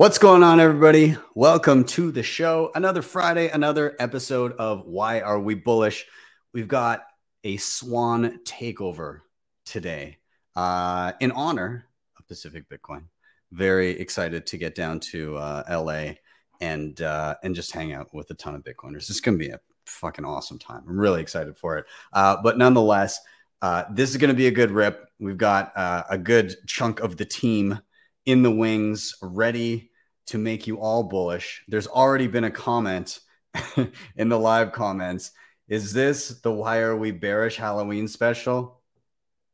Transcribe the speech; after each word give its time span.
What's 0.00 0.16
going 0.16 0.42
on, 0.42 0.60
everybody? 0.60 1.18
Welcome 1.34 1.84
to 1.88 2.10
the 2.10 2.22
show. 2.22 2.70
Another 2.74 3.02
Friday, 3.02 3.50
another 3.50 3.96
episode 3.98 4.52
of 4.52 4.86
Why 4.86 5.20
Are 5.20 5.38
We 5.38 5.54
Bullish? 5.54 6.06
We've 6.54 6.66
got 6.66 7.04
a 7.44 7.58
Swan 7.58 8.40
takeover 8.44 9.18
today 9.66 10.16
uh, 10.56 11.12
in 11.20 11.32
honor 11.32 11.84
of 12.18 12.26
Pacific 12.26 12.64
Bitcoin. 12.70 13.08
Very 13.52 13.90
excited 13.90 14.46
to 14.46 14.56
get 14.56 14.74
down 14.74 15.00
to 15.00 15.36
uh, 15.36 15.64
LA 15.68 16.14
and 16.62 16.98
uh, 17.02 17.34
and 17.42 17.54
just 17.54 17.70
hang 17.72 17.92
out 17.92 18.08
with 18.14 18.30
a 18.30 18.34
ton 18.34 18.54
of 18.54 18.64
Bitcoiners. 18.64 19.10
It's 19.10 19.20
going 19.20 19.38
to 19.38 19.44
be 19.44 19.50
a 19.50 19.60
fucking 19.84 20.24
awesome 20.24 20.58
time. 20.58 20.82
I'm 20.88 20.98
really 20.98 21.20
excited 21.20 21.58
for 21.58 21.76
it. 21.76 21.84
Uh, 22.14 22.38
but 22.42 22.56
nonetheless, 22.56 23.20
uh, 23.60 23.84
this 23.92 24.08
is 24.08 24.16
going 24.16 24.30
to 24.30 24.34
be 24.34 24.46
a 24.46 24.50
good 24.50 24.70
rip. 24.70 25.10
We've 25.18 25.36
got 25.36 25.76
uh, 25.76 26.04
a 26.08 26.16
good 26.16 26.56
chunk 26.66 27.00
of 27.00 27.18
the 27.18 27.26
team 27.26 27.78
in 28.24 28.42
the 28.42 28.50
wings, 28.50 29.14
ready 29.20 29.89
to 30.30 30.38
make 30.38 30.68
you 30.68 30.78
all 30.78 31.02
bullish. 31.02 31.64
There's 31.66 31.88
already 31.88 32.28
been 32.28 32.44
a 32.44 32.50
comment 32.52 33.18
in 34.16 34.28
the 34.28 34.38
live 34.38 34.70
comments. 34.70 35.32
Is 35.68 35.92
this 35.92 36.40
the 36.40 36.52
Why 36.52 36.78
Are 36.78 36.96
We 36.96 37.10
Bearish 37.10 37.56
Halloween 37.56 38.06
special? 38.06 38.80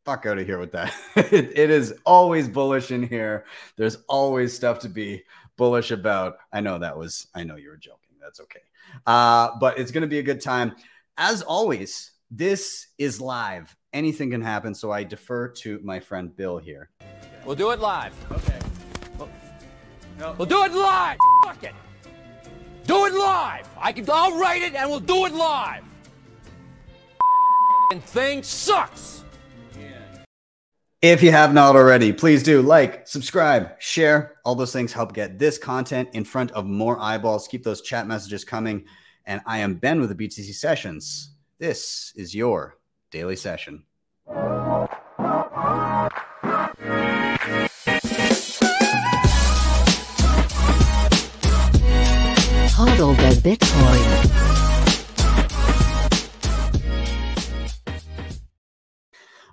Fuck 0.05 0.27
out 0.27 0.39
of 0.39 0.47
here 0.47 0.59
with 0.59 0.73
that. 0.73 0.95
it, 1.17 1.33
it 1.59 1.71
is 1.71 1.95
always 2.05 2.47
bullish 2.47 2.91
in 2.91 3.03
here. 3.03 3.47
There's 3.77 3.97
always 4.07 4.55
stuff 4.55 4.79
to 4.81 4.91
be 4.91 5.25
bullish 5.57 5.93
about. 5.93 6.37
I 6.53 6.61
know 6.61 6.79
that 6.79 6.97
was, 6.97 7.27
I 7.35 7.43
know 7.45 7.57
you 7.57 7.71
were 7.71 7.79
joking. 7.79 8.17
That's 8.21 8.41
okay. 8.41 8.61
Uh, 9.07 9.59
but 9.59 9.79
it's 9.79 9.91
going 9.91 10.03
to 10.03 10.09
be 10.09 10.19
a 10.19 10.23
good 10.23 10.43
time. 10.43 10.77
As 11.17 11.41
always, 11.41 12.13
this 12.31 12.89
is 12.99 13.19
live. 13.19 13.75
Anything 13.95 14.31
can 14.31 14.43
happen. 14.43 14.75
So 14.75 14.93
I 14.93 15.05
defer 15.05 15.49
to 15.49 15.81
my 15.83 16.01
friend 16.01 16.37
Bill 16.37 16.59
here. 16.59 16.91
We'll 17.47 17.57
do 17.57 17.71
it 17.71 17.81
live. 17.81 18.13
Okay. 18.31 18.66
We'll 20.19 20.47
do 20.47 20.65
it 20.65 20.73
live. 20.73 21.19
Fuck 21.45 21.63
it. 21.65 21.75
Do 22.87 23.07
it 23.07 23.15
live. 23.15 23.69
I 23.79 23.93
can. 23.93 24.07
I'll 24.11 24.39
write 24.39 24.63
it 24.63 24.75
and 24.75 24.89
we'll 24.89 25.01
do 25.01 25.27
it 25.27 25.35
live. 25.35 25.83
And 27.91 28.03
thing 28.03 28.43
sucks. 28.43 29.25
If 31.03 31.23
you 31.23 31.31
have 31.31 31.53
not 31.53 31.77
already, 31.77 32.13
please 32.13 32.43
do 32.43 32.63
like, 32.63 33.07
subscribe, 33.07 33.79
share. 33.79 34.37
All 34.45 34.55
those 34.55 34.73
things 34.73 34.93
help 34.93 35.13
get 35.13 35.39
this 35.39 35.59
content 35.59 36.09
in 36.15 36.25
front 36.25 36.51
of 36.53 36.65
more 36.65 36.99
eyeballs. 36.99 37.47
Keep 37.47 37.65
those 37.65 37.83
chat 37.83 38.07
messages 38.07 38.45
coming. 38.45 38.87
And 39.27 39.41
I 39.47 39.59
am 39.59 39.75
Ben 39.75 40.01
with 40.01 40.17
the 40.17 40.29
BTC 40.29 40.55
Sessions. 40.55 41.31
This 41.59 42.13
is 42.17 42.35
your 42.35 42.79
daily 43.11 43.37
session. 43.37 43.85
Hodl 52.77 53.17
the 53.17 53.33
Bitcoin. 53.41 54.05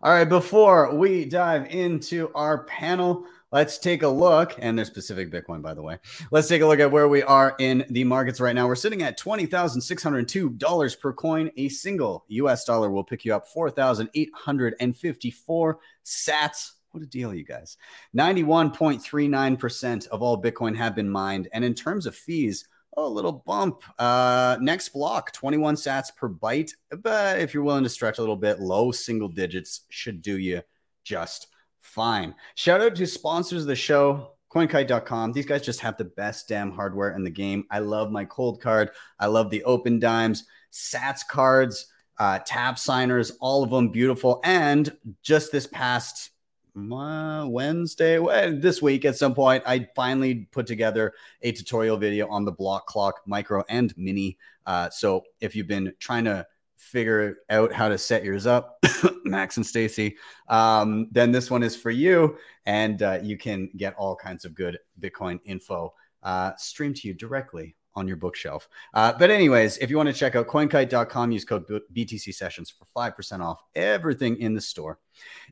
All 0.01 0.11
right, 0.11 0.28
before 0.28 0.94
we 0.94 1.23
dive 1.23 1.72
into 1.72 2.29
our 2.35 2.66
panel, 2.66 3.23
let's 3.53 3.78
take 3.78 4.03
a 4.03 4.09
look. 4.09 4.56
And 4.59 4.78
there's 4.78 4.89
Pacific 4.89 5.31
Bitcoin, 5.31 5.61
by 5.61 5.73
the 5.73 5.81
way. 5.81 6.00
Let's 6.31 6.50
take 6.50 6.63
a 6.63 6.67
look 6.67 6.81
at 6.81 6.91
where 6.91 7.07
we 7.07 7.23
are 7.23 7.56
in 7.59 7.85
the 7.89 8.03
markets 8.03 8.41
right 8.41 8.53
now. 8.53 8.67
We're 8.67 8.75
sitting 8.75 9.03
at 9.03 9.17
$20,602 9.17 11.00
per 11.00 11.13
coin. 11.13 11.50
A 11.55 11.69
single 11.69 12.25
US 12.28 12.66
dollar 12.66 12.91
will 12.91 13.05
pick 13.05 13.23
you 13.23 13.34
up 13.34 13.47
4,854 13.47 15.79
sats. 16.03 16.72
What 16.91 17.03
a 17.03 17.05
deal, 17.05 17.34
you 17.34 17.45
guys. 17.45 17.78
91.39% 18.17 20.07
of 20.09 20.22
all 20.22 20.41
Bitcoin 20.41 20.75
have 20.75 20.94
been 20.94 21.09
mined. 21.09 21.47
And 21.53 21.63
in 21.63 21.73
terms 21.73 22.05
of 22.05 22.17
fees, 22.17 22.67
Oh, 22.95 23.07
a 23.07 23.09
little 23.09 23.43
bump. 23.45 23.83
Uh, 23.99 24.57
next 24.61 24.89
block, 24.89 25.31
21 25.31 25.75
sats 25.75 26.15
per 26.15 26.29
byte. 26.29 26.71
But 27.01 27.39
if 27.39 27.53
you're 27.53 27.63
willing 27.63 27.83
to 27.83 27.89
stretch 27.89 28.19
a 28.19 28.21
little 28.21 28.35
bit, 28.35 28.59
low 28.59 28.91
single 28.91 29.29
digits 29.29 29.81
should 29.89 30.21
do 30.21 30.37
you 30.37 30.61
just 31.03 31.47
fine. 31.81 32.35
Shout 32.55 32.81
out 32.81 32.95
to 32.95 33.07
sponsors 33.07 33.63
of 33.63 33.67
the 33.67 33.75
show, 33.75 34.33
coinkite.com. 34.53 35.31
These 35.31 35.45
guys 35.45 35.63
just 35.63 35.79
have 35.81 35.97
the 35.97 36.05
best 36.05 36.47
damn 36.47 36.71
hardware 36.71 37.15
in 37.15 37.23
the 37.23 37.29
game. 37.29 37.65
I 37.71 37.79
love 37.79 38.11
my 38.11 38.25
Coldcard. 38.25 38.89
I 39.19 39.25
love 39.25 39.49
the 39.49 39.63
Opendimes, 39.65 40.43
sats 40.71 41.21
cards, 41.27 41.87
uh, 42.19 42.39
TapSigners, 42.47 43.31
all 43.41 43.63
of 43.63 43.71
them 43.71 43.89
beautiful. 43.89 44.39
And 44.43 44.95
just 45.23 45.51
this 45.51 45.67
past 45.67 46.31
Wednesday, 46.75 48.17
this 48.51 48.81
week 48.81 49.06
at 49.06 49.16
some 49.16 49.35
point, 49.35 49.63
I 49.66 49.88
finally 49.95 50.47
put 50.51 50.66
together 50.66 51.13
a 51.41 51.51
tutorial 51.51 51.97
video 51.97 52.28
on 52.29 52.45
the 52.45 52.53
Blockclock 52.53 53.13
micro 53.28 53.63
and 53.69 53.95
mini. 53.97 54.38
Uh, 54.66 54.89
so 54.89 55.23
if 55.39 55.56
you've 55.56 55.67
been 55.67 55.94
trying 56.00 56.25
to 56.25 56.47
figure 56.78 57.38
out 57.50 57.72
how 57.72 57.89
to 57.89 57.97
set 57.97 58.23
yours 58.23 58.47
up, 58.47 58.84
Max 59.23 59.57
and 59.57 59.66
Stacy, 59.66 60.17
um, 60.47 61.07
then 61.11 61.31
this 61.31 61.51
one 61.51 61.63
is 61.63 61.75
for 61.75 61.91
you. 61.91 62.38
And 62.66 63.01
uh, 63.03 63.19
you 63.22 63.38
can 63.38 63.69
get 63.78 63.94
all 63.95 64.16
kinds 64.16 64.44
of 64.44 64.55
good 64.55 64.79
Bitcoin 65.00 65.40
info 65.45 65.94
uh, 66.23 66.53
streamed 66.57 66.97
to 66.97 67.07
you 67.07 67.13
directly 67.13 67.75
on 67.95 68.07
your 68.07 68.17
bookshelf. 68.17 68.67
Uh, 68.93 69.13
but 69.17 69.29
anyways, 69.29 69.77
if 69.77 69.89
you 69.89 69.97
want 69.97 70.07
to 70.07 70.13
check 70.13 70.35
out 70.35 70.47
coinkite.com, 70.47 71.31
use 71.31 71.45
code 71.45 71.65
BTC 71.95 72.33
sessions 72.33 72.71
for 72.71 72.85
5% 72.95 73.39
off 73.41 73.61
everything 73.75 74.37
in 74.37 74.53
the 74.53 74.61
store. 74.61 74.99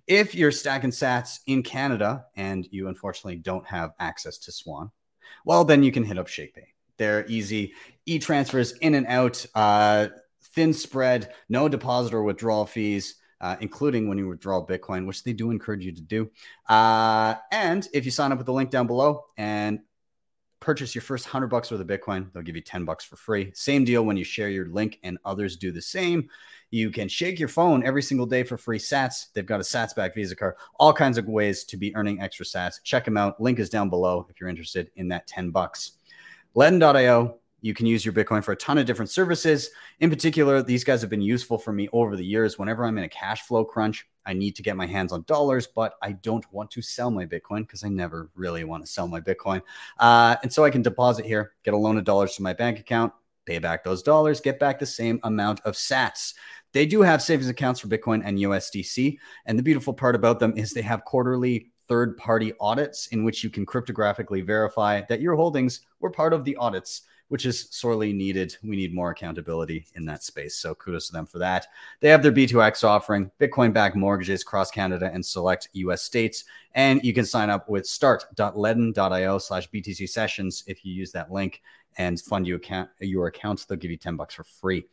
If 0.07 0.33
you're 0.35 0.51
stacking 0.51 0.91
sats 0.91 1.39
in 1.47 1.63
Canada 1.63 2.25
and 2.35 2.67
you 2.71 2.87
unfortunately 2.87 3.37
don't 3.37 3.65
have 3.67 3.91
access 3.99 4.37
to 4.39 4.51
Swan, 4.51 4.91
well, 5.45 5.63
then 5.63 5.83
you 5.83 5.91
can 5.91 6.03
hit 6.03 6.17
up 6.17 6.27
ShakePay. 6.27 6.67
They're 6.97 7.25
easy 7.27 7.73
e-transfers 8.05 8.73
in 8.73 8.95
and 8.95 9.07
out, 9.07 9.45
uh, 9.55 10.07
thin 10.53 10.73
spread, 10.73 11.33
no 11.49 11.69
deposit 11.69 12.13
or 12.13 12.23
withdrawal 12.23 12.65
fees. 12.65 13.15
Uh, 13.39 13.57
including 13.59 14.07
when 14.07 14.19
you 14.19 14.27
withdraw 14.27 14.63
Bitcoin, 14.63 15.07
which 15.07 15.23
they 15.23 15.33
do 15.33 15.49
encourage 15.49 15.83
you 15.83 15.91
to 15.91 16.03
do. 16.03 16.29
Uh, 16.69 17.33
and 17.51 17.87
if 17.91 18.05
you 18.05 18.11
sign 18.11 18.31
up 18.31 18.37
with 18.37 18.45
the 18.45 18.53
link 18.53 18.69
down 18.69 18.85
below 18.85 19.23
and 19.35 19.79
purchase 20.61 20.95
your 20.95 21.01
first 21.01 21.25
100 21.25 21.47
bucks 21.47 21.71
worth 21.71 21.81
of 21.81 21.87
Bitcoin, 21.87 22.31
they'll 22.31 22.43
give 22.43 22.55
you 22.55 22.61
10 22.61 22.85
bucks 22.85 23.03
for 23.03 23.17
free. 23.17 23.51
Same 23.53 23.83
deal 23.83 24.05
when 24.05 24.15
you 24.15 24.23
share 24.23 24.49
your 24.49 24.67
link 24.67 24.99
and 25.03 25.17
others 25.25 25.57
do 25.57 25.71
the 25.71 25.81
same. 25.81 26.29
You 26.69 26.91
can 26.91 27.09
shake 27.09 27.39
your 27.39 27.49
phone 27.49 27.83
every 27.83 28.03
single 28.03 28.27
day 28.27 28.43
for 28.43 28.57
free 28.57 28.77
sats. 28.77 29.33
They've 29.33 29.45
got 29.45 29.59
a 29.59 29.63
sats 29.63 29.93
back 29.93 30.15
Visa 30.15 30.35
card, 30.35 30.55
all 30.79 30.93
kinds 30.93 31.17
of 31.17 31.27
ways 31.27 31.65
to 31.65 31.75
be 31.75 31.93
earning 31.95 32.21
extra 32.21 32.45
sats. 32.45 32.75
Check 32.83 33.03
them 33.03 33.17
out. 33.17 33.41
Link 33.41 33.59
is 33.59 33.69
down 33.69 33.89
below 33.89 34.25
if 34.29 34.39
you're 34.39 34.49
interested 34.49 34.89
in 34.95 35.09
that 35.09 35.27
10 35.27 35.49
bucks. 35.49 35.93
Ledn.io, 36.55 37.39
you 37.61 37.73
can 37.73 37.87
use 37.87 38.05
your 38.05 38.13
Bitcoin 38.13 38.43
for 38.43 38.51
a 38.51 38.57
ton 38.57 38.77
of 38.77 38.85
different 38.85 39.09
services. 39.09 39.71
In 39.99 40.09
particular, 40.09 40.61
these 40.61 40.83
guys 40.83 41.01
have 41.01 41.09
been 41.09 41.21
useful 41.21 41.57
for 41.57 41.73
me 41.73 41.89
over 41.91 42.15
the 42.15 42.25
years. 42.25 42.59
Whenever 42.59 42.85
I'm 42.85 42.97
in 42.97 43.03
a 43.03 43.09
cash 43.09 43.41
flow 43.41 43.65
crunch, 43.65 44.07
I 44.25 44.33
need 44.33 44.55
to 44.55 44.63
get 44.63 44.75
my 44.75 44.85
hands 44.85 45.11
on 45.11 45.23
dollars, 45.23 45.67
but 45.67 45.93
I 46.01 46.13
don't 46.13 46.45
want 46.51 46.71
to 46.71 46.81
sell 46.81 47.11
my 47.11 47.25
Bitcoin 47.25 47.61
because 47.61 47.83
I 47.83 47.89
never 47.89 48.29
really 48.35 48.63
want 48.63 48.85
to 48.85 48.91
sell 48.91 49.07
my 49.07 49.19
Bitcoin. 49.19 49.61
Uh, 49.99 50.35
and 50.43 50.51
so 50.51 50.63
I 50.63 50.69
can 50.69 50.81
deposit 50.81 51.25
here, 51.25 51.53
get 51.63 51.73
a 51.73 51.77
loan 51.77 51.97
of 51.97 52.03
dollars 52.03 52.35
to 52.35 52.43
my 52.43 52.53
bank 52.53 52.79
account, 52.79 53.13
pay 53.45 53.59
back 53.59 53.83
those 53.83 54.03
dollars, 54.03 54.41
get 54.41 54.59
back 54.59 54.79
the 54.79 54.85
same 54.85 55.19
amount 55.23 55.61
of 55.61 55.75
sats. 55.75 56.33
They 56.73 56.85
do 56.85 57.01
have 57.01 57.21
savings 57.21 57.49
accounts 57.49 57.79
for 57.79 57.87
Bitcoin 57.87 58.21
and 58.23 58.37
USDC. 58.37 59.17
And 59.45 59.57
the 59.57 59.63
beautiful 59.63 59.93
part 59.93 60.15
about 60.15 60.39
them 60.39 60.53
is 60.55 60.71
they 60.71 60.81
have 60.81 61.03
quarterly 61.03 61.71
third 61.87 62.15
party 62.15 62.53
audits 62.61 63.07
in 63.07 63.23
which 63.23 63.43
you 63.43 63.49
can 63.49 63.65
cryptographically 63.65 64.45
verify 64.45 65.01
that 65.09 65.19
your 65.19 65.35
holdings 65.35 65.81
were 65.99 66.09
part 66.09 66.31
of 66.31 66.45
the 66.45 66.55
audits 66.55 67.01
which 67.31 67.45
is 67.45 67.69
sorely 67.71 68.11
needed. 68.11 68.57
We 68.61 68.75
need 68.75 68.93
more 68.93 69.11
accountability 69.11 69.85
in 69.95 70.03
that 70.03 70.21
space. 70.21 70.55
So 70.55 70.75
kudos 70.75 71.07
to 71.07 71.13
them 71.13 71.25
for 71.25 71.39
that. 71.39 71.67
They 72.01 72.09
have 72.09 72.21
their 72.21 72.31
B2X 72.33 72.83
offering, 72.83 73.31
Bitcoin 73.39 73.71
backed 73.71 73.95
mortgages 73.95 74.41
across 74.41 74.69
Canada 74.69 75.09
and 75.13 75.25
select 75.25 75.69
US 75.71 76.01
states. 76.01 76.43
And 76.75 77.01
you 77.05 77.13
can 77.13 77.23
sign 77.23 77.49
up 77.49 77.69
with 77.69 77.87
start.ledn.io 77.87 79.37
slash 79.37 79.69
BTC 79.69 80.09
sessions 80.09 80.65
if 80.67 80.83
you 80.83 80.93
use 80.93 81.13
that 81.13 81.31
link 81.31 81.61
and 81.97 82.19
fund 82.19 82.45
you 82.45 82.57
account, 82.57 82.89
your 82.99 83.27
account. 83.27 83.65
They'll 83.65 83.77
give 83.77 83.91
you 83.91 83.97
10 83.97 84.17
bucks 84.17 84.35
for 84.35 84.43
free. 84.43 84.83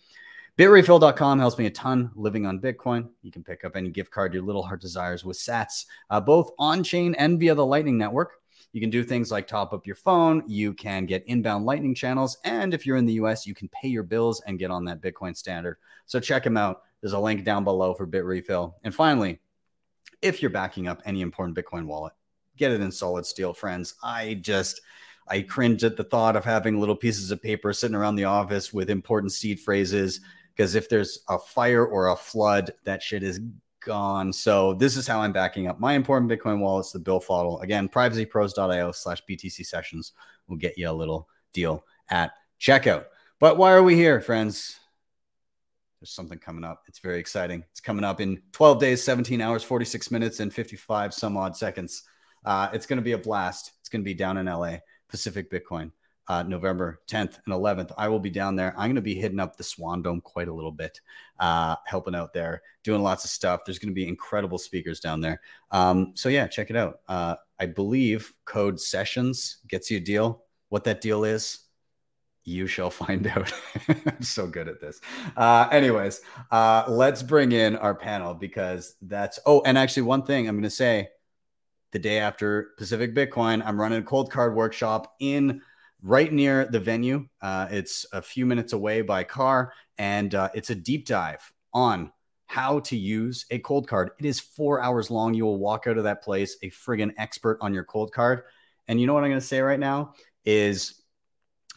Bitrefill.com 0.56 1.40
helps 1.40 1.58
me 1.58 1.66
a 1.66 1.70
ton 1.70 2.12
living 2.14 2.46
on 2.46 2.60
Bitcoin. 2.60 3.08
You 3.22 3.32
can 3.32 3.42
pick 3.42 3.64
up 3.64 3.74
any 3.74 3.90
gift 3.90 4.12
card 4.12 4.32
your 4.32 4.44
little 4.44 4.62
heart 4.62 4.80
desires 4.80 5.24
with 5.24 5.36
sats, 5.36 5.86
uh, 6.08 6.20
both 6.20 6.52
on 6.56 6.84
chain 6.84 7.16
and 7.16 7.40
via 7.40 7.56
the 7.56 7.66
Lightning 7.66 7.98
Network. 7.98 8.37
You 8.72 8.80
can 8.80 8.90
do 8.90 9.02
things 9.02 9.30
like 9.30 9.46
top 9.46 9.72
up 9.72 9.86
your 9.86 9.96
phone, 9.96 10.42
you 10.46 10.74
can 10.74 11.06
get 11.06 11.24
inbound 11.26 11.64
lightning 11.64 11.94
channels, 11.94 12.38
and 12.44 12.74
if 12.74 12.86
you're 12.86 12.96
in 12.96 13.06
the 13.06 13.14
US, 13.14 13.46
you 13.46 13.54
can 13.54 13.68
pay 13.68 13.88
your 13.88 14.02
bills 14.02 14.42
and 14.46 14.58
get 14.58 14.70
on 14.70 14.84
that 14.84 15.00
Bitcoin 15.00 15.36
standard. 15.36 15.78
So 16.06 16.20
check 16.20 16.44
them 16.44 16.56
out. 16.56 16.82
There's 17.00 17.12
a 17.12 17.18
link 17.18 17.44
down 17.44 17.64
below 17.64 17.94
for 17.94 18.06
Bitrefill. 18.06 18.74
And 18.82 18.94
finally, 18.94 19.40
if 20.20 20.42
you're 20.42 20.50
backing 20.50 20.88
up 20.88 21.00
any 21.04 21.20
important 21.20 21.56
Bitcoin 21.56 21.86
wallet, 21.86 22.12
get 22.56 22.72
it 22.72 22.80
in 22.80 22.90
solid 22.90 23.24
steel, 23.24 23.54
friends. 23.54 23.94
I 24.02 24.34
just 24.34 24.80
I 25.28 25.42
cringe 25.42 25.84
at 25.84 25.96
the 25.96 26.04
thought 26.04 26.36
of 26.36 26.44
having 26.44 26.80
little 26.80 26.96
pieces 26.96 27.30
of 27.30 27.42
paper 27.42 27.72
sitting 27.72 27.94
around 27.94 28.16
the 28.16 28.24
office 28.24 28.72
with 28.72 28.90
important 28.90 29.32
seed 29.32 29.60
phrases 29.60 30.20
because 30.56 30.74
if 30.74 30.88
there's 30.88 31.20
a 31.28 31.38
fire 31.38 31.86
or 31.86 32.08
a 32.08 32.16
flood, 32.16 32.72
that 32.84 33.02
shit 33.02 33.22
is 33.22 33.40
gone. 33.88 34.32
So 34.34 34.74
this 34.74 34.96
is 34.96 35.08
how 35.08 35.22
I'm 35.22 35.32
backing 35.32 35.66
up 35.66 35.80
my 35.80 35.94
important 35.94 36.30
Bitcoin 36.30 36.60
wallets, 36.60 36.92
the 36.92 37.00
Billfodl. 37.00 37.62
Again, 37.62 37.88
privacypros.io 37.88 38.92
slash 38.92 39.22
BTC 39.28 39.64
sessions 39.64 40.12
will 40.46 40.58
get 40.58 40.76
you 40.76 40.88
a 40.88 40.92
little 40.92 41.26
deal 41.54 41.84
at 42.10 42.32
checkout. 42.60 43.06
But 43.40 43.56
why 43.56 43.72
are 43.72 43.82
we 43.82 43.94
here, 43.94 44.20
friends? 44.20 44.78
There's 46.00 46.10
something 46.10 46.38
coming 46.38 46.64
up. 46.64 46.82
It's 46.86 46.98
very 46.98 47.18
exciting. 47.18 47.64
It's 47.70 47.80
coming 47.80 48.04
up 48.04 48.20
in 48.20 48.42
12 48.52 48.78
days, 48.78 49.02
17 49.02 49.40
hours, 49.40 49.64
46 49.64 50.10
minutes, 50.10 50.40
and 50.40 50.52
55 50.52 51.14
some 51.14 51.38
odd 51.38 51.56
seconds. 51.56 52.02
Uh, 52.44 52.68
it's 52.74 52.86
going 52.86 52.98
to 52.98 53.02
be 53.02 53.12
a 53.12 53.18
blast. 53.18 53.72
It's 53.80 53.88
going 53.88 54.02
to 54.02 54.04
be 54.04 54.14
down 54.14 54.36
in 54.36 54.46
LA, 54.46 54.76
Pacific 55.08 55.50
Bitcoin 55.50 55.92
uh, 56.28 56.42
November 56.42 57.00
10th 57.08 57.38
and 57.46 57.54
11th. 57.54 57.92
I 57.96 58.08
will 58.08 58.20
be 58.20 58.30
down 58.30 58.54
there. 58.54 58.72
I'm 58.76 58.88
going 58.88 58.96
to 58.96 59.00
be 59.00 59.14
hitting 59.14 59.40
up 59.40 59.56
the 59.56 59.64
Swan 59.64 60.02
Dome 60.02 60.20
quite 60.20 60.48
a 60.48 60.52
little 60.52 60.72
bit, 60.72 61.00
uh, 61.40 61.76
helping 61.86 62.14
out 62.14 62.32
there, 62.32 62.62
doing 62.84 63.02
lots 63.02 63.24
of 63.24 63.30
stuff. 63.30 63.62
There's 63.64 63.78
going 63.78 63.90
to 63.90 63.94
be 63.94 64.06
incredible 64.06 64.58
speakers 64.58 65.00
down 65.00 65.20
there. 65.20 65.40
Um, 65.70 66.12
so, 66.14 66.28
yeah, 66.28 66.46
check 66.46 66.70
it 66.70 66.76
out. 66.76 67.00
Uh, 67.08 67.36
I 67.58 67.66
believe 67.66 68.32
code 68.44 68.78
sessions 68.78 69.58
gets 69.68 69.90
you 69.90 69.96
a 69.96 70.00
deal. 70.00 70.44
What 70.68 70.84
that 70.84 71.00
deal 71.00 71.24
is, 71.24 71.60
you 72.44 72.66
shall 72.66 72.90
find 72.90 73.26
out. 73.36 73.52
I'm 73.88 74.22
so 74.22 74.46
good 74.46 74.68
at 74.68 74.80
this. 74.80 75.00
Uh, 75.36 75.68
anyways, 75.70 76.20
uh, 76.50 76.84
let's 76.88 77.22
bring 77.22 77.52
in 77.52 77.76
our 77.76 77.94
panel 77.94 78.34
because 78.34 78.96
that's. 79.02 79.38
Oh, 79.46 79.62
and 79.64 79.78
actually, 79.78 80.02
one 80.02 80.24
thing 80.24 80.48
I'm 80.48 80.56
going 80.56 80.62
to 80.62 80.70
say 80.70 81.08
the 81.92 81.98
day 81.98 82.18
after 82.18 82.70
Pacific 82.76 83.14
Bitcoin, 83.14 83.62
I'm 83.64 83.80
running 83.80 84.00
a 84.00 84.04
Coldcard 84.04 84.54
workshop 84.54 85.14
in 85.20 85.62
right 86.02 86.32
near 86.32 86.66
the 86.66 86.80
venue. 86.80 87.26
Uh, 87.40 87.68
it's 87.70 88.06
a 88.12 88.22
few 88.22 88.46
minutes 88.46 88.72
away 88.72 89.02
by 89.02 89.24
car, 89.24 89.72
and 89.96 90.34
uh, 90.34 90.48
it's 90.54 90.70
a 90.70 90.74
deep 90.74 91.06
dive 91.06 91.52
on 91.72 92.12
how 92.46 92.80
to 92.80 92.96
use 92.96 93.44
a 93.50 93.58
Coldcard. 93.58 94.08
It 94.18 94.24
is 94.24 94.40
four 94.40 94.80
hours 94.80 95.10
long. 95.10 95.34
You 95.34 95.44
will 95.44 95.58
walk 95.58 95.86
out 95.86 95.98
of 95.98 96.04
that 96.04 96.22
place 96.22 96.56
a 96.62 96.70
friggin' 96.70 97.12
expert 97.18 97.58
on 97.60 97.74
your 97.74 97.84
Coldcard. 97.84 98.42
And 98.88 99.00
you 99.00 99.06
know 99.06 99.12
what 99.12 99.22
I'm 99.22 99.30
going 99.30 99.40
to 99.40 99.46
say 99.46 99.60
right 99.60 99.78
now 99.78 100.14
is 100.46 101.02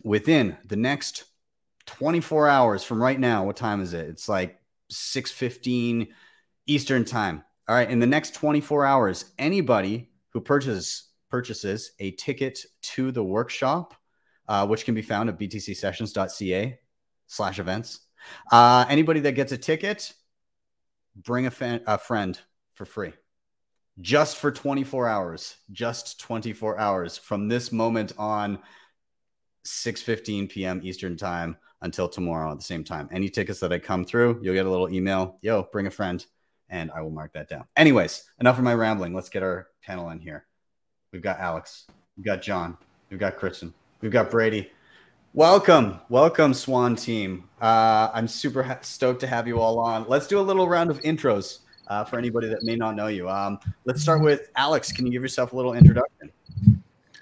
within 0.04 0.58
the 0.66 0.78
next 0.78 1.26
24 1.88 2.48
hours 2.48 2.84
from 2.84 3.04
right 3.04 3.20
now, 3.20 3.44
what 3.44 3.58
time 3.58 3.82
is 3.82 3.94
it? 3.94 4.08
It's 4.08 4.30
like 4.30 4.60
6:15 4.90 6.08
Eastern 6.68 7.04
time. 7.04 7.44
All 7.68 7.76
right, 7.76 7.90
in 7.90 8.00
the 8.00 8.08
next 8.08 8.34
24 8.36 8.86
hours, 8.86 9.26
anybody 9.38 10.10
who 10.30 10.42
purchases 10.42 11.10
purchases 11.30 11.92
a 12.00 12.12
ticket 12.12 12.60
to 12.82 13.12
the 13.12 13.24
workshop 13.24 13.94
uh, 14.52 14.68
which 14.68 14.84
can 14.84 14.94
be 14.94 15.02
found 15.02 15.30
at 15.30 15.40
btcsessions.ca 15.40 16.78
slash 17.28 17.58
events. 17.58 18.02
Uh, 18.52 18.84
anybody 18.90 19.22
that 19.22 19.32
gets 19.32 19.54
a 19.54 19.58
ticket, 19.58 20.12
bring 21.16 21.46
a, 21.46 21.52
fan, 21.52 21.80
a 21.88 21.98
friend 21.98 22.38
for 22.74 22.84
free. 22.84 23.14
Just 24.02 24.36
for 24.36 24.52
24 24.52 25.08
hours, 25.08 25.56
just 25.72 26.20
24 26.20 26.78
hours 26.78 27.18
from 27.18 27.48
this 27.48 27.72
moment 27.72 28.12
on 28.18 28.60
6:15 29.66 30.50
p.m. 30.50 30.82
Eastern 30.84 31.16
time 31.16 31.56
until 31.82 32.10
tomorrow 32.10 32.52
at 32.52 32.58
the 32.58 32.64
same 32.64 32.84
time. 32.84 33.08
Any 33.10 33.30
tickets 33.30 33.62
that 33.62 33.72
I 33.72 33.80
come 33.80 34.04
through, 34.04 34.42
you'll 34.44 34.54
get 34.54 34.66
a 34.66 34.70
little 34.70 34.92
email. 34.92 35.38
Yo, 35.42 35.70
bring 35.72 35.88
a 35.88 35.92
friend, 35.92 36.26
and 36.68 36.92
I 36.92 37.02
will 37.02 37.12
mark 37.12 37.34
that 37.34 37.48
down. 37.48 37.66
Anyways, 37.78 38.26
enough 38.42 38.58
of 38.58 38.66
my 38.66 38.74
rambling. 38.74 39.14
Let's 39.14 39.30
get 39.30 39.44
our 39.44 39.68
panel 39.82 40.10
in 40.10 40.20
here. 40.20 40.46
We've 41.14 41.22
got 41.22 41.40
Alex, 41.40 41.86
we've 42.18 42.26
got 42.26 42.42
John, 42.42 42.78
we've 43.10 43.20
got 43.20 43.38
Kristen, 43.38 43.74
We've 44.02 44.12
got 44.12 44.32
Brady. 44.32 44.72
Welcome, 45.34 46.02
welcome, 46.10 46.56
Swan 46.56 46.96
team. 46.96 47.48
Uh, 47.62 48.10
I'm 48.14 48.28
super 48.28 48.64
ha- 48.64 48.80
stoked 48.82 49.20
to 49.22 49.28
have 49.28 49.48
you 49.48 49.60
all 49.60 49.80
on. 49.80 50.06
Let's 50.10 50.26
do 50.26 50.40
a 50.40 50.42
little 50.42 50.68
round 50.68 50.90
of 50.90 51.00
intros 51.04 51.60
uh, 51.88 52.04
for 52.04 52.18
anybody 52.18 52.48
that 52.50 52.64
may 52.64 52.76
not 52.76 52.96
know 52.96 53.08
you. 53.08 53.30
Um, 53.30 53.60
let's 53.86 54.02
start 54.02 54.24
with 54.24 54.50
Alex. 54.56 54.92
Can 54.92 55.06
you 55.06 55.12
give 55.12 55.22
yourself 55.22 55.54
a 55.54 55.56
little 55.56 55.76
introduction? 55.76 56.32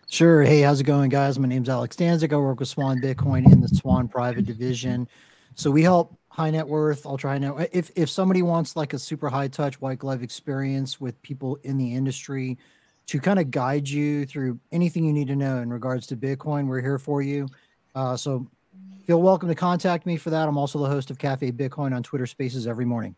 Sure. 0.07 0.41
Hey, 0.41 0.61
how's 0.61 0.79
it 0.79 0.85
going, 0.85 1.09
guys? 1.09 1.37
My 1.37 1.49
name's 1.49 1.67
Alex 1.67 1.97
Stanczyk. 1.97 2.31
I 2.31 2.37
work 2.37 2.61
with 2.61 2.69
Swan 2.69 3.01
Bitcoin 3.01 3.51
in 3.51 3.59
the 3.59 3.67
Swan 3.67 4.07
Private 4.07 4.45
Division. 4.45 5.07
So 5.55 5.69
we 5.69 5.83
help 5.83 6.17
high 6.29 6.49
net 6.49 6.67
worth, 6.67 7.05
ultra 7.05 7.31
high 7.31 7.39
net. 7.39 7.69
If 7.73 7.91
if 7.97 8.09
somebody 8.09 8.41
wants 8.41 8.77
like 8.77 8.93
a 8.93 8.99
super 8.99 9.27
high 9.27 9.49
touch 9.49 9.81
white 9.81 9.99
glove 9.99 10.23
experience 10.23 10.99
with 10.99 11.21
people 11.23 11.59
in 11.63 11.77
the 11.77 11.93
industry 11.93 12.57
to 13.09 13.19
kind 13.19 13.39
of 13.39 13.49
guide 13.49 13.89
you 13.89 14.23
through 14.27 14.59
anything 14.71 15.03
you 15.03 15.11
need 15.11 15.27
to 15.27 15.35
know 15.35 15.57
in 15.57 15.73
regards 15.73 16.05
to 16.05 16.15
Bitcoin. 16.15 16.67
We're 16.67 16.81
here 16.81 16.99
for 16.99 17.23
you. 17.23 17.47
Uh, 17.95 18.15
so 18.15 18.47
feel 19.07 19.19
welcome 19.19 19.49
to 19.49 19.55
contact 19.55 20.05
me 20.05 20.15
for 20.15 20.29
that. 20.29 20.47
I'm 20.47 20.59
also 20.59 20.77
the 20.77 20.87
host 20.87 21.09
of 21.09 21.17
Cafe 21.17 21.51
Bitcoin 21.53 21.95
on 21.95 22.03
Twitter 22.03 22.27
Spaces 22.27 22.67
every 22.67 22.85
morning. 22.85 23.15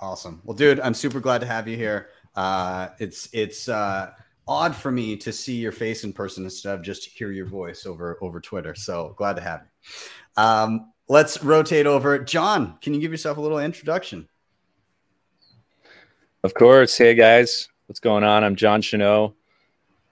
Awesome. 0.00 0.42
Well, 0.44 0.54
dude, 0.54 0.80
I'm 0.80 0.92
super 0.92 1.18
glad 1.18 1.40
to 1.40 1.46
have 1.46 1.66
you 1.66 1.78
here. 1.78 2.10
Uh, 2.36 2.88
it's 2.98 3.30
it's 3.32 3.70
uh, 3.70 4.10
odd 4.46 4.76
for 4.76 4.92
me 4.92 5.16
to 5.16 5.32
see 5.32 5.54
your 5.54 5.72
face 5.72 6.04
in 6.04 6.12
person 6.12 6.44
instead 6.44 6.74
of 6.74 6.82
just 6.82 7.06
hear 7.06 7.30
your 7.32 7.46
voice 7.46 7.86
over 7.86 8.18
over 8.20 8.38
Twitter. 8.38 8.74
So 8.74 9.14
glad 9.16 9.36
to 9.36 9.42
have 9.42 9.62
you. 9.62 10.42
Um, 10.42 10.92
let's 11.08 11.42
rotate 11.42 11.86
over. 11.86 12.18
John, 12.18 12.76
can 12.82 12.92
you 12.92 13.00
give 13.00 13.12
yourself 13.12 13.38
a 13.38 13.40
little 13.40 13.60
introduction? 13.60 14.28
Of 16.44 16.52
course. 16.52 16.98
Hey 16.98 17.14
guys, 17.14 17.68
What's 17.90 17.98
going 17.98 18.22
on? 18.22 18.44
I'm 18.44 18.54
John 18.54 18.82
Chanot. 18.82 19.34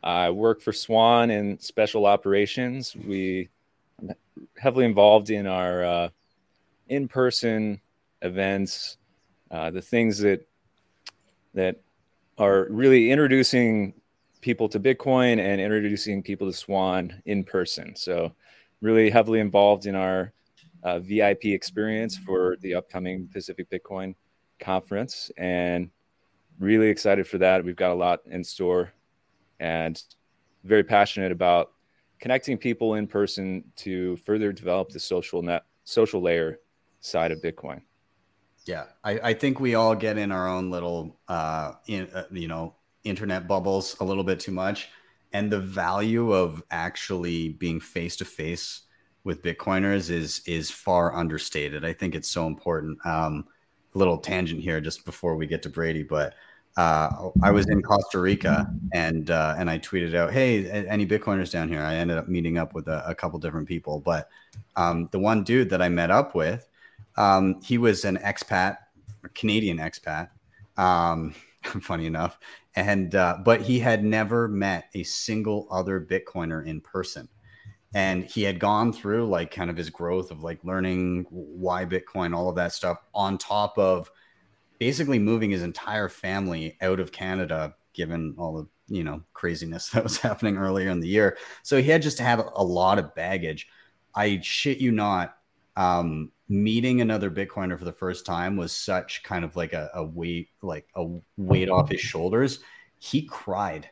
I 0.03 0.31
work 0.31 0.61
for 0.61 0.73
Swan 0.73 1.31
in 1.31 1.61
special 1.61 2.07
operations. 2.07 2.97
We 2.97 3.51
I'm 4.01 4.15
heavily 4.57 4.85
involved 4.85 5.31
in 5.31 5.47
our 5.47 5.85
uh, 5.85 6.09
in-person 6.89 7.81
events, 8.21 8.97
uh, 9.53 9.71
the 9.71 9.81
things 9.81 10.19
that 10.19 10.45
that 11.55 11.81
are 12.37 12.67
really 12.69 13.13
introducing 13.13 13.95
people 14.41 14.69
to 14.71 14.81
Bitcoin 14.81 15.39
and 15.39 15.61
introducing 15.61 16.21
people 16.21 16.49
to 16.49 16.53
Swan 16.53 17.23
in 17.27 17.45
person. 17.45 17.95
So, 17.95 18.33
really 18.81 19.09
heavily 19.09 19.39
involved 19.39 19.87
in 19.87 19.95
our 19.95 20.33
uh, 20.83 20.99
VIP 20.99 21.45
experience 21.45 22.17
for 22.17 22.57
the 22.61 22.75
upcoming 22.75 23.29
Pacific 23.33 23.71
Bitcoin 23.71 24.17
conference 24.59 25.31
and 25.37 25.91
really 26.59 26.89
excited 26.89 27.27
for 27.27 27.39
that. 27.39 27.65
We've 27.65 27.77
got 27.77 27.93
a 27.93 27.95
lot 27.95 28.21
in 28.27 28.43
store 28.45 28.93
and 29.61 30.03
very 30.65 30.85
passionate 30.85 31.33
about 31.33 31.73
connecting 32.19 32.59
people 32.59 32.95
in 32.95 33.07
person 33.07 33.65
to 33.77 34.17
further 34.19 34.53
develop 34.53 34.91
the 34.91 35.01
social 35.01 35.43
net 35.43 35.65
social 35.85 36.21
layer 36.21 36.61
side 37.01 37.33
of 37.33 37.41
Bitcoin. 37.41 37.81
Yeah, 38.67 38.85
I, 39.03 39.19
I 39.23 39.35
think 39.35 39.61
we 39.61 39.75
all 39.75 39.95
get 39.95 40.19
in 40.19 40.31
our 40.31 40.47
own 40.47 40.71
little, 40.71 41.19
uh, 41.27 41.73
in, 41.87 42.07
uh, 42.13 42.25
you 42.31 42.49
know, 42.49 42.75
internet 43.05 43.49
bubbles 43.49 43.97
a 44.01 44.05
little 44.05 44.25
bit 44.25 44.41
too 44.41 44.53
much, 44.53 44.91
and 45.33 45.51
the 45.51 45.61
value 45.61 46.33
of 46.33 46.63
actually 46.71 47.51
being 47.51 47.81
face 47.81 48.17
to 48.17 48.27
face 48.27 48.83
with 49.25 49.43
Bitcoiners 49.43 50.11
is 50.11 50.43
is 50.47 50.71
far 50.71 51.17
understated. 51.17 51.85
I 51.85 51.93
think 51.93 52.15
it's 52.15 52.31
so 52.31 52.47
important. 52.47 52.99
Um, 53.07 53.47
little 53.95 54.19
tangent 54.19 54.61
here 54.61 54.81
just 54.81 55.05
before 55.05 55.35
we 55.35 55.47
get 55.47 55.63
to 55.63 55.71
Brady, 55.71 56.03
but 56.03 56.35
uh, 56.79 57.31
I 57.43 57.51
was 57.51 57.69
in 57.69 57.83
Costa 57.83 58.21
Rica 58.21 58.73
and 58.93 59.33
uh, 59.33 59.57
and 59.59 59.69
I 59.69 59.81
tweeted 59.81 60.15
out, 60.15 60.33
"Hey, 60.33 60.71
any 60.71 61.05
Bitcoiners 61.05 61.51
down 61.51 61.69
here?" 61.69 61.83
I 61.83 61.97
ended 61.97 62.17
up 62.17 62.29
meeting 62.29 62.57
up 62.57 62.73
with 62.73 62.87
a, 62.87 63.05
a 63.05 63.17
couple 63.17 63.41
different 63.41 63.67
people, 63.67 63.99
but 63.99 64.29
um, 64.77 65.09
the 65.11 65.19
one 65.19 65.43
dude 65.43 65.71
that 65.71 65.83
I 65.83 65.89
met 65.89 66.13
up 66.13 66.37
with, 66.37 66.69
um, 67.17 67.61
he 67.63 67.79
was 67.79 68.05
an 68.05 68.17
expat, 68.19 68.77
a 69.25 69.29
Canadian 69.31 69.79
expat. 69.79 70.29
Um, 70.77 71.35
funny 71.83 72.07
enough, 72.07 72.39
and 72.77 73.13
uh, 73.17 73.39
but 73.45 73.61
he 73.61 73.81
had 73.81 74.05
never 74.05 74.47
met 74.47 74.85
a 74.95 75.03
single 75.03 75.67
other 75.73 76.01
Bitcoiner 76.01 76.65
in 76.65 76.81
person, 76.81 77.29
and 77.93 78.25
he 78.25 78.45
had 78.45 78.61
gone 78.61 78.93
through 78.93 79.27
like 79.27 79.51
kind 79.51 79.69
of 79.69 79.77
his 79.77 79.91
growth 79.91 80.31
of 80.31 80.45
like 80.45 80.63
learning 80.63 81.27
why 81.31 81.85
Bitcoin, 81.85 82.37
all 82.37 82.49
of 82.49 82.55
that 82.55 82.73
stuff, 82.73 82.99
on 83.13 83.37
top 83.37 83.77
of 83.79 84.13
basically 84.79 85.19
moving 85.19 85.51
his 85.51 85.63
entire 85.63 86.09
family 86.09 86.77
out 86.81 87.01
of 87.01 87.13
Canada, 87.13 87.75
given 87.93 88.35
all 88.39 88.57
the 88.57 88.69
you 88.95 89.05
know 89.05 89.23
craziness 89.33 89.89
that 89.91 90.03
was 90.03 90.19
happening 90.19 90.57
earlier 90.57 90.91
in 90.91 91.01
the 91.01 91.09
year. 91.09 91.37
So 91.63 91.81
he 91.81 91.91
had 91.91 92.03
just 92.03 92.17
to 92.19 92.23
have 92.23 92.41
a 92.55 92.65
lot 92.65 92.99
of 92.99 93.15
baggage. 93.15 93.69
I 94.15 94.41
shit 94.43 94.79
you 94.79 94.93
not. 94.93 95.37
Um, 95.77 96.33
meeting 96.49 97.01
another 97.01 97.31
Bitcoiner 97.31 97.79
for 97.79 97.85
the 97.85 97.93
first 97.93 98.27
time 98.27 98.57
was 98.57 98.73
such 98.73 99.23
kind 99.23 99.45
of 99.45 99.55
like 99.55 99.73
a, 99.73 99.91
a 99.95 100.03
weight, 100.03 100.49
like 100.63 100.89
a 100.97 101.07
weight 101.37 101.69
off 101.69 101.91
his 101.91 102.01
shoulders. 102.01 102.61
He 102.99 103.23
cried. 103.23 103.89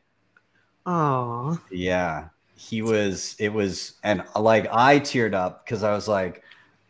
Oh, 0.84 1.60
yeah, 1.70 2.28
he 2.56 2.82
was. 2.82 3.36
It 3.38 3.52
was, 3.52 3.94
and 4.02 4.24
like 4.36 4.68
I 4.72 4.98
teared 5.00 5.34
up 5.34 5.64
because 5.64 5.82
I 5.82 5.92
was 5.92 6.08
like, 6.08 6.42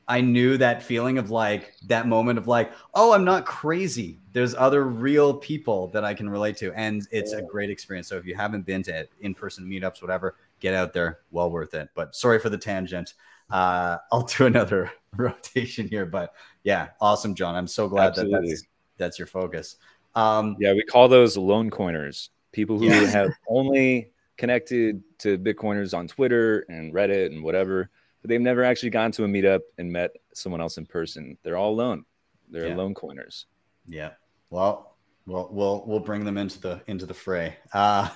I 0.08 0.20
knew 0.20 0.56
that 0.58 0.82
feeling 0.82 1.18
of 1.18 1.30
like 1.30 1.74
that 1.86 2.06
moment 2.06 2.38
of 2.38 2.46
like, 2.46 2.72
oh, 2.94 3.12
I'm 3.12 3.24
not 3.24 3.44
crazy. 3.44 4.18
There's 4.32 4.54
other 4.54 4.84
real 4.84 5.34
people 5.34 5.88
that 5.88 6.04
I 6.04 6.14
can 6.14 6.30
relate 6.30 6.56
to. 6.58 6.72
And 6.74 7.06
it's 7.10 7.32
yeah. 7.32 7.38
a 7.38 7.42
great 7.42 7.70
experience. 7.70 8.06
So 8.08 8.16
if 8.16 8.24
you 8.24 8.34
haven't 8.36 8.64
been 8.66 8.82
to 8.84 9.08
in 9.20 9.34
person 9.34 9.66
meetups, 9.66 10.02
whatever, 10.02 10.36
get 10.60 10.74
out 10.74 10.92
there. 10.92 11.20
Well 11.32 11.50
worth 11.50 11.74
it. 11.74 11.88
But 11.94 12.14
sorry 12.14 12.38
for 12.38 12.50
the 12.50 12.58
tangent. 12.58 13.14
Uh, 13.50 13.98
I'll 14.12 14.22
do 14.22 14.46
another 14.46 14.92
rotation 15.16 15.88
here. 15.88 16.06
But 16.06 16.34
yeah, 16.62 16.88
awesome, 17.00 17.34
John. 17.34 17.56
I'm 17.56 17.66
so 17.66 17.88
glad 17.88 18.08
Absolutely. 18.08 18.40
that 18.40 18.48
that's 18.48 18.62
that's 18.98 19.18
your 19.18 19.26
focus. 19.26 19.76
Um, 20.14 20.56
Yeah, 20.60 20.72
we 20.72 20.82
call 20.84 21.08
those 21.08 21.36
lone 21.36 21.70
coiners. 21.70 22.30
People 22.52 22.78
who 22.78 22.86
Yeah. 22.86 23.06
have 23.06 23.30
only 23.48 24.10
connected 24.36 25.02
to 25.18 25.38
Bitcoiners 25.38 25.96
on 25.96 26.06
Twitter 26.08 26.64
and 26.68 26.92
Reddit 26.92 27.26
and 27.26 27.42
whatever, 27.42 27.90
but 28.22 28.28
they've 28.28 28.40
never 28.40 28.64
actually 28.64 28.90
gone 28.90 29.12
to 29.12 29.24
a 29.24 29.28
meetup 29.28 29.60
and 29.78 29.90
met 29.92 30.10
someone 30.34 30.60
else 30.60 30.78
in 30.78 30.86
person. 30.86 31.36
They're 31.42 31.56
all 31.56 31.70
alone. 31.72 32.04
They're 32.50 32.68
Yeah. 32.68 32.76
lone 32.76 32.94
coiners. 32.94 33.46
Yeah. 33.86 34.10
Well, 34.50 34.96
we'll 35.26 35.48
we'll 35.50 35.84
we'll 35.86 36.00
bring 36.00 36.24
them 36.24 36.36
into 36.38 36.60
the 36.60 36.80
into 36.86 37.06
the 37.06 37.14
fray. 37.14 37.56
Uh 37.72 38.08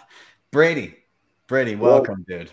Brady. 0.50 0.96
Brady, 1.48 1.74
welcome, 1.74 2.24
dude. 2.28 2.50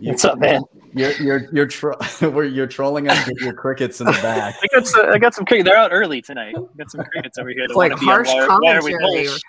You, 0.00 0.10
What's 0.10 0.24
up, 0.24 0.38
man? 0.38 0.62
You're 0.94 1.12
you're 1.12 1.48
you're 1.52 1.66
tro- 1.66 1.96
where 2.20 2.44
you're 2.44 2.66
trolling 2.66 3.08
us 3.08 3.26
with 3.26 3.38
your 3.40 3.54
crickets 3.54 4.00
in 4.00 4.06
the 4.06 4.12
back. 4.12 4.54
I 4.62 4.66
got 4.72 4.86
some, 4.86 5.06
I 5.10 5.18
got 5.18 5.34
some 5.34 5.44
crickets. 5.46 5.68
They're 5.68 5.78
out 5.78 5.90
early 5.92 6.20
tonight. 6.22 6.54
I 6.56 6.62
got 6.76 6.90
some 6.90 7.02
crickets 7.04 7.38
over 7.38 7.48
here. 7.48 7.64
It's 7.64 7.74
like 7.74 7.90
wanna 7.90 8.00
be 8.00 8.06
on 8.06 8.12
harsh 8.24 8.28
why, 8.28 8.58
why 8.60 8.76
are 8.76 8.82
we 8.84 8.92
commentary. 8.92 9.26
bullish? 9.26 9.40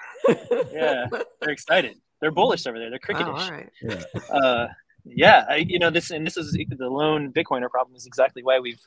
Yeah, 0.71 1.05
they're 1.41 1.49
excited. 1.51 1.97
They're 2.21 2.31
bullish 2.31 2.65
over 2.65 2.79
there. 2.79 2.89
They're 2.89 2.99
Oh, 3.09 3.13
cricketish. 3.13 3.27
all 3.39 3.51
right. 3.51 4.43
uh, 4.43 4.67
yeah, 5.05 5.45
I, 5.49 5.55
you 5.57 5.79
know 5.79 5.89
this, 5.89 6.11
and 6.11 6.25
this 6.25 6.37
is 6.37 6.53
the 6.53 6.89
lone 6.89 7.31
Bitcoiner 7.33 7.69
problem 7.69 7.95
is 7.95 8.05
exactly 8.05 8.43
why 8.43 8.59
we've 8.59 8.81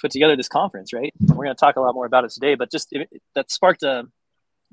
put 0.00 0.10
together 0.10 0.36
this 0.36 0.48
conference, 0.48 0.92
right? 0.92 1.12
We're 1.20 1.44
going 1.44 1.48
to 1.48 1.54
talk 1.54 1.76
a 1.76 1.80
lot 1.80 1.94
more 1.94 2.06
about 2.06 2.24
it 2.24 2.30
today, 2.30 2.54
but 2.54 2.70
just 2.70 2.88
it, 2.92 3.08
that 3.34 3.50
sparked 3.50 3.82
a, 3.82 4.04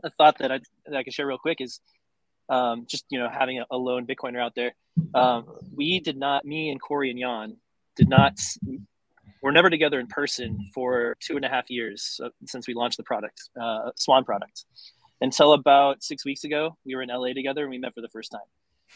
a 0.04 0.10
thought 0.12 0.38
that 0.40 0.52
I 0.52 0.60
that 0.86 0.98
I 0.98 1.04
can 1.04 1.12
share 1.12 1.28
real 1.28 1.38
quick 1.38 1.60
is 1.60 1.82
um, 2.50 2.86
just 2.88 3.06
you 3.10 3.20
know 3.20 3.30
having 3.30 3.60
a, 3.60 3.66
a 3.72 3.78
lone 3.78 4.06
Bitcoiner 4.06 4.42
out 4.42 4.56
there. 4.56 4.74
Um, 5.14 5.46
we 5.76 6.00
did 6.00 6.18
not, 6.18 6.46
me 6.46 6.70
and 6.70 6.82
Cory 6.82 7.10
and 7.10 7.20
Yan 7.20 7.58
did 7.96 8.10
not. 8.10 8.40
We're 9.42 9.52
never 9.52 9.70
together 9.70 10.00
in 10.00 10.08
person 10.08 10.70
for 10.74 11.18
two 11.20 11.36
and 11.36 11.44
a 11.44 11.50
half 11.50 11.70
years 11.70 12.20
uh, 12.24 12.30
since 12.46 12.68
we 12.68 12.76
launched 12.76 12.98
the 12.98 13.04
product, 13.04 13.50
uh, 13.60 13.92
Swan 13.96 14.24
product. 14.24 14.66
Until 15.20 15.54
about 15.54 16.04
six 16.04 16.26
weeks 16.26 16.44
ago, 16.44 16.78
we 16.86 16.96
were 16.96 17.02
in 17.02 17.10
LA 17.10 17.34
together 17.34 17.62
and 17.62 17.72
we 17.72 17.78
met 17.78 17.94
for 17.94 18.02
the 18.02 18.10
first 18.10 18.32
time. 18.32 18.42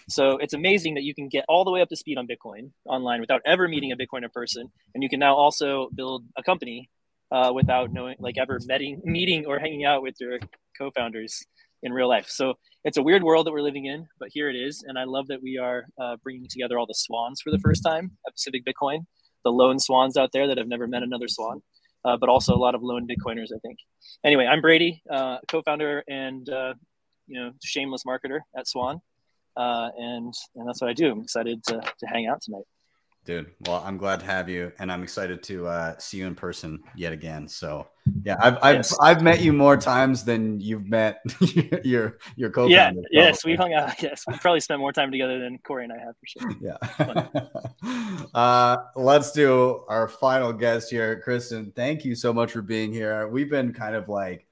So 0.10 0.38
it's 0.38 0.54
amazing 0.54 0.96
that 0.96 1.04
you 1.04 1.16
can 1.16 1.30
get 1.30 1.46
all 1.48 1.64
the 1.66 1.72
way 1.72 1.82
up 1.82 1.90
to 1.90 1.96
speed 1.96 2.18
on 2.18 2.28
Bitcoin 2.28 2.72
online 2.86 3.22
without 3.22 3.42
ever 3.46 3.68
meeting 3.68 3.92
a 3.92 3.98
Bitcoiner 3.98 4.32
person, 4.32 4.72
and 4.94 5.04
you 5.04 5.10
can 5.10 5.20
now 5.20 5.36
also 5.36 5.90
build 5.96 6.26
a 6.38 6.44
company 6.44 6.90
uh, 7.32 7.52
without 7.54 7.92
knowing, 7.92 8.16
like, 8.20 8.38
ever 8.38 8.60
meeting, 8.66 9.02
meeting 9.04 9.46
or 9.46 9.60
hanging 9.60 9.84
out 9.84 10.02
with 10.02 10.16
your 10.20 10.40
co-founders 10.78 11.44
in 11.84 11.92
real 11.92 12.08
life. 12.08 12.28
So 12.30 12.54
it's 12.84 12.98
a 12.98 13.04
weird 13.04 13.24
world 13.24 13.46
that 13.48 13.52
we're 13.52 13.62
living 13.62 13.86
in, 13.86 14.08
but 14.20 14.30
here 14.32 14.50
it 14.50 14.56
is, 14.56 14.84
and 14.88 14.98
I 14.98 15.06
love 15.06 15.28
that 15.28 15.42
we 15.42 15.58
are 15.58 15.86
uh, 16.00 16.18
bringing 16.24 16.48
together 16.50 16.78
all 16.78 16.86
the 16.86 16.94
swans 16.96 17.42
for 17.42 17.52
the 17.52 17.60
first 17.60 17.84
time 17.84 18.12
at 18.28 18.34
Pacific 18.34 18.64
Bitcoin, 18.66 19.06
the 19.44 19.52
lone 19.52 19.80
swans 19.80 20.18
out 20.18 20.32
there 20.34 20.48
that 20.48 20.58
have 20.58 20.68
never 20.68 20.88
met 20.88 21.04
another 21.04 21.28
swan, 21.28 21.62
uh, 22.04 22.18
but 22.18 22.30
also 22.30 22.54
a 22.54 22.58
lot 22.58 22.76
of 22.76 22.84
lone 22.84 23.08
Bitcoiners, 23.08 23.50
I 23.56 23.60
think. 23.62 23.78
Anyway, 24.24 24.46
I'm 24.46 24.62
Brady, 24.62 25.02
uh, 25.10 25.38
co-founder 25.48 26.04
and 26.08 26.50
uh, 26.50 26.74
you 27.28 27.40
know 27.40 27.52
shameless 27.64 28.04
marketer 28.04 28.40
at 28.58 28.68
Swan 28.68 29.02
uh, 29.58 29.90
and 29.98 30.34
and 30.56 30.68
that's 30.68 30.82
what 30.82 30.90
I 30.90 30.94
do. 30.94 31.12
I'm 31.12 31.22
excited 31.22 31.64
to, 31.66 31.82
to 31.82 32.06
hang 32.08 32.28
out 32.28 32.42
tonight. 32.42 32.64
Dude, 33.26 33.50
well, 33.66 33.82
I'm 33.84 33.98
glad 33.98 34.20
to 34.20 34.26
have 34.28 34.50
you, 34.50 34.72
and 34.78 34.92
I'm 34.92 35.02
excited 35.02 35.42
to 35.44 35.66
uh, 35.66 35.98
see 35.98 36.18
you 36.18 36.28
in 36.28 36.36
person 36.36 36.84
yet 36.96 37.12
again. 37.12 37.48
So, 37.48 37.88
yeah, 38.24 38.36
I've 38.40 38.58
I've, 38.62 38.76
Yes. 38.76 38.96
I've 39.02 39.24
met 39.24 39.42
you 39.42 39.52
more 39.52 39.78
times 39.78 40.24
than 40.24 40.60
you've 40.62 40.86
met 40.86 41.24
your 41.84 42.20
your 42.36 42.52
co-founder. 42.52 43.02
yeah, 43.10 43.24
yes, 43.24 43.44
we've 43.44 43.58
hung 43.58 43.74
out. 43.74 44.00
Yes, 44.04 44.26
we 44.28 44.38
probably 44.38 44.60
spent 44.60 44.80
more 44.80 44.94
time 44.94 45.12
together 45.12 45.40
than 45.40 45.58
Cory 45.58 45.86
and 45.86 45.94
I 45.94 45.98
have 45.98 46.14
for 46.20 46.28
sure. 46.28 47.48
Yeah. 47.82 48.30
uh, 48.36 48.78
let's 48.96 49.32
do 49.32 49.84
our 49.88 50.08
final 50.08 50.54
guest 50.54 50.92
here, 50.92 51.20
Kristen. 51.20 51.72
Thank 51.76 52.06
you 52.06 52.14
so 52.14 52.32
much 52.32 52.52
for 52.52 52.62
being 52.62 52.94
here. 52.94 53.28
We've 53.28 53.50
been 53.50 53.74
kind 53.74 53.96
of 53.96 54.08
like 54.08 54.46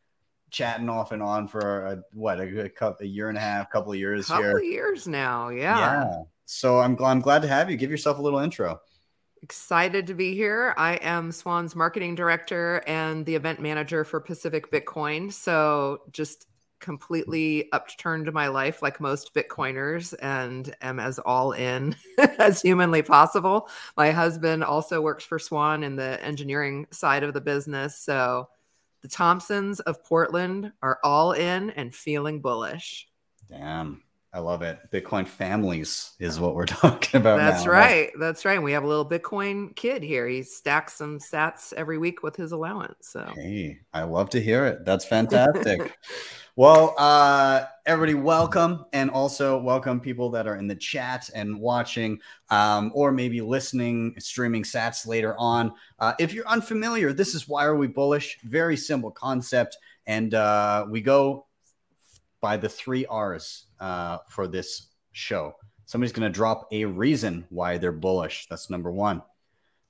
chatting 0.53 0.87
off 0.87 1.11
and 1.11 1.21
on 1.21 1.47
for 1.47 1.85
a, 1.87 2.03
what 2.13 2.39
a, 2.39 2.65
a, 2.65 2.69
couple, 2.69 3.03
a 3.03 3.07
year 3.07 3.27
and 3.27 3.37
a 3.37 3.41
half, 3.41 3.69
couple 3.69 3.91
of 3.91 3.97
years 3.97 4.27
Couple 4.27 4.43
here. 4.43 4.57
of 4.57 4.63
years 4.63 5.07
now. 5.07 5.49
Yeah. 5.49 6.21
So 6.45 6.79
I'm 6.79 6.95
glad 6.95 7.11
I'm 7.11 7.19
glad 7.19 7.41
to 7.41 7.47
have 7.47 7.69
you. 7.69 7.75
Give 7.75 7.91
yourself 7.91 8.19
a 8.19 8.21
little 8.21 8.39
intro. 8.39 8.79
Excited 9.41 10.07
to 10.07 10.13
be 10.13 10.35
here. 10.35 10.73
I 10.77 10.95
am 10.95 11.31
Swan's 11.31 11.75
marketing 11.75 12.15
director 12.15 12.81
and 12.87 13.25
the 13.25 13.35
event 13.35 13.59
manager 13.59 14.05
for 14.05 14.21
Pacific 14.21 14.71
Bitcoin. 14.71 15.33
So 15.33 16.03
just 16.11 16.47
completely 16.79 17.71
upturned 17.71 18.31
my 18.31 18.49
life 18.49 18.81
like 18.81 18.99
most 18.99 19.33
Bitcoiners 19.33 20.13
and 20.21 20.75
am 20.81 20.99
as 20.99 21.17
all 21.17 21.53
in 21.53 21.95
as 22.37 22.61
humanly 22.61 23.01
possible. 23.01 23.67
My 23.97 24.11
husband 24.11 24.63
also 24.63 25.01
works 25.01 25.23
for 25.23 25.39
Swan 25.39 25.83
in 25.83 25.95
the 25.95 26.23
engineering 26.23 26.85
side 26.91 27.23
of 27.23 27.33
the 27.33 27.41
business. 27.41 27.97
So 27.97 28.49
the 29.03 29.09
Thompsons 29.09 29.81
of 29.81 30.03
Portland 30.03 30.71
are 30.81 30.97
all 31.03 31.33
in 31.33 31.69
and 31.71 31.93
feeling 31.93 32.39
bullish. 32.39 33.07
Damn. 33.49 34.01
I 34.35 34.39
love 34.39 34.63
it. 34.63 34.79
Bitcoin 34.91 35.27
families 35.27 36.13
is 36.19 36.39
what 36.39 36.55
we're 36.55 36.65
talking 36.65 37.21
about. 37.21 37.37
That's 37.37 37.65
now. 37.65 37.71
right. 37.71 38.09
That's 38.19 38.45
right. 38.45 38.61
We 38.61 38.71
have 38.71 38.83
a 38.83 38.87
little 38.87 39.07
Bitcoin 39.07 39.75
kid 39.75 40.01
here. 40.01 40.27
He 40.27 40.41
stacks 40.41 40.93
some 40.95 41.19
sats 41.19 41.71
every 41.73 41.99
week 41.99 42.23
with 42.23 42.35
his 42.35 42.51
allowance. 42.51 43.09
So 43.09 43.31
Hey, 43.35 43.81
I 43.93 44.03
love 44.03 44.31
to 44.31 44.41
hear 44.41 44.65
it. 44.65 44.85
That's 44.85 45.05
fantastic. 45.13 45.95
well, 46.55 46.95
uh, 46.97 47.65
everybody, 47.85 48.15
welcome, 48.15 48.85
and 48.91 49.11
also 49.11 49.59
welcome 49.59 49.99
people 49.99 50.31
that 50.31 50.47
are 50.47 50.55
in 50.55 50.65
the 50.65 50.75
chat 50.75 51.29
and 51.35 51.59
watching, 51.59 52.19
um, 52.49 52.91
or 52.95 53.11
maybe 53.11 53.39
listening, 53.39 54.15
streaming 54.17 54.63
Sats 54.63 55.05
later 55.05 55.35
on. 55.37 55.73
Uh, 55.99 56.13
if 56.17 56.33
you're 56.33 56.47
unfamiliar, 56.47 57.13
this 57.13 57.35
is 57.35 57.47
why 57.47 57.65
are 57.65 57.75
we 57.75 57.85
bullish? 57.85 58.39
Very 58.43 58.77
simple 58.77 59.11
concept, 59.11 59.77
and 60.07 60.33
uh, 60.33 60.87
we 60.89 61.01
go 61.01 61.45
by 62.41 62.57
the 62.57 62.67
three 62.67 63.05
R's 63.05 63.67
uh, 63.83 64.19
for 64.29 64.47
this 64.47 64.87
show. 65.11 65.53
Somebody's 65.85 66.13
going 66.13 66.31
to 66.31 66.33
drop 66.33 66.69
a 66.71 66.85
reason 66.85 67.45
why 67.49 67.77
they're 67.77 67.91
bullish. 67.91 68.47
That's 68.49 68.69
number 68.69 68.89
one. 68.91 69.21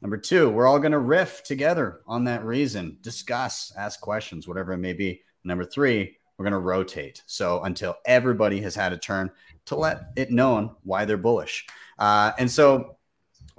Number 0.01 0.17
two, 0.17 0.49
we're 0.49 0.65
all 0.65 0.79
going 0.79 0.93
to 0.93 0.99
riff 0.99 1.43
together 1.43 2.01
on 2.07 2.23
that 2.23 2.43
reason, 2.43 2.97
discuss, 3.01 3.71
ask 3.77 4.01
questions, 4.01 4.47
whatever 4.47 4.73
it 4.73 4.79
may 4.79 4.93
be. 4.93 5.21
Number 5.43 5.63
three, 5.63 6.17
we're 6.35 6.43
going 6.43 6.53
to 6.53 6.57
rotate. 6.57 7.21
So 7.27 7.61
until 7.61 7.95
everybody 8.05 8.59
has 8.61 8.73
had 8.73 8.93
a 8.93 8.97
turn 8.97 9.29
to 9.65 9.75
let 9.75 10.05
it 10.15 10.31
known 10.31 10.75
why 10.83 11.05
they're 11.05 11.15
bullish. 11.15 11.67
Uh, 11.99 12.31
and 12.39 12.49
so 12.49 12.97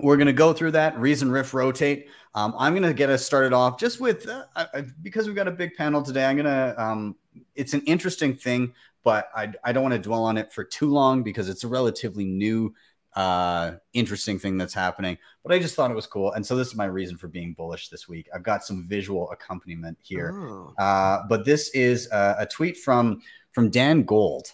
we're 0.03 0.17
going 0.17 0.27
to 0.27 0.33
go 0.33 0.53
through 0.53 0.73
that 0.73 0.99
reason, 0.99 1.31
riff, 1.31 1.55
rotate. 1.55 2.09
Um, 2.35 2.55
I'm 2.59 2.73
going 2.73 2.83
to 2.83 2.93
get 2.93 3.09
us 3.09 3.25
started 3.25 3.53
off 3.53 3.79
just 3.79 4.01
with 4.01 4.29
uh, 4.29 4.67
because 5.01 5.29
we've 5.29 5.37
got 5.37 5.47
a 5.47 5.53
big 5.53 5.77
panel 5.77 6.03
today. 6.03 6.25
I'm 6.25 6.37
going 6.37 6.47
to, 6.47 6.75
um, 6.83 7.15
it's 7.55 7.75
an 7.75 7.83
interesting 7.83 8.35
thing, 8.35 8.75
but 9.03 9.29
I, 9.35 9.53
I 9.63 9.73
don't 9.73 9.83
want 9.83 9.95
to 9.95 10.01
dwell 10.01 10.25
on 10.25 10.37
it 10.37 10.53
for 10.53 10.65
too 10.65 10.91
long 10.91 11.23
because 11.23 11.49
it's 11.49 11.65
a 11.65 11.69
relatively 11.69 12.25
new 12.25 12.75
uh 13.15 13.77
interesting 13.93 14.41
thing 14.41 14.59
that's 14.59 14.75
happening 14.75 15.17
but 15.45 15.53
i 15.53 15.59
just 15.61 15.77
thought 15.77 15.89
it 15.89 15.95
was 15.95 16.07
cool. 16.07 16.33
And 16.33 16.45
so 16.45 16.57
this 16.57 16.67
is 16.67 16.75
my 16.75 16.87
reason 16.87 17.17
for 17.17 17.29
being 17.29 17.53
bullish 17.53 17.89
this 17.89 18.09
week. 18.09 18.29
I've 18.35 18.43
got 18.43 18.65
some 18.65 18.89
visual 18.89 19.31
accompaniment 19.31 19.99
here. 20.03 20.33
Oh. 20.35 20.75
uh 20.79 21.23
but 21.29 21.45
this 21.45 21.71
is 21.75 22.09
a, 22.11 22.37
a 22.41 22.47
tweet 22.47 22.77
from 22.77 23.23
from 23.53 23.71
Dan 23.71 24.03
Gould. 24.03 24.49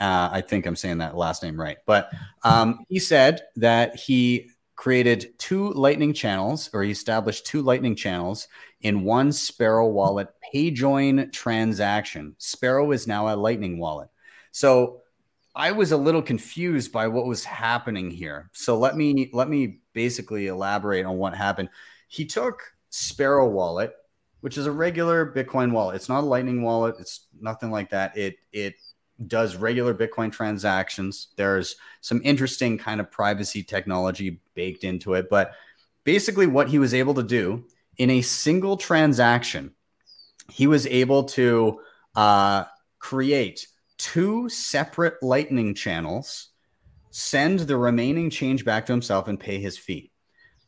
Uh 0.00 0.28
i 0.32 0.40
think 0.40 0.66
i'm 0.66 0.74
saying 0.74 0.98
that 0.98 1.16
last 1.16 1.44
name 1.44 1.60
right. 1.60 1.78
But 1.86 2.10
um 2.42 2.84
he 2.88 2.98
said 2.98 3.42
that 3.56 3.94
he 3.94 4.50
created 4.74 5.34
two 5.38 5.72
lightning 5.74 6.12
channels 6.12 6.70
or 6.72 6.82
he 6.82 6.90
established 6.90 7.46
two 7.46 7.62
lightning 7.62 7.94
channels 7.94 8.48
in 8.80 9.04
one 9.04 9.30
sparrow 9.30 9.86
wallet 9.86 10.28
pay 10.50 10.70
join 10.70 11.30
transaction 11.30 12.34
sparrow 12.38 12.90
is 12.92 13.06
now 13.06 13.32
a 13.32 13.36
lightning 13.36 13.78
wallet 13.78 14.08
so 14.52 15.00
I 15.54 15.72
was 15.72 15.92
a 15.92 15.96
little 15.96 16.22
confused 16.22 16.92
by 16.92 17.08
what 17.08 17.26
was 17.26 17.44
happening 17.44 18.10
here. 18.10 18.50
So 18.52 18.78
let 18.78 18.96
me 18.96 19.30
let 19.32 19.48
me 19.48 19.80
basically 19.92 20.46
elaborate 20.46 21.04
on 21.04 21.16
what 21.16 21.36
happened. 21.36 21.70
He 22.08 22.24
took 22.24 22.62
Sparrow 22.90 23.48
Wallet, 23.48 23.92
which 24.40 24.56
is 24.56 24.66
a 24.66 24.72
regular 24.72 25.32
Bitcoin 25.32 25.72
wallet. 25.72 25.96
It's 25.96 26.08
not 26.08 26.22
a 26.22 26.26
Lightning 26.26 26.62
wallet. 26.62 26.96
It's 27.00 27.26
nothing 27.40 27.70
like 27.70 27.90
that. 27.90 28.16
It 28.16 28.36
it 28.52 28.74
does 29.26 29.56
regular 29.56 29.94
Bitcoin 29.94 30.32
transactions. 30.32 31.28
There's 31.36 31.76
some 32.00 32.20
interesting 32.24 32.78
kind 32.78 33.00
of 33.00 33.10
privacy 33.10 33.62
technology 33.62 34.40
baked 34.54 34.84
into 34.84 35.14
it, 35.14 35.28
but 35.28 35.52
basically 36.04 36.46
what 36.46 36.68
he 36.68 36.78
was 36.78 36.94
able 36.94 37.14
to 37.14 37.22
do 37.22 37.64
in 37.98 38.08
a 38.08 38.22
single 38.22 38.76
transaction, 38.76 39.72
he 40.50 40.66
was 40.66 40.86
able 40.86 41.24
to 41.24 41.80
uh, 42.14 42.64
create 42.98 43.66
two 43.98 44.48
separate 44.48 45.22
lightning 45.22 45.74
channels, 45.74 46.48
send 47.10 47.60
the 47.60 47.76
remaining 47.76 48.30
change 48.30 48.64
back 48.64 48.86
to 48.86 48.92
himself, 48.92 49.28
and 49.28 49.38
pay 49.38 49.60
his 49.60 49.76
fee. 49.76 50.10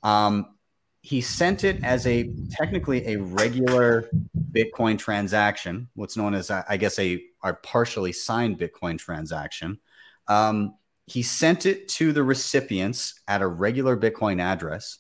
Um, 0.03 0.57
he 1.01 1.21
sent 1.21 1.65
it 1.65 1.83
as 1.83 2.07
a 2.07 2.33
technically 2.51 3.07
a 3.09 3.17
regular 3.17 4.09
Bitcoin 4.53 4.99
transaction, 4.99 5.89
what's 5.95 6.17
known 6.17 6.35
as, 6.35 6.51
I 6.51 6.77
guess, 6.77 6.99
a, 6.99 7.23
a 7.43 7.55
partially 7.55 8.13
signed 8.13 8.59
Bitcoin 8.59 8.99
transaction. 8.99 9.81
Um, 10.29 10.77
he 11.07 11.23
sent 11.23 11.67
it 11.67 11.89
to 11.89 12.13
the 12.13 12.23
recipients 12.23 13.21
at 13.27 13.43
a 13.43 13.47
regular 13.47 13.97
Bitcoin 13.97 14.41
address. 14.41 14.99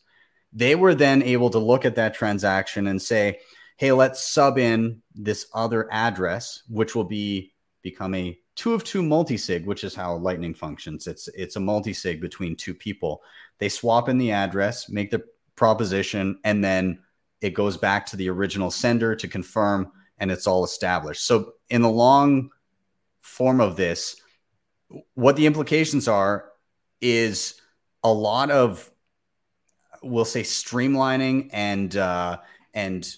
They 0.53 0.75
were 0.75 0.95
then 0.95 1.23
able 1.23 1.51
to 1.51 1.59
look 1.59 1.85
at 1.85 1.95
that 1.95 2.15
transaction 2.15 2.89
and 2.89 3.01
say, 3.01 3.39
hey, 3.77 3.93
let's 3.93 4.23
sub 4.23 4.59
in 4.59 5.03
this 5.15 5.47
other 5.55 5.89
address, 5.93 6.63
which 6.69 6.95
will 6.95 7.05
be 7.05 7.53
become 7.83 8.15
a 8.15 8.39
two 8.55 8.75
of 8.75 8.85
two 8.85 9.03
multi-sig, 9.03 9.67
which 9.67 9.85
is 9.85 9.95
how 9.95 10.15
Lightning 10.15 10.55
functions. 10.55 11.07
It's 11.07 11.29
it's 11.29 11.57
a 11.57 11.61
multi-sig 11.61 12.21
between 12.21 12.57
two 12.57 12.75
people. 12.75 13.23
They 13.59 13.69
swap 13.69 14.09
in 14.09 14.19
the 14.19 14.33
address, 14.33 14.89
make 14.89 15.11
the 15.11 15.25
proposition, 15.57 16.39
and 16.45 16.63
then 16.63 16.99
it 17.41 17.55
goes 17.55 17.77
back 17.77 18.07
to 18.07 18.17
the 18.17 18.31
original 18.31 18.71
sender 18.71 19.17
to 19.17 19.29
confirm, 19.29 19.91
and 20.19 20.31
it's 20.31 20.47
all 20.47 20.65
established. 20.65 21.27
So 21.27 21.55
in 21.71 21.83
the 21.83 21.91
long 21.91 22.51
form 23.21 23.61
of 23.61 23.77
this, 23.77 24.21
what 25.15 25.37
the 25.37 25.47
implications 25.47 26.09
are 26.09 26.51
is 27.01 27.61
a 28.05 28.13
lot 28.13 28.51
of 28.51 28.89
we'll 30.03 30.25
say 30.25 30.43
streamlining 30.43 31.51
and 31.53 31.97
uh, 31.97 32.39
and 32.75 33.15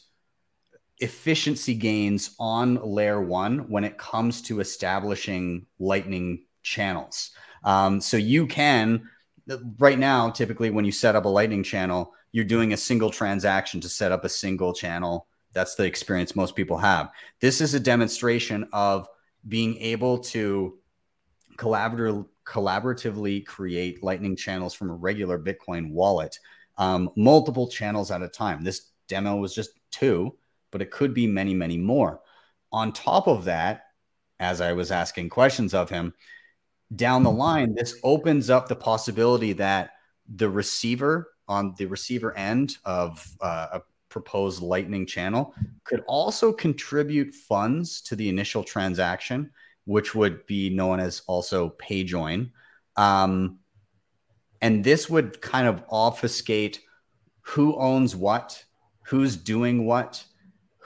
efficiency 0.99 1.75
gains 1.75 2.35
on 2.39 2.77
layer 2.77 3.21
one 3.21 3.69
when 3.71 3.85
it 3.85 3.99
comes 3.99 4.43
to 4.43 4.61
establishing 4.61 5.67
lightning 5.79 6.45
channels. 6.63 7.31
Um, 7.65 8.01
so 8.01 8.17
you 8.17 8.47
can 8.47 9.09
right 9.79 9.99
now, 9.99 10.31
typically 10.31 10.71
when 10.71 10.85
you 10.85 10.93
set 10.93 11.17
up 11.17 11.25
a 11.25 11.29
lightning 11.29 11.63
channel, 11.63 12.13
you're 12.33 12.45
doing 12.45 12.73
a 12.73 12.77
single 12.77 13.11
transaction 13.11 13.81
to 13.81 13.89
set 13.89 14.13
up 14.13 14.25
a 14.25 14.29
single 14.29 14.73
channel. 14.73 15.27
That's 15.53 15.75
the 15.75 15.85
experience 15.85 16.35
most 16.35 16.57
people 16.57 16.79
have. 16.79 17.11
This 17.41 17.61
is 17.61 17.75
a 17.75 17.81
demonstration 17.81 18.69
of 18.73 19.07
being 19.47 19.77
able 19.79 20.19
to 20.19 20.79
collaborative, 21.57 22.27
collaboratively 22.45 23.47
create 23.47 24.03
lightning 24.03 24.37
channels 24.37 24.75
from 24.75 24.91
a 24.91 24.95
regular 24.95 25.39
Bitcoin 25.39 25.93
wallet, 25.93 26.39
um, 26.79 27.11
multiple 27.17 27.69
channels 27.69 28.11
at 28.11 28.23
a 28.23 28.29
time. 28.29 28.65
This 28.65 28.91
demo 29.09 29.37
was 29.37 29.55
just 29.55 29.71
two 29.91 30.35
but 30.75 30.83
it 30.83 30.91
could 30.91 31.15
be 31.15 31.29
many, 31.29 31.55
many 31.55 31.79
more. 31.79 32.21
On 32.73 32.91
top 32.91 33.29
of 33.29 33.45
that, 33.45 33.85
as 34.41 34.61
I 34.61 34.73
was 34.73 34.91
asking 34.91 35.29
questions 35.29 35.73
of 35.73 35.89
him, 35.89 36.13
down 36.97 37.23
the 37.23 37.31
line, 37.31 37.77
this 37.77 37.97
opens 38.03 38.51
up 38.51 38.67
the 38.67 38.75
possibility 38.75 39.53
that 39.53 39.91
the 40.35 40.51
receiver 40.51 41.31
on 41.47 41.77
the 41.79 41.87
receiver 41.87 42.37
end 42.37 42.77
of 42.85 43.25
uh, 43.41 43.69
a 43.75 43.83
proposed 44.09 44.63
Lightning 44.63 45.07
channel 45.07 45.55
could 45.85 46.03
also 46.09 46.53
contribute 46.53 47.33
funds 47.33 48.01
to 48.01 48.17
the 48.17 48.29
initial 48.29 48.65
transaction, 48.65 49.53
which 49.85 50.13
would 50.13 50.45
be 50.47 50.71
known 50.71 50.99
as 50.99 51.23
also 51.29 51.69
pay 51.69 52.03
join. 52.03 52.51
Um, 52.97 53.61
and 54.61 54.83
this 54.83 55.09
would 55.09 55.41
kind 55.41 55.69
of 55.69 55.85
obfuscate 55.89 56.81
who 57.43 57.77
owns 57.77 58.17
what, 58.17 58.65
who's 59.05 59.37
doing 59.37 59.87
what, 59.87 60.25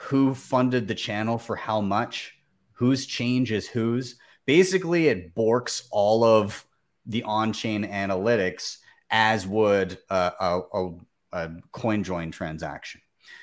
who 0.01 0.33
funded 0.33 0.87
the 0.87 0.95
channel 0.95 1.37
for 1.37 1.57
how 1.57 1.81
much, 1.81 2.33
whose 2.71 3.05
change 3.05 3.51
is 3.51 3.67
whose. 3.67 4.15
Basically, 4.45 5.07
it 5.07 5.35
borks 5.35 5.83
all 5.91 6.23
of 6.23 6.65
the 7.05 7.21
on 7.23 7.51
chain 7.51 7.83
analytics 7.83 8.77
as 9.09 9.45
would 9.45 9.97
a, 10.09 10.31
a, 10.39 10.61
a, 10.73 10.89
a 11.33 11.51
coin 11.73 12.03
join 12.03 12.31
transaction. 12.31 13.01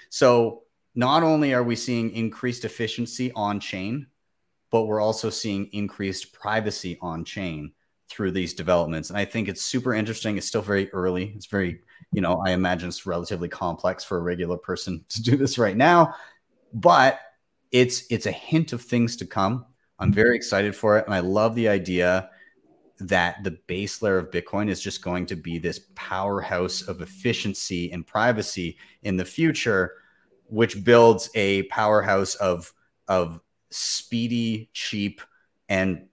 So, 0.08 0.62
not 0.94 1.22
only 1.22 1.52
are 1.52 1.62
we 1.62 1.76
seeing 1.76 2.10
increased 2.12 2.64
efficiency 2.64 3.30
on 3.32 3.60
chain, 3.60 4.06
but 4.70 4.84
we're 4.84 5.02
also 5.02 5.28
seeing 5.28 5.66
increased 5.72 6.32
privacy 6.32 6.96
on 7.02 7.26
chain 7.26 7.72
through 8.08 8.30
these 8.30 8.54
developments. 8.54 9.10
And 9.10 9.18
I 9.18 9.26
think 9.26 9.48
it's 9.48 9.62
super 9.62 9.92
interesting. 9.92 10.38
It's 10.38 10.46
still 10.46 10.62
very 10.62 10.90
early. 10.92 11.34
It's 11.36 11.46
very, 11.46 11.80
you 12.12 12.22
know, 12.22 12.40
I 12.46 12.52
imagine 12.52 12.88
it's 12.88 13.04
relatively 13.04 13.50
complex 13.50 14.04
for 14.04 14.16
a 14.16 14.22
regular 14.22 14.56
person 14.56 15.04
to 15.10 15.22
do 15.22 15.36
this 15.36 15.58
right 15.58 15.76
now 15.76 16.14
but 16.76 17.18
it's 17.72 18.04
it's 18.10 18.26
a 18.26 18.30
hint 18.30 18.72
of 18.72 18.82
things 18.82 19.16
to 19.16 19.26
come. 19.26 19.64
I'm 19.98 20.12
very 20.12 20.36
excited 20.36 20.76
for 20.76 20.98
it, 20.98 21.06
and 21.06 21.14
I 21.14 21.20
love 21.20 21.54
the 21.54 21.68
idea 21.68 22.30
that 23.00 23.42
the 23.42 23.58
base 23.66 24.02
layer 24.02 24.18
of 24.18 24.30
Bitcoin 24.30 24.68
is 24.68 24.80
just 24.80 25.02
going 25.02 25.26
to 25.26 25.36
be 25.36 25.58
this 25.58 25.80
powerhouse 25.94 26.82
of 26.82 27.00
efficiency 27.00 27.90
and 27.92 28.06
privacy 28.06 28.78
in 29.02 29.16
the 29.16 29.24
future, 29.24 29.94
which 30.48 30.84
builds 30.84 31.30
a 31.34 31.62
powerhouse 31.64 32.34
of 32.36 32.72
of 33.08 33.40
speedy, 33.70 34.68
cheap, 34.74 35.22
and 35.70 36.06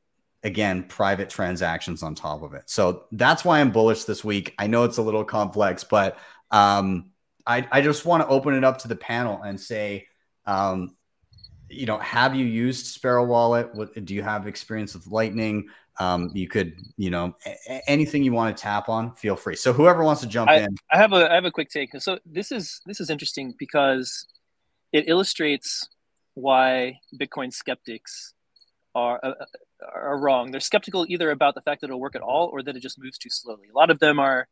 again 0.44 0.84
private 0.84 1.30
transactions 1.30 2.04
on 2.04 2.16
top 2.16 2.42
of 2.42 2.54
it. 2.54 2.70
So 2.70 3.04
that's 3.12 3.44
why 3.44 3.60
I'm 3.60 3.72
bullish 3.72 4.06
this 4.06 4.24
week. 4.24 4.56
I 4.58 4.68
know 4.68 4.86
it's 4.86 4.98
a 4.98 5.04
little 5.04 5.26
complex, 5.26 5.84
but 5.84 6.18
um, 6.52 7.12
I 7.46 7.68
I 7.70 7.82
just 7.82 8.06
want 8.06 8.24
to 8.24 8.30
open 8.30 8.54
it 8.54 8.64
up 8.64 8.78
to 8.80 8.88
the 8.88 8.96
panel 8.96 9.42
and 9.42 9.60
say 9.60 10.08
um, 10.46 10.96
you 11.70 11.86
know, 11.86 11.98
have 12.00 12.36
you 12.36 12.46
used 12.46 12.88
Sparrow 12.88 13.26
Wallet? 13.26 13.74
What 13.74 14.06
do 14.06 14.14
you 14.14 14.22
have 14.22 14.48
experience 14.48 14.94
with 14.94 15.08
Lightning? 15.08 15.70
Um, 16.00 16.32
you 16.34 16.48
could, 16.48 16.76
you 16.98 17.10
know, 17.10 17.36
a- 17.46 17.90
anything 17.90 18.24
you 18.24 18.34
want 18.34 18.56
to 18.56 18.62
tap 18.62 18.90
on, 18.90 19.16
feel 19.16 19.36
free. 19.36 19.56
So 19.56 19.74
whoever 19.74 20.04
wants 20.04 20.22
to 20.22 20.28
jump 20.28 20.50
I, 20.50 20.62
in, 20.62 20.76
I 20.92 20.98
have 20.98 21.14
a 21.14 21.32
I 21.32 21.36
have 21.36 21.46
a 21.46 21.52
quick 21.52 21.70
take. 21.70 21.90
So 22.02 22.20
this 22.26 22.52
is 22.52 22.82
this 22.86 23.00
is 23.00 23.10
interesting 23.10 23.54
because 23.58 24.26
it 24.92 25.08
illustrates 25.08 25.88
why 26.34 27.00
Bitcoin 27.16 27.54
skeptics 27.54 28.34
are 28.96 29.20
uh, 29.24 29.34
are 29.94 30.18
wrong. 30.18 30.52
They're 30.52 30.62
skeptical 30.62 31.06
either 31.10 31.32
about 31.32 31.56
the 31.56 31.62
fact 31.62 31.82
that 31.82 31.88
it'll 31.88 32.00
work 32.00 32.16
at 32.16 32.22
all 32.22 32.50
or 32.52 32.64
that 32.64 32.76
it 32.76 32.82
just 32.82 33.00
moves 33.00 33.18
too 33.18 33.30
slowly. 33.30 33.68
A 33.74 33.78
lot 33.78 33.90
of 33.90 34.00
them 34.00 34.20
are, 34.20 34.48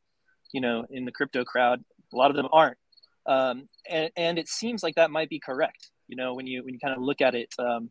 you 0.51 0.61
know, 0.61 0.85
in 0.89 1.05
the 1.05 1.11
crypto 1.11 1.43
crowd. 1.43 1.83
A 2.13 2.17
lot 2.17 2.29
of 2.29 2.35
them 2.35 2.47
aren't 2.51 2.77
um, 3.25 3.67
and, 3.89 4.11
and 4.15 4.39
it 4.39 4.47
seems 4.47 4.83
like 4.83 4.95
that 4.95 5.11
might 5.11 5.29
be 5.29 5.39
correct 5.39 5.91
you 6.07 6.15
know 6.15 6.33
when 6.33 6.47
you 6.47 6.63
when 6.63 6.73
you 6.73 6.79
kind 6.79 6.95
of 6.95 7.01
look 7.01 7.21
at 7.21 7.35
it 7.35 7.53
um, 7.59 7.89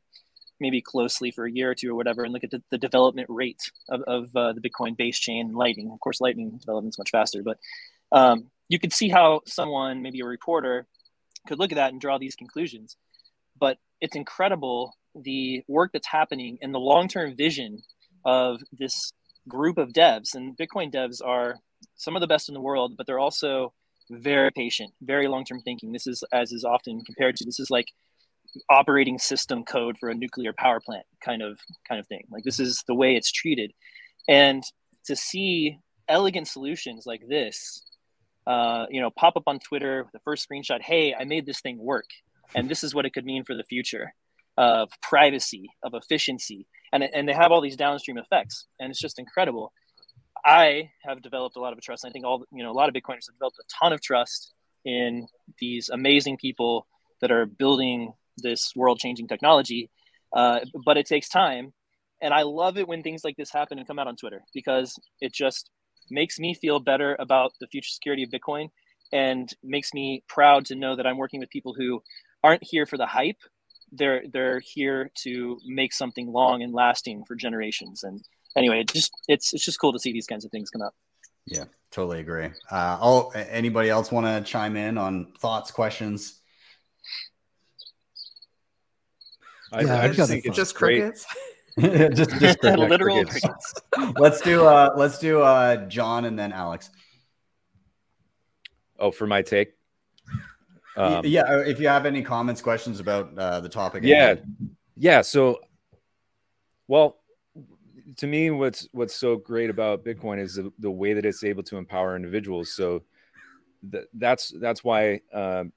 maybe 0.60 0.82
closely 0.82 1.30
for 1.30 1.46
a 1.46 1.50
year 1.50 1.70
or 1.70 1.74
two 1.74 1.90
or 1.90 1.94
whatever 1.94 2.22
and 2.22 2.32
look 2.32 2.44
at 2.44 2.50
the, 2.50 2.62
the 2.70 2.78
development 2.78 3.26
rate 3.30 3.62
of, 3.88 4.02
of 4.02 4.36
uh, 4.36 4.52
the 4.52 4.60
bitcoin 4.60 4.96
base 4.96 5.18
chain 5.18 5.54
lightning. 5.54 5.90
Of 5.90 5.98
course 6.00 6.20
lightning 6.20 6.58
development 6.58 6.94
is 6.94 6.98
much 6.98 7.10
faster 7.10 7.42
but 7.42 7.58
um, 8.12 8.50
you 8.68 8.78
could 8.78 8.92
see 8.92 9.08
how 9.08 9.40
someone 9.46 10.02
maybe 10.02 10.20
a 10.20 10.26
reporter 10.26 10.86
could 11.48 11.58
look 11.58 11.72
at 11.72 11.76
that 11.76 11.92
and 11.92 12.00
draw 12.00 12.18
these 12.18 12.36
conclusions. 12.36 12.96
But 13.58 13.78
it's 14.00 14.16
incredible 14.16 14.96
the 15.14 15.64
work 15.66 15.90
that's 15.92 16.06
happening 16.06 16.58
and 16.62 16.74
the 16.74 16.78
long-term 16.78 17.36
vision 17.36 17.82
of 18.24 18.60
this 18.72 19.12
group 19.48 19.78
of 19.78 19.92
devs. 19.92 20.34
And 20.34 20.56
bitcoin 20.56 20.92
devs 20.92 21.24
are 21.24 21.56
some 21.96 22.14
of 22.14 22.20
the 22.20 22.26
best 22.26 22.48
in 22.48 22.54
the 22.54 22.60
world 22.60 22.96
but 22.96 23.06
they're 23.06 23.18
also 23.18 23.72
very 24.10 24.50
patient, 24.50 24.92
very 25.00 25.28
long 25.28 25.44
term 25.44 25.60
thinking. 25.60 25.92
This 25.92 26.06
is, 26.06 26.22
as 26.32 26.52
is 26.52 26.64
often 26.64 27.02
compared 27.04 27.36
to, 27.36 27.44
this 27.44 27.60
is 27.60 27.70
like 27.70 27.86
operating 28.68 29.18
system 29.18 29.64
code 29.64 29.96
for 29.98 30.08
a 30.08 30.14
nuclear 30.14 30.52
power 30.52 30.80
plant 30.80 31.04
kind 31.24 31.42
of 31.42 31.58
kind 31.88 32.00
of 32.00 32.06
thing. 32.08 32.24
Like 32.30 32.44
this 32.44 32.58
is 32.58 32.82
the 32.86 32.94
way 32.94 33.14
it's 33.16 33.30
treated, 33.30 33.72
and 34.28 34.62
to 35.06 35.16
see 35.16 35.78
elegant 36.08 36.48
solutions 36.48 37.04
like 37.06 37.22
this, 37.28 37.82
uh, 38.46 38.86
you 38.90 39.00
know, 39.00 39.10
pop 39.10 39.36
up 39.36 39.44
on 39.46 39.60
Twitter 39.60 40.02
with 40.02 40.12
the 40.12 40.18
first 40.24 40.46
screenshot. 40.48 40.82
Hey, 40.82 41.14
I 41.14 41.24
made 41.24 41.46
this 41.46 41.60
thing 41.60 41.78
work, 41.78 42.06
and 42.54 42.68
this 42.68 42.82
is 42.82 42.94
what 42.94 43.06
it 43.06 43.12
could 43.12 43.24
mean 43.24 43.44
for 43.44 43.54
the 43.54 43.64
future 43.64 44.12
of 44.58 44.90
privacy, 45.02 45.68
of 45.84 45.94
efficiency, 45.94 46.66
and 46.92 47.04
and 47.04 47.28
they 47.28 47.34
have 47.34 47.52
all 47.52 47.60
these 47.60 47.76
downstream 47.76 48.18
effects, 48.18 48.66
and 48.78 48.90
it's 48.90 49.00
just 49.00 49.18
incredible. 49.18 49.72
I 50.44 50.90
have 51.02 51.22
developed 51.22 51.56
a 51.56 51.60
lot 51.60 51.72
of 51.72 51.80
trust. 51.80 52.04
I 52.04 52.10
think 52.10 52.24
all 52.24 52.44
you 52.52 52.62
know, 52.62 52.70
a 52.70 52.72
lot 52.72 52.88
of 52.88 52.94
Bitcoiners 52.94 53.26
have 53.26 53.34
developed 53.34 53.58
a 53.58 53.64
ton 53.80 53.92
of 53.92 54.00
trust 54.00 54.52
in 54.84 55.26
these 55.58 55.88
amazing 55.90 56.36
people 56.38 56.86
that 57.20 57.30
are 57.30 57.46
building 57.46 58.12
this 58.38 58.72
world-changing 58.74 59.28
technology. 59.28 59.90
Uh, 60.34 60.60
but 60.84 60.96
it 60.96 61.06
takes 61.06 61.28
time, 61.28 61.72
and 62.22 62.32
I 62.32 62.42
love 62.42 62.78
it 62.78 62.88
when 62.88 63.02
things 63.02 63.24
like 63.24 63.36
this 63.36 63.52
happen 63.52 63.78
and 63.78 63.86
come 63.86 63.98
out 63.98 64.06
on 64.06 64.16
Twitter 64.16 64.42
because 64.54 64.98
it 65.20 65.34
just 65.34 65.70
makes 66.10 66.38
me 66.38 66.54
feel 66.54 66.80
better 66.80 67.16
about 67.18 67.52
the 67.60 67.66
future 67.66 67.90
security 67.90 68.22
of 68.22 68.30
Bitcoin 68.30 68.68
and 69.12 69.52
makes 69.62 69.92
me 69.92 70.22
proud 70.28 70.66
to 70.66 70.74
know 70.74 70.96
that 70.96 71.06
I'm 71.06 71.18
working 71.18 71.40
with 71.40 71.50
people 71.50 71.74
who 71.76 72.02
aren't 72.42 72.64
here 72.64 72.86
for 72.86 72.96
the 72.96 73.06
hype. 73.06 73.38
They're 73.92 74.22
they're 74.32 74.60
here 74.60 75.10
to 75.22 75.58
make 75.66 75.92
something 75.92 76.32
long 76.32 76.62
and 76.62 76.72
lasting 76.72 77.24
for 77.26 77.34
generations 77.34 78.04
and 78.04 78.22
anyway, 78.56 78.80
it 78.80 78.88
just 78.88 79.12
it's 79.28 79.52
it's 79.52 79.64
just 79.64 79.80
cool 79.80 79.92
to 79.92 79.98
see 79.98 80.12
these 80.12 80.26
kinds 80.26 80.44
of 80.44 80.50
things 80.50 80.70
come 80.70 80.82
up. 80.82 80.94
Yeah, 81.46 81.64
totally 81.90 82.20
agree. 82.20 82.48
Uh, 82.70 82.98
oh, 83.00 83.30
anybody 83.30 83.88
else 83.90 84.12
want 84.12 84.26
to 84.26 84.48
chime 84.48 84.76
in 84.76 84.98
on 84.98 85.32
thoughts, 85.38 85.70
questions? 85.70 86.40
I, 89.72 89.82
Yeah, 89.82 89.94
I 89.94 90.04
I've 90.04 90.14
just 90.14 90.30
think 90.30 90.44
it's 90.44 90.56
Just 90.56 90.74
crickets. 90.74 91.26
just, 91.78 92.16
just 92.16 92.30
crickets. 92.60 92.64
Literal 92.64 93.24
crickets. 93.24 93.74
crickets. 93.92 94.20
let's 94.20 94.40
do 94.40 94.64
uh 94.64 94.92
let's 94.96 95.18
do 95.18 95.40
uh 95.40 95.86
John 95.86 96.24
and 96.24 96.38
then 96.38 96.52
Alex. 96.52 96.90
Oh, 98.98 99.10
for 99.10 99.26
my 99.26 99.42
take. 99.42 99.72
Um, 100.96 101.24
yeah, 101.24 101.42
uh, 101.42 101.58
if 101.58 101.80
you 101.80 101.88
have 101.88 102.04
any 102.04 102.22
comments, 102.22 102.60
questions 102.60 103.00
about 103.00 103.38
uh, 103.38 103.60
the 103.60 103.68
topic. 103.68 104.02
yeah 104.04 104.26
hand. 104.26 104.76
yeah 104.96 105.22
so 105.22 105.60
well 106.88 107.19
to 108.16 108.26
me 108.26 108.50
what's 108.50 108.88
what's 108.92 109.14
so 109.14 109.36
great 109.36 109.70
about 109.70 110.04
bitcoin 110.04 110.38
is 110.38 110.54
the, 110.54 110.72
the 110.78 110.90
way 110.90 111.12
that 111.12 111.24
it's 111.24 111.44
able 111.44 111.62
to 111.64 111.76
empower 111.76 112.16
individuals. 112.16 112.72
So 112.72 113.02
th- 113.90 114.06
that's 114.14 114.52
that's 114.60 114.84
why 114.84 115.20
um, 115.32 115.72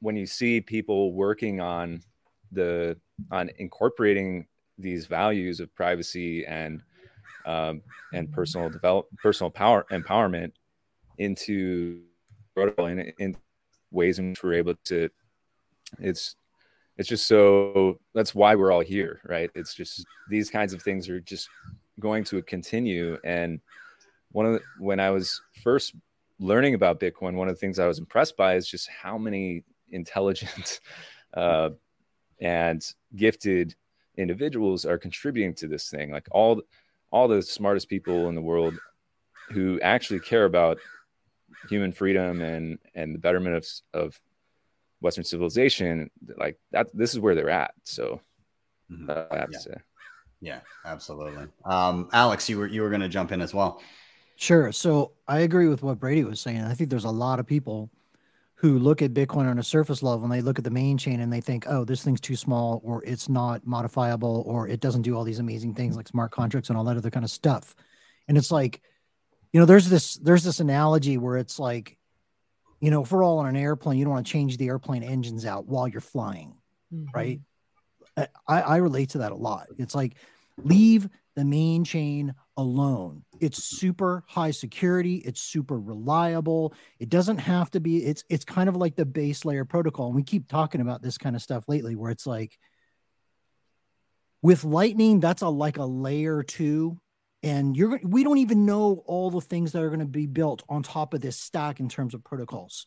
when 0.00 0.16
you 0.16 0.26
see 0.26 0.60
people 0.60 1.12
working 1.12 1.60
on 1.60 2.00
the 2.52 2.96
on 3.30 3.50
incorporating 3.58 4.46
these 4.78 5.06
values 5.06 5.60
of 5.60 5.74
privacy 5.74 6.46
and 6.46 6.82
um, 7.46 7.82
and 8.12 8.30
personal 8.32 8.68
develop 8.68 9.06
personal 9.22 9.50
power 9.50 9.86
empowerment 9.90 10.52
into 11.18 12.02
protocol 12.54 12.86
in, 12.86 13.12
in 13.18 13.36
ways 13.90 14.18
in 14.18 14.30
which 14.30 14.42
we're 14.42 14.54
able 14.54 14.74
to 14.84 15.08
it's 15.98 16.36
it's 16.98 17.08
just 17.08 17.26
so 17.26 17.98
that's 18.14 18.34
why 18.34 18.54
we're 18.54 18.72
all 18.72 18.80
here 18.80 19.20
right? 19.24 19.50
It's 19.54 19.74
just 19.74 20.04
these 20.28 20.50
kinds 20.50 20.72
of 20.72 20.82
things 20.82 21.08
are 21.08 21.20
just 21.20 21.48
going 22.00 22.24
to 22.24 22.42
continue. 22.42 23.18
And 23.24 23.60
one 24.32 24.44
of 24.44 24.52
the, 24.52 24.60
when 24.78 25.00
i 25.00 25.10
was 25.10 25.40
first 25.62 25.94
learning 26.38 26.74
about 26.74 27.00
bitcoin 27.00 27.32
one 27.32 27.48
of 27.48 27.54
the 27.54 27.58
things 27.58 27.78
i 27.78 27.86
was 27.86 27.98
impressed 27.98 28.36
by 28.36 28.54
is 28.56 28.68
just 28.68 28.86
how 28.90 29.16
many 29.16 29.64
intelligent 29.90 30.80
uh, 31.34 31.70
and 32.40 32.84
gifted 33.16 33.74
individuals 34.16 34.84
are 34.84 34.98
contributing 34.98 35.54
to 35.54 35.68
this 35.68 35.88
thing. 35.88 36.10
Like 36.10 36.26
all 36.30 36.62
all 37.10 37.28
the 37.28 37.42
smartest 37.42 37.88
people 37.88 38.28
in 38.28 38.34
the 38.34 38.42
world 38.42 38.74
who 39.50 39.80
actually 39.80 40.20
care 40.20 40.44
about 40.44 40.78
human 41.68 41.92
freedom 41.92 42.40
and 42.42 42.78
and 42.94 43.14
the 43.14 43.18
betterment 43.18 43.56
of 43.56 43.66
of 43.94 44.20
Western 45.00 45.24
civilization, 45.24 46.10
like 46.36 46.58
that, 46.72 46.88
this 46.94 47.14
is 47.14 47.20
where 47.20 47.34
they're 47.34 47.50
at. 47.50 47.72
So 47.84 48.20
Mhm. 48.90 49.08
uh, 49.08 49.26
I 49.30 49.36
have 49.38 49.50
Yeah. 49.50 49.58
to 49.58 49.62
say, 49.64 49.74
Yeah, 50.40 50.60
absolutely. 50.84 51.48
Um, 51.64 52.08
Alex, 52.12 52.48
you 52.48 52.58
were 52.58 52.66
you 52.68 52.82
were 52.82 52.90
going 52.90 53.00
to 53.00 53.08
jump 53.08 53.32
in 53.32 53.40
as 53.40 53.52
well. 53.52 53.82
Sure. 54.36 54.70
So 54.70 55.12
I 55.26 55.40
agree 55.40 55.66
with 55.66 55.82
what 55.82 55.98
Brady 55.98 56.22
was 56.22 56.40
saying. 56.40 56.62
I 56.62 56.74
think 56.74 56.90
there's 56.90 57.04
a 57.04 57.10
lot 57.10 57.40
of 57.40 57.46
people 57.46 57.90
who 58.54 58.78
look 58.78 59.02
at 59.02 59.12
Bitcoin 59.12 59.48
on 59.50 59.58
a 59.58 59.64
surface 59.64 60.00
level 60.00 60.24
and 60.24 60.32
they 60.32 60.40
look 60.40 60.58
at 60.58 60.64
the 60.64 60.70
main 60.70 60.96
chain 60.96 61.18
and 61.20 61.32
they 61.32 61.40
think, 61.40 61.64
oh, 61.68 61.84
this 61.84 62.04
thing's 62.04 62.20
too 62.20 62.36
small 62.36 62.80
or 62.84 63.02
it's 63.04 63.28
not 63.28 63.66
modifiable 63.66 64.44
or 64.46 64.68
it 64.68 64.78
doesn't 64.80 65.02
do 65.02 65.16
all 65.16 65.24
these 65.24 65.40
amazing 65.40 65.74
things 65.74 65.96
like 65.96 66.06
smart 66.08 66.30
contracts 66.30 66.68
and 66.68 66.78
all 66.78 66.84
that 66.84 66.96
other 66.96 67.10
kind 67.10 67.24
of 67.24 67.30
stuff. 67.32 67.74
And 68.28 68.38
it's 68.38 68.52
like, 68.52 68.80
you 69.52 69.58
know, 69.58 69.66
there's 69.66 69.88
this 69.88 70.14
there's 70.14 70.44
this 70.44 70.60
analogy 70.60 71.18
where 71.18 71.36
it's 71.36 71.58
like, 71.58 71.97
you 72.80 72.90
know, 72.90 73.02
if 73.02 73.12
we're 73.12 73.24
all 73.24 73.38
on 73.38 73.46
an 73.46 73.56
airplane, 73.56 73.98
you 73.98 74.04
don't 74.04 74.14
want 74.14 74.26
to 74.26 74.32
change 74.32 74.56
the 74.56 74.68
airplane 74.68 75.02
engines 75.02 75.44
out 75.44 75.66
while 75.66 75.88
you're 75.88 76.00
flying 76.00 76.58
right? 77.14 77.40
Mm-hmm. 78.18 78.24
I, 78.46 78.60
I 78.60 78.76
relate 78.78 79.10
to 79.10 79.18
that 79.18 79.32
a 79.32 79.36
lot. 79.36 79.68
It's 79.78 79.94
like 79.94 80.16
leave 80.56 81.08
the 81.36 81.44
main 81.44 81.84
chain 81.84 82.34
alone. 82.56 83.22
It's 83.40 83.62
super 83.62 84.24
high 84.26 84.50
security. 84.50 85.16
It's 85.16 85.40
super 85.40 85.78
reliable. 85.78 86.74
It 86.98 87.08
doesn't 87.08 87.38
have 87.38 87.70
to 87.72 87.80
be. 87.80 88.04
It's 88.04 88.24
it's 88.28 88.44
kind 88.44 88.68
of 88.68 88.76
like 88.76 88.96
the 88.96 89.06
base 89.06 89.44
layer 89.44 89.64
protocol, 89.64 90.06
and 90.06 90.16
we 90.16 90.24
keep 90.24 90.48
talking 90.48 90.80
about 90.80 91.00
this 91.00 91.16
kind 91.16 91.36
of 91.36 91.42
stuff 91.42 91.64
lately, 91.68 91.94
where 91.94 92.10
it's 92.10 92.26
like 92.26 92.58
with 94.42 94.64
Lightning, 94.64 95.20
that's 95.20 95.42
a 95.42 95.48
like 95.48 95.78
a 95.78 95.84
layer 95.84 96.42
two, 96.42 96.98
and 97.42 97.76
you're 97.76 98.00
we 98.02 98.24
don't 98.24 98.38
even 98.38 98.66
know 98.66 99.02
all 99.06 99.30
the 99.30 99.40
things 99.40 99.72
that 99.72 99.82
are 99.82 99.88
going 99.88 100.00
to 100.00 100.06
be 100.06 100.26
built 100.26 100.62
on 100.68 100.82
top 100.82 101.14
of 101.14 101.20
this 101.20 101.36
stack 101.36 101.80
in 101.80 101.88
terms 101.88 102.14
of 102.14 102.24
protocols. 102.24 102.86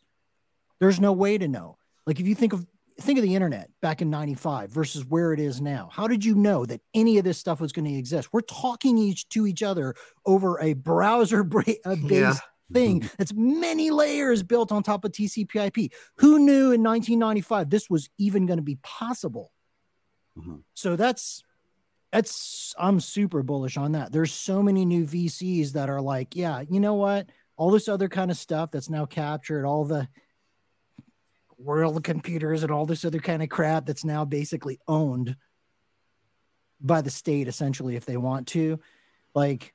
There's 0.80 1.00
no 1.00 1.12
way 1.12 1.38
to 1.38 1.48
know. 1.48 1.78
Like 2.06 2.20
if 2.20 2.26
you 2.26 2.34
think 2.34 2.52
of 2.52 2.66
think 3.00 3.18
of 3.18 3.24
the 3.24 3.34
internet 3.34 3.70
back 3.80 4.02
in 4.02 4.10
95 4.10 4.70
versus 4.70 5.04
where 5.06 5.32
it 5.32 5.40
is 5.40 5.62
now 5.62 5.88
how 5.90 6.06
did 6.06 6.22
you 6.22 6.34
know 6.34 6.66
that 6.66 6.82
any 6.92 7.16
of 7.16 7.24
this 7.24 7.38
stuff 7.38 7.58
was 7.58 7.72
going 7.72 7.86
to 7.86 7.94
exist 7.98 8.28
we're 8.34 8.42
talking 8.42 8.98
each 8.98 9.26
to 9.30 9.46
each 9.46 9.62
other 9.62 9.94
over 10.26 10.60
a 10.60 10.74
browser 10.74 11.42
based 11.44 11.80
Yeah. 11.86 12.34
thing 12.70 13.08
that's 13.16 13.32
many 13.34 13.90
layers 13.90 14.42
built 14.42 14.70
on 14.70 14.82
top 14.82 15.06
of 15.06 15.12
tcp/ip 15.12 15.90
who 16.18 16.38
knew 16.38 16.70
in 16.70 16.82
1995 16.82 17.70
this 17.70 17.88
was 17.88 18.10
even 18.18 18.44
going 18.44 18.58
to 18.58 18.62
be 18.62 18.76
possible 18.82 19.52
Mhm. 20.38 20.62
so 20.74 20.94
that's 20.94 21.42
that's 22.12 22.74
i'm 22.78 23.00
super 23.00 23.42
bullish 23.42 23.76
on 23.76 23.92
that. 23.92 24.12
There's 24.12 24.32
so 24.32 24.62
many 24.62 24.84
new 24.84 25.04
vcs 25.04 25.72
that 25.72 25.88
are 25.90 26.00
like 26.00 26.36
yeah 26.36 26.62
you 26.68 26.78
know 26.78 26.94
what? 26.94 27.28
All 27.56 27.70
this 27.70 27.88
other 27.88 28.08
kind 28.08 28.30
of 28.30 28.36
stuff 28.36 28.70
that's 28.70 28.90
now 28.90 29.06
captured 29.06 29.66
all 29.66 29.84
the 29.84 30.08
world 31.58 32.02
computers 32.04 32.62
and 32.62 32.72
all 32.72 32.86
this 32.86 33.04
other 33.04 33.20
kind 33.20 33.42
of 33.42 33.48
crap 33.48 33.86
that's 33.86 34.04
now 34.04 34.24
basically 34.24 34.78
owned 34.88 35.36
by 36.80 37.00
the 37.00 37.10
state 37.10 37.48
essentially 37.48 37.96
if 37.96 38.04
they 38.04 38.16
want 38.16 38.46
to. 38.48 38.78
Like 39.34 39.74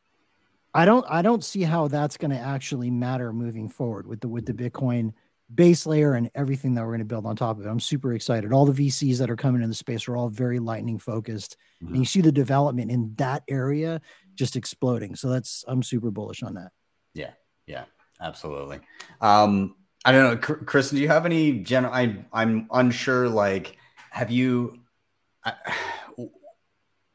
i 0.73 0.85
don't 0.85 1.05
i 1.09 1.21
don't 1.21 1.43
see 1.43 1.63
how 1.63 1.87
that's 1.87 2.17
going 2.17 2.31
to 2.31 2.37
actually 2.37 2.91
matter 2.91 3.33
moving 3.33 3.67
forward 3.67 4.05
with 4.05 4.19
the 4.21 4.27
with 4.27 4.45
the 4.45 4.53
bitcoin 4.53 5.13
base 5.53 5.85
layer 5.85 6.13
and 6.13 6.29
everything 6.35 6.73
that 6.73 6.81
we're 6.81 6.89
going 6.91 6.99
to 6.99 7.05
build 7.05 7.25
on 7.25 7.35
top 7.35 7.57
of 7.57 7.65
it 7.65 7.69
i'm 7.69 7.79
super 7.79 8.13
excited 8.13 8.51
all 8.51 8.65
the 8.65 8.73
vcs 8.89 9.17
that 9.17 9.29
are 9.29 9.35
coming 9.37 9.61
in 9.61 9.69
the 9.69 9.75
space 9.75 10.07
are 10.07 10.17
all 10.17 10.27
very 10.27 10.59
lightning 10.59 10.99
focused 10.99 11.55
and 11.79 11.95
you 11.97 12.05
see 12.05 12.19
the 12.21 12.31
development 12.31 12.91
in 12.91 13.13
that 13.15 13.43
area 13.47 14.01
just 14.35 14.55
exploding 14.57 15.15
so 15.15 15.29
that's 15.29 15.63
i'm 15.69 15.81
super 15.81 16.11
bullish 16.11 16.43
on 16.43 16.53
that 16.55 16.71
Yeah, 17.13 17.31
yeah, 17.65 17.85
absolutely. 18.19 18.79
Um, 19.21 19.75
I 20.05 20.11
don't 20.11 20.23
know, 20.31 20.37
Chr- 20.37 20.63
Kristen. 20.65 20.97
Do 20.97 21.01
you 21.01 21.07
have 21.07 21.25
any 21.25 21.59
general? 21.59 21.93
I 21.93 22.23
I'm 22.31 22.67
unsure. 22.71 23.27
Like, 23.27 23.77
have 24.11 24.29
you 24.31 24.79
I- 25.43 25.53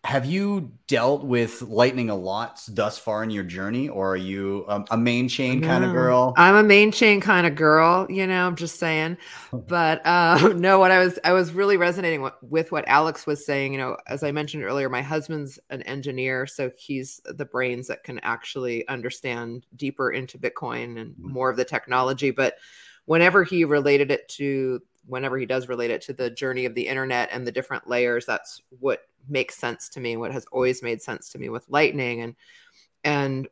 have 0.05 0.27
you 0.27 0.73
dealt 0.89 1.23
with 1.23 1.63
lightning 1.63 2.11
a 2.11 2.15
lot 2.17 2.61
thus 2.69 2.99
far 2.99 3.23
in 3.23 3.31
your 3.31 3.45
journey, 3.45 3.89
or 3.89 4.15
are 4.15 4.17
you 4.17 4.65
um, 4.67 4.85
a 4.91 4.97
main 4.97 5.29
chain 5.29 5.63
kind 5.63 5.85
of 5.85 5.93
girl? 5.93 6.35
I'm 6.37 6.57
a 6.57 6.63
main 6.65 6.91
chain 6.91 7.21
kind 7.21 7.47
of 7.47 7.55
girl, 7.55 8.09
you 8.11 8.27
know, 8.27 8.47
I'm 8.47 8.57
just 8.57 8.79
saying. 8.79 9.17
But 9.69 10.05
uh 10.05 10.53
no, 10.57 10.79
what 10.79 10.91
I 10.91 10.99
was 10.99 11.19
I 11.25 11.33
was 11.33 11.53
really 11.53 11.77
resonating 11.77 12.21
with, 12.23 12.33
with 12.43 12.73
what 12.73 12.87
Alex 12.89 13.27
was 13.27 13.47
saying, 13.47 13.73
you 13.73 13.79
know, 13.79 13.97
as 14.07 14.23
I 14.23 14.33
mentioned 14.33 14.65
earlier, 14.65 14.89
my 14.89 15.03
husband's 15.03 15.59
an 15.71 15.83
engineer, 15.83 16.47
so 16.47 16.71
he's 16.77 17.21
the 17.25 17.45
brains 17.45 17.87
that 17.87 18.03
can 18.03 18.19
actually 18.21 18.87
understand 18.89 19.67
deeper 19.77 20.11
into 20.11 20.39
Bitcoin 20.39 21.01
and 21.01 21.15
more 21.19 21.49
of 21.49 21.57
the 21.57 21.65
technology, 21.65 22.31
but 22.31 22.55
whenever 23.05 23.45
he 23.45 23.65
related 23.65 24.11
it 24.11 24.29
to 24.31 24.81
whenever 25.07 25.37
he 25.39 25.47
does 25.47 25.69
relate 25.69 25.91
it 25.91 26.03
to 26.03 26.13
the 26.13 26.31
journey 26.31 26.65
of 26.65 26.75
the 26.75 26.87
internet 26.89 27.29
and 27.33 27.47
the 27.47 27.53
different 27.53 27.89
layers, 27.89 28.27
that's 28.27 28.63
what 28.81 29.03
makes 29.29 29.57
sense 29.57 29.89
to 29.91 30.01
me, 30.01 30.17
what 30.17 30.33
has 30.33 30.45
always 30.53 30.83
made 30.83 31.03
sense 31.03 31.29
to 31.31 31.39
me 31.39 31.49
with 31.49 31.69
lightning 31.69 32.21
and 32.23 32.35
and 33.05 33.49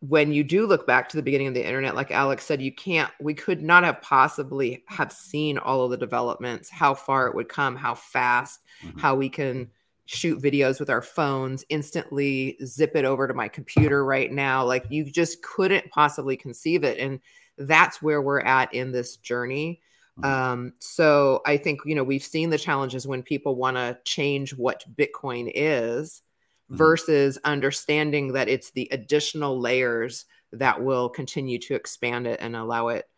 when 0.00 0.32
you 0.32 0.42
do 0.42 0.66
look 0.66 0.86
back 0.86 1.08
to 1.10 1.16
the 1.16 1.22
beginning 1.22 1.46
of 1.46 1.52
the 1.54 1.64
internet 1.64 1.94
like 1.94 2.10
alex 2.10 2.44
said 2.44 2.62
you 2.62 2.72
can't 2.72 3.10
we 3.20 3.34
could 3.34 3.62
not 3.62 3.84
have 3.84 4.00
possibly 4.00 4.82
have 4.86 5.12
seen 5.12 5.58
all 5.58 5.84
of 5.84 5.90
the 5.90 5.96
developments 5.96 6.70
how 6.70 6.94
far 6.94 7.26
it 7.26 7.34
would 7.34 7.48
come 7.50 7.76
how 7.76 7.94
fast 7.94 8.60
Mhm. 8.82 8.98
how 8.98 9.14
we 9.14 9.28
can 9.28 9.70
shoot 10.06 10.40
videos 10.40 10.80
with 10.80 10.88
our 10.88 11.02
phones 11.02 11.64
instantly 11.68 12.56
zip 12.64 12.96
it 12.96 13.04
over 13.04 13.28
to 13.28 13.34
my 13.34 13.46
computer 13.46 14.02
right 14.04 14.32
now 14.32 14.64
like 14.64 14.86
you 14.88 15.04
just 15.04 15.42
couldn't 15.42 15.90
possibly 15.90 16.36
conceive 16.36 16.82
it 16.82 16.98
and 16.98 17.20
that's 17.58 18.00
where 18.00 18.22
we're 18.22 18.40
at 18.40 18.72
in 18.72 18.90
this 18.92 19.18
journey. 19.18 19.82
Um, 20.24 20.72
so 20.78 21.40
i 21.46 21.56
think 21.56 21.80
you 21.84 21.94
know 21.94 22.04
we've 22.04 22.24
seen 22.24 22.50
the 22.50 22.58
challenges 22.58 23.06
when 23.06 23.22
people 23.22 23.56
want 23.56 23.76
to 23.76 23.98
change 24.04 24.54
what 24.54 24.84
bitcoin 24.96 25.50
is 25.54 26.22
Mhm. 26.70 26.76
versus 26.76 27.38
understanding 27.44 28.32
that 28.32 28.48
it's 28.48 28.70
the 28.70 28.88
additional 28.92 29.58
layers 29.58 30.26
that 30.52 30.80
will 30.80 31.08
continue 31.08 31.58
to 31.58 31.74
expand 31.74 32.26
it 32.26 32.38
and 32.40 32.54
allow 32.54 32.88
it 32.88 33.08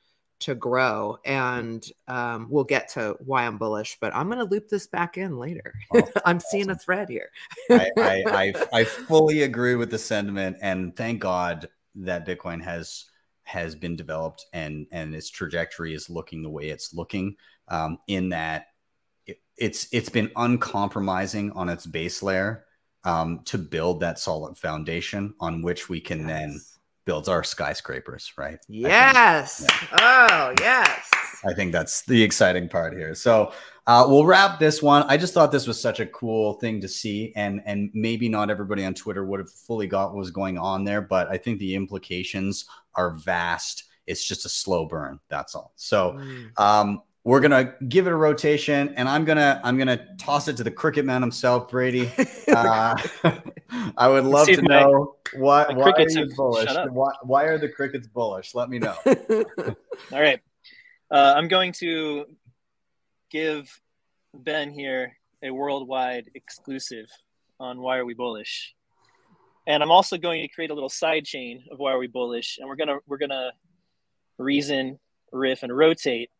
to 0.40 0.54
grow. 0.54 1.18
And 1.24 1.84
um, 2.08 2.48
we'll 2.50 2.64
get 2.64 2.88
to 2.90 3.16
why 3.24 3.46
I'm 3.46 3.58
bullish, 3.58 3.98
but 4.00 4.14
I'm 4.14 4.26
going 4.26 4.38
to 4.38 4.50
loop 4.50 4.68
this 4.68 4.86
back 4.86 5.16
in 5.16 5.38
later. 5.38 5.74
Oh, 5.92 6.08
I'm 6.24 6.40
seeing 6.40 6.70
a 6.70 6.74
thread 6.74 7.08
here. 7.08 7.30
I, 7.70 7.90
I, 8.00 8.24
I 8.32 8.54
I 8.72 8.84
fully 8.84 9.42
agree 9.42 9.76
with 9.76 9.90
the 9.90 9.98
sentiment, 9.98 10.56
and 10.60 10.96
thank 10.96 11.20
God 11.20 11.68
that 11.96 12.26
Bitcoin 12.26 12.62
has 12.62 13.04
has 13.44 13.74
been 13.74 13.96
developed 13.96 14.46
and 14.52 14.86
and 14.92 15.14
its 15.14 15.28
trajectory 15.30 15.94
is 15.94 16.08
looking 16.10 16.42
the 16.42 16.50
way 16.50 16.68
it's 16.70 16.94
looking. 16.94 17.36
Um, 17.68 17.98
in 18.08 18.30
that 18.30 18.66
it, 19.26 19.40
it's 19.56 19.88
it's 19.92 20.08
been 20.08 20.30
uncompromising 20.36 21.52
on 21.52 21.68
its 21.68 21.86
base 21.86 22.22
layer 22.22 22.64
um, 23.04 23.40
to 23.46 23.58
build 23.58 24.00
that 24.00 24.18
solid 24.18 24.56
foundation 24.56 25.34
on 25.40 25.62
which 25.62 25.88
we 25.88 26.00
can 26.00 26.26
then 26.26 26.60
build 27.04 27.28
our 27.28 27.42
skyscrapers. 27.42 28.32
Right? 28.36 28.54
I 28.54 28.66
think- 28.66 28.68
Yes. 28.68 29.66
Oh, 29.92 30.54
yes. 30.60 31.10
I 31.44 31.52
think 31.54 31.72
that's 31.72 32.02
the 32.06 32.22
exciting 32.22 32.68
part 32.68 32.94
here. 32.96 33.14
So 33.16 33.52
uh, 33.86 34.04
we'll 34.08 34.24
wrap 34.24 34.58
this 34.58 34.82
one. 34.82 35.04
I 35.08 35.16
just 35.16 35.34
thought 35.34 35.50
this 35.50 35.66
was 35.66 35.80
such 35.80 35.98
a 36.00 36.06
cool 36.06 36.54
thing 36.54 36.80
to 36.82 36.88
see, 36.88 37.32
and 37.34 37.60
and 37.66 37.90
maybe 37.94 38.28
not 38.28 38.50
everybody 38.50 38.84
on 38.84 38.94
Twitter 38.94 39.24
would 39.24 39.40
have 39.40 39.50
fully 39.50 39.86
got 39.86 40.10
what 40.10 40.18
was 40.18 40.30
going 40.30 40.58
on 40.58 40.84
there, 40.84 41.00
but 41.00 41.28
I 41.28 41.36
think 41.36 41.58
the 41.58 41.74
implications 41.74 42.66
are 42.94 43.10
vast. 43.10 43.84
It's 44.06 44.24
just 44.26 44.44
a 44.44 44.48
slow 44.48 44.86
burn. 44.86 45.20
That's 45.28 45.54
all. 45.54 45.72
So 45.76 46.12
Mm. 46.12 46.60
um, 46.60 47.02
we're 47.24 47.40
gonna 47.40 47.74
give 47.88 48.06
it 48.06 48.12
a 48.12 48.16
rotation, 48.16 48.94
and 48.96 49.08
I'm 49.08 49.24
gonna 49.24 49.60
I'm 49.64 49.78
gonna 49.78 50.16
toss 50.16 50.48
it 50.48 50.56
to 50.58 50.64
the 50.64 50.70
cricket 50.72 51.04
man 51.04 51.20
himself, 51.20 51.68
Brady. 51.68 52.10
Uh, 52.52 52.94
I 53.96 54.06
would 54.08 54.24
love 54.24 54.46
See 54.46 54.56
to 54.56 54.62
know 54.62 55.16
why 55.32 55.64
my 55.70 55.74
why 55.74 55.88
are 55.88 55.92
crickets 55.94 56.14
you 56.14 56.22
have 56.22 56.36
bullish? 56.36 56.68
Why, 56.90 57.12
why 57.22 57.44
are 57.44 57.56
the 57.56 57.68
crickets 57.68 58.06
bullish? 58.06 58.54
Let 58.54 58.68
me 58.68 58.78
know. 58.78 58.94
All 59.06 60.20
right. 60.20 60.38
Uh, 61.10 61.32
I'm 61.34 61.48
going 61.48 61.72
to 61.72 62.26
give 63.32 63.80
Ben 64.34 64.70
here 64.70 65.16
a 65.42 65.50
worldwide 65.50 66.30
exclusive 66.34 67.06
on 67.58 67.80
why 67.80 67.96
are 67.96 68.04
we 68.04 68.14
bullish. 68.14 68.74
And 69.66 69.82
I'm 69.82 69.90
also 69.90 70.18
going 70.18 70.42
to 70.42 70.48
create 70.48 70.70
a 70.70 70.74
little 70.74 70.88
side 70.88 71.24
chain 71.24 71.64
of 71.70 71.78
why 71.78 71.92
are 71.92 71.98
we 71.98 72.08
bullish, 72.08 72.58
and 72.58 72.68
we're 72.68 72.76
gonna 72.76 72.98
we're 73.06 73.18
gonna 73.18 73.52
reason, 74.38 74.98
riff, 75.30 75.62
and 75.62 75.76
rotate 75.76 76.30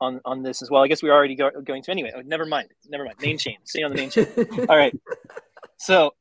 on 0.00 0.20
on 0.24 0.42
this 0.42 0.62
as 0.62 0.70
well. 0.70 0.82
I 0.82 0.88
guess 0.88 1.02
we 1.02 1.10
are 1.10 1.16
already 1.16 1.34
go, 1.34 1.50
going 1.50 1.82
to 1.82 1.90
anyway. 1.90 2.12
Oh, 2.16 2.22
never 2.24 2.46
mind. 2.46 2.68
Never 2.88 3.04
mind. 3.04 3.16
Main 3.20 3.38
chain. 3.38 3.56
Stay 3.64 3.82
on 3.82 3.90
the 3.90 3.96
main 3.96 4.10
chain. 4.10 4.26
All 4.68 4.76
right. 4.76 4.96
So 5.78 6.14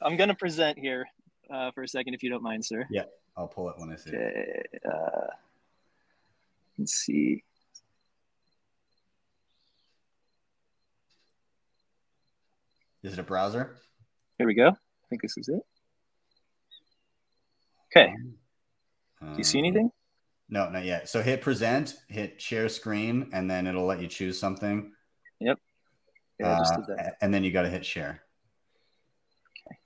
I'm 0.00 0.16
gonna 0.16 0.34
present 0.34 0.78
here 0.80 1.06
uh, 1.48 1.70
for 1.70 1.84
a 1.84 1.88
second, 1.88 2.14
if 2.14 2.24
you 2.24 2.30
don't 2.30 2.42
mind, 2.42 2.64
sir. 2.64 2.86
Yeah, 2.90 3.04
I'll 3.36 3.46
pull 3.46 3.70
it 3.70 3.76
when 3.78 3.90
I 3.90 3.96
see 3.96 4.10
it. 4.10 4.14
Okay. 4.16 4.62
Uh, 4.84 5.26
let's 6.76 6.94
see. 6.94 7.44
Is 13.02 13.12
it 13.14 13.18
a 13.18 13.22
browser? 13.22 13.76
Here 14.38 14.46
we 14.46 14.54
go. 14.54 14.68
I 14.68 15.06
think 15.10 15.22
this 15.22 15.36
is 15.36 15.48
it. 15.48 15.60
Okay. 17.90 18.12
Do 19.20 19.38
you 19.38 19.44
see 19.44 19.58
Um, 19.58 19.64
anything? 19.64 19.92
No, 20.48 20.68
not 20.68 20.84
yet. 20.84 21.08
So 21.08 21.22
hit 21.22 21.40
present, 21.40 21.94
hit 22.08 22.40
share 22.40 22.68
screen, 22.68 23.30
and 23.32 23.50
then 23.50 23.66
it'll 23.66 23.84
let 23.86 24.00
you 24.00 24.08
choose 24.08 24.38
something. 24.38 24.92
Yeah, 25.40 25.54
I 26.56 26.58
just 26.58 26.72
Uh, 26.74 27.10
and 27.20 27.32
then 27.32 27.44
you 27.44 27.52
got 27.52 27.62
to 27.62 27.70
hit 27.70 27.84
share. 27.86 28.24
Okay. 29.66 29.78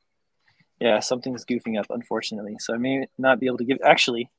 Yeah, 0.81 1.01
something's 1.01 1.45
goofing 1.45 1.79
up, 1.79 1.87
unfortunately. 1.91 2.57
So 2.61 2.75
I 2.75 2.79
may 2.79 3.09
not 3.19 3.41
be 3.41 3.47
able 3.47 3.59
to 3.59 3.65
give. 3.65 3.79
Actually, 3.85 4.31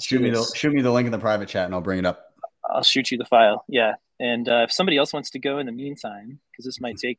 Shoot 0.00 0.22
me 0.22 0.30
the 0.30 0.44
shoot 0.54 0.72
me 0.72 0.80
the 0.82 0.90
link 0.92 1.06
in 1.06 1.12
the 1.12 1.18
private 1.18 1.48
chat, 1.48 1.66
and 1.66 1.74
I'll 1.74 1.80
bring 1.80 1.98
it 1.98 2.06
up. 2.06 2.34
I'll 2.70 2.82
shoot 2.82 3.10
you 3.10 3.18
the 3.18 3.24
file. 3.24 3.64
Yeah, 3.68 3.94
and 4.20 4.48
uh, 4.48 4.62
if 4.64 4.72
somebody 4.72 4.96
else 4.96 5.12
wants 5.12 5.30
to 5.30 5.38
go 5.38 5.58
in 5.58 5.66
the 5.66 5.72
meantime, 5.72 6.40
because 6.50 6.64
this 6.64 6.80
might 6.80 6.96
take 6.98 7.18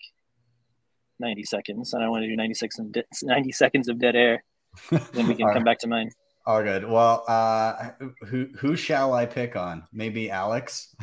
ninety 1.19 1.43
seconds, 1.43 1.93
and 1.93 2.03
I 2.03 2.09
want 2.09 2.23
to 2.23 2.27
do 2.27 2.35
96 2.35 2.79
and 2.79 2.93
de- 2.93 3.03
90 3.23 3.51
seconds 3.51 3.87
of 3.89 3.99
dead 3.99 4.15
air, 4.15 4.43
then 4.89 5.27
we 5.27 5.35
can 5.35 5.37
come 5.37 5.47
right. 5.47 5.65
back 5.65 5.79
to 5.79 5.87
mine. 5.87 6.11
All 6.45 6.63
good. 6.63 6.83
Well, 6.83 7.23
uh, 7.27 7.89
who 8.27 8.47
who 8.57 8.75
shall 8.75 9.13
I 9.13 9.25
pick 9.25 9.55
on? 9.55 9.83
Maybe 9.93 10.31
Alex. 10.31 10.95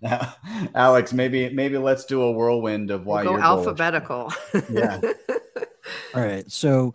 Now, 0.03 0.35
Alex, 0.75 1.13
maybe 1.13 1.49
maybe 1.51 1.79
let's 1.79 2.05
do 2.05 2.23
a 2.23 2.33
whirlwind 2.33 2.91
of 2.91 3.07
why 3.07 3.23
We'll 3.23 3.33
go 3.33 3.39
you're 3.39 3.47
alphabetical. 3.47 4.33
Yeah. 4.71 5.01
All 6.15 6.23
right. 6.23 6.51
So 6.51 6.95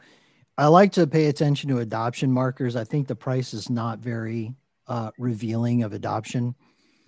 I 0.57 0.67
like 0.67 0.91
to 0.93 1.07
pay 1.07 1.25
attention 1.25 1.69
to 1.69 1.79
adoption 1.79 2.31
markers. 2.31 2.75
I 2.75 2.83
think 2.83 3.07
the 3.07 3.15
price 3.15 3.53
is 3.53 3.69
not 3.69 3.99
very 3.99 4.53
uh, 4.87 5.11
revealing 5.17 5.83
of 5.83 5.93
adoption. 5.93 6.55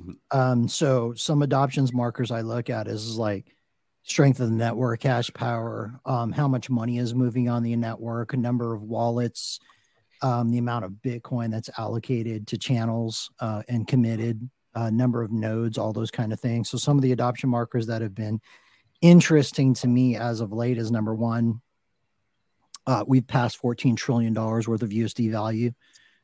Mhm. 0.01 0.15
Um, 0.31 0.67
so 0.67 1.13
some 1.13 1.41
adoptions 1.41 1.93
markers 1.93 2.31
I 2.31 2.41
look 2.41 2.69
at 2.69 2.87
is 2.87 3.17
like 3.17 3.55
strength 4.07 4.39
of 4.39 4.49
the 4.49 4.55
network, 4.55 5.03
hash 5.03 5.31
power, 5.33 5.99
um, 6.05 6.31
how 6.31 6.47
much 6.47 6.69
money 6.69 6.97
is 6.97 7.13
moving 7.13 7.49
on 7.49 7.61
the 7.61 7.75
network, 7.75 8.35
number 8.35 8.73
of 8.73 8.81
wallets, 8.81 9.59
um, 10.21 10.49
the 10.49 10.57
amount 10.57 10.85
of 10.85 10.91
Bitcoin 10.91 11.51
that's 11.51 11.69
allocated 11.77 12.47
to 12.47 12.57
channels 12.57 13.29
uh, 13.41 13.61
and 13.67 13.85
committed, 13.85 14.49
uh, 14.75 14.89
number 14.89 15.21
of 15.21 15.31
nodes, 15.31 15.77
all 15.77 15.91
those 15.91 16.09
kind 16.09 16.31
of 16.31 16.39
things. 16.39 16.69
So 16.69 16.77
some 16.77 16.97
of 16.97 17.03
the 17.03 17.11
adoption 17.11 17.49
markers 17.49 17.87
that 17.87 18.01
have 18.01 18.15
been 18.15 18.39
interesting 19.01 19.73
to 19.75 19.87
me 19.87 20.15
as 20.15 20.39
of 20.39 20.53
late 20.53 20.77
is 20.77 20.89
number 20.89 21.13
one, 21.13 21.61
uh, 22.87 23.03
we've 23.05 23.27
passed 23.27 23.61
$14 23.61 23.97
trillion 23.97 24.33
worth 24.33 24.67
of 24.67 24.89
USD 24.89 25.29
value 25.31 25.71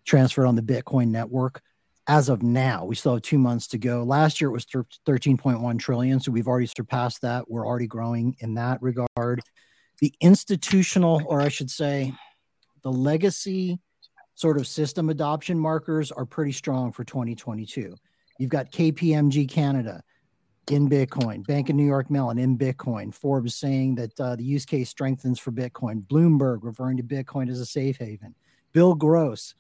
transferred 0.06 0.46
on 0.46 0.56
the 0.56 0.62
Bitcoin 0.62 1.10
network. 1.10 1.62
As 2.08 2.28
of 2.28 2.44
now, 2.44 2.84
we 2.84 2.96
still 2.96 3.14
have 3.14 3.22
two 3.22 3.38
months 3.38 3.68
to 3.68 3.78
go. 3.78 4.04
Last 4.04 4.42
year 4.42 4.50
it 4.50 4.54
was 4.54 4.66
13.1 4.66 5.80
trillion. 5.80 6.20
So 6.20 6.32
we've 6.32 6.48
already 6.48 6.68
surpassed 6.68 7.22
that. 7.22 7.50
We're 7.50 7.66
already 7.66 7.88
growing 7.88 8.36
in 8.40 8.56
that 8.56 8.82
regard. 8.82 9.42
The 10.00 10.14
institutional, 10.20 11.22
or 11.26 11.42
I 11.42 11.48
should 11.48 11.72
say, 11.72 12.14
the 12.82 12.92
legacy 12.92 13.80
sort 14.36 14.58
of 14.58 14.68
system 14.68 15.10
adoption 15.10 15.58
markers 15.58 16.12
are 16.12 16.26
pretty 16.26 16.52
strong 16.52 16.92
for 16.92 17.06
2022. 17.06 17.96
You've 18.38 18.50
got 18.50 18.72
KPMG 18.72 19.48
Canada 19.48 20.02
in 20.70 20.90
Bitcoin, 20.90 21.46
Bank 21.46 21.70
of 21.70 21.76
New 21.76 21.86
York 21.86 22.10
Mellon 22.10 22.38
in 22.38 22.58
Bitcoin, 22.58 23.14
Forbes 23.14 23.56
saying 23.56 23.96
that 23.96 24.20
uh, 24.20 24.36
the 24.36 24.44
use 24.44 24.66
case 24.66 24.90
strengthens 24.90 25.40
for 25.40 25.52
Bitcoin, 25.52 26.06
Bloomberg 26.06 26.60
referring 26.62 26.98
to 26.98 27.04
Bitcoin 27.04 27.50
as 27.50 27.60
a 27.60 27.66
safe 27.66 27.98
haven, 27.98 28.36
Bill 28.72 28.96
Gross 28.96 29.56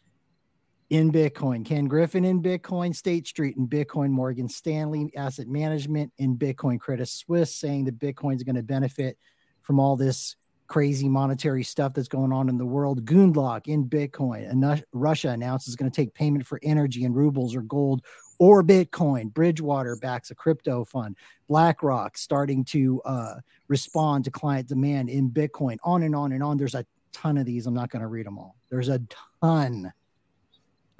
in 0.89 1.11
Bitcoin, 1.11 1.65
Ken 1.65 1.85
Griffin 1.85 2.25
in 2.25 2.41
Bitcoin, 2.41 2.95
State 2.95 3.27
Street 3.27 3.57
in 3.57 3.67
Bitcoin, 3.67 4.09
Morgan 4.11 4.47
Stanley 4.47 5.11
Asset 5.15 5.47
Management 5.47 6.11
in 6.17 6.37
Bitcoin, 6.37 6.79
Credit 6.79 7.07
Suisse 7.07 7.55
saying 7.55 7.85
that 7.85 7.99
Bitcoin 7.99 8.35
is 8.35 8.43
going 8.43 8.55
to 8.55 8.63
benefit 8.63 9.17
from 9.61 9.79
all 9.79 9.95
this 9.95 10.35
crazy 10.67 11.09
monetary 11.09 11.63
stuff 11.63 11.93
that's 11.93 12.07
going 12.07 12.31
on 12.31 12.49
in 12.49 12.57
the 12.57 12.65
world. 12.65 13.05
Goonlock 13.05 13.67
in 13.67 13.85
Bitcoin, 13.85 14.81
Russia 14.91 15.29
announces 15.29 15.69
it's 15.69 15.75
going 15.75 15.91
to 15.91 15.95
take 15.95 16.13
payment 16.13 16.45
for 16.45 16.59
energy 16.63 17.03
in 17.03 17.13
rubles 17.13 17.55
or 17.55 17.61
gold 17.61 18.01
or 18.39 18.63
Bitcoin. 18.63 19.33
Bridgewater 19.33 19.95
backs 19.95 20.31
a 20.31 20.35
crypto 20.35 20.83
fund. 20.83 21.15
BlackRock 21.47 22.17
starting 22.17 22.65
to 22.65 23.01
uh, 23.05 23.35
respond 23.67 24.25
to 24.25 24.31
client 24.31 24.67
demand 24.67 25.09
in 25.09 25.29
Bitcoin. 25.29 25.77
On 25.83 26.03
and 26.03 26.15
on 26.15 26.31
and 26.31 26.43
on. 26.43 26.57
There's 26.57 26.75
a 26.75 26.85
ton 27.11 27.37
of 27.37 27.45
these. 27.45 27.67
I'm 27.67 27.73
not 27.73 27.89
going 27.89 28.01
to 28.01 28.07
read 28.07 28.25
them 28.25 28.37
all. 28.37 28.55
There's 28.69 28.89
a 28.89 29.01
ton 29.41 29.93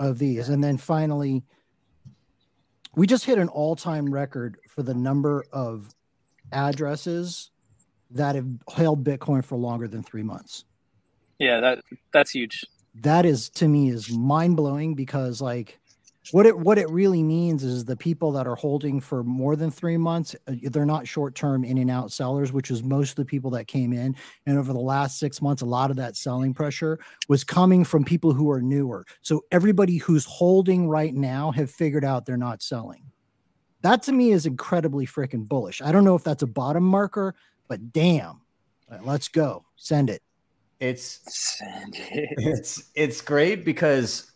of 0.03 0.19
these. 0.19 0.49
And 0.49 0.63
then 0.63 0.77
finally, 0.77 1.43
we 2.95 3.07
just 3.07 3.25
hit 3.25 3.37
an 3.37 3.49
all 3.49 3.75
time 3.75 4.13
record 4.13 4.57
for 4.67 4.83
the 4.83 4.93
number 4.93 5.45
of 5.51 5.93
addresses 6.51 7.51
that 8.11 8.35
have 8.35 8.47
held 8.75 9.03
Bitcoin 9.03 9.43
for 9.43 9.57
longer 9.57 9.87
than 9.87 10.03
three 10.03 10.23
months. 10.23 10.65
Yeah, 11.39 11.59
that 11.59 11.79
that's 12.11 12.31
huge. 12.31 12.63
That 12.95 13.25
is 13.25 13.49
to 13.51 13.67
me 13.67 13.89
is 13.89 14.11
mind 14.11 14.55
blowing 14.55 14.93
because 14.93 15.41
like 15.41 15.79
what 16.31 16.45
it 16.45 16.57
what 16.57 16.77
it 16.77 16.89
really 16.89 17.21
means 17.21 17.63
is 17.63 17.85
the 17.85 17.97
people 17.97 18.31
that 18.33 18.47
are 18.47 18.55
holding 18.55 18.99
for 19.01 19.23
more 19.23 19.55
than 19.55 19.69
three 19.69 19.97
months 19.97 20.35
uh, 20.47 20.53
they're 20.71 20.85
not 20.85 21.07
short 21.07 21.35
term 21.35 21.63
in 21.63 21.77
and 21.77 21.91
out 21.91 22.11
sellers 22.11 22.51
which 22.51 22.71
is 22.71 22.83
most 22.83 23.11
of 23.11 23.15
the 23.17 23.25
people 23.25 23.51
that 23.51 23.67
came 23.67 23.93
in. 23.93 24.15
And 24.45 24.57
over 24.57 24.71
the 24.71 24.79
last 24.79 25.19
six 25.19 25.41
months 25.41 25.61
a 25.61 25.65
lot 25.65 25.91
of 25.91 25.97
that 25.97 26.15
selling 26.15 26.53
pressure 26.53 26.99
was 27.27 27.43
coming 27.43 27.83
from 27.83 28.05
people 28.05 28.33
who 28.33 28.49
are 28.51 28.61
newer. 28.61 29.05
So 29.21 29.43
everybody 29.51 29.97
who's 29.97 30.25
holding 30.25 30.87
right 30.87 31.13
now 31.13 31.51
have 31.51 31.69
figured 31.69 32.05
out 32.05 32.25
they're 32.25 32.37
not 32.37 32.61
selling. 32.61 33.03
That 33.81 34.03
to 34.03 34.13
me 34.13 34.31
is 34.31 34.45
incredibly 34.45 35.05
freaking 35.05 35.47
bullish. 35.47 35.81
I 35.81 35.91
don't 35.91 36.05
know 36.05 36.15
if 36.15 36.23
that's 36.23 36.43
a 36.43 36.47
bottom 36.47 36.83
marker 36.83 37.35
but 37.67 37.91
damn. 37.91 38.25
All 38.25 38.97
right, 38.97 39.05
let's 39.05 39.27
go. 39.27 39.65
Send 39.75 40.09
it. 40.09 40.21
It's 40.79 41.21
send 41.27 41.95
it. 41.95 42.29
it's 42.37 42.91
it's 42.95 43.21
great 43.21 43.65
because 43.65 44.31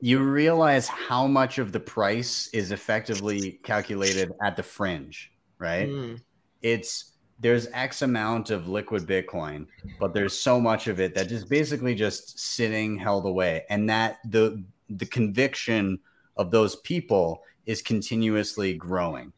you 0.00 0.20
realize 0.20 0.88
how 0.88 1.26
much 1.26 1.58
of 1.58 1.72
the 1.72 1.80
price 1.80 2.48
is 2.52 2.72
effectively 2.72 3.60
calculated 3.62 4.32
at 4.42 4.56
the 4.56 4.62
fringe, 4.62 5.32
right? 5.58 5.88
Mm. 5.88 6.20
It's 6.62 7.12
there's 7.38 7.68
X 7.72 8.02
amount 8.02 8.50
of 8.50 8.68
liquid 8.68 9.06
Bitcoin, 9.06 9.66
but 9.98 10.12
there's 10.12 10.38
so 10.38 10.60
much 10.60 10.88
of 10.88 11.00
it 11.00 11.14
that 11.14 11.32
is 11.32 11.44
basically 11.44 11.94
just 11.94 12.38
sitting 12.38 12.98
held 12.98 13.26
away. 13.26 13.64
And 13.70 13.88
that 13.88 14.18
the 14.26 14.62
the 14.88 15.06
conviction 15.06 15.98
of 16.36 16.50
those 16.50 16.76
people 16.76 17.42
is 17.66 17.82
continuously 17.82 18.74
growing. 18.74 19.32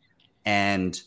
And 0.45 1.01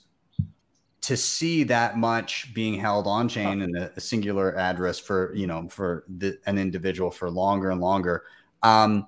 to 1.02 1.16
see 1.16 1.64
that 1.64 1.98
much 1.98 2.52
being 2.54 2.80
held 2.80 3.06
on 3.06 3.28
chain 3.28 3.62
and 3.62 3.78
a, 3.78 3.92
a 3.96 4.00
singular 4.00 4.58
address 4.58 4.98
for 4.98 5.34
you 5.36 5.46
know 5.46 5.68
for 5.70 6.04
the, 6.18 6.40
an 6.48 6.58
individual 6.58 7.12
for 7.12 7.30
longer 7.30 7.70
and 7.70 7.80
longer 7.80 8.24
um 8.64 9.06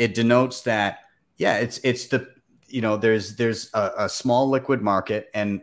it 0.00 0.14
denotes 0.14 0.62
that 0.62 1.00
yeah 1.36 1.58
it's 1.58 1.78
it's 1.84 2.06
the 2.06 2.26
you 2.66 2.80
know 2.80 2.96
there's 2.96 3.36
there's 3.36 3.70
a, 3.74 3.92
a 3.98 4.08
small 4.08 4.48
liquid 4.48 4.80
market 4.80 5.28
and 5.34 5.60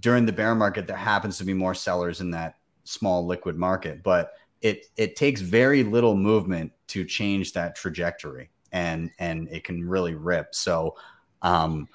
during 0.00 0.26
the 0.26 0.32
bear 0.32 0.54
market 0.56 0.88
there 0.88 0.96
happens 0.96 1.38
to 1.38 1.44
be 1.44 1.54
more 1.54 1.72
sellers 1.72 2.20
in 2.20 2.32
that 2.32 2.56
small 2.82 3.24
liquid 3.24 3.56
market 3.56 4.02
but 4.02 4.32
it 4.60 4.86
it 4.96 5.14
takes 5.14 5.40
very 5.40 5.84
little 5.84 6.16
movement 6.16 6.72
to 6.88 7.04
change 7.04 7.52
that 7.52 7.76
trajectory 7.76 8.50
and 8.72 9.10
and 9.20 9.48
it 9.50 9.62
can 9.62 9.88
really 9.88 10.14
rip 10.14 10.52
so 10.52 10.96
um 11.42 11.88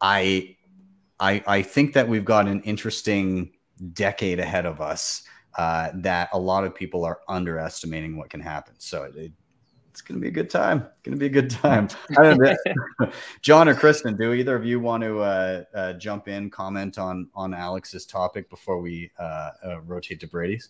i 0.00 0.56
I, 1.18 1.42
I 1.46 1.62
think 1.62 1.94
that 1.94 2.06
we've 2.06 2.26
got 2.26 2.46
an 2.46 2.60
interesting 2.62 3.52
decade 3.94 4.38
ahead 4.38 4.66
of 4.66 4.82
us 4.82 5.22
uh, 5.56 5.88
that 5.94 6.28
a 6.34 6.38
lot 6.38 6.64
of 6.64 6.74
people 6.74 7.06
are 7.06 7.20
underestimating 7.26 8.18
what 8.18 8.28
can 8.28 8.40
happen. 8.40 8.74
So 8.76 9.04
it, 9.04 9.32
it's 9.96 10.02
going 10.02 10.20
to 10.20 10.22
be 10.22 10.28
a 10.28 10.30
good 10.30 10.50
time. 10.50 10.80
It's 10.80 11.02
Going 11.04 11.18
to 11.18 11.18
be 11.18 11.24
a 11.24 11.28
good 11.30 11.48
time. 11.48 11.88
John 13.40 13.66
or 13.66 13.74
Kristen, 13.74 14.14
do 14.14 14.34
either 14.34 14.54
of 14.54 14.62
you 14.62 14.78
want 14.78 15.02
to 15.02 15.20
uh, 15.20 15.64
uh, 15.74 15.92
jump 15.94 16.28
in, 16.28 16.50
comment 16.50 16.98
on 16.98 17.30
on 17.34 17.54
Alex's 17.54 18.04
topic 18.04 18.50
before 18.50 18.78
we 18.78 19.10
uh, 19.18 19.52
uh, 19.64 19.80
rotate 19.80 20.20
to 20.20 20.26
Brady's? 20.26 20.68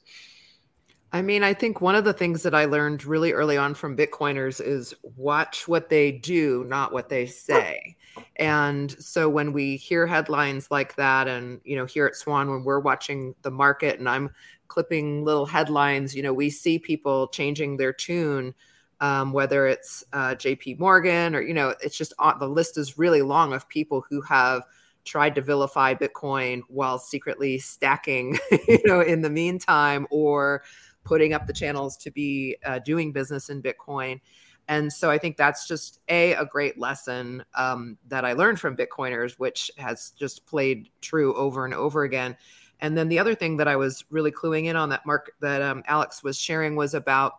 I 1.12 1.22
mean, 1.22 1.42
I 1.42 1.54
think 1.54 1.80
one 1.80 1.96
of 1.96 2.04
the 2.04 2.12
things 2.12 2.44
that 2.44 2.54
I 2.54 2.66
learned 2.66 3.04
really 3.04 3.32
early 3.32 3.56
on 3.56 3.74
from 3.74 3.96
Bitcoiners 3.96 4.60
is 4.60 4.94
watch 5.02 5.66
what 5.66 5.88
they 5.88 6.12
do, 6.12 6.64
not 6.68 6.92
what 6.92 7.08
they 7.08 7.26
say. 7.26 7.96
And 8.36 8.92
so 9.02 9.28
when 9.28 9.52
we 9.52 9.76
hear 9.76 10.06
headlines 10.06 10.70
like 10.70 10.94
that, 10.96 11.26
and, 11.26 11.60
you 11.64 11.74
know, 11.74 11.84
here 11.84 12.06
at 12.06 12.14
Swan, 12.14 12.48
when 12.48 12.62
we're 12.62 12.78
watching 12.78 13.34
the 13.42 13.50
market 13.50 13.98
and 13.98 14.08
I'm 14.08 14.30
clipping 14.68 15.24
little 15.24 15.46
headlines, 15.46 16.14
you 16.14 16.22
know, 16.22 16.32
we 16.32 16.48
see 16.48 16.78
people 16.78 17.26
changing 17.28 17.76
their 17.76 17.92
tune, 17.92 18.54
um, 19.00 19.32
whether 19.32 19.66
it's 19.66 20.04
uh, 20.12 20.34
JP 20.34 20.78
Morgan 20.78 21.34
or, 21.34 21.42
you 21.42 21.54
know, 21.54 21.74
it's 21.82 21.96
just 21.96 22.12
on, 22.18 22.38
the 22.38 22.48
list 22.48 22.78
is 22.78 22.98
really 22.98 23.22
long 23.22 23.52
of 23.52 23.68
people 23.68 24.04
who 24.08 24.20
have 24.22 24.62
tried 25.04 25.34
to 25.34 25.40
vilify 25.40 25.94
Bitcoin 25.94 26.62
while 26.68 26.98
secretly 26.98 27.58
stacking, 27.58 28.38
you 28.68 28.80
know, 28.84 29.00
in 29.00 29.22
the 29.22 29.30
meantime, 29.30 30.06
or 30.10 30.62
putting 31.04 31.32
up 31.32 31.46
the 31.46 31.52
channels 31.52 31.96
to 31.96 32.10
be 32.10 32.56
uh, 32.64 32.80
doing 32.80 33.12
business 33.12 33.48
in 33.48 33.62
Bitcoin. 33.62 34.20
And 34.68 34.92
so 34.92 35.10
I 35.10 35.18
think 35.18 35.36
that's 35.36 35.68
just 35.68 36.00
a 36.08 36.32
a 36.32 36.44
great 36.44 36.76
lesson 36.76 37.44
um, 37.54 37.98
that 38.08 38.24
I 38.24 38.32
learned 38.32 38.58
from 38.58 38.76
Bitcoiners, 38.76 39.38
which 39.38 39.70
has 39.78 40.10
just 40.18 40.44
played 40.44 40.90
true 41.00 41.34
over 41.34 41.64
and 41.64 41.72
over 41.72 42.02
again. 42.02 42.36
And 42.80 42.98
then 42.98 43.08
the 43.08 43.18
other 43.18 43.34
thing 43.34 43.56
that 43.58 43.68
I 43.68 43.76
was 43.76 44.04
really 44.10 44.32
cluing 44.32 44.66
in 44.66 44.76
on 44.76 44.88
that 44.90 45.06
Mark 45.06 45.32
that 45.40 45.62
um, 45.62 45.84
Alex 45.86 46.22
was 46.22 46.36
sharing 46.36 46.74
was 46.74 46.94
about 46.94 47.34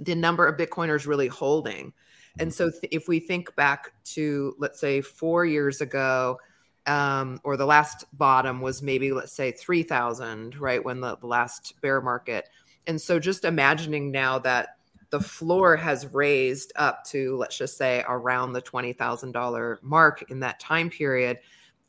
the 0.00 0.14
number 0.14 0.46
of 0.46 0.56
Bitcoiners 0.56 1.06
really 1.06 1.28
holding. 1.28 1.92
And 2.38 2.52
so 2.52 2.70
th- 2.70 2.84
if 2.90 3.08
we 3.08 3.20
think 3.20 3.54
back 3.56 3.92
to 4.04 4.54
let's 4.58 4.80
say 4.80 5.00
four 5.00 5.46
years 5.46 5.80
ago, 5.80 6.38
um, 6.86 7.40
or 7.44 7.56
the 7.56 7.66
last 7.66 8.04
bottom 8.12 8.60
was 8.60 8.82
maybe 8.82 9.12
let's 9.12 9.32
say 9.32 9.52
3000 9.52 10.58
right 10.60 10.84
when 10.84 11.00
the, 11.00 11.16
the 11.16 11.26
last 11.26 11.80
bear 11.80 12.00
market 12.00 12.48
and 12.86 13.00
so 13.00 13.18
just 13.18 13.44
imagining 13.44 14.10
now 14.10 14.38
that 14.38 14.76
the 15.10 15.20
floor 15.20 15.76
has 15.76 16.12
raised 16.12 16.72
up 16.76 17.04
to 17.04 17.36
let's 17.36 17.56
just 17.56 17.78
say 17.78 18.04
around 18.08 18.52
the 18.52 18.60
$20000 18.60 19.82
mark 19.82 20.30
in 20.30 20.40
that 20.40 20.60
time 20.60 20.90
period 20.90 21.38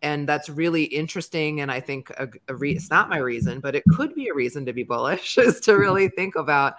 and 0.02 0.30
that's 0.30 0.48
really 0.48 0.84
interesting 0.86 1.60
and 1.60 1.72
i 1.72 1.80
think 1.80 2.10
a, 2.12 2.30
a 2.48 2.56
re- 2.56 2.76
it's 2.76 2.90
not 2.90 3.10
my 3.10 3.18
reason 3.18 3.60
but 3.60 3.76
it 3.76 3.84
could 3.96 4.16
be 4.16 4.30
a 4.30 4.34
reason 4.34 4.66
to 4.66 4.72
be 4.72 4.84
bullish 4.84 5.38
is 5.38 5.60
to 5.60 5.74
really 5.74 6.08
think 6.08 6.36
about 6.36 6.76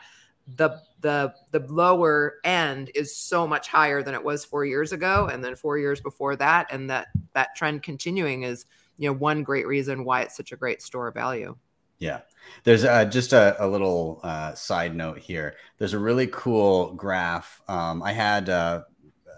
the 0.54 0.80
the 1.00 1.34
the 1.50 1.60
lower 1.72 2.34
end 2.44 2.90
is 2.94 3.16
so 3.16 3.46
much 3.46 3.68
higher 3.68 4.02
than 4.02 4.14
it 4.14 4.22
was 4.22 4.44
four 4.44 4.64
years 4.64 4.92
ago 4.92 5.28
and 5.30 5.44
then 5.44 5.56
four 5.56 5.78
years 5.78 6.00
before 6.00 6.36
that. 6.36 6.68
And 6.70 6.88
that 6.90 7.08
that 7.34 7.54
trend 7.56 7.82
continuing 7.82 8.42
is 8.42 8.66
you 8.98 9.08
know 9.08 9.14
one 9.14 9.42
great 9.42 9.66
reason 9.66 10.04
why 10.04 10.22
it's 10.22 10.36
such 10.36 10.52
a 10.52 10.56
great 10.56 10.82
store 10.82 11.08
of 11.08 11.14
value. 11.14 11.56
Yeah. 11.98 12.20
There's 12.64 12.84
uh, 12.84 13.06
just 13.06 13.32
a, 13.32 13.56
a 13.58 13.66
little 13.66 14.20
uh, 14.22 14.54
side 14.54 14.94
note 14.94 15.18
here. 15.18 15.56
There's 15.78 15.94
a 15.94 15.98
really 15.98 16.26
cool 16.28 16.92
graph. 16.92 17.60
Um, 17.68 18.02
i 18.02 18.12
had 18.12 18.48
uh, 18.48 18.82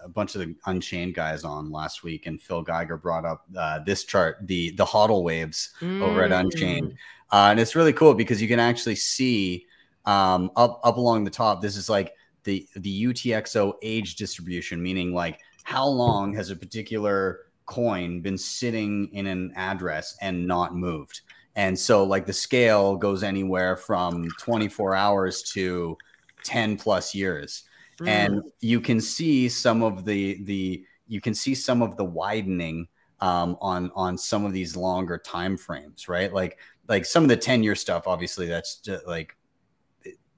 a 0.03 0.09
bunch 0.09 0.35
of 0.35 0.41
the 0.41 0.55
unchained 0.65 1.15
guys 1.15 1.43
on 1.43 1.71
last 1.71 2.03
week 2.03 2.25
and 2.25 2.41
phil 2.41 2.61
geiger 2.61 2.95
brought 2.95 3.25
up 3.25 3.45
uh, 3.57 3.79
this 3.79 4.05
chart 4.05 4.37
the 4.43 4.71
the 4.71 4.85
hodl 4.85 5.23
waves 5.23 5.71
mm. 5.81 6.01
over 6.01 6.23
at 6.23 6.31
unchained. 6.31 6.91
Mm. 6.91 6.95
uh, 7.31 7.51
and 7.51 7.59
it's 7.59 7.75
really 7.75 7.93
cool 7.93 8.13
because 8.13 8.41
you 8.41 8.47
can 8.47 8.59
actually 8.59 8.95
see 8.95 9.65
um, 10.09 10.49
up 10.55 10.81
up 10.83 10.97
along 10.97 11.23
the 11.23 11.29
top. 11.29 11.61
This 11.61 11.77
is 11.77 11.87
like 11.87 12.13
the 12.43 12.67
the 12.75 13.03
UTXO 13.03 13.73
age 13.83 14.15
distribution, 14.15 14.81
meaning 14.81 15.13
like 15.13 15.39
how 15.63 15.87
long 15.87 16.33
has 16.33 16.49
a 16.49 16.55
particular 16.55 17.41
coin 17.67 18.19
been 18.19 18.37
sitting 18.37 19.07
in 19.13 19.27
an 19.27 19.53
address 19.55 20.17
and 20.21 20.47
not 20.47 20.75
moved. 20.75 21.21
And 21.55 21.77
so 21.77 22.03
like 22.03 22.25
the 22.25 22.33
scale 22.33 22.95
goes 22.95 23.21
anywhere 23.21 23.75
from 23.75 24.27
24 24.39 24.95
hours 24.95 25.43
to 25.53 25.95
10 26.43 26.77
plus 26.77 27.13
years. 27.13 27.65
Mm. 28.01 28.07
And 28.07 28.41
you 28.61 28.81
can 28.81 28.99
see 28.99 29.47
some 29.47 29.83
of 29.83 30.05
the 30.05 30.43
the 30.43 30.83
you 31.07 31.21
can 31.21 31.35
see 31.35 31.53
some 31.53 31.83
of 31.83 31.97
the 31.97 32.05
widening 32.05 32.87
um, 33.19 33.57
on 33.61 33.91
on 33.95 34.17
some 34.17 34.43
of 34.43 34.53
these 34.53 34.75
longer 34.75 35.19
time 35.19 35.55
frames, 35.55 36.07
right? 36.07 36.33
Like 36.33 36.57
like 36.87 37.05
some 37.05 37.21
of 37.21 37.29
the 37.29 37.37
10 37.37 37.61
year 37.61 37.75
stuff, 37.75 38.07
obviously 38.07 38.47
that's 38.47 38.77
just 38.77 39.05
like 39.05 39.35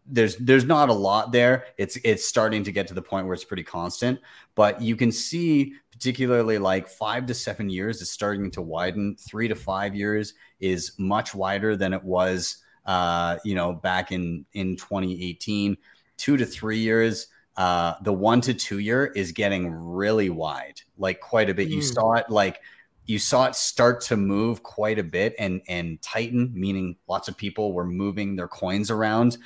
there's 0.05 0.35
there's 0.37 0.65
not 0.65 0.89
a 0.89 0.93
lot 0.93 1.31
there. 1.31 1.65
It's 1.77 1.97
it's 2.03 2.27
starting 2.27 2.63
to 2.63 2.71
get 2.71 2.87
to 2.87 2.93
the 2.93 3.01
point 3.01 3.25
where 3.25 3.33
it's 3.33 3.43
pretty 3.43 3.63
constant, 3.63 4.19
but 4.55 4.81
you 4.81 4.95
can 4.95 5.11
see 5.11 5.73
particularly 5.91 6.57
like 6.57 6.87
5 6.87 7.27
to 7.27 7.33
7 7.33 7.69
years 7.69 8.01
is 8.01 8.09
starting 8.09 8.49
to 8.51 8.61
widen. 8.61 9.15
3 9.17 9.47
to 9.47 9.55
5 9.55 9.95
years 9.95 10.33
is 10.59 10.93
much 10.97 11.35
wider 11.35 11.75
than 11.75 11.93
it 11.93 12.03
was 12.03 12.57
uh, 12.85 13.37
you 13.43 13.53
know, 13.55 13.73
back 13.73 14.11
in 14.11 14.45
in 14.53 14.75
2018. 14.75 15.77
2 16.17 16.37
to 16.37 16.45
3 16.45 16.77
years 16.77 17.27
uh, 17.57 17.95
the 18.01 18.13
1 18.13 18.41
to 18.41 18.53
2 18.53 18.79
year 18.79 19.07
is 19.07 19.31
getting 19.31 19.71
really 19.71 20.29
wide, 20.29 20.81
like 20.97 21.19
quite 21.19 21.49
a 21.49 21.53
bit. 21.53 21.67
Mm. 21.67 21.73
You 21.73 21.81
saw 21.81 22.13
it 22.13 22.29
like 22.29 22.59
you 23.05 23.19
saw 23.19 23.45
it 23.45 23.55
start 23.55 24.01
to 24.01 24.15
move 24.15 24.63
quite 24.63 24.99
a 24.99 25.03
bit 25.03 25.35
and 25.37 25.61
and 25.67 26.01
tighten 26.01 26.51
meaning 26.53 26.95
lots 27.07 27.27
of 27.27 27.35
people 27.35 27.73
were 27.73 27.85
moving 27.85 28.35
their 28.35 28.47
coins 28.47 28.89
around 28.89 29.37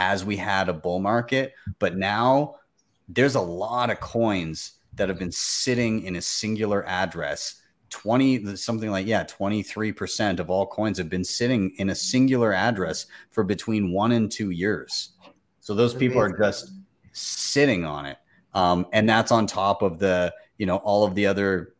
as 0.00 0.24
we 0.24 0.34
had 0.34 0.70
a 0.70 0.72
bull 0.72 0.98
market. 0.98 1.52
But 1.78 1.96
now 1.96 2.56
there's 3.06 3.34
a 3.34 3.40
lot 3.40 3.90
of 3.90 4.00
coins 4.00 4.72
that 4.94 5.10
have 5.10 5.18
been 5.18 5.30
sitting 5.30 6.04
in 6.04 6.16
a 6.16 6.22
singular 6.22 6.84
address. 6.86 7.56
20 7.90 8.54
something 8.54 8.88
like 8.88 9.04
yeah 9.04 9.24
23% 9.24 10.38
of 10.38 10.48
all 10.48 10.64
coins 10.64 10.96
have 10.96 11.10
been 11.10 11.24
sitting 11.24 11.72
in 11.78 11.90
a 11.90 11.94
singular 11.94 12.52
address 12.52 13.06
for 13.32 13.42
between 13.42 13.90
one 13.90 14.12
and 14.12 14.30
two 14.30 14.50
years 14.50 15.14
so 15.58 15.74
those 15.74 15.92
people 15.92 16.20
are 16.20 16.30
just 16.38 16.70
sitting 17.10 17.84
on 17.84 18.06
it 18.06 18.16
um, 18.54 18.86
and 18.92 19.08
that's 19.08 19.32
on 19.32 19.44
top 19.44 19.82
of 19.82 19.98
the 19.98 20.32
you 20.56 20.66
know 20.66 20.76
all 20.76 21.02
of 21.02 21.16
the 21.16 21.26
other 21.26 21.74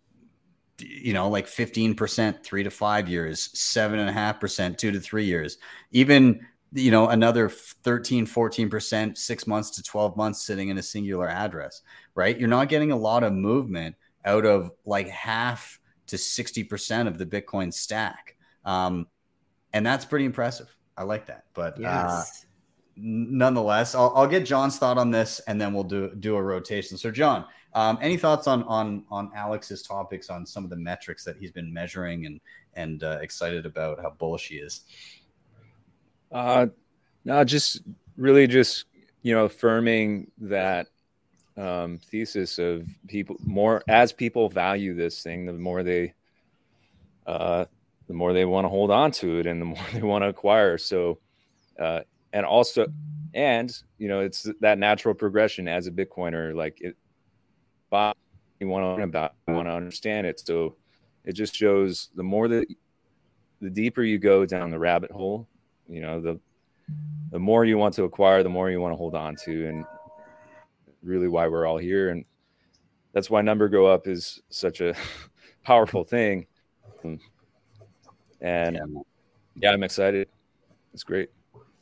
you 0.78 1.12
know 1.12 1.28
like 1.28 1.46
15% 1.46 2.42
three 2.42 2.64
to 2.64 2.70
five 2.70 3.08
years 3.08 3.56
seven 3.56 4.00
and 4.00 4.08
a 4.08 4.12
half 4.12 4.40
percent 4.40 4.78
two 4.78 4.90
to 4.90 4.98
three 4.98 5.26
years 5.26 5.58
even 5.92 6.44
you 6.72 6.90
know 6.90 7.08
another 7.08 7.48
13 7.48 8.26
14% 8.26 9.18
6 9.18 9.46
months 9.46 9.70
to 9.70 9.82
12 9.82 10.16
months 10.16 10.44
sitting 10.44 10.68
in 10.68 10.78
a 10.78 10.82
singular 10.82 11.28
address 11.28 11.82
right? 12.14 12.38
You're 12.38 12.48
not 12.48 12.68
getting 12.68 12.92
a 12.92 12.96
lot 12.96 13.22
of 13.22 13.32
movement 13.32 13.96
out 14.24 14.44
of 14.44 14.72
like 14.84 15.08
half 15.08 15.80
to 16.08 16.16
60% 16.16 17.06
of 17.06 17.18
the 17.18 17.26
bitcoin 17.26 17.72
stack. 17.72 18.36
Um, 18.64 19.06
and 19.72 19.86
that's 19.86 20.04
pretty 20.04 20.24
impressive. 20.24 20.68
I 20.96 21.04
like 21.04 21.26
that. 21.26 21.44
But 21.54 21.78
uh, 21.78 21.80
yes. 21.80 22.44
uh, 22.44 22.46
nonetheless 22.96 23.94
I'll, 23.94 24.12
I'll, 24.14 24.26
get 24.26 24.44
john's 24.44 24.76
thought 24.76 24.98
on 24.98 25.10
this 25.10 25.40
and 25.46 25.58
then 25.58 25.72
we'll 25.72 25.84
do 25.84 26.14
do 26.16 26.36
a 26.36 26.42
rotation. 26.42 26.98
So 26.98 27.10
john 27.10 27.46
um, 27.72 27.98
any 28.02 28.18
thoughts 28.18 28.46
on 28.46 28.64
on 28.64 29.04
on 29.10 29.30
alex's 29.34 29.82
topics 29.82 30.28
on 30.28 30.44
some 30.44 30.64
of 30.64 30.70
the 30.70 30.76
metrics 30.76 31.24
that 31.24 31.38
he's 31.38 31.52
been 31.52 31.72
measuring 31.72 32.26
and 32.26 32.40
and 32.74 33.02
uh, 33.02 33.18
excited 33.22 33.64
about 33.64 34.02
how 34.02 34.10
bullish 34.10 34.48
he 34.48 34.56
is 34.56 34.82
uh, 36.32 36.66
no, 37.24 37.44
just 37.44 37.82
really 38.16 38.46
just 38.46 38.84
you 39.22 39.34
know 39.34 39.44
affirming 39.44 40.30
that 40.38 40.88
um, 41.56 41.98
thesis 41.98 42.58
of 42.58 42.86
people 43.08 43.36
more 43.44 43.82
as 43.88 44.12
people 44.12 44.48
value 44.48 44.94
this 44.94 45.22
thing, 45.22 45.46
the 45.46 45.52
more 45.52 45.82
they 45.82 46.14
uh, 47.26 47.64
the 48.08 48.14
more 48.14 48.32
they 48.32 48.44
want 48.44 48.64
to 48.64 48.68
hold 48.68 48.90
on 48.90 49.12
to 49.12 49.38
it 49.38 49.46
and 49.46 49.60
the 49.60 49.64
more 49.66 49.86
they 49.92 50.02
want 50.02 50.22
to 50.22 50.28
acquire. 50.28 50.78
So, 50.78 51.18
uh, 51.78 52.00
and 52.32 52.44
also, 52.44 52.86
and 53.34 53.72
you 53.98 54.08
know, 54.08 54.20
it's 54.20 54.48
that 54.60 54.78
natural 54.78 55.14
progression 55.14 55.68
as 55.68 55.86
a 55.86 55.92
Bitcoiner. 55.92 56.54
Like 56.54 56.80
it, 56.80 56.96
you 58.60 58.68
want 58.68 58.82
to 58.82 58.88
learn 58.88 59.02
about, 59.02 59.34
you 59.48 59.54
want 59.54 59.68
to 59.68 59.72
understand 59.72 60.26
it. 60.26 60.40
So, 60.40 60.76
it 61.24 61.32
just 61.34 61.54
shows 61.54 62.08
the 62.14 62.22
more 62.22 62.48
that 62.48 62.66
the 63.60 63.70
deeper 63.70 64.02
you 64.02 64.18
go 64.18 64.46
down 64.46 64.70
the 64.70 64.78
rabbit 64.78 65.10
hole, 65.10 65.46
you 65.90 66.00
know 66.00 66.20
the 66.20 66.38
the 67.30 67.38
more 67.38 67.64
you 67.64 67.76
want 67.76 67.94
to 67.94 68.04
acquire 68.04 68.42
the 68.42 68.48
more 68.48 68.70
you 68.70 68.80
want 68.80 68.92
to 68.92 68.96
hold 68.96 69.14
on 69.14 69.36
to 69.44 69.68
and 69.68 69.84
really 71.02 71.28
why 71.28 71.48
we're 71.48 71.66
all 71.66 71.78
here. 71.78 72.10
And 72.10 72.24
that's 73.12 73.30
why 73.30 73.42
number 73.42 73.68
go 73.68 73.86
up 73.86 74.06
is 74.06 74.40
such 74.50 74.80
a 74.80 74.94
powerful 75.64 76.04
thing. 76.04 76.46
And 78.40 78.76
yeah. 78.76 79.02
yeah 79.56 79.72
i'm 79.72 79.82
excited. 79.82 80.28
It's 80.92 81.04
great. 81.04 81.30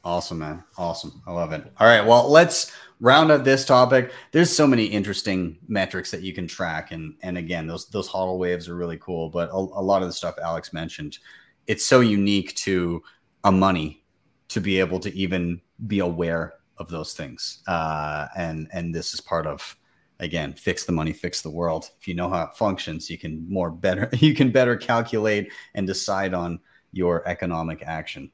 Awesome 0.05 0.39
man. 0.39 0.63
Awesome. 0.77 1.23
I 1.27 1.33
love 1.33 1.53
it. 1.53 1.65
All 1.79 1.87
right. 1.87 2.05
Well 2.05 2.31
let's 2.31 2.73
round 3.01 3.31
up 3.31 3.45
this 3.45 3.65
topic. 3.65 4.13
There's 4.33 4.55
so 4.55 4.67
many 4.67 4.85
interesting 4.85 5.59
metrics 5.69 6.11
that 6.11 6.23
you 6.23 6.33
can 6.33 6.47
track. 6.47 6.93
And 6.93 7.15
and 7.23 7.39
again 7.39 7.67
those 7.67 7.89
those 7.89 8.09
hodl 8.09 8.39
waves 8.39 8.69
are 8.69 8.77
really 8.77 8.99
cool 8.99 9.29
but 9.29 9.51
a, 9.51 9.57
a 9.57 9.83
lot 9.83 10.03
of 10.03 10.09
the 10.09 10.13
stuff 10.13 10.37
alex 10.43 10.73
mentioned 10.73 11.19
it's 11.67 11.85
so 11.85 12.01
unique 12.01 12.55
to 12.57 13.03
a 13.45 13.53
money 13.53 14.05
to 14.49 14.61
be 14.61 14.81
able 14.81 15.01
to 15.01 15.15
even 15.15 15.61
be 15.87 16.01
aware 16.01 16.55
of 16.79 16.89
those 16.89 17.15
things. 17.15 17.63
Uh, 17.67 18.27
and 18.37 18.69
and 18.73 18.95
this 18.95 19.15
is 19.15 19.21
part 19.21 19.47
of 19.47 19.77
again 20.21 20.53
fix 20.53 20.85
the 20.85 20.93
money, 20.93 21.13
fix 21.13 21.43
the 21.43 21.51
world. 21.51 21.91
If 22.01 22.09
you 22.09 22.15
know 22.15 22.29
how 22.29 22.45
it 22.45 22.55
functions, 22.55 23.11
you 23.11 23.19
can 23.19 23.47
more 23.49 23.71
better 23.71 24.09
you 24.19 24.35
can 24.35 24.51
better 24.51 24.77
calculate 24.77 25.53
and 25.75 25.87
decide 25.87 26.35
on 26.35 26.61
your 26.93 27.27
economic 27.29 27.83
action. 27.83 28.31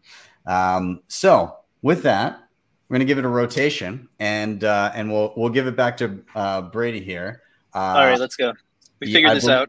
Um, 0.46 1.02
so 1.08 1.56
with 1.82 2.02
that, 2.02 2.40
we're 2.88 2.96
gonna 2.96 3.06
give 3.06 3.18
it 3.18 3.24
a 3.24 3.28
rotation, 3.28 4.08
and 4.18 4.62
uh, 4.62 4.92
and 4.94 5.10
we'll 5.10 5.32
we'll 5.36 5.50
give 5.50 5.66
it 5.66 5.76
back 5.76 5.96
to 5.98 6.22
uh, 6.34 6.62
Brady 6.62 7.00
here. 7.00 7.42
Uh, 7.74 7.78
All 7.78 8.06
right, 8.06 8.20
let's 8.20 8.36
go. 8.36 8.52
We 9.00 9.08
yeah, 9.08 9.14
figured 9.14 9.30
I 9.32 9.34
this 9.34 9.48
out. 9.48 9.68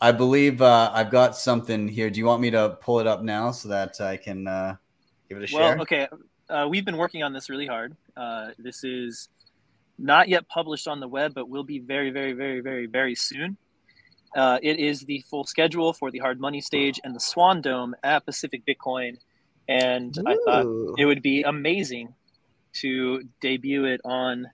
I 0.00 0.12
believe 0.12 0.60
uh, 0.60 0.90
I've 0.92 1.10
got 1.10 1.36
something 1.36 1.88
here. 1.88 2.10
Do 2.10 2.18
you 2.18 2.26
want 2.26 2.42
me 2.42 2.50
to 2.50 2.76
pull 2.80 3.00
it 3.00 3.06
up 3.06 3.22
now 3.22 3.50
so 3.52 3.68
that 3.68 4.00
I 4.00 4.16
can 4.16 4.46
uh, 4.46 4.76
give 5.28 5.38
it 5.38 5.44
a 5.44 5.46
share? 5.46 5.60
Well, 5.60 5.82
okay. 5.82 6.08
Uh, 6.48 6.66
we've 6.68 6.84
been 6.84 6.96
working 6.96 7.22
on 7.22 7.32
this 7.32 7.48
really 7.48 7.66
hard. 7.66 7.96
Uh, 8.16 8.50
this 8.58 8.84
is 8.84 9.28
not 9.98 10.28
yet 10.28 10.48
published 10.48 10.88
on 10.88 11.00
the 11.00 11.08
web, 11.08 11.32
but 11.34 11.48
will 11.48 11.64
be 11.64 11.78
very, 11.78 12.10
very, 12.10 12.32
very, 12.32 12.60
very, 12.60 12.86
very 12.86 13.14
soon. 13.14 13.56
Uh, 14.36 14.58
it 14.62 14.78
is 14.78 15.02
the 15.02 15.24
full 15.30 15.44
schedule 15.44 15.92
for 15.92 16.10
the 16.10 16.18
hard 16.18 16.40
money 16.40 16.60
stage 16.60 17.00
and 17.04 17.14
the 17.14 17.20
Swan 17.20 17.60
Dome 17.60 17.94
at 18.02 18.26
Pacific 18.26 18.62
Bitcoin. 18.66 19.16
And 19.68 20.18
I 20.26 20.36
thought 20.44 20.66
it 20.98 21.06
would 21.06 21.22
be 21.22 21.42
amazing 21.42 22.14
to 22.74 23.22
debut 23.40 23.84
it 23.84 24.00
on 24.04 24.50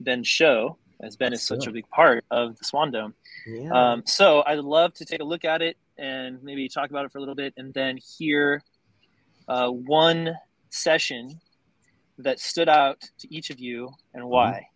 then 0.00 0.24
show, 0.24 0.76
as 1.02 1.16
Ben 1.16 1.30
Let's 1.30 1.42
is 1.42 1.48
such 1.48 1.64
do 1.64 1.70
a 1.70 1.72
big 1.72 1.88
part 1.88 2.24
of 2.30 2.56
the 2.58 2.64
Swan 2.64 2.90
Dome. 2.90 3.14
Yeah. 3.46 3.70
Um, 3.70 4.02
so 4.06 4.42
I'd 4.46 4.58
love 4.60 4.94
to 4.94 5.04
take 5.04 5.20
a 5.20 5.24
look 5.24 5.44
at 5.44 5.62
it 5.62 5.76
and 5.98 6.42
maybe 6.42 6.68
talk 6.68 6.90
about 6.90 7.04
it 7.04 7.12
for 7.12 7.18
a 7.18 7.20
little 7.20 7.34
bit, 7.34 7.52
and 7.56 7.74
then 7.74 7.98
hear 8.18 8.62
uh, 9.48 9.68
one 9.68 10.34
session 10.70 11.40
that 12.18 12.38
stood 12.38 12.68
out 12.68 13.00
to 13.18 13.34
each 13.34 13.50
of 13.50 13.58
you 13.58 13.90
and 14.14 14.24
why. 14.24 14.66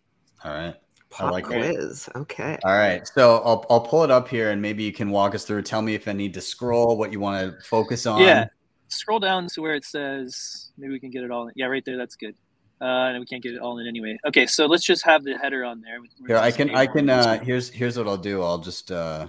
All 0.43 0.53
right. 0.53 0.75
I 0.75 1.15
Pop 1.15 1.31
like 1.31 1.45
it. 1.45 1.47
quiz. 1.47 2.09
Okay. 2.15 2.57
All 2.65 2.73
right. 2.73 3.07
So 3.07 3.37
I'll, 3.37 3.65
I'll 3.69 3.81
pull 3.81 4.03
it 4.03 4.11
up 4.11 4.27
here 4.27 4.51
and 4.51 4.61
maybe 4.61 4.83
you 4.83 4.91
can 4.91 5.09
walk 5.09 5.33
us 5.33 5.45
through. 5.45 5.61
Tell 5.61 5.81
me 5.81 5.95
if 5.95 6.07
I 6.07 6.11
need 6.11 6.33
to 6.33 6.41
scroll, 6.41 6.97
what 6.97 7.13
you 7.13 7.19
want 7.19 7.57
to 7.57 7.65
focus 7.65 8.05
on. 8.05 8.21
Yeah. 8.21 8.47
Scroll 8.89 9.19
down 9.19 9.47
to 9.47 9.61
where 9.61 9.75
it 9.75 9.85
says 9.85 10.71
maybe 10.77 10.93
we 10.93 10.99
can 10.99 11.09
get 11.09 11.23
it 11.23 11.31
all. 11.31 11.47
In. 11.47 11.53
Yeah, 11.55 11.67
right 11.67 11.83
there. 11.85 11.97
That's 11.97 12.15
good. 12.15 12.35
Uh, 12.79 13.09
and 13.09 13.19
we 13.19 13.25
can't 13.25 13.41
get 13.41 13.53
it 13.53 13.59
all 13.59 13.79
in 13.79 13.87
anyway. 13.87 14.17
Okay, 14.25 14.45
so 14.45 14.67
let's 14.67 14.83
just 14.83 15.03
have 15.03 15.23
the 15.23 15.35
header 15.37 15.65
on 15.65 15.81
there. 15.81 15.99
where 15.99 16.27
Here, 16.27 16.37
I 16.37 16.51
can, 16.51 16.75
I 16.75 16.85
A1. 16.85 16.93
can, 16.93 17.09
uh, 17.09 17.39
here's, 17.39 17.69
here's 17.69 17.97
what 17.97 18.07
I'll 18.07 18.17
do. 18.17 18.43
I'll 18.43 18.59
just, 18.59 18.91
uh, 18.91 19.27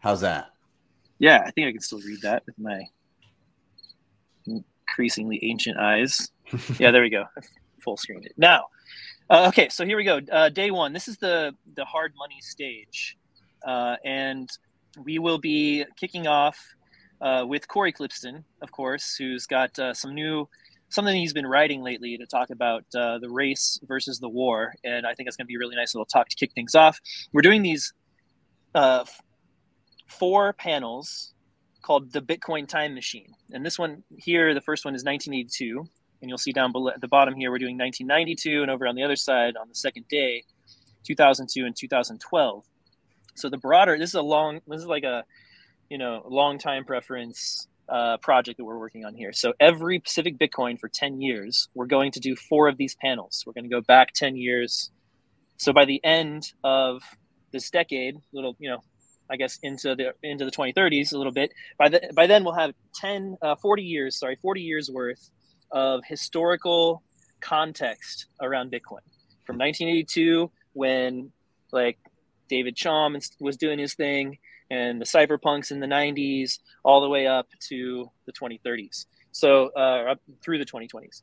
how's 0.00 0.20
that? 0.22 0.50
Yeah, 1.18 1.44
I 1.46 1.50
think 1.52 1.68
I 1.68 1.72
can 1.72 1.80
still 1.80 2.00
read 2.00 2.22
that 2.22 2.42
with 2.44 2.58
my 2.58 2.82
increasingly 4.46 5.38
ancient 5.44 5.78
eyes. 5.78 6.30
yeah, 6.78 6.90
there 6.90 7.02
we 7.02 7.10
go. 7.10 7.24
Full 7.80 7.96
screen 7.96 8.24
it. 8.24 8.34
Now, 8.36 8.66
uh, 9.30 9.46
okay, 9.48 9.68
so 9.68 9.84
here 9.86 9.96
we 9.96 10.04
go. 10.04 10.20
Uh, 10.30 10.48
day 10.48 10.70
one. 10.70 10.92
This 10.92 11.08
is 11.08 11.16
the 11.16 11.54
the 11.74 11.84
hard 11.84 12.12
money 12.18 12.40
stage, 12.40 13.16
uh, 13.66 13.96
and 14.04 14.50
we 15.02 15.18
will 15.18 15.38
be 15.38 15.84
kicking 15.96 16.26
off 16.26 16.58
uh, 17.20 17.44
with 17.46 17.66
Cory 17.68 17.92
Klippsten, 17.92 18.44
of 18.60 18.70
course, 18.70 19.16
who's 19.16 19.46
got 19.46 19.78
uh, 19.78 19.94
some 19.94 20.14
new 20.14 20.48
something 20.88 21.14
he's 21.14 21.32
been 21.32 21.46
writing 21.46 21.82
lately 21.82 22.16
to 22.18 22.26
talk 22.26 22.50
about 22.50 22.84
uh, 22.96 23.18
the 23.18 23.28
race 23.28 23.78
versus 23.84 24.18
the 24.20 24.28
war, 24.28 24.74
and 24.84 25.06
I 25.06 25.14
think 25.14 25.26
it's 25.26 25.36
going 25.36 25.46
to 25.46 25.48
be 25.48 25.56
a 25.56 25.58
really 25.58 25.76
nice 25.76 25.94
little 25.94 26.06
talk 26.06 26.28
to 26.28 26.36
kick 26.36 26.52
things 26.54 26.74
off. 26.74 27.00
We're 27.32 27.42
doing 27.42 27.62
these 27.62 27.92
uh, 28.74 29.04
four 30.06 30.52
panels 30.52 31.34
called 31.82 32.12
the 32.12 32.20
Bitcoin 32.20 32.66
Time 32.66 32.94
Machine. 32.94 33.34
And 33.52 33.64
this 33.64 33.78
one 33.78 34.02
here, 34.16 34.54
the 34.54 34.60
first 34.60 34.84
one 34.84 34.94
is 34.94 35.04
1982. 35.04 35.86
And 36.22 36.28
you'll 36.30 36.38
see 36.38 36.52
down 36.52 36.72
below 36.72 36.90
at 36.90 37.02
the 37.02 37.08
bottom 37.08 37.34
here, 37.34 37.50
we're 37.50 37.58
doing 37.58 37.76
1992. 37.76 38.62
And 38.62 38.70
over 38.70 38.86
on 38.86 38.94
the 38.94 39.02
other 39.02 39.16
side, 39.16 39.56
on 39.60 39.68
the 39.68 39.74
second 39.74 40.08
day, 40.08 40.44
2002 41.06 41.66
and 41.66 41.76
2012. 41.76 42.64
So 43.34 43.50
the 43.50 43.58
broader, 43.58 43.98
this 43.98 44.10
is 44.10 44.14
a 44.14 44.22
long, 44.22 44.60
this 44.66 44.80
is 44.80 44.86
like 44.86 45.04
a, 45.04 45.24
you 45.90 45.98
know, 45.98 46.22
long 46.26 46.58
time 46.58 46.84
preference 46.84 47.68
uh, 47.88 48.16
project 48.18 48.58
that 48.58 48.64
we're 48.64 48.78
working 48.78 49.04
on 49.04 49.14
here. 49.14 49.32
So 49.32 49.52
every 49.60 49.98
Pacific 49.98 50.38
Bitcoin 50.38 50.78
for 50.78 50.88
10 50.88 51.20
years, 51.20 51.68
we're 51.74 51.86
going 51.86 52.12
to 52.12 52.20
do 52.20 52.34
four 52.36 52.68
of 52.68 52.76
these 52.76 52.94
panels. 52.94 53.44
We're 53.46 53.52
going 53.52 53.64
to 53.64 53.70
go 53.70 53.80
back 53.80 54.12
10 54.14 54.36
years. 54.36 54.90
So 55.56 55.72
by 55.72 55.84
the 55.84 56.02
end 56.04 56.52
of 56.62 57.02
this 57.52 57.70
decade, 57.70 58.16
a 58.16 58.20
little, 58.32 58.56
you 58.58 58.70
know, 58.70 58.80
I 59.30 59.36
guess 59.36 59.58
into 59.62 59.94
the 59.94 60.12
into 60.22 60.44
the 60.44 60.50
2030s 60.50 61.12
a 61.12 61.16
little 61.16 61.32
bit. 61.32 61.52
By 61.78 61.88
the, 61.88 62.12
by 62.14 62.26
then 62.26 62.44
we'll 62.44 62.54
have 62.54 62.74
10 62.96 63.38
uh, 63.40 63.56
40 63.56 63.82
years, 63.82 64.18
sorry, 64.18 64.36
40 64.36 64.60
years 64.60 64.90
worth 64.90 65.30
of 65.72 66.02
historical 66.06 67.02
context 67.40 68.26
around 68.40 68.70
Bitcoin. 68.70 69.04
From 69.46 69.58
1982 69.58 70.50
when 70.74 71.32
like 71.72 71.98
David 72.48 72.76
Chaum 72.76 73.18
was 73.40 73.56
doing 73.56 73.78
his 73.78 73.94
thing 73.94 74.38
and 74.70 75.00
the 75.00 75.04
cypherpunks 75.04 75.70
in 75.70 75.80
the 75.80 75.86
90s 75.86 76.58
all 76.84 77.00
the 77.00 77.08
way 77.08 77.26
up 77.26 77.48
to 77.68 78.10
the 78.26 78.32
2030s. 78.32 79.06
So 79.32 79.70
uh, 79.76 80.12
up 80.12 80.20
through 80.42 80.58
the 80.58 80.64
2020s. 80.64 81.22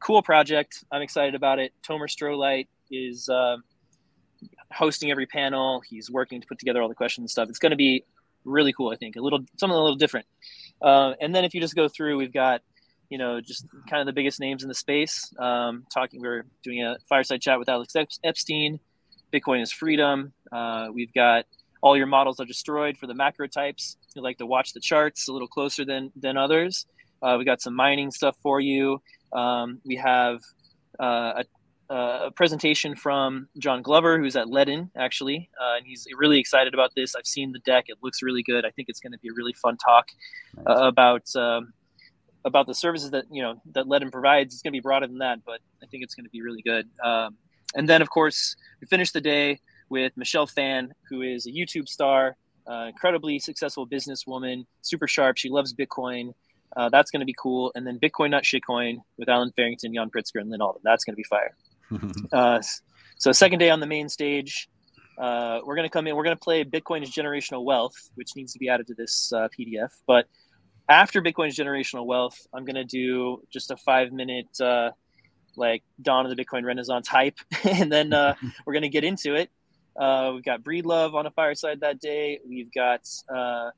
Cool 0.00 0.22
project. 0.22 0.84
I'm 0.90 1.02
excited 1.02 1.34
about 1.34 1.58
it. 1.58 1.72
Tomer 1.86 2.08
Strolight 2.08 2.68
is 2.90 3.28
uh, 3.28 3.56
hosting 4.72 5.10
every 5.10 5.26
panel. 5.26 5.82
He's 5.86 6.10
working 6.10 6.40
to 6.40 6.46
put 6.46 6.58
together 6.58 6.80
all 6.80 6.88
the 6.88 6.94
questions 6.94 7.24
and 7.24 7.30
stuff. 7.30 7.48
It's 7.48 7.58
going 7.58 7.70
to 7.70 7.76
be 7.76 8.04
really 8.44 8.72
cool. 8.72 8.90
I 8.90 8.96
think 8.96 9.16
a 9.16 9.20
little 9.20 9.40
something 9.58 9.76
a 9.76 9.80
little 9.80 9.96
different. 9.96 10.26
Uh, 10.80 11.12
and 11.20 11.34
then 11.34 11.44
if 11.44 11.54
you 11.54 11.60
just 11.60 11.76
go 11.76 11.88
through, 11.88 12.16
we've 12.16 12.32
got 12.32 12.62
you 13.10 13.18
know 13.18 13.40
just 13.40 13.66
kind 13.88 14.00
of 14.00 14.06
the 14.06 14.12
biggest 14.12 14.40
names 14.40 14.62
in 14.62 14.68
the 14.68 14.74
space. 14.74 15.32
Um, 15.38 15.84
talking, 15.92 16.20
we're 16.20 16.46
doing 16.62 16.82
a 16.82 16.96
fireside 17.08 17.42
chat 17.42 17.58
with 17.58 17.68
Alex 17.68 17.94
Epstein. 18.24 18.80
Bitcoin 19.32 19.62
is 19.62 19.70
freedom. 19.70 20.32
Uh, 20.50 20.88
we've 20.92 21.12
got 21.12 21.44
all 21.82 21.96
your 21.96 22.06
models 22.06 22.40
are 22.40 22.44
destroyed 22.44 22.96
for 22.96 23.06
the 23.06 23.14
macro 23.14 23.46
types. 23.46 23.96
You 24.14 24.22
like 24.22 24.38
to 24.38 24.46
watch 24.46 24.72
the 24.72 24.80
charts 24.80 25.28
a 25.28 25.32
little 25.32 25.48
closer 25.48 25.84
than 25.84 26.12
than 26.16 26.36
others. 26.36 26.86
Uh, 27.22 27.36
we 27.38 27.44
got 27.44 27.60
some 27.60 27.74
mining 27.74 28.10
stuff 28.10 28.36
for 28.42 28.60
you. 28.60 29.02
Um, 29.32 29.80
we 29.84 29.96
have 29.96 30.40
uh, 30.98 31.42
a, 31.90 31.94
a 31.94 32.30
presentation 32.32 32.94
from 32.94 33.48
John 33.58 33.82
Glover, 33.82 34.18
who's 34.18 34.36
at 34.36 34.46
Ledn 34.46 34.90
actually, 34.96 35.50
uh, 35.60 35.76
and 35.76 35.86
he's 35.86 36.06
really 36.16 36.38
excited 36.38 36.74
about 36.74 36.94
this. 36.94 37.14
I've 37.14 37.26
seen 37.26 37.52
the 37.52 37.60
deck; 37.60 37.84
it 37.88 37.98
looks 38.02 38.22
really 38.22 38.42
good. 38.42 38.64
I 38.64 38.70
think 38.70 38.88
it's 38.88 39.00
going 39.00 39.12
to 39.12 39.18
be 39.18 39.28
a 39.28 39.34
really 39.34 39.54
fun 39.54 39.76
talk 39.76 40.08
uh, 40.66 40.86
about 40.86 41.24
um, 41.36 41.72
about 42.44 42.66
the 42.66 42.74
services 42.74 43.10
that 43.10 43.24
you 43.30 43.42
know 43.42 43.60
that 43.72 43.86
Ledn 43.86 44.10
provides. 44.10 44.54
It's 44.54 44.62
going 44.62 44.72
to 44.72 44.76
be 44.76 44.82
broader 44.82 45.06
than 45.06 45.18
that, 45.18 45.44
but 45.44 45.60
I 45.82 45.86
think 45.86 46.02
it's 46.02 46.14
going 46.14 46.24
to 46.24 46.30
be 46.30 46.42
really 46.42 46.62
good. 46.62 46.88
Um, 47.04 47.36
and 47.74 47.88
then, 47.88 48.02
of 48.02 48.10
course, 48.10 48.56
we 48.80 48.86
finished 48.86 49.12
the 49.12 49.20
day 49.20 49.60
with 49.90 50.16
Michelle 50.16 50.46
Phan, 50.46 50.94
who 51.08 51.22
is 51.22 51.46
a 51.46 51.50
YouTube 51.50 51.88
star, 51.88 52.36
uh, 52.70 52.86
incredibly 52.88 53.38
successful 53.38 53.86
businesswoman, 53.86 54.64
super 54.82 55.06
sharp. 55.06 55.36
She 55.36 55.50
loves 55.50 55.74
Bitcoin. 55.74 56.32
Uh, 56.76 56.88
that's 56.88 57.10
going 57.10 57.20
to 57.20 57.26
be 57.26 57.34
cool. 57.36 57.72
And 57.74 57.86
then 57.86 57.98
Bitcoin 57.98 58.30
Not 58.30 58.44
Shitcoin 58.44 58.98
with 59.18 59.28
Allen 59.28 59.52
Farrington, 59.56 59.92
Yan 59.92 60.08
Pritzker, 60.08 60.40
and 60.40 60.50
Lyn 60.50 60.62
Alden. 60.62 60.80
That's 60.84 61.04
going 61.04 61.14
to 61.14 61.16
be 61.16 61.24
fire. 61.24 61.54
Uh, 62.32 62.62
so 63.18 63.32
second 63.32 63.58
day 63.58 63.68
on 63.68 63.80
the 63.80 63.86
main 63.86 64.08
stage, 64.08 64.68
uh, 65.18 65.60
we're 65.64 65.74
going 65.74 65.88
to 65.88 65.92
come 65.92 66.06
in. 66.06 66.14
We're 66.14 66.22
going 66.22 66.36
to 66.36 66.40
play 66.40 66.64
Bitcoin 66.64 67.02
is 67.02 67.10
generational 67.10 67.64
wealth, 67.64 67.96
which 68.14 68.36
needs 68.36 68.52
to 68.52 68.60
be 68.60 68.68
added 68.68 68.86
to 68.86 68.94
this 68.94 69.32
uh, 69.32 69.48
PDF. 69.48 69.90
But 70.06 70.26
after 70.88 71.20
Bitcoin 71.20 71.48
is 71.48 71.56
generational 71.58 72.06
wealth, 72.06 72.46
I'm 72.54 72.64
going 72.64 72.76
to 72.76 72.84
do 72.84 73.42
just 73.52 73.70
a 73.70 73.76
five 73.76 74.12
minute 74.12 74.60
uh, 74.60 74.92
like 75.56 75.82
dawn 76.00 76.26
of 76.26 76.34
the 76.34 76.42
Bitcoin 76.42 76.64
Renaissance 76.64 77.06
hype, 77.06 77.38
and 77.64 77.92
then 77.92 78.12
uh, 78.12 78.34
we're 78.64 78.72
going 78.72 78.82
to 78.82 78.88
get 78.88 79.04
into 79.04 79.34
it. 79.34 79.50
Uh, 80.00 80.32
we've 80.34 80.44
got 80.44 80.62
Breedlove 80.62 81.14
on 81.14 81.26
a 81.26 81.30
fireside 81.30 81.80
that 81.80 82.00
day. 82.00 82.40
We've 82.48 82.72
got 82.72 83.06
uh, 83.28 83.70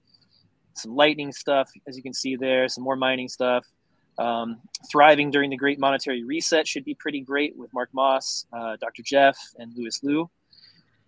some 0.74 0.94
lightning 0.94 1.32
stuff, 1.32 1.68
as 1.88 1.96
you 1.96 2.02
can 2.02 2.14
see 2.14 2.36
there, 2.36 2.68
some 2.68 2.84
more 2.84 2.96
mining 2.96 3.28
stuff. 3.28 3.66
Um, 4.18 4.60
thriving 4.90 5.30
during 5.30 5.50
the 5.50 5.56
Great 5.56 5.80
Monetary 5.80 6.22
Reset 6.22 6.68
should 6.68 6.84
be 6.84 6.94
pretty 6.94 7.20
great 7.20 7.56
with 7.56 7.72
Mark 7.74 7.88
Moss, 7.92 8.46
uh, 8.52 8.76
Dr. 8.80 9.02
Jeff, 9.02 9.36
and 9.58 9.72
Louis 9.76 9.98
Liu. 10.04 10.30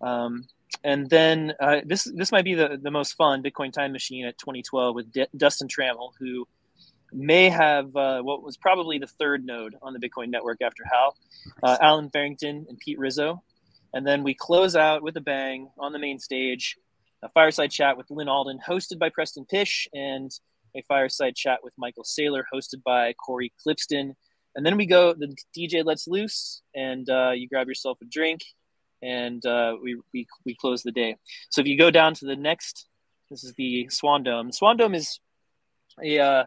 Um, 0.01 0.47
and 0.83 1.09
then 1.09 1.53
uh, 1.61 1.77
this 1.85 2.03
this 2.15 2.31
might 2.31 2.43
be 2.43 2.55
the, 2.55 2.77
the 2.81 2.91
most 2.91 3.13
fun 3.13 3.41
Bitcoin 3.41 3.71
Time 3.71 3.93
Machine 3.93 4.25
at 4.25 4.37
2012 4.37 4.95
with 4.95 5.11
D- 5.13 5.27
Dustin 5.37 5.67
Trammell, 5.67 6.11
who 6.19 6.45
may 7.13 7.49
have 7.49 7.95
uh, 7.95 8.21
what 8.21 8.43
was 8.43 8.57
probably 8.57 8.97
the 8.97 9.07
third 9.07 9.45
node 9.45 9.75
on 9.81 9.93
the 9.93 9.99
Bitcoin 9.99 10.29
network 10.29 10.61
after 10.61 10.83
Hal, 10.91 11.15
uh, 11.63 11.77
Allen 11.79 12.09
Farrington 12.09 12.65
and 12.67 12.77
Pete 12.77 12.99
Rizzo. 12.99 13.41
And 13.93 14.05
then 14.05 14.23
we 14.23 14.33
close 14.33 14.75
out 14.75 15.03
with 15.03 15.15
a 15.17 15.21
bang 15.21 15.69
on 15.79 15.93
the 15.93 15.99
main 15.99 16.19
stage, 16.19 16.75
a 17.23 17.29
fireside 17.29 17.71
chat 17.71 17.97
with 17.97 18.09
Lyn 18.09 18.27
Alden, 18.27 18.59
hosted 18.67 18.99
by 18.99 19.09
Preston 19.09 19.45
Pysh, 19.45 19.87
and 19.93 20.31
a 20.75 20.81
fireside 20.83 21.35
chat 21.35 21.59
with 21.63 21.73
Michael 21.77 22.03
Saylor, 22.03 22.43
hosted 22.53 22.83
by 22.83 23.13
Cory 23.13 23.53
Klippsten. 23.65 24.13
And 24.55 24.65
then 24.65 24.77
we 24.77 24.85
go, 24.85 25.13
the 25.13 25.35
DJ 25.57 25.83
lets 25.83 26.07
loose, 26.07 26.61
and 26.73 27.09
uh, 27.09 27.31
you 27.31 27.47
grab 27.47 27.67
yourself 27.67 27.97
a 28.01 28.05
drink, 28.05 28.41
and 29.01 29.45
uh, 29.45 29.75
we, 29.81 29.99
we, 30.13 30.27
we 30.45 30.55
close 30.55 30.83
the 30.83 30.91
day. 30.91 31.17
So 31.49 31.61
if 31.61 31.67
you 31.67 31.77
go 31.77 31.91
down 31.91 32.13
to 32.15 32.25
the 32.25 32.35
next, 32.35 32.87
this 33.29 33.43
is 33.43 33.53
the 33.57 33.87
Swan 33.89 34.23
Dome. 34.23 34.51
Swan 34.51 34.77
Dome 34.77 34.95
is 34.95 35.19
a, 36.03 36.19
uh, 36.19 36.43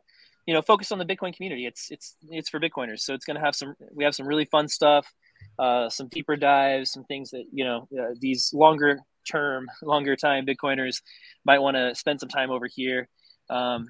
you 0.46 0.54
know, 0.54 0.62
focused 0.62 0.92
on 0.92 0.98
the 0.98 1.04
Bitcoin 1.04 1.34
community. 1.34 1.66
It's, 1.66 1.90
it's, 1.90 2.16
it's 2.30 2.48
for 2.48 2.60
Bitcoiners. 2.60 3.00
So 3.00 3.14
it's 3.14 3.24
going 3.24 3.36
to 3.36 3.44
have 3.44 3.54
some, 3.54 3.74
we 3.92 4.04
have 4.04 4.14
some 4.14 4.26
really 4.26 4.46
fun 4.46 4.68
stuff 4.68 5.12
uh, 5.58 5.88
some 5.88 6.08
deeper 6.08 6.36
dives, 6.36 6.90
some 6.92 7.04
things 7.04 7.30
that 7.30 7.44
you 7.52 7.64
know 7.64 7.88
uh, 7.98 8.14
these 8.20 8.52
longer 8.54 9.00
term, 9.28 9.68
longer 9.82 10.16
time 10.16 10.46
Bitcoiners 10.46 11.02
might 11.44 11.58
want 11.58 11.76
to 11.76 11.94
spend 11.94 12.20
some 12.20 12.28
time 12.28 12.50
over 12.50 12.66
here. 12.66 13.08
Um, 13.50 13.88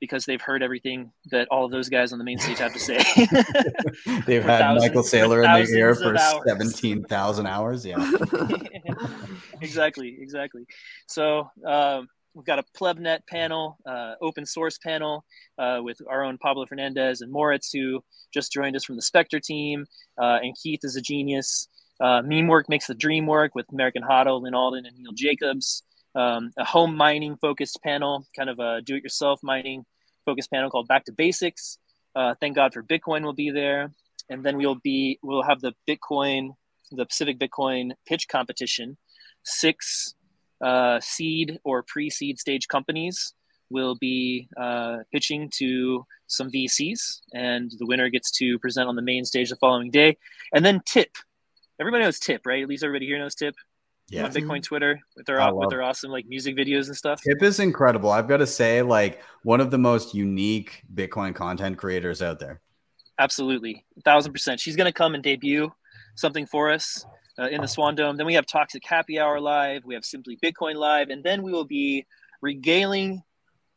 because 0.00 0.24
they've 0.24 0.40
heard 0.40 0.62
everything 0.62 1.10
that 1.30 1.48
all 1.50 1.64
of 1.64 1.70
those 1.70 1.88
guys 1.88 2.12
on 2.12 2.18
the 2.18 2.24
main 2.24 2.38
stage 2.38 2.58
have 2.58 2.72
to 2.72 2.78
say. 2.78 2.98
They've 4.26 4.44
had 4.44 4.60
thousands- 4.60 4.82
Michael 4.82 5.02
Saylor 5.02 5.44
in 5.44 5.64
the 5.64 5.76
ear 5.76 5.90
of 5.90 5.98
for 5.98 6.16
hours. 6.16 6.42
17,000 6.46 7.46
hours. 7.46 7.84
Yeah. 7.84 7.96
exactly, 9.60 10.16
exactly. 10.20 10.66
So 11.06 11.50
um, 11.66 12.08
we've 12.38 12.46
got 12.46 12.60
a 12.60 12.64
PlebNet 12.78 13.26
panel, 13.28 13.78
uh, 13.84 14.14
open 14.22 14.46
source 14.46 14.78
panel 14.78 15.24
uh, 15.58 15.80
with 15.82 15.98
our 16.08 16.22
own 16.22 16.38
Pablo 16.38 16.66
Fernandez 16.66 17.20
and 17.20 17.32
Moritz, 17.32 17.72
who 17.72 18.00
just 18.32 18.52
joined 18.52 18.76
us 18.76 18.84
from 18.84 18.94
the 18.94 19.02
Specter 19.02 19.40
team, 19.40 19.86
uh, 20.22 20.38
and 20.40 20.56
Keith 20.62 20.80
is 20.84 20.94
a 20.94 21.00
genius. 21.00 21.66
Uh, 22.00 22.22
Meme 22.24 22.46
Work 22.46 22.68
makes 22.68 22.86
the 22.86 22.94
dream 22.94 23.26
work 23.26 23.56
with 23.56 23.66
American 23.72 24.04
HODL, 24.04 24.42
Lyn 24.42 24.54
Alden, 24.54 24.86
and 24.86 24.96
Neil 24.96 25.10
Jacobs. 25.14 25.82
Um, 26.14 26.52
a 26.56 26.64
home 26.64 26.96
mining 26.96 27.36
focused 27.36 27.80
panel, 27.82 28.24
kind 28.36 28.48
of 28.48 28.60
a 28.60 28.82
do-it-yourself 28.82 29.40
mining 29.42 29.84
focused 30.24 30.50
panel 30.50 30.70
called 30.70 30.86
Back 30.86 31.06
to 31.06 31.12
Basics. 31.12 31.78
Uh, 32.14 32.34
thank 32.40 32.54
God 32.54 32.72
for 32.72 32.84
Bitcoin 32.84 33.24
will 33.24 33.34
be 33.34 33.50
there, 33.50 33.92
and 34.30 34.44
then 34.44 34.56
we'll 34.56 34.76
be 34.76 35.18
we'll 35.24 35.42
have 35.42 35.60
the 35.60 35.74
Bitcoin, 35.88 36.50
the 36.92 37.04
Pacific 37.04 37.38
Bitcoin 37.38 37.92
pitch 38.06 38.28
competition. 38.28 38.96
Six 39.44 40.14
uh, 40.60 41.00
seed 41.00 41.58
or 41.64 41.82
pre-seed 41.82 42.38
stage 42.38 42.68
companies 42.68 43.34
will 43.70 43.96
be 43.96 44.48
uh, 44.56 44.98
pitching 45.12 45.50
to 45.56 46.04
some 46.26 46.50
VCs, 46.50 47.20
and 47.34 47.70
the 47.78 47.86
winner 47.86 48.08
gets 48.08 48.30
to 48.32 48.58
present 48.58 48.88
on 48.88 48.96
the 48.96 49.02
main 49.02 49.24
stage 49.24 49.50
the 49.50 49.56
following 49.56 49.90
day. 49.90 50.16
And 50.52 50.64
then 50.64 50.80
Tip, 50.86 51.10
everybody 51.78 52.04
knows 52.04 52.18
Tip, 52.18 52.46
right? 52.46 52.62
At 52.62 52.68
least 52.68 52.82
everybody 52.82 53.06
here 53.06 53.18
knows 53.18 53.34
Tip 53.34 53.54
Yeah. 54.08 54.24
on 54.24 54.32
Bitcoin 54.32 54.62
Twitter 54.62 55.00
with 55.16 55.26
their 55.26 55.40
I 55.40 55.50
with 55.50 55.70
their 55.70 55.82
awesome 55.82 56.10
like 56.10 56.26
music 56.26 56.56
videos 56.56 56.86
and 56.86 56.96
stuff. 56.96 57.20
Tip 57.22 57.42
is 57.42 57.60
incredible. 57.60 58.10
I've 58.10 58.28
got 58.28 58.38
to 58.38 58.46
say, 58.46 58.80
like, 58.82 59.22
one 59.42 59.60
of 59.60 59.70
the 59.70 59.78
most 59.78 60.14
unique 60.14 60.82
Bitcoin 60.92 61.34
content 61.34 61.76
creators 61.76 62.22
out 62.22 62.38
there. 62.40 62.60
Absolutely, 63.18 63.84
a 63.98 64.00
thousand 64.02 64.32
percent. 64.32 64.60
She's 64.60 64.76
going 64.76 64.86
to 64.86 64.92
come 64.92 65.14
and 65.14 65.22
debut 65.22 65.72
something 66.14 66.46
for 66.46 66.70
us 66.70 67.04
uh, 67.38 67.48
in 67.48 67.60
the 67.60 67.68
Swan 67.68 67.94
Dome. 67.94 68.16
Then 68.16 68.26
we 68.26 68.34
have 68.34 68.46
Toxic 68.46 68.84
Happy 68.84 69.18
Hour 69.18 69.40
live. 69.40 69.84
We 69.84 69.94
have 69.94 70.04
Simply 70.04 70.38
Bitcoin 70.42 70.74
live, 70.74 71.08
and 71.10 71.22
then 71.22 71.42
we 71.42 71.52
will 71.52 71.64
be 71.64 72.06
regaling 72.40 73.22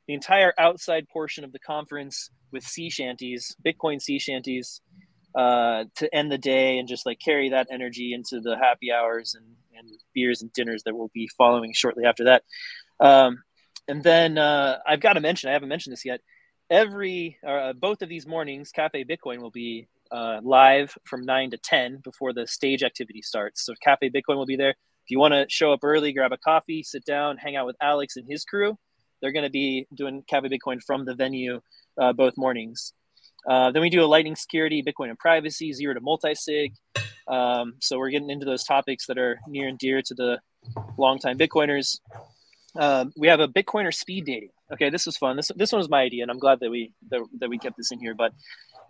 the 0.08 0.14
entire 0.14 0.54
outside 0.58 1.08
portion 1.10 1.44
of 1.44 1.52
the 1.52 1.60
conference 1.60 2.30
with 2.52 2.64
sea 2.64 2.90
shanties, 2.90 3.56
Bitcoin 3.66 4.02
sea 4.02 4.20
shanties, 4.20 4.82
uh, 5.36 5.86
to 5.96 6.14
end 6.14 6.32
the 6.32 6.38
day 6.38 6.78
and 6.78 6.88
just 6.88 7.06
like 7.06 7.20
carry 7.20 7.50
that 7.50 7.68
energy 7.72 8.14
into 8.14 8.42
the 8.42 8.58
happy 8.58 8.92
hours 8.92 9.36
and, 9.36 9.46
and 9.78 9.90
beers 10.14 10.42
and 10.42 10.52
dinners 10.52 10.84
that 10.84 10.96
will 10.96 11.10
be 11.14 11.30
following 11.38 11.72
shortly 11.74 12.06
after 12.06 12.26
that. 12.26 12.44
Um, 13.00 13.44
and 13.88 14.04
then 14.04 14.38
uh, 14.38 14.80
I've 14.86 15.00
got 15.00 15.14
to 15.14 15.22
mention, 15.22 15.50
I 15.50 15.54
haven't 15.54 15.70
mentioned 15.70 15.94
this 15.94 16.06
yet. 16.06 16.20
Every 16.70 17.38
uh, 17.46 17.74
both 17.74 18.02
of 18.02 18.10
these 18.10 18.28
mornings, 18.28 18.72
Cafe 18.72 19.04
Bitcoin 19.06 19.40
will 19.40 19.52
be 19.52 19.88
uh, 20.12 20.40
live 20.44 20.98
from 21.06 21.26
nine 21.26 21.52
to 21.52 21.58
ten 21.58 22.00
before 22.04 22.34
the 22.34 22.48
stage 22.48 22.84
activity 22.84 23.22
starts. 23.22 23.66
So 23.66 23.74
Cafe 23.84 24.10
Bitcoin 24.10 24.36
will 24.36 24.46
be 24.46 24.58
there. 24.58 24.72
If 24.72 25.10
you 25.10 25.20
want 25.20 25.34
to 25.34 25.46
show 25.50 25.74
up 25.74 25.80
early, 25.84 26.14
grab 26.14 26.32
a 26.32 26.38
coffee, 26.38 26.84
sit 26.84 27.06
down, 27.06 27.38
hang 27.38 27.56
out 27.56 27.66
with 27.66 27.76
Alex 27.82 28.18
and 28.18 28.26
his 28.30 28.44
crew. 28.46 28.78
They're 29.22 29.32
going 29.32 29.46
to 29.46 29.52
be 29.52 29.88
doing 29.96 30.24
Cafe 30.28 30.48
Bitcoin 30.50 30.82
from 30.84 31.06
the 31.06 31.16
venue 31.16 31.62
uh, 32.00 32.14
both 32.14 32.36
mornings. 32.38 32.94
Uh, 33.48 33.72
then 33.72 33.82
we 33.82 33.90
do 33.90 34.04
a 34.04 34.06
lightning 34.06 34.36
security, 34.36 34.84
Bitcoin 34.84 35.10
and 35.10 35.18
privacy, 35.18 35.74
zero 35.74 35.94
to 35.94 36.02
multi-sig. 36.02 36.74
Um, 37.28 37.76
so 37.80 37.98
we're 37.98 38.10
getting 38.10 38.30
into 38.30 38.46
those 38.46 38.64
topics 38.64 39.08
that 39.08 39.18
are 39.18 39.40
near 39.48 39.68
and 39.68 39.80
dear 39.80 40.02
to 40.02 40.14
the 40.14 40.40
longtime 40.98 41.38
Bitcoiners. 41.38 42.00
Um, 42.76 43.12
we 43.18 43.28
have 43.28 43.40
a 43.40 43.48
Bitcoiner 43.48 43.94
speed 43.94 44.26
dating. 44.26 44.52
Okay, 44.72 44.90
this 44.90 45.06
was 45.06 45.18
fun. 45.18 45.36
This 45.36 45.52
this 45.56 45.72
one 45.72 45.80
was 45.80 45.90
my 45.90 46.02
idea, 46.02 46.22
and 46.24 46.32
I'm 46.32 46.40
glad 46.40 46.60
that 46.62 46.72
we 46.72 46.94
that, 47.10 47.22
that 47.40 47.50
we 47.50 47.58
kept 47.58 47.76
this 47.78 47.92
in 47.92 48.00
here. 48.00 48.14
But 48.14 48.32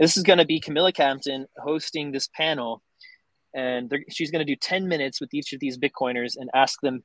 this 0.01 0.17
is 0.17 0.23
going 0.23 0.39
to 0.39 0.45
be 0.45 0.59
Camilla 0.59 0.91
Campton 0.91 1.45
hosting 1.59 2.11
this 2.11 2.27
panel, 2.35 2.81
and 3.53 3.93
she's 4.09 4.31
going 4.31 4.43
to 4.43 4.51
do 4.51 4.55
10 4.55 4.87
minutes 4.87 5.21
with 5.21 5.31
each 5.31 5.53
of 5.53 5.59
these 5.59 5.77
Bitcoiners 5.77 6.33
and 6.35 6.49
ask 6.55 6.81
them 6.81 7.03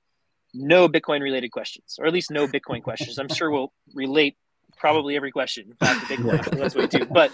no 0.54 0.88
Bitcoin 0.88 1.20
related 1.20 1.50
questions, 1.50 1.96
or 1.98 2.06
at 2.06 2.14
least 2.14 2.30
no 2.30 2.48
Bitcoin 2.48 2.82
questions. 2.82 3.18
I'm 3.18 3.28
sure 3.28 3.50
we'll 3.50 3.70
relate 3.94 4.38
probably 4.78 5.14
every 5.14 5.30
question 5.30 5.74
back 5.78 6.00
to 6.00 6.16
Bitcoin. 6.16 6.58
that's 6.58 6.74
what 6.74 6.90
we 6.90 6.98
do. 6.98 7.04
But 7.10 7.32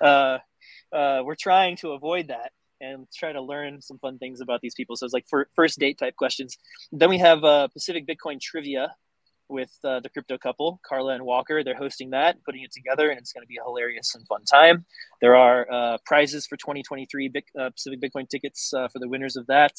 uh, 0.00 0.38
uh, 0.90 1.22
we're 1.22 1.34
trying 1.34 1.76
to 1.78 1.90
avoid 1.90 2.28
that 2.28 2.52
and 2.80 3.06
try 3.14 3.32
to 3.32 3.42
learn 3.42 3.82
some 3.82 3.98
fun 3.98 4.16
things 4.18 4.40
about 4.40 4.62
these 4.62 4.74
people. 4.74 4.96
So 4.96 5.04
it's 5.04 5.12
like 5.12 5.26
for 5.28 5.48
first 5.54 5.78
date 5.78 5.98
type 5.98 6.16
questions. 6.16 6.56
Then 6.92 7.10
we 7.10 7.18
have 7.18 7.44
uh, 7.44 7.68
Pacific 7.68 8.06
Bitcoin 8.06 8.40
trivia 8.40 8.94
with 9.48 9.70
uh, 9.84 10.00
the 10.00 10.08
crypto 10.08 10.38
couple, 10.38 10.80
Carla 10.86 11.14
and 11.14 11.24
Walker. 11.24 11.62
They're 11.62 11.76
hosting 11.76 12.10
that, 12.10 12.36
putting 12.44 12.62
it 12.62 12.72
together, 12.72 13.10
and 13.10 13.18
it's 13.18 13.32
going 13.32 13.42
to 13.42 13.48
be 13.48 13.58
a 13.60 13.64
hilarious 13.64 14.14
and 14.14 14.26
fun 14.26 14.44
time. 14.44 14.84
There 15.20 15.36
are 15.36 15.70
uh, 15.70 15.98
prizes 16.04 16.46
for 16.46 16.56
2023 16.56 17.28
Bic- 17.28 17.44
uh, 17.58 17.70
Pacific 17.70 18.00
Bitcoin 18.00 18.28
tickets 18.28 18.72
uh, 18.74 18.88
for 18.88 18.98
the 18.98 19.08
winners 19.08 19.36
of 19.36 19.46
that. 19.46 19.72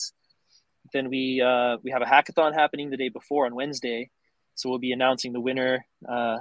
Then 0.93 1.09
we 1.09 1.41
uh, 1.41 1.77
we 1.83 1.91
have 1.91 2.01
a 2.01 2.05
hackathon 2.05 2.53
happening 2.53 2.89
the 2.89 2.97
day 2.97 3.09
before 3.09 3.45
on 3.45 3.55
Wednesday, 3.55 4.11
so 4.53 4.69
we'll 4.69 4.79
be 4.79 4.91
announcing 4.91 5.33
the 5.33 5.41
winner 5.41 5.85
uh, 6.07 6.37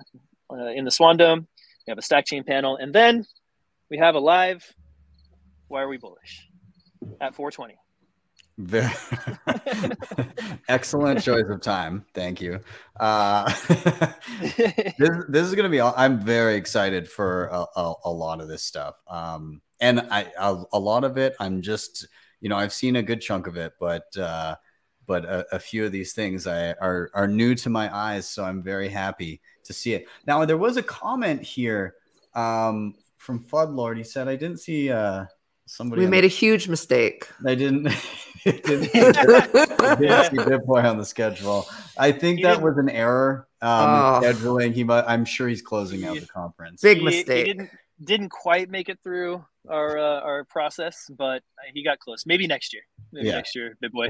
in 0.74 0.84
the 0.84 0.90
Swan 0.90 1.16
Dome. 1.16 1.48
We 1.86 1.90
have 1.90 1.98
a 1.98 2.02
stack 2.02 2.26
chain 2.26 2.44
panel, 2.44 2.76
and 2.76 2.94
then 2.94 3.24
we 3.90 3.98
have 3.98 4.14
a 4.14 4.20
live. 4.20 4.64
Why 5.68 5.82
are 5.82 5.88
we 5.88 5.96
bullish? 5.96 6.46
At 7.20 7.34
420. 7.34 7.76
Very 8.56 8.92
excellent 10.68 11.22
choice 11.22 11.44
of 11.48 11.60
time. 11.60 12.04
Thank 12.14 12.40
you. 12.40 12.60
Uh, 12.98 13.52
this, 14.56 15.24
this 15.28 15.46
is 15.46 15.54
going 15.54 15.64
to 15.64 15.68
be, 15.68 15.80
I'm 15.80 16.20
very 16.20 16.54
excited 16.54 17.08
for 17.08 17.46
a, 17.46 17.66
a, 17.76 17.94
a 18.04 18.10
lot 18.10 18.40
of 18.40 18.46
this 18.46 18.62
stuff. 18.62 18.94
Um, 19.08 19.60
and 19.80 20.00
I, 20.10 20.30
a, 20.38 20.62
a 20.72 20.78
lot 20.78 21.02
of 21.02 21.18
it, 21.18 21.34
I'm 21.40 21.62
just, 21.62 22.06
you 22.40 22.48
know, 22.48 22.56
I've 22.56 22.72
seen 22.72 22.94
a 22.96 23.02
good 23.02 23.20
chunk 23.20 23.48
of 23.48 23.56
it, 23.56 23.72
but, 23.80 24.16
uh, 24.16 24.54
but 25.06 25.24
a, 25.24 25.56
a 25.56 25.58
few 25.58 25.84
of 25.84 25.90
these 25.90 26.12
things 26.12 26.46
I, 26.46 26.74
are, 26.74 27.10
are 27.12 27.26
new 27.26 27.56
to 27.56 27.70
my 27.70 27.94
eyes. 27.94 28.28
So 28.28 28.44
I'm 28.44 28.62
very 28.62 28.88
happy 28.88 29.40
to 29.64 29.72
see 29.72 29.94
it. 29.94 30.06
Now, 30.28 30.44
there 30.44 30.58
was 30.58 30.76
a 30.76 30.82
comment 30.82 31.42
here 31.42 31.94
um, 32.34 32.94
from 33.16 33.40
Fudlord. 33.40 33.96
He 33.96 34.04
said, 34.04 34.28
I 34.28 34.36
didn't 34.36 34.60
see 34.60 34.92
uh, 34.92 35.24
somebody. 35.66 36.02
We 36.02 36.06
made 36.06 36.24
a 36.24 36.28
huge 36.28 36.68
mistake. 36.68 37.28
I 37.44 37.56
didn't. 37.56 37.88
didn't, 38.44 38.92
didn't 38.92 39.14
see 40.30 40.36
Bitboy 40.36 40.84
on 40.84 40.98
the 40.98 41.04
schedule. 41.04 41.66
I 41.96 42.12
think 42.12 42.38
He 42.38 42.44
that 42.44 42.60
was 42.60 42.76
an 42.78 42.88
error. 42.88 43.48
Um, 43.62 43.70
Oh. 43.70 44.20
scheduling. 44.22 44.74
He, 44.74 44.84
might, 44.84 45.04
I'm 45.06 45.24
sure 45.24 45.48
he's 45.48 45.62
closing 45.62 46.04
out 46.04 46.14
the 46.20 46.26
conference. 46.26 46.82
Big 46.82 46.98
He- 46.98 47.04
mistake. 47.04 47.46
He 47.46 47.52
didn't 47.52 47.70
didn't 48.02 48.28
quite 48.30 48.68
make 48.70 48.88
it 48.88 48.98
through 49.04 49.42
our 49.70 49.96
uh, 49.96 50.20
our 50.20 50.44
process, 50.44 51.08
but 51.16 51.42
he 51.72 51.82
got 51.84 51.98
close. 52.00 52.26
Maybe 52.26 52.46
next 52.46 52.72
year. 52.72 52.82
Maybe 53.12 53.28
Yeah. 53.28 53.36
next 53.36 53.54
year, 53.54 53.76
big 53.80 53.92
boy. 53.92 54.08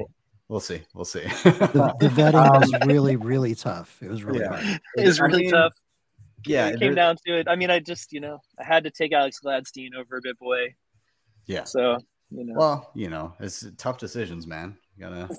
We'll 0.49 0.61
see. 0.61 0.83
We'll 0.95 1.05
see. 1.05 1.21
The, 1.21 1.95
the 2.01 2.09
vetting 2.09 2.61
was 2.61 2.73
really, 2.87 3.17
really 3.17 3.55
tough. 3.55 3.99
It 4.03 4.11
was 4.11 4.25
really 4.25 4.41
Yeah. 4.41 4.49
hard. 4.61 4.81
It 4.97 5.07
was 5.07 5.21
I 5.21 5.25
really 5.27 5.43
mean, 5.43 5.51
tough. 5.53 5.73
yeah, 6.47 6.69
it 6.69 6.81
came 6.81 6.95
down 6.95 7.17
to 7.27 7.39
it. 7.39 7.47
I 7.49 7.57
mean, 7.57 7.71
I 7.71 7.79
just 7.79 8.13
you 8.13 8.21
know 8.21 8.41
I 8.59 8.65
had 8.65 8.85
to 8.85 8.91
take 8.91 9.13
Alex 9.13 9.39
Gladstein 9.45 9.91
over 9.97 10.21
Bit 10.23 10.39
Boy. 10.39 10.75
Yeah. 11.47 11.65
So 11.65 11.99
you 12.31 12.45
know. 12.45 12.55
Well, 12.57 12.91
you 12.95 13.09
know, 13.09 13.35
it's 13.41 13.67
tough 13.77 13.99
decisions, 13.99 14.47
man. 14.47 14.77
You 14.97 15.05
gotta, 15.05 15.37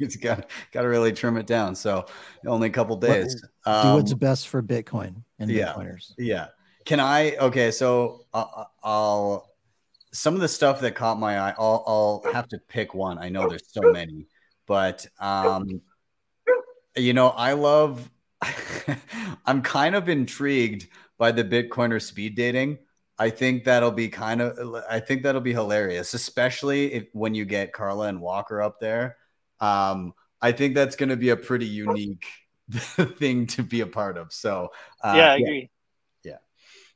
it's 0.00 0.16
got 0.16 0.50
got 0.72 0.82
to 0.82 0.88
really 0.88 1.12
trim 1.12 1.36
it 1.36 1.46
down. 1.46 1.74
So 1.74 2.06
only 2.46 2.68
a 2.68 2.70
couple 2.70 2.96
days. 2.96 3.40
Do 3.40 3.70
Um, 3.70 3.94
what's 3.94 4.12
best 4.14 4.48
for 4.48 4.62
Bitcoin 4.62 5.22
and 5.38 5.50
yeah. 5.50 5.72
Bitcoiners. 5.72 6.12
Yeah. 6.18 6.48
Can 6.84 7.00
I? 7.00 7.36
Okay, 7.36 7.70
so 7.70 8.26
uh, 8.32 8.64
I'll 8.82 9.50
some 10.12 10.34
of 10.34 10.40
the 10.40 10.48
stuff 10.48 10.80
that 10.80 10.94
caught 10.94 11.18
my 11.18 11.38
eye. 11.38 11.54
I'll, 11.58 11.84
I'll 11.86 12.32
have 12.32 12.48
to 12.48 12.58
pick 12.58 12.94
one. 12.94 13.18
I 13.18 13.28
know 13.28 13.48
there's 13.48 13.70
so 13.70 13.82
many, 13.82 14.26
but 14.66 15.06
um, 15.20 15.80
you 16.96 17.12
know, 17.12 17.28
I 17.28 17.52
love. 17.52 18.10
I'm 19.46 19.62
kind 19.62 19.94
of 19.94 20.08
intrigued 20.08 20.88
by 21.18 21.32
the 21.32 21.44
Bitcoiner 21.44 22.00
speed 22.00 22.36
dating. 22.36 22.78
I 23.18 23.30
think 23.30 23.64
that'll 23.64 23.90
be 23.92 24.08
kind 24.08 24.40
of. 24.42 24.82
I 24.90 25.00
think 25.00 25.22
that'll 25.22 25.40
be 25.40 25.52
hilarious, 25.54 26.12
especially 26.14 26.92
if 26.92 27.04
when 27.12 27.34
you 27.34 27.44
get 27.44 27.72
Carla 27.72 28.08
and 28.08 28.20
Walker 28.20 28.60
up 28.60 28.78
there. 28.80 29.16
Um, 29.60 30.12
I 30.42 30.52
think 30.52 30.74
that's 30.74 30.96
going 30.96 31.08
to 31.08 31.16
be 31.16 31.30
a 31.30 31.36
pretty 31.36 31.66
unique 31.66 32.26
thing 33.18 33.46
to 33.48 33.62
be 33.62 33.80
a 33.80 33.86
part 33.86 34.18
of. 34.18 34.32
So 34.32 34.70
uh, 35.02 35.14
yeah, 35.16 35.32
I 35.32 35.36
agree. 35.36 35.70
yeah 36.24 36.36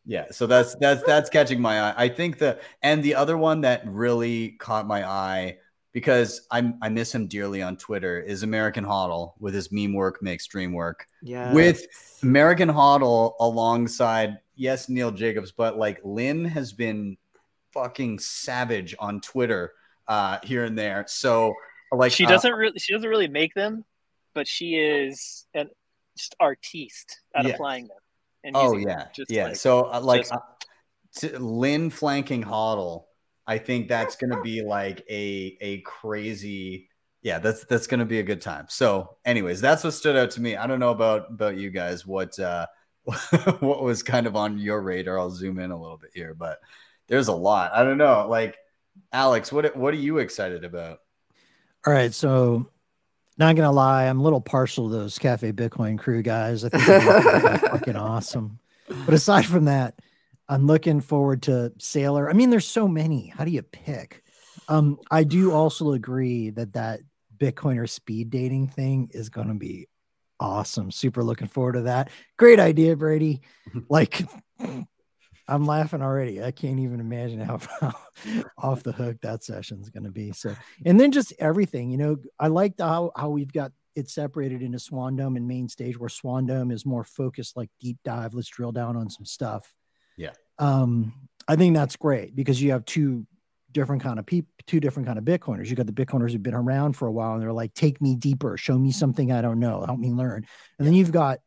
yeah. 0.05 0.27
so 0.31 0.47
that's 0.47 0.75
that's 0.77 1.03
that's 1.05 1.31
catching 1.31 1.61
my 1.61 1.81
eye 1.81 1.95
i 1.97 2.09
think 2.09 2.39
the 2.39 2.59
and 2.83 3.03
the 3.03 3.15
other 3.15 3.37
one 3.37 3.61
that 3.63 3.83
really 3.87 4.51
caught 4.59 4.87
my 4.87 5.07
eye 5.07 5.59
because 5.93 6.47
i'm 6.51 6.79
i 6.83 6.89
miss 6.89 7.15
him 7.15 7.27
dearly 7.27 7.61
on 7.63 7.77
twitter 7.77 8.19
is 8.21 8.43
american 8.43 8.85
hodl 8.85 9.33
with 9.39 9.53
his 9.55 9.71
meme 9.71 9.93
work 9.93 10.23
makes 10.23 10.47
dream 10.47 10.73
work 10.73 11.07
Yeah. 11.23 11.53
with 11.53 11.85
american 12.23 12.69
hodl 12.71 13.35
alongside 13.41 14.39
yes 14.61 14.89
neil 14.89 15.11
jacobs 15.11 15.53
but 15.53 15.77
like 15.79 15.99
lyn 16.05 16.45
has 16.45 16.73
been 16.73 17.17
fucking 17.73 18.19
savage 18.19 18.95
on 18.99 19.21
twitter 19.21 19.73
uh 20.09 20.39
here 20.43 20.65
and 20.65 20.77
there 20.79 21.05
so 21.09 21.55
like 21.93 22.13
she 22.13 22.27
uh, 22.27 22.29
doesn't 22.29 22.53
really 22.53 22.79
she 22.79 22.93
doesn't 22.93 23.09
really 23.09 23.27
make 23.29 23.53
them, 23.55 23.85
but 24.33 24.47
she 24.47 24.77
is 24.77 25.47
an 25.55 25.69
just 26.17 26.37
artiste 26.39 27.21
at 27.35 27.45
Yeah. 27.45 27.55
applying 27.55 27.89
them. 27.89 27.97
and 28.45 28.57
Oh 28.57 28.77
yeah, 28.77 29.09
just 29.13 29.31
yeah. 29.31 29.47
like- 29.47 29.57
so 29.57 29.91
uh, 29.93 30.01
like 30.01 30.29
just- 30.29 31.25
uh, 31.35 31.39
Lyn 31.41 31.91
flanking 31.91 32.45
HODL, 32.45 33.07
I 33.47 33.59
think 33.59 33.89
that's 33.89 34.15
gonna 34.15 34.41
be 34.41 34.63
like 34.63 35.05
a 35.11 35.57
a 35.61 35.81
crazy. 35.81 36.89
Yeah, 37.23 37.41
that's 37.41 37.65
that's 37.65 37.89
gonna 37.89 38.07
be 38.07 38.21
a 38.21 38.23
good 38.23 38.41
time. 38.41 38.67
So, 38.69 39.17
anyways, 39.25 39.61
that's 39.61 39.83
what 39.83 39.93
stood 39.93 40.17
out 40.17 40.31
to 40.33 40.41
me. 40.41 40.57
I 40.57 40.69
don't 40.69 40.79
know 40.79 40.91
about 40.93 41.29
about 41.31 41.57
you 41.57 41.71
guys. 41.71 42.07
What 42.07 42.39
uh, 42.39 42.67
what 43.61 43.83
was 43.83 44.03
kind 44.03 44.27
of 44.27 44.37
on 44.37 44.59
your 44.59 44.81
radar? 44.83 45.19
I'll 45.19 45.31
zoom 45.31 45.59
in 45.59 45.71
a 45.71 45.81
little 45.81 45.97
bit 45.97 46.11
here, 46.15 46.35
but 46.35 46.61
there's 47.09 47.29
a 47.29 47.35
lot. 47.35 47.73
I 47.75 47.83
don't 47.83 47.99
know. 47.99 48.27
Like 48.29 48.59
Alex, 49.13 49.53
what 49.53 49.77
what 49.77 49.95
are 49.95 49.99
you 49.99 50.19
excited 50.19 50.65
about? 50.65 51.01
All 51.87 51.93
right, 51.93 52.13
so 52.13 52.69
not 53.39 53.57
gonna 53.57 53.73
lie, 53.73 54.05
I'm 54.05 54.21
a 54.21 54.23
little 54.23 54.41
partial 54.41 54.89
to 54.89 54.97
those 54.97 55.19
Cafe 55.19 55.53
Bitcoin 55.53 55.99
crew 55.99 56.23
guys. 56.23 56.65
I 56.65 56.69
think 56.69 56.85
they're 56.85 57.59
fucking 57.59 57.97
awesome. 57.97 58.59
But 59.07 59.15
aside 59.15 59.47
from 59.47 59.65
that, 59.65 59.99
I'm 60.49 60.67
looking 60.67 61.01
forward 61.01 61.43
to 61.45 61.73
Saylor. 61.79 62.29
I 62.29 62.35
mean, 62.35 62.51
there's 62.51 62.67
so 62.67 62.87
many. 62.87 63.29
How 63.29 63.45
do 63.45 63.51
you 63.51 63.63
pick? 63.63 64.23
Um, 64.69 64.99
I 65.11 65.25
do 65.25 65.53
also 65.53 65.93
agree 65.93 66.51
that 66.51 66.75
that 66.75 67.01
Bitcoiner 67.39 67.89
speed 67.89 68.31
dating 68.31 68.69
thing 68.69 69.09
is 69.13 69.31
gonna 69.31 69.55
be 69.55 69.89
awesome. 70.41 70.91
Super 70.91 71.23
looking 71.23 71.47
forward 71.47 71.75
to 71.75 71.83
that. 71.83 72.11
Great 72.37 72.59
idea, 72.59 72.97
Brady. 72.97 73.43
Like 73.89 74.27
I'm 75.51 75.65
laughing 75.65 76.01
already. 76.01 76.43
I 76.43 76.53
can't 76.53 76.79
even 76.79 77.01
imagine 77.01 77.41
how, 77.41 77.59
how 77.81 77.95
off 78.57 78.83
the 78.83 78.93
hook 78.93 79.19
that 79.23 79.45
session's 79.45 79.91
going 79.91 80.05
to 80.05 80.11
be. 80.11 80.33
So, 80.33 80.55
and 80.87 80.99
then 80.99 81.11
just 81.11 81.33
everything, 81.39 81.91
you 81.91 81.99
know, 81.99 82.17
I 82.39 82.47
like 82.47 82.75
how, 82.79 83.11
how 83.17 83.31
we've 83.31 83.53
got 83.53 83.73
it 83.97 84.09
separated 84.09 84.63
into 84.63 84.79
Swan 84.79 85.17
Dome 85.17 85.37
and 85.37 85.49
main 85.49 85.69
stage 85.69 85.99
where 85.99 86.09
Swan 86.09 86.47
Dome 86.47 86.71
is 86.71 86.87
more 86.87 87.03
focused, 87.03 87.57
like 87.57 87.69
deep 87.81 87.99
dive. 88.05 88.35
Let's 88.35 88.49
drill 88.49 88.73
down 88.73 88.97
on 88.97 89.11
some 89.11 89.25
stuff. 89.25 89.73
Yeah. 90.17 90.33
Um, 90.59 91.29
I 91.49 91.57
think 91.57 91.75
that's 91.75 91.97
great 91.97 92.37
because 92.37 92.63
you 92.63 92.71
have 92.71 92.85
two 92.85 93.27
different 93.73 94.03
kind 94.03 94.19
of 94.19 94.27
people, 94.27 94.51
two 94.67 94.81
different 94.81 95.07
kind 95.07 95.19
of 95.19 95.25
Bitcoiners. 95.25 95.69
You 95.69 95.77
got 95.77 95.87
the 95.87 95.93
Bitcoiners 95.93 96.33
who've 96.33 96.43
been 96.43 96.55
around 96.55 96.95
for 96.95 97.07
a 97.09 97.13
while 97.13 97.35
and 97.35 97.43
they're 97.43 97.53
like, 97.53 97.75
take 97.75 98.01
me 98.01 98.17
deeper, 98.17 98.57
show 98.57 98.77
me 98.79 98.93
something 98.93 99.31
I 99.33 99.43
don't 99.43 99.59
know, 99.61 99.85
help 99.85 99.99
me 99.99 100.13
learn. 100.13 100.47
And 100.79 100.87
then 100.87 100.95
you've 100.95 101.13
got 101.13 101.39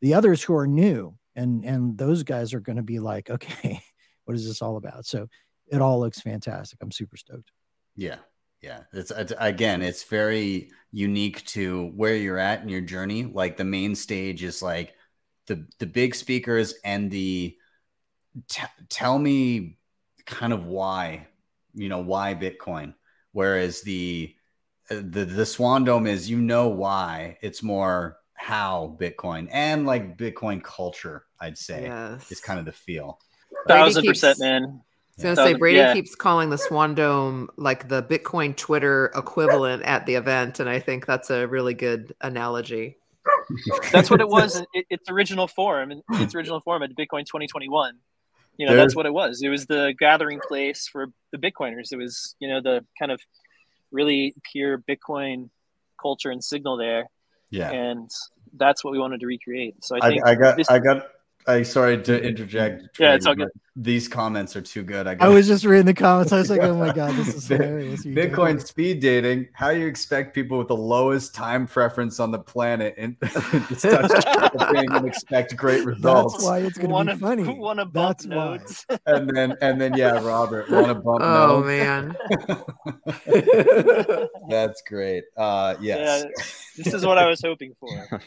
the 0.00 0.14
others 0.14 0.42
who 0.42 0.54
are 0.54 0.66
new 0.66 1.16
and 1.34 1.64
and 1.64 1.98
those 1.98 2.22
guys 2.22 2.54
are 2.54 2.60
going 2.60 2.76
to 2.76 2.82
be 2.82 2.98
like 2.98 3.28
okay 3.30 3.82
what 4.24 4.34
is 4.36 4.46
this 4.46 4.62
all 4.62 4.76
about 4.76 5.04
so 5.04 5.26
it 5.66 5.80
all 5.82 6.00
looks 6.00 6.20
fantastic 6.20 6.78
i'm 6.82 6.90
super 6.90 7.16
stoked 7.16 7.50
Yeah. 7.94 8.16
Yeah. 8.62 8.80
It's 8.92 9.10
it's- 9.10 9.32
again, 9.38 9.82
it's 9.82 10.04
very 10.04 10.70
unique 10.92 11.44
to 11.46 11.88
where 11.94 12.16
you're 12.16 12.38
at 12.38 12.62
in 12.62 12.68
your 12.70 12.80
journey. 12.80 13.24
Like 13.24 13.56
the 13.56 13.64
main 13.64 13.94
stage 13.94 14.42
is 14.42 14.62
like 14.62 14.94
the 15.46 15.66
the 15.78 15.86
big 15.86 16.14
speakers 16.14 16.74
and 16.84 17.10
the 17.10 17.56
t- 18.48 18.62
tell 18.88 19.18
me 19.18 19.78
kind 20.24 20.52
of 20.52 20.64
why, 20.66 21.28
you 21.76 21.88
know, 21.88 22.00
why 22.00 22.34
Bitcoin. 22.34 22.94
Whereas 23.32 23.82
the 23.82 24.34
uh, 24.90 24.96
the 24.96 25.24
the 25.24 25.46
Swan 25.46 25.84
Dome 25.84 26.06
is 26.06 26.28
you 26.28 26.38
know 26.40 26.68
why. 26.68 27.38
It's 27.42 27.62
more 27.62 28.18
how 28.34 28.96
Bitcoin 29.00 29.48
and 29.52 29.86
like 29.86 30.16
Bitcoin 30.18 30.62
culture, 30.62 31.24
I'd 31.40 31.56
say, 31.58 31.84
Yes. 31.84 32.30
is 32.32 32.40
kind 32.40 32.58
of 32.58 32.64
the 32.66 32.72
feel. 32.72 33.18
Brady 33.66 33.80
thousand 33.80 34.02
keeps- 34.02 34.20
percent, 34.20 34.38
man. 34.40 34.62
I 34.64 34.66
was 34.66 35.36
gonna 35.36 35.48
Yeah. 35.48 35.52
say 35.54 35.58
Brady 35.58 35.78
Yeah. 35.78 35.92
keeps 35.94 36.14
calling 36.14 36.50
the 36.50 36.58
Swan 36.58 36.94
Dome 36.94 37.48
like 37.56 37.88
the 37.88 38.02
Bitcoin 38.02 38.54
Twitter 38.56 39.10
equivalent 39.14 39.82
at 39.84 40.04
the 40.06 40.14
event, 40.16 40.60
and 40.60 40.68
I 40.68 40.78
think 40.78 41.06
that's 41.06 41.30
a 41.30 41.46
really 41.46 41.72
good 41.74 42.14
analogy. 42.20 42.98
That's 43.92 44.10
what 44.10 44.20
it 44.20 44.28
was. 44.28 44.56
in 44.56 44.66
it, 44.74 44.86
its 44.90 45.10
original 45.10 45.48
form, 45.48 45.90
in 45.90 46.02
its 46.12 46.34
original 46.34 46.60
form 46.60 46.82
at 46.82 46.90
Bitcoin 46.90 47.24
2021. 47.24 47.98
You 48.56 48.66
know, 48.66 48.72
There's- 48.72 48.86
that's 48.88 48.96
what 48.96 49.06
it 49.06 49.12
was. 49.12 49.42
It 49.42 49.48
was 49.48 49.66
the 49.66 49.94
gathering 49.98 50.40
place 50.46 50.88
for 50.88 51.06
the 51.30 51.38
Bitcoiners. 51.38 51.92
It 51.92 51.96
was, 51.96 52.34
you 52.40 52.48
know, 52.48 52.60
the 52.60 52.84
kind 52.98 53.12
of 53.12 53.20
really 53.92 54.34
pure 54.50 54.78
Bitcoin 54.78 55.50
culture 56.00 56.30
and 56.30 56.42
signal 56.42 56.76
there, 56.76 57.08
Yeah. 57.50 57.70
and 57.70 58.10
that's 58.54 58.82
what 58.84 58.92
we 58.92 58.98
wanted 58.98 59.20
to 59.20 59.26
recreate. 59.26 59.84
So 59.84 59.96
I 59.96 60.06
I, 60.06 60.08
think 60.08 60.26
I 60.26 60.34
got 60.34 60.56
this, 60.56 60.70
I 60.70 60.78
got 60.78 61.06
I 61.48 61.62
sorry 61.62 62.02
to 62.02 62.22
interject. 62.22 62.98
Yeah, 62.98 63.14
it's 63.14 63.26
all 63.26 63.34
good. 63.34 63.48
These 63.78 64.08
comments 64.08 64.56
are 64.56 64.62
too 64.62 64.82
good. 64.82 65.06
I, 65.06 65.16
i 65.20 65.28
was 65.28 65.46
just 65.46 65.62
reading 65.66 65.84
the 65.84 65.92
comments 65.92 66.32
i 66.32 66.38
was 66.38 66.48
like 66.48 66.62
oh 66.62 66.74
my 66.78 66.94
god 66.94 67.14
this 67.14 67.34
is 67.34 67.46
Bit- 67.48 67.60
hilarious 67.60 68.04
You 68.06 68.14
Bitcoin 68.14 68.56
did 68.58 68.66
speed 68.66 69.00
dating. 69.00 69.48
How 69.52 69.68
you 69.68 69.86
expect 69.86 70.34
people 70.34 70.56
with 70.56 70.68
the 70.68 70.76
lowest 70.76 71.34
time 71.34 71.66
preference 71.66 72.18
on 72.18 72.30
the 72.30 72.38
planet 72.38 72.94
and 72.96 73.20
to 73.20 73.28
start 73.28 74.08
the 74.08 74.68
thing 74.72 74.90
and 74.90 75.06
expect 75.06 75.54
great 75.56 75.84
results? 75.84 76.32
that's 76.34 76.44
why 76.44 76.60
it's 76.60 76.78
going 76.78 76.88
to 76.88 76.94
wanna, 76.94 77.14
be 77.16 77.20
funny 77.20 77.42
wanna 77.58 77.84
bump 77.84 78.18
that's 78.22 78.86
why. 78.88 78.98
And 79.04 79.28
then 79.28 79.54
and 79.60 79.78
then 79.78 79.94
yeah, 79.94 80.24
Robert, 80.24 80.70
want 80.70 80.86
to 80.86 80.94
bump 80.94 81.20
Oh 81.22 81.60
nodes? 81.60 81.66
man. 81.66 82.16
That's 84.48 84.80
great. 84.88 85.24
Uh 85.36 85.74
yes. 85.80 86.24
Yeah, 86.24 86.82
this 86.84 86.94
is 86.94 87.04
what 87.04 87.18
I 87.18 87.26
was 87.26 87.42
hoping 87.42 87.74
for. 87.78 88.20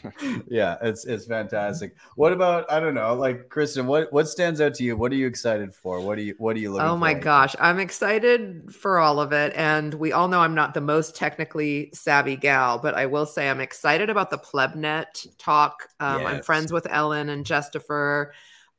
yeah, 0.48 0.76
it's 0.82 1.04
it's 1.06 1.26
fantastic. 1.26 1.94
What 2.14 2.32
about 2.32 2.70
I 2.70 2.78
don't 2.78 2.94
know, 2.94 3.09
like 3.14 3.48
Kristen, 3.48 3.86
what 3.86 4.12
what 4.12 4.28
stands 4.28 4.60
out 4.60 4.74
to 4.74 4.84
you? 4.84 4.96
What 4.96 5.12
are 5.12 5.16
you 5.16 5.26
excited 5.26 5.74
for? 5.74 6.00
What 6.00 6.18
are 6.18 6.22
you 6.22 6.34
what 6.38 6.56
are 6.56 6.58
you 6.58 6.72
looking 6.72 6.86
Oh 6.88 6.96
my 6.96 7.14
to? 7.14 7.20
gosh, 7.20 7.54
I'm 7.60 7.78
excited 7.78 8.74
for 8.74 8.98
all 8.98 9.20
of 9.20 9.32
it. 9.32 9.52
And 9.56 9.94
we 9.94 10.12
all 10.12 10.28
know 10.28 10.40
I'm 10.40 10.54
not 10.54 10.74
the 10.74 10.80
most 10.80 11.16
technically 11.16 11.90
savvy 11.92 12.36
gal, 12.36 12.78
but 12.78 12.94
I 12.94 13.06
will 13.06 13.26
say 13.26 13.48
I'm 13.48 13.60
excited 13.60 14.10
about 14.10 14.30
the 14.30 14.38
PlebNet 14.38 15.26
talk. 15.38 15.88
Um, 16.00 16.26
I'm 16.26 16.42
friends 16.42 16.72
with 16.72 16.86
Ellen 16.90 17.28
and 17.28 17.44
Jestopher. 17.44 18.30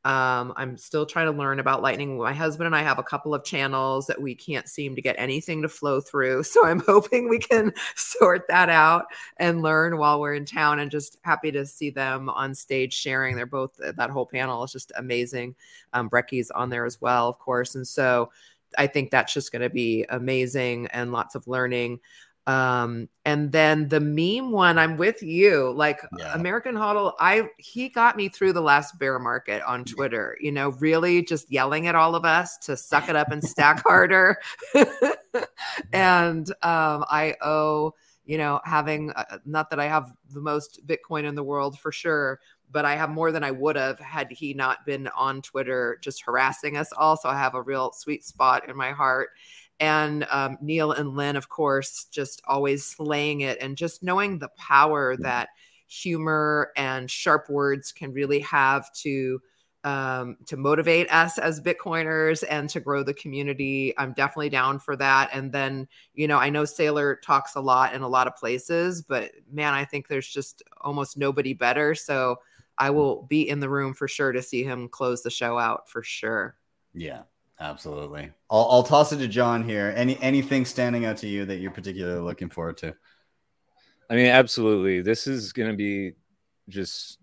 Um, 0.04 0.52
I'm 0.56 0.78
still 0.78 1.06
trying 1.06 1.28
to 1.28 1.38
learn 1.38 1.60
about 1.60 1.84
Lightning. 1.84 2.18
My 2.18 2.34
husband 2.34 2.66
and 2.66 2.76
I 2.76 2.82
have 2.82 2.98
a 2.98 3.04
couple 3.04 3.36
of 3.36 3.44
channels 3.44 4.08
that 4.08 4.20
we 4.20 4.34
can't 4.34 4.68
seem 4.68 4.96
to 4.96 5.02
get 5.02 5.16
anything 5.20 5.62
to 5.62 5.70
flow 5.70 6.02
through. 6.02 6.44
So 6.52 6.66
I'm 6.66 6.82
hoping 6.82 7.30
we 7.30 7.40
can 7.40 7.72
sort 7.96 8.46
that 8.50 8.68
out 8.68 9.06
and 9.38 9.62
learn 9.62 9.98
while 9.98 10.20
we're 10.20 10.34
in 10.34 10.44
town 10.44 10.80
and 10.80 10.92
just 10.92 11.18
happy 11.22 11.50
to 11.54 11.66
see 11.66 11.90
them 11.90 12.30
on 12.30 12.54
stage 12.54 12.94
sharing. 12.94 13.36
They're 13.36 13.46
both, 13.46 13.78
that 13.78 14.10
whole 14.10 14.26
panel 14.26 14.64
is 14.64 14.74
just 14.74 14.92
amazing. 14.98 15.56
Um, 15.94 16.10
Brecky's 16.10 16.52
on 16.52 16.70
there 16.70 16.86
as 16.86 17.00
well, 17.00 17.30
of 17.30 17.40
course. 17.40 17.76
And 17.76 17.88
so 17.88 18.32
I 18.78 18.88
think 18.88 19.12
that's 19.12 19.34
just 19.34 19.52
going 19.52 19.62
to 19.62 19.70
be 19.70 20.06
amazing 20.10 20.88
and 20.88 21.12
lots 21.12 21.36
of 21.36 21.48
learning. 21.48 22.00
Um, 22.48 23.08
and 23.24 23.52
then 23.52 23.88
the 23.90 24.00
meme 24.00 24.52
one, 24.52 24.80
I'm 24.80 24.98
with 24.98 25.22
you. 25.22 25.72
Like 25.74 26.02
Yeah. 26.18 26.34
American 26.34 26.76
HODL, 26.76 27.14
I 27.20 27.50
he 27.58 27.90
got 27.90 28.18
me 28.18 28.30
through 28.30 28.54
the 28.54 28.62
last 28.62 28.98
bear 28.98 29.20
market 29.20 29.62
on 29.64 29.86
Twitter. 29.86 30.38
You 30.42 30.52
know, 30.52 30.70
really 30.80 31.24
just 31.24 31.52
yelling 31.52 31.88
at 31.88 31.96
all 31.96 32.16
of 32.16 32.26
us 32.26 32.58
to 32.60 32.76
suck 32.76 33.10
it 33.10 33.16
up 33.16 33.32
and 33.32 33.44
stack 33.44 33.84
harder. 33.88 34.38
and 35.94 36.50
um, 36.64 37.06
I 37.10 37.36
owe 37.42 37.94
you 38.26 38.38
know 38.38 38.60
having 38.64 39.12
uh, 39.12 39.38
not 39.46 39.70
that 39.70 39.80
I 39.80 39.88
have 39.88 40.12
the 40.34 40.42
most 40.42 40.86
Bitcoin 40.88 41.26
in 41.26 41.36
the 41.36 41.44
world 41.44 41.80
for 41.80 41.92
sure, 41.92 42.40
but 42.72 42.86
I 42.86 42.96
have 42.96 43.10
more 43.10 43.32
than 43.32 43.44
I 43.44 43.52
would 43.52 43.76
have 43.76 44.00
had 44.00 44.32
he 44.32 44.54
not 44.54 44.86
been 44.86 45.08
on 45.10 45.42
Twitter 45.42 46.00
just 46.02 46.24
harassing 46.24 46.78
us 46.78 46.92
all. 46.98 47.18
So 47.18 47.30
I 47.30 47.38
have 47.38 47.56
a 47.56 47.62
real 47.62 47.92
sweet 47.92 48.24
spot 48.24 48.68
in 48.70 48.76
my 48.76 48.92
heart. 48.92 49.30
And 49.82 50.28
um, 50.30 50.60
Neil 50.62 50.92
and 50.92 51.16
Lyn, 51.16 51.36
of 51.36 51.50
course, 51.50 52.06
just 52.12 52.42
always 52.48 52.86
slaying 52.86 53.42
it 53.42 53.58
and 53.60 53.76
just 53.76 54.04
knowing 54.04 54.38
the 54.38 54.50
power 54.56 55.18
that 55.18 55.50
humor 55.88 56.72
and 56.78 57.10
sharp 57.10 57.50
words 57.50 57.92
can 57.92 58.14
really 58.14 58.40
have 58.40 58.94
to 58.94 59.42
um, 59.84 60.38
to 60.46 60.56
motivate 60.56 61.12
us 61.12 61.40
as 61.40 61.60
Bitcoiners 61.60 62.44
and 62.48 62.70
to 62.70 62.80
grow 62.80 63.02
the 63.02 63.16
community. 63.16 63.96
I'm 63.98 64.14
definitely 64.14 64.50
down 64.50 64.78
for 64.78 64.96
that. 64.98 65.32
And 65.34 65.52
then, 65.52 65.88
you 66.14 66.28
know, 66.28 66.38
I 66.38 66.52
know 66.52 66.64
Saylor 66.64 67.20
talks 67.20 67.56
a 67.56 67.62
lot 67.62 67.96
in 67.96 68.04
a 68.04 68.08
lot 68.08 68.28
of 68.28 68.36
places, 68.36 69.02
but 69.02 69.32
man, 69.52 69.74
I 69.74 69.86
think 69.86 70.08
there's 70.08 70.28
just 70.28 70.62
almost 70.82 71.18
nobody 71.18 71.54
better. 71.54 71.96
So 71.96 72.38
I 72.78 72.92
will 72.92 73.24
be 73.24 73.50
in 73.50 73.60
the 73.60 73.70
room 73.70 73.96
for 73.96 74.08
sure 74.08 74.32
to 74.32 74.44
see 74.44 74.64
him 74.64 74.88
close 74.88 75.24
the 75.24 75.32
show 75.32 75.58
out 75.58 75.90
for 75.90 76.04
sure. 76.04 76.56
Yeah, 76.94 77.24
absolutely. 77.62 78.32
I'll, 78.50 78.68
I'll 78.70 78.84
toss 78.84 79.14
it 79.14 79.18
to 79.18 79.28
John 79.28 79.64
here. 79.64 79.94
Any 79.96 80.20
anything 80.22 80.66
standing 80.66 81.06
out 81.06 81.18
to 81.18 81.28
you 81.28 81.46
that 81.46 81.58
you're 81.58 81.72
particularly 81.72 82.20
looking 82.22 82.50
forward 82.50 82.78
to? 82.78 82.94
I 84.10 84.16
mean, 84.16 84.26
absolutely. 84.28 85.02
This 85.02 85.26
is 85.28 85.54
going 85.54 85.72
to 85.72 85.78
be 85.78 86.14
just, 86.68 87.18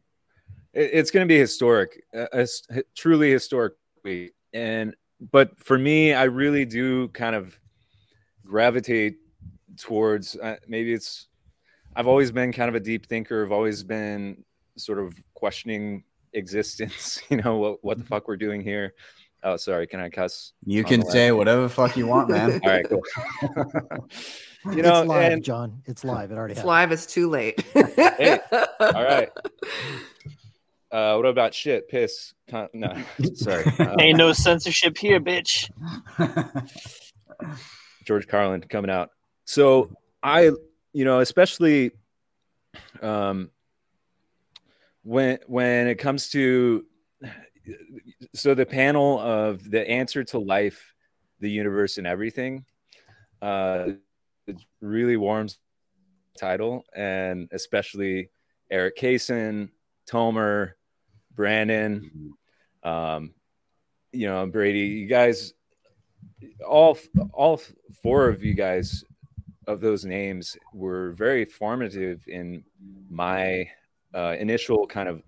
it- 0.72 0.90
it's 0.94 1.10
going 1.10 1.26
to 1.26 1.32
be 1.32 1.38
historic, 1.38 2.02
a, 2.14 2.28
a 2.32 2.40
s- 2.42 2.62
truly 2.96 3.30
historic 3.30 3.74
week. 4.04 4.32
And, 4.54 4.94
but 5.32 5.58
for 5.60 5.76
me, 5.78 6.14
I 6.14 6.24
really 6.24 6.64
do 6.64 7.08
kind 7.08 7.36
of 7.36 7.58
gravitate 8.46 9.16
towards 9.76 10.34
uh, 10.36 10.56
maybe 10.66 10.94
it's, 10.94 11.28
I've 11.94 12.06
always 12.06 12.30
been 12.30 12.52
kind 12.52 12.68
of 12.70 12.74
a 12.74 12.80
deep 12.80 13.06
thinker. 13.06 13.44
I've 13.44 13.52
always 13.52 13.82
been 13.82 14.44
sort 14.76 14.98
of 14.98 15.14
questioning 15.34 16.04
existence, 16.32 17.20
you 17.28 17.36
know, 17.38 17.56
what, 17.58 17.84
what 17.84 17.98
the 17.98 18.04
fuck 18.04 18.28
we're 18.28 18.36
doing 18.36 18.62
here. 18.62 18.94
Oh, 19.42 19.56
sorry. 19.56 19.86
Can 19.86 20.00
I 20.00 20.08
cuss? 20.08 20.52
You 20.64 20.82
can 20.84 21.04
say 21.04 21.30
whatever 21.32 21.68
fuck 21.68 21.96
you 21.96 22.06
want, 22.06 22.28
man. 22.30 22.60
All 22.64 22.70
right, 22.70 22.86
cool. 22.88 23.02
you 23.42 24.80
it's 24.80 24.82
know, 24.82 25.02
live 25.04 25.32
and 25.32 25.44
john 25.44 25.80
it's 25.86 26.04
live 26.04 26.30
it 26.32 26.36
already 26.36 26.52
It's 26.52 26.58
happened. 26.58 26.68
live 26.68 26.92
is 26.92 27.06
too 27.06 27.30
late. 27.30 27.60
Hey, 27.72 28.40
all 28.80 28.92
right. 29.04 29.30
Uh, 30.90 31.14
what 31.14 31.26
about 31.26 31.54
shit, 31.54 31.88
piss? 31.88 32.34
Con- 32.50 32.68
no, 32.74 32.92
sorry. 33.34 33.64
Uh, 33.78 33.94
Ain't 34.00 34.18
no 34.18 34.32
censorship 34.32 34.98
here, 34.98 35.20
bitch. 35.20 35.70
George 38.04 38.26
Carlin 38.26 38.62
coming 38.62 38.90
out. 38.90 39.10
So 39.44 39.90
I, 40.22 40.50
you 40.92 41.04
know, 41.04 41.20
especially 41.20 41.92
um, 43.00 43.50
when 45.04 45.38
when 45.46 45.86
it 45.88 45.96
comes 45.96 46.30
to 46.30 46.84
so 48.34 48.54
the 48.54 48.66
panel 48.66 49.18
of 49.18 49.68
the 49.70 49.88
answer 49.88 50.24
to 50.24 50.38
life, 50.38 50.94
the 51.40 51.50
universe, 51.50 51.98
and 51.98 52.06
everything, 52.06 52.64
uh, 53.42 53.88
it 54.46 54.56
really 54.80 55.16
warms 55.16 55.58
title, 56.38 56.84
and 56.94 57.48
especially 57.52 58.30
Erik 58.70 58.96
Cason, 58.96 59.70
Tomer, 60.10 60.72
Brandon, 61.34 62.34
um, 62.82 63.34
you 64.12 64.26
know, 64.26 64.46
Brady, 64.46 64.80
you 64.80 65.06
guys 65.06 65.54
all 66.66 66.98
all 67.32 67.60
four 68.02 68.28
of 68.28 68.42
you 68.42 68.54
guys 68.54 69.04
of 69.66 69.80
those 69.80 70.04
names 70.04 70.56
were 70.72 71.12
very 71.12 71.44
formative 71.44 72.24
in 72.26 72.64
my 73.10 73.68
uh, 74.14 74.34
initial 74.38 74.86
kind 74.86 75.08
of 75.08 75.22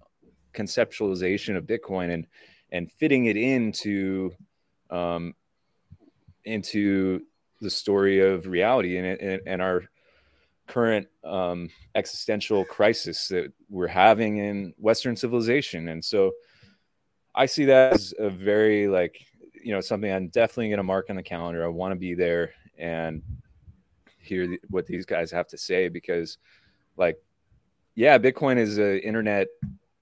conceptualization 0.54 1.56
of 1.56 1.64
Bitcoin 1.64 2.12
and 2.12 2.26
and 2.72 2.90
fitting 2.92 3.26
it 3.26 3.36
into 3.36 4.32
um, 4.90 5.34
into 6.44 7.22
the 7.60 7.70
story 7.70 8.20
of 8.20 8.46
reality 8.46 8.96
and, 8.96 9.06
and, 9.06 9.42
and 9.46 9.62
our 9.62 9.84
current 10.66 11.06
um, 11.24 11.68
existential 11.94 12.64
crisis 12.64 13.28
that 13.28 13.52
we're 13.68 13.86
having 13.86 14.38
in 14.38 14.72
Western 14.78 15.16
civilization. 15.16 15.88
And 15.88 16.02
so 16.02 16.32
I 17.34 17.46
see 17.46 17.64
that 17.66 17.92
as 17.92 18.14
a 18.18 18.30
very 18.30 18.88
like 18.88 19.20
you 19.62 19.72
know 19.72 19.80
something 19.80 20.10
I'm 20.10 20.28
definitely 20.28 20.68
going 20.68 20.78
to 20.78 20.84
mark 20.84 21.10
on 21.10 21.16
the 21.16 21.22
calendar. 21.22 21.64
I 21.64 21.68
want 21.68 21.92
to 21.92 21.98
be 21.98 22.14
there 22.14 22.52
and 22.78 23.22
hear 24.18 24.56
what 24.68 24.86
these 24.86 25.04
guys 25.04 25.30
have 25.30 25.48
to 25.48 25.58
say 25.58 25.88
because, 25.88 26.38
like, 26.96 27.20
yeah, 27.94 28.18
Bitcoin 28.18 28.56
is 28.56 28.78
a 28.78 29.04
internet, 29.04 29.48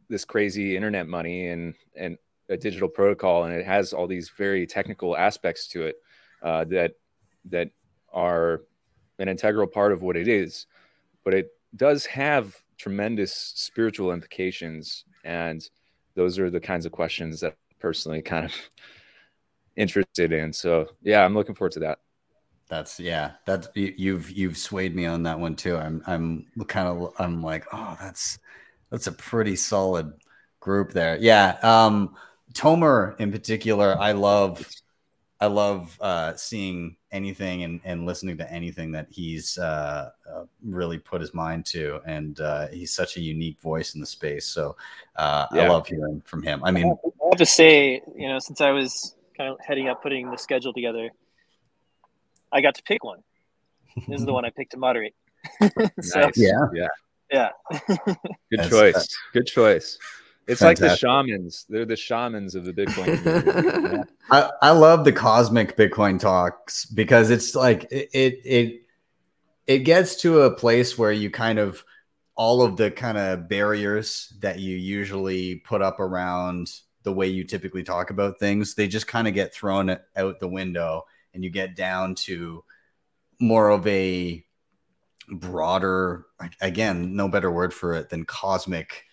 this 0.09 0.25
crazy 0.25 0.77
internet 0.77 1.07
money 1.07 1.49
and 1.49 1.75
and 1.97 2.19
a 2.49 2.57
digital 2.57 2.89
protocol, 2.89 3.45
and 3.45 3.55
it 3.55 3.67
has 3.67 3.93
all 3.93 4.07
these 4.07 4.31
very 4.31 4.67
technical 4.67 5.17
aspects 5.17 5.69
to 5.69 5.85
it 5.85 5.97
uh, 6.43 6.65
that 6.65 6.93
that 7.47 7.71
are 8.13 8.63
an 9.19 9.29
integral 9.29 9.67
part 9.67 9.93
of 9.93 10.03
what 10.03 10.17
it 10.17 10.29
is, 10.29 10.67
but 11.25 11.35
it 11.35 11.51
does 11.77 12.07
have 12.07 12.57
tremendous 12.79 13.53
spiritual 13.57 14.13
implications, 14.13 15.05
and 15.25 15.69
those 16.15 16.39
are 16.39 16.51
the 16.51 16.61
kinds 16.61 16.87
of 16.87 16.93
questions 16.93 17.41
that 17.41 17.57
personally 17.79 18.23
kind 18.23 18.47
of 18.47 18.55
interested 19.77 20.33
in. 20.33 20.53
So 20.53 20.89
yeah, 21.03 21.25
I'm 21.25 21.35
looking 21.35 21.55
forward 21.55 21.73
to 21.73 21.81
that. 21.81 21.99
That's 22.69 23.01
yeah. 23.01 23.33
That's 23.47 23.69
you've 23.75 24.31
you've 24.31 24.57
swayed 24.59 24.95
me 24.95 25.07
on 25.07 25.23
that 25.25 25.39
one 25.39 25.57
too. 25.57 25.77
I'm 25.77 26.03
I'm 26.07 26.47
kind 26.67 26.89
of 26.89 27.15
I'm 27.19 27.43
like 27.43 27.67
oh 27.73 27.97
that's 28.01 28.39
that's 28.91 29.07
a 29.07 29.13
pretty 29.13 29.57
solid 29.57 30.13
group 30.61 30.93
there. 30.93 31.17
Yeah. 31.19 31.59
Um, 31.63 32.17
Tomer 32.53 33.19
in 33.21 33.31
particular, 33.31 33.97
I 33.99 34.13
love 34.13 34.67
I 35.41 35.47
love 35.47 35.97
uh, 36.01 36.35
seeing 36.35 36.97
anything 37.13 37.63
and, 37.63 37.81
and 37.85 38.05
listening 38.05 38.37
to 38.39 38.53
anything 38.53 38.91
that 38.93 39.07
he's 39.09 39.57
uh, 39.57 40.11
uh, 40.29 40.45
really 40.65 40.99
put 40.99 41.21
his 41.21 41.33
mind 41.33 41.65
to, 41.67 42.01
and 42.05 42.41
uh, 42.41 42.67
he's 42.69 42.93
such 42.93 43.17
a 43.17 43.21
unique 43.21 43.61
voice 43.61 43.95
in 43.95 44.01
the 44.01 44.07
space. 44.07 44.47
So 44.47 44.77
uh, 45.15 45.47
I 45.53 45.69
love 45.69 45.87
hearing 45.87 46.23
from 46.25 46.43
him. 46.43 46.65
I 46.65 46.73
mean, 46.73 46.87
I 47.05 47.29
have 47.31 47.39
to 47.39 47.47
say, 47.47 48.03
you 48.17 48.29
know, 48.29 48.41
since 48.41 48.61
I 48.61 48.73
was 48.73 49.15
kind 49.37 49.51
of 49.51 49.59
heading 49.65 49.89
up 49.89 50.03
putting 50.03 50.29
the 50.29 50.37
schedule 50.37 50.73
together, 50.73 51.11
I 52.51 52.61
got 52.61 52.75
to 52.75 52.83
pick 52.83 53.05
one. 53.05 53.23
This 54.09 54.21
is 54.21 54.27
the 54.27 54.33
one 54.35 54.45
I 54.45 54.51
picked 54.51 54.73
to 54.73 54.77
moderate. 54.77 55.15
so, 56.01 56.21
Nice. 56.21 56.37
Yeah. 56.37 56.67
yeah. 56.75 56.89
Yeah. 57.31 57.51
Good 57.87 58.17
That's- 58.51 58.71
choice. 58.71 58.93
that's- 58.95 59.17
Good 59.33 59.47
choice. 59.47 59.99
It's 60.47 60.63
like 60.63 60.79
the 60.79 60.97
shamans. 60.97 61.67
They're 61.69 61.85
the 61.85 61.95
shamans 61.95 62.55
of 62.55 62.65
the 62.65 62.73
Bitcoin. 62.73 63.23
Yeah. 63.23 64.05
I, 64.31 64.51
I 64.63 64.71
love 64.71 65.05
the 65.05 65.13
cosmic 65.13 65.77
Bitcoin 65.77 66.19
talks 66.19 66.87
because 66.87 67.29
it's 67.29 67.55
like 67.55 67.85
it, 67.91 68.09
it 68.15 68.41
it 68.47 68.83
it 69.67 69.79
gets 69.81 70.17
to 70.23 70.41
a 70.41 70.51
place 70.51 70.97
where 70.97 71.13
you 71.13 71.31
kind 71.31 71.59
of 71.59 71.85
all 72.35 72.63
of 72.63 72.79
the 72.79 72.91
kind 72.91 73.19
of 73.19 73.47
barriers 73.47 74.33
that 74.41 74.59
you 74.59 74.75
usually 74.75 75.57
put 75.57 75.83
up 75.83 76.01
around 76.01 76.73
the 77.03 77.13
way 77.13 77.27
you 77.27 77.45
typically 77.45 77.83
talk 77.83 78.09
about 78.09 78.39
things 78.39 78.75
they 78.75 78.89
just 78.89 79.07
kind 79.07 79.29
of 79.29 79.35
get 79.35 79.53
thrown 79.53 79.99
out 80.17 80.41
the 80.41 80.49
window 80.49 81.05
and 81.35 81.45
you 81.45 81.51
get 81.51 81.77
down 81.77 82.15
to 82.15 82.65
more 83.39 83.69
of 83.69 83.87
a 83.87 84.43
broader 85.31 86.27
again 86.61 87.15
no 87.15 87.29
better 87.29 87.51
word 87.51 87.73
for 87.73 87.95
it 87.95 88.09
than 88.09 88.25
cosmic 88.25 89.05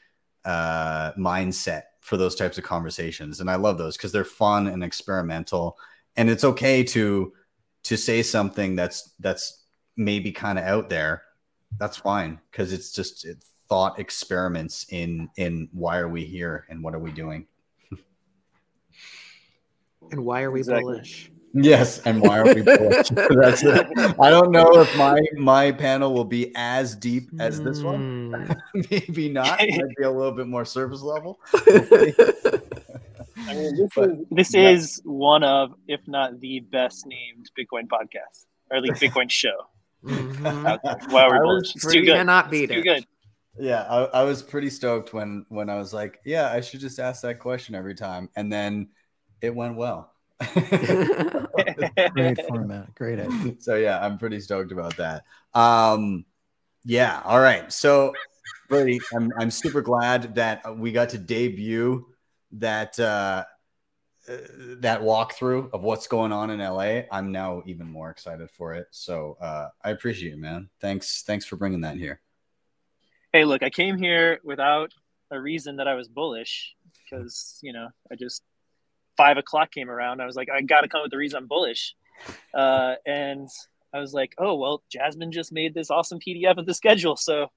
uh 0.45 1.11
mindset 1.13 1.83
for 1.99 2.17
those 2.17 2.35
types 2.35 2.57
of 2.57 2.63
conversations 2.63 3.41
and 3.41 3.49
i 3.49 3.55
love 3.55 3.77
those 3.77 3.97
because 3.97 4.11
they're 4.11 4.23
fun 4.23 4.67
and 4.67 4.83
experimental 4.83 5.77
and 6.15 6.29
it's 6.29 6.43
okay 6.43 6.83
to 6.83 7.33
to 7.83 7.97
say 7.97 8.23
something 8.23 8.75
that's 8.75 9.13
that's 9.19 9.63
maybe 9.97 10.31
kind 10.31 10.57
of 10.57 10.65
out 10.65 10.89
there 10.89 11.23
that's 11.77 11.97
fine 11.97 12.39
because 12.51 12.71
it's 12.71 12.91
just 12.91 13.25
it, 13.25 13.43
thought 13.67 13.99
experiments 13.99 14.85
in 14.89 15.29
in 15.37 15.67
why 15.71 15.97
are 15.97 16.07
we 16.07 16.23
here 16.23 16.65
and 16.69 16.83
what 16.83 16.93
are 16.93 16.99
we 16.99 17.11
doing 17.11 17.47
and 20.11 20.23
why 20.23 20.43
are 20.43 20.51
we 20.51 20.59
Exactly. 20.59 20.83
bullish? 20.83 21.31
Yes 21.55 21.99
and 22.05 22.21
why 22.21 22.39
are 22.39 22.45
we 22.53 22.61
bullish? 22.69 23.07
that's 23.39 23.63
it 23.63 23.87
i 24.19 24.29
don't 24.29 24.51
know 24.51 24.79
if 24.81 24.95
my 24.97 25.19
my 25.37 25.71
panel 25.71 26.13
will 26.13 26.25
be 26.25 26.51
as 26.55 26.95
deep 26.95 27.29
as 27.39 27.61
this 27.61 27.81
one 27.81 27.95
Mm. 28.31 28.55
maybe 28.91 29.29
not 29.29 29.61
it 29.61 29.71
might 29.71 29.95
be 29.97 30.03
a 30.03 30.11
little 30.11 30.31
bit 30.33 30.47
more 30.47 30.65
surface 30.65 31.01
level 31.01 31.39
I 33.47 33.53
mean, 33.53 33.75
this 33.77 33.89
But- 33.95 34.09
is 34.09 34.17
this 34.31 34.53
yeah. 34.53 34.69
is 34.69 35.01
one 35.03 35.43
of, 35.43 35.73
if 35.87 36.01
not 36.07 36.39
the 36.39 36.61
best 36.61 37.05
named 37.05 37.49
Bitcoin 37.57 37.83
podcast, 37.87 38.45
or 38.71 38.77
at 38.77 38.83
least 38.83 39.01
Bitcoin 39.01 39.29
show 39.29 39.55
Mhm. 40.03 40.65
out. 40.65 41.11
Wow, 41.11 41.29
we're. 41.29 41.59
It's 41.59 41.73
too 41.73 42.01
good. 42.05 42.15
Cannot 42.15 42.45
It's 42.45 42.51
beat 42.51 42.69
too 42.71 42.79
it. 42.79 42.83
good. 42.83 43.05
Yeah, 43.59 43.81
I, 43.83 44.21
I 44.21 44.23
was 44.23 44.41
pretty 44.41 44.69
stoked 44.69 45.13
when 45.13 45.45
when 45.49 45.69
I 45.69 45.75
was 45.75 45.93
like, 45.93 46.19
yeah, 46.25 46.51
I 46.51 46.61
should 46.61 46.79
just 46.79 46.99
ask 46.99 47.21
that 47.21 47.39
question 47.39 47.75
every 47.75 47.93
time, 47.95 48.29
and 48.35 48.51
then 48.51 48.89
it 49.41 49.53
went 49.53 49.75
well. 49.75 50.11
Great 52.13 52.39
format. 52.47 52.93
Great 52.95 53.19
idea. 53.19 53.55
so 53.59 53.75
yeah, 53.75 54.03
I'm 54.03 54.17
pretty 54.17 54.39
stoked 54.39 54.71
about 54.71 54.97
that. 54.97 55.23
Um, 55.53 56.25
yeah, 56.83 57.21
all 57.23 57.39
right. 57.39 57.71
So, 57.71 58.13
Brady, 58.67 58.99
I'm 59.15 59.31
I'm 59.37 59.51
super 59.51 59.81
glad 59.81 60.35
that 60.35 60.77
we 60.77 60.91
got 60.91 61.09
to 61.09 61.17
debut 61.17 62.05
that 62.53 62.99
uh, 62.99 63.45
uh, 64.27 64.37
that 64.79 65.01
walkthrough 65.01 65.71
of 65.73 65.83
what's 65.83 66.07
going 66.07 66.31
on 66.31 66.49
in 66.49 66.59
LA. 66.59 67.01
I'm 67.11 67.31
now 67.31 67.63
even 67.65 67.87
more 67.87 68.09
excited 68.09 68.49
for 68.51 68.73
it. 68.73 68.87
So 68.91 69.37
uh, 69.39 69.69
I 69.83 69.91
appreciate 69.91 70.33
it, 70.33 70.39
man. 70.39 70.69
Thanks, 70.81 71.23
thanks 71.23 71.45
for 71.45 71.57
bringing 71.57 71.81
that 71.81 71.97
here. 71.97 72.21
hey, 73.31 73.45
look, 73.45 73.63
I 73.63 73.69
came 73.69 73.97
here 73.97 74.39
without 74.43 74.91
a 75.31 75.39
reason 75.39 75.75
that 75.77 75.87
I 75.87 75.95
was 75.95 76.07
bullish 76.07 76.75
because 77.03 77.59
you 77.61 77.71
know 77.71 77.87
I 78.11 78.15
just 78.15 78.43
five 79.17 79.37
o'clock 79.37 79.71
came 79.71 79.89
around. 79.89 80.21
I 80.21 80.25
was 80.25 80.35
like, 80.35 80.49
I 80.49 80.61
got 80.61 80.81
to 80.81 80.87
come 80.87 81.01
with 81.01 81.11
the 81.11 81.17
reason 81.17 81.37
I'm 81.37 81.47
bullish, 81.47 81.95
uh, 82.53 82.95
and 83.05 83.49
I 83.93 83.99
was 83.99 84.13
like, 84.13 84.33
oh 84.37 84.55
well, 84.55 84.83
Jasmine 84.89 85.31
just 85.31 85.51
made 85.51 85.73
this 85.73 85.89
awesome 85.89 86.19
PDF 86.19 86.57
of 86.57 86.65
the 86.65 86.73
schedule, 86.73 87.15
so 87.15 87.51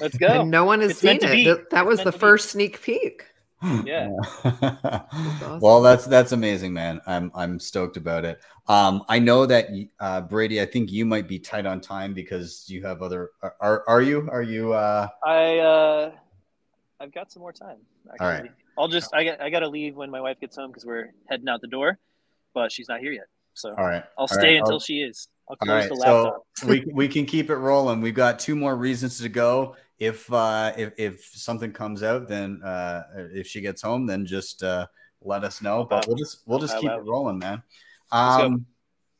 let's 0.00 0.16
go. 0.16 0.40
And 0.42 0.50
no 0.50 0.64
one 0.64 0.80
has 0.80 0.92
It's 0.92 1.00
seen 1.00 1.18
it. 1.22 1.44
That, 1.44 1.70
that 1.70 1.86
was 1.86 2.02
the 2.02 2.12
first 2.12 2.50
sneak 2.50 2.80
peek. 2.82 3.24
Yeah. 3.84 4.08
awesome. 4.44 5.60
Well, 5.60 5.82
that's 5.82 6.04
that's 6.06 6.32
amazing, 6.32 6.72
man. 6.72 7.00
I'm 7.06 7.30
I'm 7.34 7.60
stoked 7.60 7.96
about 7.96 8.24
it. 8.24 8.40
Um, 8.66 9.04
I 9.08 9.18
know 9.18 9.46
that 9.46 9.68
uh, 10.00 10.22
Brady. 10.22 10.60
I 10.60 10.66
think 10.66 10.90
you 10.90 11.04
might 11.04 11.28
be 11.28 11.38
tight 11.38 11.66
on 11.66 11.80
time 11.80 12.12
because 12.12 12.64
you 12.68 12.84
have 12.84 13.02
other. 13.02 13.30
Are 13.60 13.84
are 13.86 14.02
you? 14.02 14.28
Are 14.30 14.42
you? 14.42 14.72
Uh, 14.72 15.08
I 15.24 15.58
uh, 15.58 16.12
I've 17.02 17.12
got 17.12 17.32
some 17.32 17.42
more 17.42 17.52
time. 17.52 17.78
Actually. 18.12 18.26
All 18.26 18.32
right. 18.32 18.50
I'll 18.78 18.88
just 18.88 19.12
I 19.14 19.24
got 19.24 19.40
I 19.40 19.50
got 19.50 19.60
to 19.60 19.68
leave 19.68 19.96
when 19.96 20.10
my 20.10 20.20
wife 20.20 20.38
gets 20.40 20.56
home 20.56 20.70
because 20.70 20.86
we're 20.86 21.12
heading 21.28 21.48
out 21.48 21.60
the 21.60 21.66
door, 21.66 21.98
but 22.54 22.70
she's 22.70 22.88
not 22.88 23.00
here 23.00 23.12
yet. 23.12 23.26
So 23.54 23.74
all 23.76 23.84
right. 23.84 24.04
I'll 24.16 24.22
all 24.22 24.28
stay 24.28 24.54
right, 24.54 24.58
until 24.58 24.74
I'll- 24.74 24.80
she 24.80 25.02
is. 25.02 25.28
I'll 25.50 25.56
close 25.56 25.82
right, 25.82 25.88
the 25.88 25.94
laptop. 25.96 26.46
so 26.56 26.66
we 26.68 26.86
we 26.94 27.08
can 27.08 27.26
keep 27.26 27.50
it 27.50 27.56
rolling. 27.56 28.00
We've 28.00 28.14
got 28.14 28.38
two 28.38 28.54
more 28.54 28.76
reasons 28.76 29.18
to 29.18 29.28
go. 29.28 29.74
If 29.98 30.32
uh, 30.32 30.72
if 30.76 30.92
if 30.96 31.24
something 31.24 31.72
comes 31.72 32.02
out, 32.04 32.28
then 32.28 32.62
uh, 32.62 33.02
if 33.32 33.48
she 33.48 33.60
gets 33.60 33.82
home, 33.82 34.06
then 34.06 34.24
just 34.24 34.62
uh, 34.62 34.86
let 35.20 35.42
us 35.42 35.60
know. 35.60 35.84
But 35.84 36.06
we'll 36.06 36.16
just 36.16 36.42
we'll 36.46 36.60
just 36.60 36.78
keep 36.78 36.90
it 36.90 37.04
rolling, 37.04 37.38
man. 37.38 37.62
Um, 38.12 38.66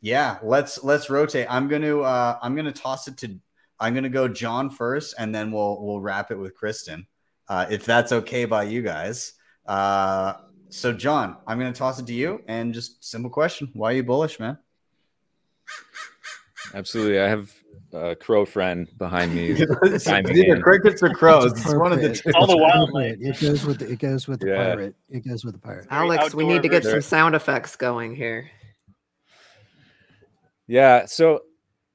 yeah, 0.00 0.38
let's 0.42 0.82
let's 0.84 1.10
rotate. 1.10 1.48
I'm 1.50 1.66
gonna 1.68 2.00
uh, 2.00 2.38
I'm 2.40 2.54
gonna 2.54 2.72
toss 2.72 3.08
it 3.08 3.16
to 3.18 3.38
I'm 3.80 3.94
gonna 3.94 4.08
go 4.08 4.28
John 4.28 4.70
first, 4.70 5.14
and 5.18 5.34
then 5.34 5.50
we'll 5.50 5.84
we'll 5.84 6.00
wrap 6.00 6.30
it 6.30 6.38
with 6.38 6.54
Kristen, 6.54 7.06
uh, 7.48 7.66
if 7.70 7.84
that's 7.84 8.12
okay 8.12 8.44
by 8.44 8.64
you 8.64 8.82
guys. 8.82 9.34
Uh, 9.66 10.34
so, 10.68 10.92
John, 10.92 11.36
I'm 11.46 11.58
going 11.58 11.72
to 11.72 11.78
toss 11.78 11.98
it 11.98 12.06
to 12.06 12.14
you 12.14 12.40
and 12.48 12.72
just 12.72 13.04
simple 13.04 13.30
question: 13.30 13.70
Why 13.74 13.92
are 13.92 13.96
you 13.96 14.02
bullish, 14.02 14.40
man? 14.40 14.58
Absolutely, 16.74 17.20
I 17.20 17.28
have 17.28 17.52
a 17.92 18.16
crow 18.16 18.44
friend 18.44 18.88
behind 18.96 19.34
me. 19.34 19.50
It's 19.82 20.08
either 20.08 20.60
crickets 20.62 21.02
or 21.02 21.10
crows. 21.10 21.52
It's 21.52 21.74
one 21.74 21.92
of 21.92 22.00
the 22.00 22.14
two. 22.14 22.30
All 22.34 22.46
the 22.46 22.54
It's 22.54 22.62
wildlife. 22.62 23.16
It 23.20 23.40
goes 23.40 23.64
with 23.64 23.78
the, 23.80 23.90
it 23.92 23.98
goes 23.98 24.26
with 24.26 24.40
the 24.40 24.48
Yeah. 24.48 24.56
pirate. 24.56 24.96
It 25.08 25.28
goes 25.28 25.44
with 25.44 25.54
the 25.54 25.60
pirate. 25.60 25.86
Alex, 25.90 26.34
we 26.34 26.44
need 26.44 26.62
to 26.62 26.68
get 26.68 26.84
some 26.84 27.00
sound 27.02 27.34
effects 27.34 27.76
going 27.76 28.16
here. 28.16 28.50
Yeah. 30.66 31.06
So 31.06 31.40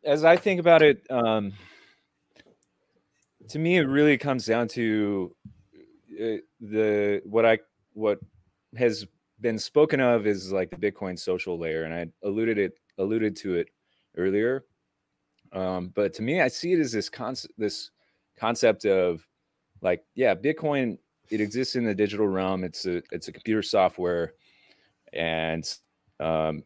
as 0.04 0.24
I 0.24 0.38
think 0.38 0.60
about 0.60 0.84
it, 0.84 1.06
um, 1.10 1.54
to 3.50 3.60
me, 3.60 3.78
it 3.78 3.88
really 3.88 4.18
comes 4.18 4.46
down 4.46 4.68
to 4.70 5.36
uh, 6.20 6.38
the 6.60 7.22
what 7.26 7.46
I 7.46 7.60
what 7.94 8.20
has 8.78 9.06
been 9.40 9.60
spoken 9.60 10.00
of 10.00 10.28
is 10.28 10.52
like 10.52 10.70
the 10.70 10.78
Bitcoin 10.78 11.18
social 11.18 11.58
layer, 11.58 11.84
and 11.84 11.94
I 11.94 12.08
alluded 12.28 12.58
it 12.58 12.74
alluded 12.98 13.36
to 13.38 13.56
it 13.56 13.70
earlier. 14.16 14.66
Um, 15.54 15.92
but 15.96 16.14
to 16.16 16.22
me, 16.22 16.42
I 16.42 16.48
see 16.48 16.74
it 16.74 16.80
as 16.80 16.92
this 16.92 17.10
concept 17.10 17.54
this 17.58 17.92
concept 18.38 18.86
of 18.86 19.28
like, 19.82 20.04
yeah, 20.16 20.36
Bitcoin 20.36 20.98
it 21.30 21.42
exists 21.42 21.76
in 21.76 21.86
the 21.86 21.96
digital 21.96 22.28
realm. 22.28 22.64
It's 22.64 22.86
a 22.86 23.02
it's 23.12 23.28
a 23.28 23.32
computer 23.32 23.62
software, 23.62 24.34
and 25.14 25.68
um, 26.20 26.64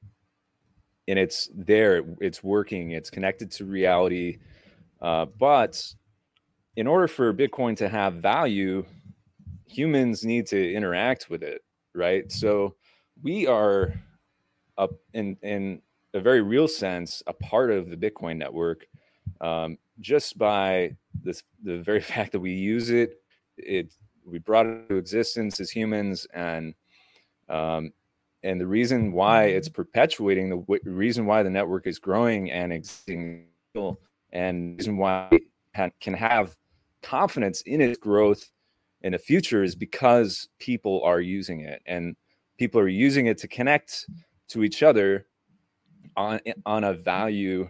and 1.08 1.20
it's 1.20 1.50
there 1.54 2.04
it's 2.20 2.44
working 2.44 2.92
it's 2.92 3.10
connected 3.10 3.52
to 3.52 3.66
reality 3.66 4.38
uh, 5.02 5.26
but 5.26 5.94
in 6.76 6.88
order 6.88 7.08
for 7.08 7.34
bitcoin 7.34 7.76
to 7.76 7.90
have 7.90 8.16
value 8.16 8.86
humans 9.66 10.24
need 10.26 10.46
to 10.48 10.74
interact 10.74 11.30
with 11.30 11.44
it 11.44 11.62
right? 11.94 12.32
So 12.32 12.76
we 13.22 13.48
are 13.48 13.94
up 14.78 14.92
in 15.14 15.38
in 15.42 15.82
a 16.14 16.20
very 16.20 16.42
real 16.42 16.68
sense 16.68 17.24
a 17.28 17.34
part 17.34 17.72
of 17.72 17.90
the 17.90 17.98
bitcoin 17.98 18.38
network 18.38 18.86
um, 19.40 19.78
just 20.00 20.38
by 20.38 20.96
this 21.24 21.44
the 21.64 21.80
very 21.80 22.02
fact 22.14 22.32
that 22.34 22.40
we 22.40 22.52
use 22.52 22.90
it. 22.90 23.22
It 23.58 23.94
we 24.26 24.40
brought 24.40 24.66
it 24.66 24.90
to 24.90 24.96
existence 24.96 25.60
as 25.60 25.72
humans 25.72 26.28
and 26.34 26.74
um, 27.50 27.92
and 28.44 28.60
the 28.60 28.68
reason 28.68 29.12
why 29.12 29.46
it's 29.46 29.70
perpetuating 29.70 30.50
the 30.50 30.58
w- 30.58 30.82
reason 30.86 31.26
why 31.26 31.44
the 31.44 31.50
network 31.50 31.86
is 31.86 32.00
growing 32.00 32.50
and 32.50 32.72
existing 32.72 33.46
and 34.32 34.78
reason 34.78 34.98
why 34.98 35.30
can 36.00 36.14
have 36.14 36.56
confidence 37.02 37.62
in 37.62 37.82
its 37.82 37.98
growth 37.98 38.52
in 39.02 39.14
the 39.14 39.18
future 39.18 39.64
is 39.64 39.76
because 39.76 40.50
people 40.60 41.02
are 41.04 41.22
using 41.22 41.62
it 41.62 41.82
and 41.86 42.16
people 42.58 42.80
are 42.80 42.88
using 42.88 43.26
it 43.28 43.38
to 43.40 43.48
connect 43.48 44.06
to 44.48 44.64
each 44.64 44.84
other 44.84 45.26
on 46.16 46.40
on 46.66 46.84
a 46.84 46.94
value 46.94 47.70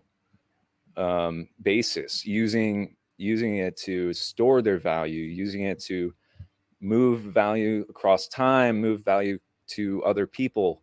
um, 0.97 1.47
basis 1.61 2.25
using 2.25 2.95
using 3.17 3.57
it 3.57 3.77
to 3.77 4.13
store 4.13 4.61
their 4.61 4.77
value 4.77 5.23
using 5.23 5.63
it 5.63 5.79
to 5.79 6.13
move 6.81 7.21
value 7.21 7.85
across 7.89 8.27
time 8.27 8.81
move 8.81 9.05
value 9.05 9.37
to 9.67 10.03
other 10.03 10.27
people 10.27 10.81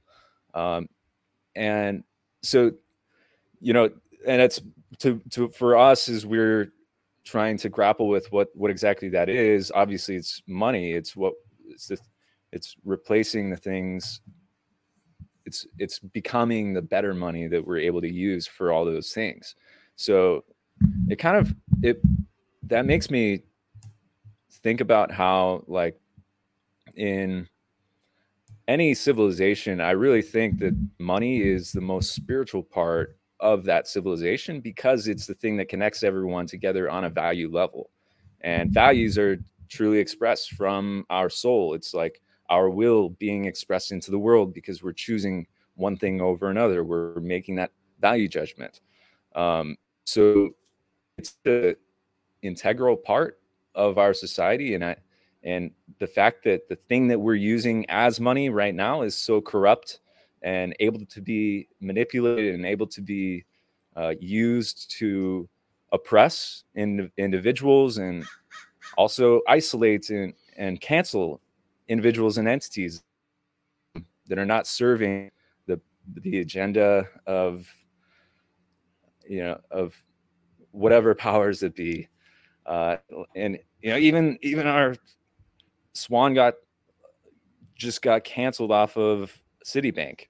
um, 0.54 0.88
and 1.56 2.04
so 2.42 2.70
you 3.60 3.72
know 3.72 3.90
and 4.26 4.40
it's 4.40 4.60
to 4.98 5.20
to 5.30 5.48
for 5.48 5.76
us 5.76 6.08
is 6.08 6.24
we're 6.24 6.72
trying 7.28 7.58
to 7.58 7.68
grapple 7.68 8.08
with 8.08 8.32
what 8.32 8.48
what 8.54 8.70
exactly 8.70 9.08
that 9.10 9.28
is. 9.28 9.70
Obviously 9.74 10.16
it's 10.16 10.42
money. 10.46 10.92
It's 10.92 11.14
what 11.14 11.34
it's 11.68 11.86
the 11.86 11.98
it's 12.52 12.74
replacing 12.84 13.50
the 13.50 13.56
things. 13.56 14.20
It's 15.44 15.66
it's 15.78 15.98
becoming 15.98 16.72
the 16.72 16.82
better 16.82 17.14
money 17.14 17.46
that 17.48 17.64
we're 17.64 17.78
able 17.78 18.00
to 18.00 18.12
use 18.12 18.46
for 18.46 18.72
all 18.72 18.84
those 18.84 19.12
things. 19.12 19.54
So 19.96 20.44
it 21.08 21.16
kind 21.16 21.36
of 21.36 21.54
it 21.82 22.00
that 22.64 22.86
makes 22.86 23.10
me 23.10 23.42
think 24.62 24.80
about 24.80 25.12
how 25.12 25.64
like 25.66 26.00
in 26.96 27.46
any 28.66 28.92
civilization 28.94 29.80
i 29.80 29.90
really 29.90 30.22
think 30.22 30.58
that 30.58 30.74
money 30.98 31.40
is 31.40 31.72
the 31.72 31.80
most 31.80 32.14
spiritual 32.14 32.62
part 32.62 33.17
of 33.40 33.64
that 33.64 33.86
civilization 33.86 34.60
because 34.60 35.08
it's 35.08 35.26
the 35.26 35.34
thing 35.34 35.56
that 35.56 35.68
connects 35.68 36.02
everyone 36.02 36.46
together 36.46 36.90
on 36.90 37.04
a 37.04 37.10
value 37.10 37.50
level. 37.50 37.90
And 38.40 38.72
values 38.72 39.18
are 39.18 39.38
truly 39.68 39.98
expressed 39.98 40.52
from 40.52 41.04
our 41.10 41.30
soul. 41.30 41.74
It's 41.74 41.94
like 41.94 42.20
our 42.48 42.70
will 42.70 43.10
being 43.10 43.44
expressed 43.44 43.92
into 43.92 44.10
the 44.10 44.18
world 44.18 44.54
because 44.54 44.82
we're 44.82 44.92
choosing 44.92 45.46
one 45.74 45.96
thing 45.96 46.20
over 46.20 46.50
another. 46.50 46.84
We're 46.84 47.20
making 47.20 47.56
that 47.56 47.72
value 48.00 48.28
judgment. 48.28 48.80
Um, 49.34 49.76
so 50.04 50.50
it's 51.16 51.36
the 51.44 51.76
integral 52.42 52.96
part 52.96 53.38
of 53.74 53.98
our 53.98 54.14
society. 54.14 54.74
And 54.74 54.84
i 54.84 54.96
and 55.44 55.70
the 56.00 56.06
fact 56.06 56.42
that 56.44 56.68
the 56.68 56.74
thing 56.74 57.08
that 57.08 57.18
we're 57.18 57.34
using 57.34 57.88
as 57.88 58.18
money 58.18 58.50
right 58.50 58.74
now 58.74 59.02
is 59.02 59.16
so 59.16 59.40
corrupt 59.40 60.00
and 60.42 60.74
able 60.80 61.04
to 61.06 61.20
be 61.20 61.68
manipulated 61.80 62.54
and 62.54 62.64
able 62.64 62.86
to 62.86 63.00
be 63.00 63.44
uh, 63.96 64.14
used 64.20 64.90
to 64.98 65.48
oppress 65.92 66.64
in, 66.74 67.10
individuals 67.16 67.98
and 67.98 68.24
also 68.96 69.40
isolate 69.48 70.10
and, 70.10 70.34
and 70.56 70.80
cancel 70.80 71.40
individuals 71.88 72.38
and 72.38 72.46
entities 72.48 73.02
that 74.28 74.38
are 74.38 74.46
not 74.46 74.66
serving 74.66 75.30
the 75.66 75.80
the 76.22 76.40
agenda 76.40 77.08
of 77.26 77.66
you 79.26 79.40
know 79.40 79.58
of 79.70 79.94
whatever 80.70 81.14
powers 81.14 81.60
that 81.60 81.74
be. 81.74 82.08
Uh, 82.66 82.96
and 83.34 83.58
you 83.80 83.90
know 83.90 83.96
even 83.96 84.38
even 84.42 84.66
our 84.66 84.94
swan 85.94 86.34
got 86.34 86.54
just 87.74 88.02
got 88.02 88.24
canceled 88.24 88.70
off 88.70 88.96
of 88.96 89.32
citibank 89.64 90.26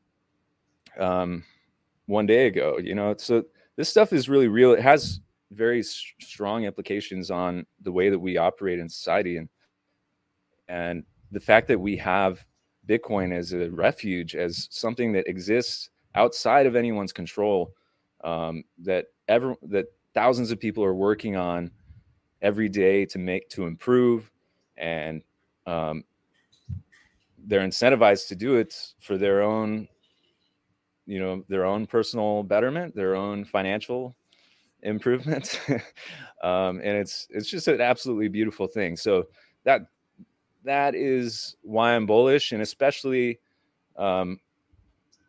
um, 0.99 1.45
one 2.07 2.27
day 2.27 2.47
ago 2.47 2.79
you 2.83 2.95
know 2.95 3.15
so 3.19 3.45
this 3.77 3.89
stuff 3.89 4.13
is 4.13 4.29
really 4.29 4.49
real 4.49 4.73
it 4.73 4.81
has 4.81 5.21
very 5.53 5.83
strong 5.83 6.65
implications 6.65 7.31
on 7.31 7.65
the 7.83 7.93
way 7.93 8.11
that 8.11 8.19
we 8.19 8.37
operate 8.37 8.79
in 8.79 8.89
society 8.89 9.37
and 9.37 9.49
and 10.69 11.05
the 11.33 11.41
fact 11.41 11.69
that 11.69 11.79
we 11.79 11.97
have 11.97 12.45
bitcoin 12.87 13.33
as 13.33 13.53
a 13.53 13.71
refuge 13.71 14.35
as 14.35 14.69
something 14.71 15.13
that 15.13 15.29
exists 15.29 15.91
outside 16.15 16.67
of 16.67 16.77
anyone's 16.77 17.13
control 17.13 17.73
um, 18.25 18.65
that 18.79 19.07
ever 19.29 19.55
that 19.63 19.87
thousands 20.15 20.51
of 20.51 20.59
people 20.59 20.83
are 20.83 20.95
working 20.95 21.37
on 21.37 21.71
every 22.43 22.69
day 22.69 23.05
to 23.07 23.19
make 23.19 23.49
to 23.49 23.67
improve 23.67 24.31
and 24.77 25.23
um, 25.67 26.05
they're 27.47 27.67
incentivized 27.67 28.29
to 28.29 28.37
do 28.37 28.57
it 28.57 28.75
for 29.01 29.17
their 29.17 29.43
own 29.43 29.89
you 31.07 31.19
know 31.19 31.45
their 31.49 31.65
own 31.65 31.87
personal 31.87 32.43
betterment 32.43 32.95
their 32.95 33.17
own 33.17 33.45
financial 33.45 34.17
improvement. 34.83 35.61
Um, 36.41 36.79
and 36.85 36.97
it's 36.97 37.27
it's 37.31 37.51
just 37.51 37.67
an 37.67 37.81
absolutely 37.81 38.29
beautiful 38.29 38.69
thing. 38.69 38.97
So 38.97 39.27
that 39.65 39.89
that 40.63 40.95
is 40.95 41.57
why 41.63 41.97
i'm 41.97 42.07
bullish 42.07 42.53
and 42.53 42.63
especially 42.63 43.41
um, 43.97 44.39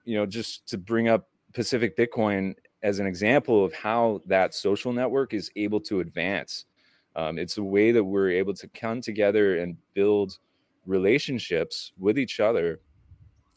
you 0.05 0.15
know 0.15 0.27
just 0.27 0.67
to 0.67 0.77
bring 0.77 1.07
up 1.07 1.29
pacific 1.53 1.97
bitcoin 1.97 2.53
as 2.83 2.99
an 2.99 3.07
example 3.07 3.65
of 3.65 3.73
how 3.73 4.21
that 4.27 4.53
social 4.53 4.93
network 4.93 5.33
is 5.33 5.49
able 5.55 5.79
to 5.81 5.99
advance. 5.99 6.65
Um, 7.15 7.39
it's 7.39 7.57
a 7.57 7.63
way 7.63 7.91
that 7.91 8.03
we're 8.03 8.29
able 8.29 8.53
to 8.53 8.67
come 8.67 9.01
together 9.01 9.57
and 9.57 9.75
build 9.95 10.37
relationships 10.85 11.91
with 11.97 12.17
each 12.17 12.39
other 12.39 12.79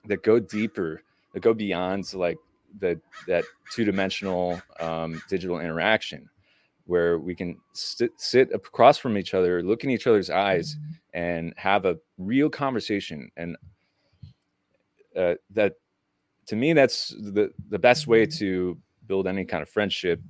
that 0.07 0.23
go 0.23 0.39
deeper 0.39 1.03
that 1.33 1.41
go 1.41 1.55
beyond 1.55 2.13
like 2.15 2.37
the 2.79 3.01
that 3.27 3.45
two-dimensional 3.71 4.61
um, 4.81 5.23
digital 5.29 5.61
interaction 5.61 6.29
where 6.87 7.19
we 7.19 7.35
can 7.35 7.57
sit, 7.73 8.11
sit 8.17 8.53
across 8.53 8.99
from 8.99 9.17
each 9.17 9.35
other 9.35 9.63
look 9.63 9.85
in 9.85 9.91
each 9.91 10.07
other's 10.07 10.31
eyes 10.31 10.77
and 11.15 11.53
have 11.57 11.85
a 11.85 11.97
real 12.19 12.51
conversation. 12.51 13.31
And 13.37 13.57
uh, 15.17 15.35
that 15.51 15.75
to 16.47 16.57
me 16.57 16.73
that's 16.73 17.09
the 17.09 17.53
the 17.69 17.79
best 17.79 18.07
way 18.07 18.27
to 18.27 18.79
build 19.07 19.27
any 19.27 19.45
kind 19.45 19.63
of 19.63 19.69
friendship 19.69 20.21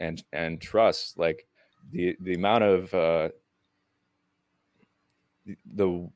and 0.00 0.22
and 0.32 0.60
trust. 0.60 1.18
Like 1.18 1.46
the 1.90 2.16
the 2.20 2.34
amount 2.34 2.64
of 2.64 2.94
uh 2.94 3.28
the 5.74 6.08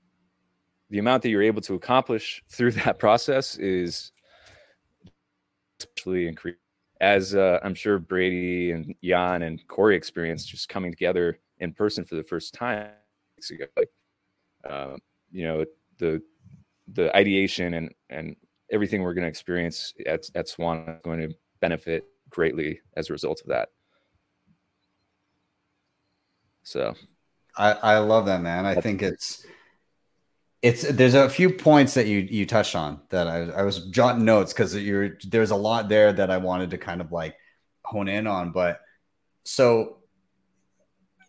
the 0.92 0.98
amount 0.98 1.22
that 1.22 1.30
you're 1.30 1.42
able 1.42 1.62
to 1.62 1.74
accomplish 1.74 2.44
through 2.50 2.70
that 2.84 2.98
process 2.98 3.56
is 3.56 4.12
especially 5.80 6.28
increased 6.28 6.58
as 7.00 7.34
uh, 7.34 7.58
i'm 7.64 7.74
sure 7.74 7.98
brady 7.98 8.70
and 8.70 8.94
yan 9.00 9.42
and 9.42 9.66
cory 9.66 9.96
experienced 9.96 10.48
just 10.48 10.68
coming 10.68 10.92
together 10.92 11.38
in 11.58 11.72
person 11.72 12.04
for 12.04 12.14
the 12.14 12.22
first 12.22 12.54
time 12.54 12.90
weeks 13.36 13.50
ago 13.50 13.64
like 13.76 13.88
uh, 14.68 14.96
you 15.32 15.44
know 15.44 15.64
the 15.98 16.22
the 16.92 17.14
ideation 17.16 17.74
and 17.74 17.94
and 18.10 18.36
everything 18.70 19.02
we're 19.02 19.14
going 19.14 19.22
to 19.22 19.28
experience 19.28 19.92
at 20.06 20.28
at 20.34 20.48
Swan 20.48 20.84
is 20.88 21.00
going 21.02 21.20
to 21.20 21.34
benefit 21.60 22.04
greatly 22.30 22.80
as 22.96 23.10
a 23.10 23.12
result 23.12 23.40
of 23.42 23.48
that. 23.48 23.68
So, 26.64 26.94
I, 27.56 27.72
I 27.72 27.98
love 27.98 28.26
that, 28.26 28.40
man. 28.40 28.66
I 28.66 28.76
think 28.76 29.02
it's 29.02 29.44
it's 30.62 30.82
there's 30.88 31.14
a 31.14 31.28
few 31.28 31.50
points 31.50 31.94
that 31.94 32.06
you 32.06 32.18
you 32.18 32.46
touched 32.46 32.76
on 32.76 33.00
that 33.10 33.26
I, 33.26 33.40
I 33.50 33.62
was 33.62 33.86
jotting 33.90 34.24
notes 34.24 34.52
because 34.52 34.74
you're 34.76 35.18
there's 35.26 35.50
a 35.50 35.56
lot 35.56 35.88
there 35.88 36.12
that 36.12 36.30
I 36.30 36.38
wanted 36.38 36.70
to 36.70 36.78
kind 36.78 37.00
of 37.00 37.10
like 37.12 37.36
hone 37.84 38.08
in 38.08 38.26
on. 38.28 38.52
But 38.52 38.80
so 39.44 39.98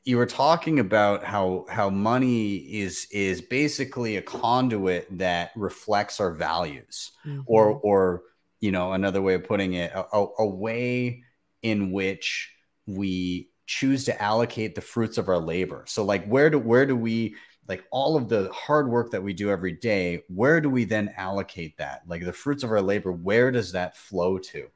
you 0.06 0.18
were 0.18 0.26
talking 0.28 0.80
about 0.80 1.24
how 1.24 1.66
how 1.70 1.90
money 1.90 2.58
is 2.58 3.08
is 3.12 3.42
basically 3.42 4.18
a 4.18 4.22
conduit 4.22 5.08
that 5.18 5.52
reflects 5.56 6.20
our 6.20 6.34
values 6.34 7.12
Mm-hmm. 7.26 7.42
or 7.48 7.70
or 7.72 8.24
you 8.60 8.72
know 8.72 8.94
another 8.94 9.22
way 9.22 9.34
of 9.34 9.46
putting 9.46 9.74
it 9.74 9.92
a, 9.94 10.06
a, 10.16 10.28
a 10.40 10.46
way 10.46 11.24
in 11.62 11.92
which 11.92 12.52
we 12.86 13.50
choose 13.66 14.04
to 14.06 14.22
allocate 14.22 14.76
the 14.76 14.82
fruits 14.82 15.18
of 15.18 15.30
our 15.30 15.38
labor 15.40 15.86
so 15.88 16.04
like 16.04 16.26
where 16.28 16.50
do 16.50 16.60
where 16.60 16.86
do 16.86 16.96
we 16.98 17.36
like 17.68 17.84
all 17.92 18.18
of 18.18 18.28
the 18.30 18.50
hard 18.52 18.90
work 18.90 19.12
that 19.12 19.24
we 19.24 19.34
do 19.34 19.50
every 19.50 19.72
day 19.72 20.24
where 20.28 20.60
do 20.60 20.70
we 20.70 20.84
then 20.86 21.14
allocate 21.18 21.78
that? 21.78 22.02
Like 22.08 22.24
the 22.26 22.34
fruits 22.34 22.64
of 22.64 22.72
our 22.72 22.82
labor 22.82 23.12
where 23.12 23.52
does 23.52 23.72
that 23.72 23.96
flow 23.98 24.38
to? 24.38 24.68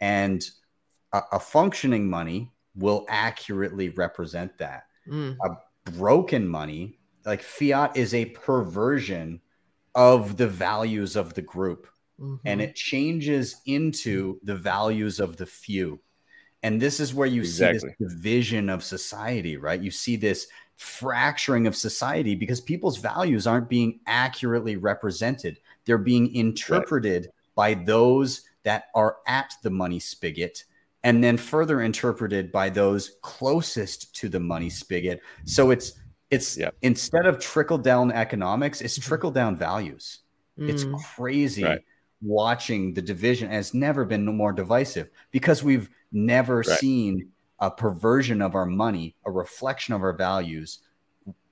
And 0.00 0.44
a, 1.12 1.22
a 1.32 1.38
functioning 1.38 2.08
money 2.08 2.50
will 2.74 3.06
accurately 3.08 3.90
represent 3.90 4.56
that. 4.58 4.84
Mm. 5.08 5.36
broken 5.98 6.48
money 6.48 6.98
like 7.26 7.42
fiat 7.42 7.94
is 7.94 8.14
a 8.14 8.24
perversion 8.26 9.40
of 9.94 10.38
the 10.38 10.48
values 10.48 11.14
of 11.14 11.34
the 11.34 11.42
group 11.42 11.86
Mhm. 12.18 12.40
and 12.46 12.62
it 12.62 12.74
changes 12.74 13.56
into 13.66 14.40
the 14.44 14.54
values 14.56 15.20
of 15.20 15.36
the 15.36 15.46
few. 15.46 16.00
And 16.62 16.80
this 16.80 17.00
is 17.00 17.12
where 17.12 17.26
you 17.26 17.44
see 17.44 17.64
this 17.64 17.84
division 18.00 18.70
of 18.70 18.82
society 18.82 19.56
right? 19.58 19.80
You 19.80 19.90
see 19.90 20.16
this 20.16 20.46
fracturing 20.76 21.66
of 21.66 21.76
society 21.76 22.34
because 22.34 22.60
people's 22.60 22.98
values 22.98 23.46
aren't 23.46 23.68
being 23.68 24.00
accurately 24.06 24.76
represented 24.76 25.58
they're 25.84 25.98
being 25.98 26.34
interpreted 26.34 27.30
by 27.54 27.74
those 27.74 28.42
that 28.64 28.84
are 28.94 29.18
at 29.26 29.54
the 29.62 29.70
money 29.70 30.00
spigot 30.00 30.64
and 31.04 31.22
then 31.22 31.36
further 31.36 31.82
interpreted 31.82 32.50
by 32.50 32.68
those 32.68 33.18
closest 33.22 34.14
to 34.16 34.28
the 34.28 34.40
money 34.40 34.68
spigot 34.68 35.20
so 35.44 35.70
it's 35.70 35.92
it's 36.30 36.56
Yeah. 36.58 36.70
instead 36.82 37.26
of 37.26 37.38
trickle 37.38 37.78
down 37.78 38.10
economics 38.10 38.80
it's 38.80 38.98
trickle 38.98 39.30
down 39.30 39.54
values 39.56 40.20
it's 40.58 40.84
Mm. 40.84 41.02
crazy 41.16 41.62
Right. 41.64 41.80
watching 42.22 42.94
the 42.94 43.02
division 43.02 43.50
has 43.50 43.74
never 43.74 44.04
been 44.04 44.24
more 44.24 44.52
divisive 44.52 45.10
because 45.30 45.62
we've 45.62 45.88
never 46.10 46.58
Right. 46.58 46.66
seen 46.66 47.30
a 47.60 47.70
perversion 47.70 48.42
of 48.42 48.54
our 48.54 48.66
money, 48.66 49.14
a 49.24 49.30
reflection 49.30 49.94
of 49.94 50.02
our 50.02 50.12
values 50.12 50.80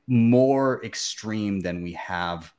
more 0.07 0.85
extreme 0.85 1.61
than 1.61 1.83
we 1.83 1.93
have 1.93 2.53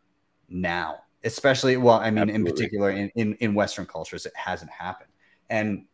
now. 0.49 0.99
Especially, 1.25 1.77
well, 1.77 1.99
I 1.99 2.11
mean, 2.11 2.29
in 2.29 2.43
particular 2.43 2.91
in, 2.91 3.09
in, 3.15 3.35
in 3.35 3.53
Western 3.53 3.85
cultures, 3.85 4.25
it 4.25 4.33
hasn't 4.35 4.71
happened. 4.71 5.09
And 5.49 5.85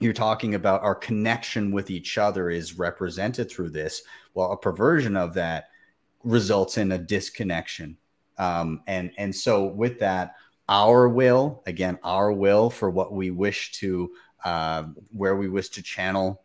you're 0.00 0.12
talking 0.12 0.54
about 0.54 0.82
our 0.82 0.94
connection 0.94 1.70
with 1.70 1.90
each 1.90 2.18
other 2.18 2.50
is 2.50 2.78
represented 2.78 3.48
through 3.48 3.70
this. 3.70 4.02
Well, 4.34 4.50
a 4.52 4.56
perversion 4.56 5.16
of 5.16 5.34
that 5.34 5.68
results 6.24 6.78
in 6.78 6.92
a 6.92 6.98
disconnection. 6.98 7.96
Um, 8.38 8.82
and 8.86 9.12
and 9.18 9.34
so 9.34 9.64
with 9.66 10.00
that, 10.00 10.34
our 10.68 11.08
will 11.08 11.62
again, 11.66 11.98
our 12.02 12.32
will 12.32 12.70
for 12.70 12.90
what 12.90 13.12
we 13.12 13.30
wish 13.30 13.72
to, 13.72 14.10
uh, 14.44 14.84
where 15.12 15.36
we 15.36 15.48
wish 15.48 15.68
to 15.70 15.82
channel 15.82 16.41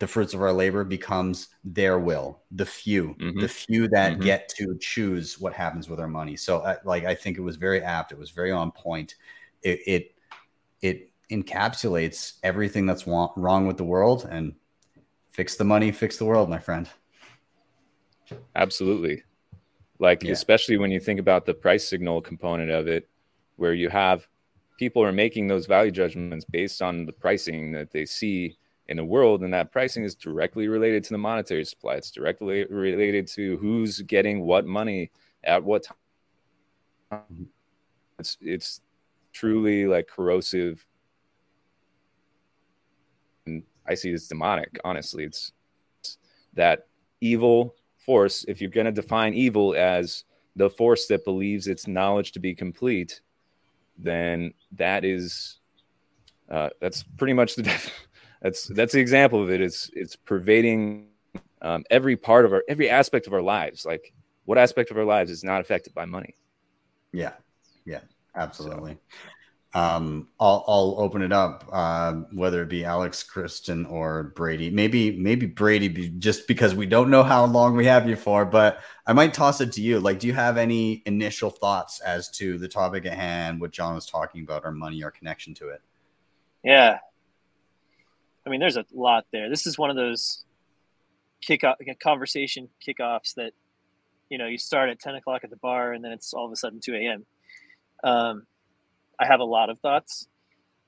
the 0.00 0.06
fruits 0.06 0.32
of 0.32 0.40
our 0.40 0.52
labor 0.52 0.82
becomes 0.82 1.48
their 1.62 1.98
will, 1.98 2.42
the 2.52 2.64
few, 2.64 3.14
Mhm. 3.20 3.40
the 3.40 3.48
few 3.48 3.86
that 3.88 4.14
Mhm. 4.14 4.22
get 4.22 4.48
to 4.48 4.76
choose 4.80 5.38
what 5.38 5.52
happens 5.52 5.90
with 5.90 6.00
our 6.00 6.08
money. 6.08 6.36
So, 6.36 6.60
uh, 6.60 6.76
like, 6.84 7.04
I 7.04 7.14
think 7.14 7.36
it 7.36 7.42
was 7.42 7.56
very 7.56 7.82
apt. 7.82 8.10
It 8.10 8.18
was 8.18 8.30
very 8.30 8.50
on 8.50 8.72
point. 8.72 9.16
It 9.62 9.80
it, 9.86 10.14
it 10.80 11.12
encapsulates 11.30 12.38
everything 12.42 12.86
that's 12.86 13.06
wa- 13.06 13.32
wrong 13.36 13.66
with 13.66 13.76
the 13.76 13.84
world 13.84 14.26
and 14.28 14.54
fix 15.32 15.56
the 15.56 15.64
money, 15.64 15.92
fix 15.92 16.16
the 16.16 16.24
world, 16.24 16.48
my 16.48 16.58
friend. 16.58 16.88
Absolutely. 18.56 19.22
Like, 19.98 20.24
Yeah. 20.24 20.32
especially 20.32 20.78
when 20.78 20.90
you 20.90 20.98
think 20.98 21.20
about 21.20 21.44
the 21.44 21.52
price 21.52 21.86
signal 21.86 22.22
component 22.22 22.70
of 22.70 22.88
it, 22.88 23.10
where 23.56 23.74
you 23.74 23.90
have 23.90 24.26
people 24.78 25.02
are 25.02 25.12
making 25.12 25.46
those 25.46 25.66
value 25.66 25.90
judgments 25.90 26.46
based 26.50 26.80
on 26.80 27.04
the 27.04 27.12
pricing 27.12 27.70
that 27.72 27.90
they 27.90 28.06
see 28.06 28.56
in 28.90 28.96
the 28.96 29.04
world. 29.04 29.42
And 29.42 29.54
that 29.54 29.72
pricing 29.72 30.04
is 30.04 30.14
directly 30.14 30.68
related 30.68 31.04
to 31.04 31.14
the 31.14 31.18
monetary 31.18 31.64
supply. 31.64 31.94
It's 31.94 32.10
directly 32.10 32.64
related 32.64 33.26
to 33.28 33.56
who's 33.58 34.02
getting 34.02 34.40
what 34.40 34.66
money 34.66 35.10
at 35.44 35.64
what 35.64 35.86
time. 37.10 37.48
It's, 38.18 38.36
it's 38.40 38.80
truly 39.32 39.86
like 39.86 40.08
corrosive. 40.08 40.84
And 43.46 43.62
I 43.88 43.94
see 43.94 44.10
it's 44.10 44.28
demonic, 44.28 44.78
honestly. 44.84 45.24
It's, 45.24 45.52
it's 46.00 46.18
that 46.54 46.88
evil 47.20 47.76
force, 47.96 48.44
if 48.48 48.60
you're 48.60 48.70
going 48.70 48.86
to 48.86 48.92
define 48.92 49.34
evil 49.34 49.74
as 49.76 50.24
the 50.56 50.68
force 50.68 51.06
that 51.06 51.24
believes 51.24 51.68
its 51.68 51.86
knowledge 51.86 52.32
to 52.32 52.40
be 52.40 52.54
complete, 52.56 53.20
then 53.96 54.52
that 54.72 55.04
is 55.04 55.60
uh, 56.50 56.70
that's 56.80 57.04
pretty 57.16 57.32
much 57.32 57.54
the 57.54 57.62
def- 57.70 58.08
that's 58.40 58.66
that's 58.68 58.92
the 58.92 59.00
example 59.00 59.42
of 59.42 59.50
it. 59.50 59.60
It's 59.60 59.90
it's 59.94 60.16
pervading 60.16 61.08
um, 61.62 61.84
every 61.90 62.16
part 62.16 62.44
of 62.44 62.52
our 62.52 62.64
every 62.68 62.88
aspect 62.88 63.26
of 63.26 63.34
our 63.34 63.42
lives. 63.42 63.84
Like 63.84 64.12
what 64.44 64.58
aspect 64.58 64.90
of 64.90 64.98
our 64.98 65.04
lives 65.04 65.30
is 65.30 65.44
not 65.44 65.60
affected 65.60 65.94
by 65.94 66.06
money? 66.06 66.34
Yeah, 67.12 67.32
yeah, 67.84 68.00
absolutely. 68.34 68.98
Um, 69.72 70.28
I'll 70.40 70.64
I'll 70.66 70.96
open 70.98 71.22
it 71.22 71.32
up, 71.32 71.64
uh, 71.70 72.12
whether 72.32 72.62
it 72.62 72.68
be 72.68 72.84
Alex, 72.84 73.22
Kristen, 73.22 73.86
or 73.86 74.32
Brady. 74.34 74.68
Maybe 74.70 75.16
maybe 75.16 75.46
Brady, 75.46 75.88
be, 75.88 76.08
just 76.08 76.48
because 76.48 76.74
we 76.74 76.86
don't 76.86 77.10
know 77.10 77.22
how 77.22 77.44
long 77.44 77.76
we 77.76 77.86
have 77.86 78.08
you 78.08 78.16
for. 78.16 78.44
But 78.44 78.80
I 79.06 79.12
might 79.12 79.32
toss 79.32 79.60
it 79.60 79.70
to 79.72 79.80
you. 79.80 80.00
Like, 80.00 80.18
do 80.18 80.26
you 80.26 80.32
have 80.32 80.56
any 80.56 81.02
initial 81.06 81.50
thoughts 81.50 82.00
as 82.00 82.28
to 82.30 82.58
the 82.58 82.66
topic 82.66 83.06
at 83.06 83.12
hand, 83.12 83.60
what 83.60 83.70
John 83.70 83.94
was 83.94 84.06
talking 84.06 84.42
about, 84.42 84.64
our 84.64 84.72
money, 84.72 85.04
our 85.04 85.10
connection 85.12 85.54
to 85.54 85.68
it? 85.68 85.82
Yeah. 86.64 86.98
I 88.46 88.50
mean, 88.50 88.60
there's 88.60 88.76
a 88.76 88.84
lot 88.92 89.26
there. 89.32 89.48
This 89.48 89.66
is 89.66 89.78
one 89.78 89.90
of 89.90 89.96
those 89.96 90.44
kick 91.40 91.64
off 91.64 91.76
conversation 92.02 92.68
kickoffs 92.86 93.34
that, 93.34 93.52
you 94.28 94.38
know, 94.38 94.46
you 94.46 94.58
start 94.58 94.90
at 94.90 95.00
10 95.00 95.14
o'clock 95.16 95.44
at 95.44 95.50
the 95.50 95.56
bar 95.56 95.92
and 95.92 96.04
then 96.04 96.12
it's 96.12 96.32
all 96.32 96.46
of 96.46 96.52
a 96.52 96.56
sudden 96.56 96.80
2 96.80 96.94
a.m. 96.94 97.26
Um, 98.02 98.46
I 99.18 99.26
have 99.26 99.40
a 99.40 99.44
lot 99.44 99.68
of 99.70 99.78
thoughts. 99.78 100.28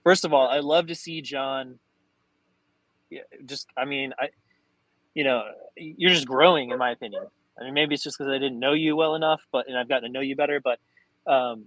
First 0.04 0.24
of 0.24 0.32
all, 0.32 0.48
I 0.48 0.60
love 0.60 0.86
to 0.88 0.94
see 0.94 1.20
John. 1.20 1.78
Just, 3.44 3.68
I 3.76 3.84
mean, 3.84 4.14
I, 4.18 4.28
you 5.14 5.24
know, 5.24 5.42
you're 5.76 6.10
just 6.10 6.26
growing, 6.26 6.70
in 6.70 6.78
my 6.78 6.90
opinion. 6.90 7.26
I 7.60 7.64
mean, 7.64 7.74
maybe 7.74 7.94
it's 7.94 8.02
just 8.02 8.18
because 8.18 8.30
I 8.30 8.38
didn't 8.38 8.58
know 8.58 8.72
you 8.72 8.96
well 8.96 9.14
enough, 9.14 9.42
but 9.52 9.68
and 9.68 9.76
I've 9.76 9.88
gotten 9.88 10.04
to 10.04 10.12
know 10.12 10.20
you 10.20 10.34
better. 10.34 10.60
But 10.60 10.78
um, 11.30 11.66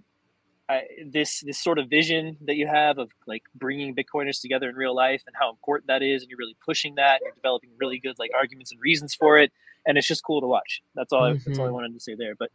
I, 0.68 0.82
this 1.06 1.40
this 1.40 1.58
sort 1.58 1.78
of 1.78 1.88
vision 1.88 2.36
that 2.46 2.56
you 2.56 2.66
have 2.66 2.98
of 2.98 3.10
like 3.26 3.44
bringing 3.54 3.94
Bitcoiners 3.94 4.40
together 4.40 4.68
in 4.68 4.74
real 4.74 4.96
life 4.96 5.22
and 5.26 5.36
how 5.38 5.50
important 5.50 5.86
that 5.86 6.02
is, 6.02 6.22
and 6.22 6.30
you're 6.30 6.38
really 6.38 6.56
pushing 6.64 6.96
that, 6.96 7.20
and 7.20 7.26
you're 7.26 7.34
developing 7.34 7.70
really 7.78 7.98
good 7.98 8.18
like 8.18 8.30
arguments 8.34 8.72
and 8.72 8.80
reasons 8.80 9.14
for 9.14 9.38
it, 9.38 9.52
and 9.86 9.96
it's 9.96 10.08
just 10.08 10.24
cool 10.24 10.40
to 10.40 10.46
watch. 10.46 10.82
That's 10.94 11.12
all. 11.12 11.24
I, 11.24 11.32
that's 11.34 11.58
all 11.58 11.66
I 11.66 11.70
wanted 11.70 11.94
to 11.94 12.00
say 12.00 12.16
there. 12.16 12.34
But 12.34 12.50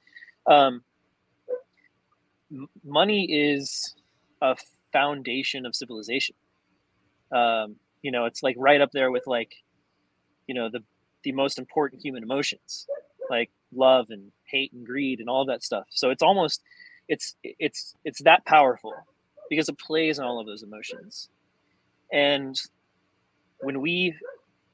um, 0.45 0.83
m- 2.51 2.67
money 2.83 3.31
is 3.31 3.95
a 4.41 4.57
foundation 4.91 5.65
of 5.65 5.73
civilization. 5.73 6.35
Um, 7.31 7.77
you 8.01 8.11
know, 8.11 8.25
it's 8.25 8.43
like 8.43 8.55
right 8.59 8.81
up 8.81 8.91
there 8.91 9.09
with 9.09 9.23
like, 9.25 9.53
you 10.47 10.55
know, 10.55 10.69
the 10.69 10.83
the 11.23 11.31
most 11.31 11.59
important 11.59 12.01
human 12.03 12.23
emotions, 12.23 12.87
like 13.29 13.51
love 13.73 14.07
and 14.09 14.33
hate 14.43 14.73
and 14.73 14.85
greed 14.85 15.21
and 15.21 15.29
all 15.29 15.45
that 15.45 15.63
stuff. 15.63 15.85
So 15.91 16.09
it's 16.09 16.23
almost 16.23 16.61
it's 17.07 17.35
it's 17.43 17.95
it's 18.05 18.21
that 18.23 18.45
powerful 18.45 18.93
because 19.49 19.69
it 19.69 19.77
plays 19.77 20.19
on 20.19 20.25
all 20.25 20.39
of 20.39 20.47
those 20.47 20.63
emotions. 20.63 21.29
And 22.11 22.59
when 23.61 23.81
we 23.81 24.15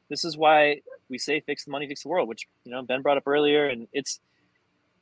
this 0.10 0.24
is 0.24 0.38
why 0.38 0.82
we 1.10 1.18
say 1.18 1.40
fix 1.40 1.66
the 1.66 1.72
money, 1.72 1.88
fix 1.88 2.04
the 2.04 2.10
world, 2.10 2.28
which 2.30 2.48
you 2.64 2.72
know 2.72 2.82
Ben 2.82 3.02
brought 3.02 3.18
up 3.18 3.28
earlier, 3.28 3.68
and 3.68 3.88
it's 3.94 4.20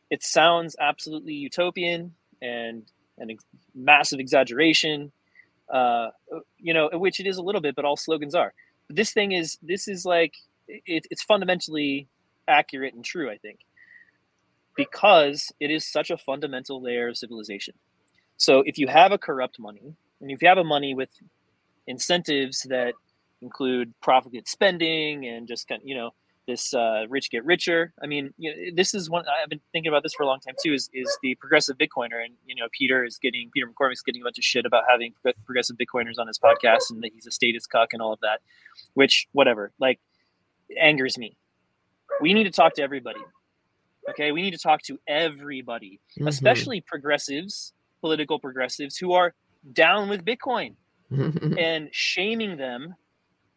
it 0.09 0.23
sounds 0.23 0.75
absolutely 0.79 1.33
utopian 1.33 2.15
and 2.41 2.83
and 3.17 3.31
ex- 3.31 3.45
massive 3.73 4.19
exaggeration, 4.19 5.11
uh, 5.71 6.09
you 6.57 6.73
know, 6.73 6.89
which 6.93 7.19
it 7.19 7.27
is 7.27 7.37
a 7.37 7.41
little 7.41 7.61
bit, 7.61 7.75
but 7.75 7.85
all 7.85 7.97
slogans 7.97 8.35
are. 8.35 8.53
But 8.87 8.95
this 8.97 9.13
thing 9.13 9.31
is 9.31 9.57
this 9.61 9.87
is 9.87 10.05
like 10.05 10.33
it, 10.67 11.07
it's 11.09 11.23
fundamentally 11.23 12.07
accurate 12.47 12.93
and 12.93 13.03
true. 13.03 13.29
I 13.29 13.37
think 13.37 13.59
because 14.75 15.51
it 15.59 15.71
is 15.71 15.85
such 15.85 16.11
a 16.11 16.17
fundamental 16.17 16.81
layer 16.81 17.07
of 17.07 17.17
civilization. 17.17 17.75
So 18.37 18.63
if 18.65 18.77
you 18.77 18.87
have 18.87 19.11
a 19.11 19.17
corrupt 19.17 19.59
money, 19.59 19.95
and 20.21 20.31
if 20.31 20.41
you 20.41 20.47
have 20.47 20.57
a 20.57 20.63
money 20.63 20.93
with 20.93 21.09
incentives 21.87 22.65
that 22.69 22.93
include 23.41 23.93
profligate 24.01 24.47
spending 24.47 25.25
and 25.25 25.47
just 25.47 25.67
kind 25.67 25.81
of, 25.81 25.87
you 25.87 25.95
know, 25.95 26.11
this 26.47 26.73
uh, 26.73 27.05
rich 27.09 27.31
get 27.31 27.43
richer. 27.43 27.91
I 28.03 28.07
mean, 28.07 28.33
you 28.37 28.51
know, 28.51 28.71
this 28.75 28.93
is 28.93 29.09
one 29.09 29.25
I've 29.27 29.49
been 29.49 29.61
thinking 29.71 29.89
about 29.89 30.03
this 30.03 30.13
for 30.13 30.23
a 30.23 30.27
long 30.27 30.39
time 30.39 30.53
too. 30.63 30.73
Is 30.73 30.89
is 30.93 31.17
the 31.23 31.35
progressive 31.35 31.77
Bitcoiner, 31.77 32.23
and 32.23 32.33
you 32.45 32.55
know, 32.55 32.67
Peter 32.71 33.03
is 33.03 33.17
getting 33.17 33.49
Peter 33.51 33.67
McCormick's 33.67 34.01
getting 34.01 34.21
a 34.21 34.25
bunch 34.25 34.37
of 34.37 34.43
shit 34.43 34.65
about 34.65 34.83
having 34.87 35.13
progressive 35.45 35.75
Bitcoiners 35.77 36.19
on 36.19 36.27
his 36.27 36.37
podcast 36.37 36.91
and 36.91 37.01
that 37.03 37.11
he's 37.13 37.25
a 37.25 37.31
status 37.31 37.65
cuck 37.65 37.89
and 37.93 38.01
all 38.01 38.13
of 38.13 38.19
that, 38.21 38.41
which 38.93 39.27
whatever, 39.31 39.71
like, 39.79 39.99
angers 40.79 41.17
me. 41.17 41.35
We 42.21 42.33
need 42.33 42.45
to 42.45 42.51
talk 42.51 42.75
to 42.75 42.83
everybody. 42.83 43.19
Okay, 44.09 44.31
we 44.31 44.41
need 44.41 44.51
to 44.51 44.59
talk 44.59 44.81
to 44.83 44.99
everybody, 45.07 45.99
mm-hmm. 46.17 46.27
especially 46.27 46.81
progressives, 46.81 47.73
political 48.01 48.39
progressives 48.39 48.97
who 48.97 49.13
are 49.13 49.33
down 49.73 50.09
with 50.09 50.23
Bitcoin 50.23 50.75
and 51.57 51.89
shaming 51.91 52.57
them 52.57 52.95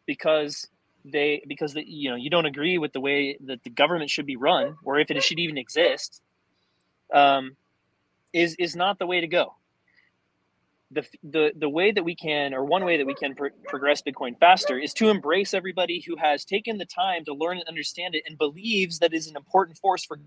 because 0.05 0.67
they 1.05 1.41
because 1.47 1.73
the, 1.73 1.83
you 1.87 2.09
know 2.09 2.15
you 2.15 2.29
don't 2.29 2.45
agree 2.45 2.77
with 2.77 2.93
the 2.93 2.99
way 2.99 3.37
that 3.45 3.63
the 3.63 3.69
government 3.69 4.09
should 4.09 4.25
be 4.25 4.35
run 4.35 4.75
or 4.83 4.99
if 4.99 5.09
it 5.09 5.23
should 5.23 5.39
even 5.39 5.57
exist 5.57 6.21
um, 7.13 7.55
is 8.33 8.55
is 8.59 8.75
not 8.75 8.99
the 8.99 9.07
way 9.07 9.21
to 9.21 9.27
go 9.27 9.55
the, 10.91 11.05
the 11.23 11.51
the 11.55 11.69
way 11.69 11.91
that 11.91 12.03
we 12.03 12.15
can 12.15 12.53
or 12.53 12.63
one 12.65 12.83
way 12.83 12.97
that 12.97 13.05
we 13.05 13.13
can 13.13 13.35
pro- 13.35 13.49
progress 13.65 14.01
bitcoin 14.01 14.37
faster 14.39 14.77
is 14.77 14.93
to 14.93 15.09
embrace 15.09 15.53
everybody 15.53 16.03
who 16.05 16.15
has 16.15 16.43
taken 16.43 16.77
the 16.79 16.85
time 16.85 17.23
to 17.25 17.33
learn 17.33 17.57
and 17.57 17.67
understand 17.67 18.15
it 18.15 18.23
and 18.27 18.37
believes 18.37 18.99
that 18.99 19.13
is 19.13 19.27
an 19.27 19.35
important 19.35 19.77
force 19.77 20.03
for 20.03 20.17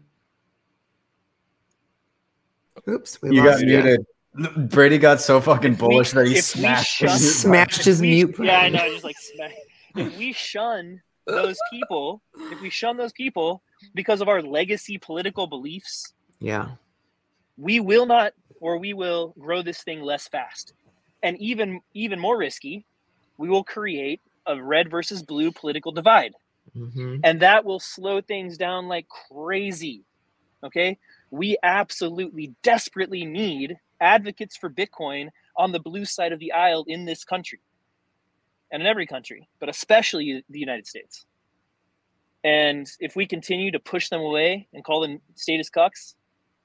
oops 2.89 3.19
you 3.25 3.43
got 3.43 3.61
muted 3.61 4.07
Brady 4.57 4.97
got 4.97 5.21
so 5.21 5.43
fucking 5.43 5.75
bullish 5.75 6.15
we, 6.15 6.23
that 6.23 6.29
he 6.29 6.41
smashed, 6.41 7.03
his, 7.03 7.43
smashed 7.43 7.85
his 7.85 8.01
mute. 8.01 8.35
Yeah, 8.39 8.61
I 8.61 8.71
know. 8.71 8.89
Just 8.91 9.05
like 9.05 9.19
smash 9.19 9.53
if 9.97 10.19
we 10.19 10.33
shun 10.33 11.03
those 11.27 11.59
people, 11.71 12.23
if 12.35 12.61
we 12.61 12.71
shun 12.71 12.97
those 12.97 13.13
people 13.13 13.63
because 13.95 14.21
of 14.21 14.29
our 14.29 14.43
legacy 14.43 14.99
political 14.99 15.47
beliefs, 15.47 16.15
yeah, 16.41 16.71
we 17.57 17.81
will 17.81 18.07
not 18.07 18.33
or 18.63 18.79
we 18.79 18.95
will 18.95 19.35
grow 19.39 19.61
this 19.61 19.83
thing 19.83 20.01
less 20.01 20.29
fast. 20.29 20.73
And 21.23 21.37
even 21.39 21.81
even 21.93 22.19
more 22.19 22.39
risky, 22.39 22.87
we 23.37 23.49
will 23.49 23.65
create 23.65 24.23
a 24.47 24.61
red 24.61 24.91
versus 24.91 25.23
blue 25.23 25.51
political 25.53 25.93
divide. 25.93 26.33
Mm-hmm. 26.77 27.17
And 27.25 27.41
that 27.41 27.65
will 27.65 27.81
slow 27.81 28.21
things 28.21 28.57
down 28.57 28.89
like 28.89 29.07
crazy. 29.09 30.05
Okay? 30.65 30.97
We 31.31 31.57
absolutely 31.63 32.55
desperately 32.63 33.25
need 33.25 33.79
advocates 34.01 34.57
for 34.57 34.71
Bitcoin 34.71 35.29
on 35.57 35.73
the 35.73 35.81
blue 35.81 36.05
side 36.05 36.33
of 36.33 36.39
the 36.39 36.53
aisle 36.53 36.85
in 36.87 37.05
this 37.05 37.25
country 37.25 37.61
and 38.71 38.83
in 38.83 38.87
every 38.87 39.07
country, 39.07 39.49
but 39.59 39.69
especially 39.69 40.45
the 40.49 40.59
United 40.59 40.87
States. 40.87 41.27
And 42.45 42.89
if 43.01 43.17
we 43.17 43.27
continue 43.27 43.73
to 43.73 43.79
push 43.79 44.09
them 44.09 44.21
away 44.21 44.69
and 44.73 44.85
call 44.85 45.01
them 45.01 45.21
status 45.35 45.69
cucks, 45.69 46.15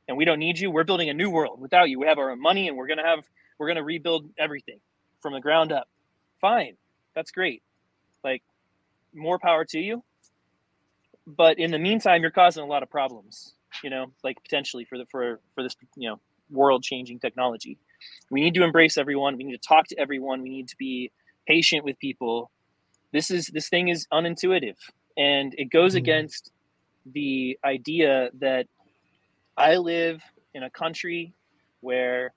and 0.07 0.17
we 0.17 0.25
don't 0.25 0.39
need 0.39 0.59
you, 0.59 0.71
we're 0.71 0.83
building 0.83 1.09
a 1.09 1.13
new 1.13 1.29
world 1.29 1.59
without 1.59 1.89
you. 1.89 1.99
We 1.99 2.07
have 2.07 2.17
our 2.17 2.31
own 2.31 2.41
money, 2.41 2.67
and 2.67 2.77
we're 2.77 2.87
gonna 2.87 3.05
have 3.05 3.23
we're 3.57 3.67
gonna 3.67 3.83
rebuild 3.83 4.29
everything 4.37 4.79
from 5.21 5.33
the 5.33 5.39
ground 5.39 5.71
up. 5.71 5.87
Fine, 6.41 6.77
that's 7.15 7.31
great. 7.31 7.63
Like 8.23 8.43
more 9.13 9.39
power 9.39 9.65
to 9.65 9.79
you. 9.79 10.03
But 11.25 11.59
in 11.59 11.71
the 11.71 11.79
meantime, 11.79 12.21
you're 12.21 12.31
causing 12.31 12.63
a 12.63 12.67
lot 12.67 12.83
of 12.83 12.89
problems. 12.89 13.53
You 13.83 13.89
know, 13.89 14.07
like 14.23 14.41
potentially 14.41 14.85
for 14.85 14.97
the 14.97 15.05
for 15.11 15.39
for 15.55 15.63
this 15.63 15.75
you 15.95 16.09
know 16.09 16.19
world 16.49 16.83
changing 16.83 17.19
technology. 17.19 17.77
We 18.29 18.41
need 18.41 18.53
to 18.53 18.63
embrace 18.63 18.97
everyone. 18.97 19.37
We 19.37 19.43
need 19.43 19.59
to 19.59 19.67
talk 19.67 19.87
to 19.87 19.99
everyone. 19.99 20.41
We 20.41 20.49
need 20.49 20.67
to 20.69 20.77
be 20.77 21.11
patient 21.47 21.83
with 21.83 21.97
people 21.99 22.51
this 23.11 23.31
is 23.31 23.47
this 23.47 23.69
thing 23.69 23.87
is 23.87 24.07
unintuitive 24.11 24.77
and 25.17 25.53
it 25.57 25.69
goes 25.71 25.91
mm-hmm. 25.91 25.99
against 25.99 26.51
the 27.05 27.57
idea 27.63 28.29
that 28.39 28.67
i 29.57 29.77
live 29.77 30.21
in 30.53 30.63
a 30.63 30.69
country 30.69 31.33
where 31.81 32.33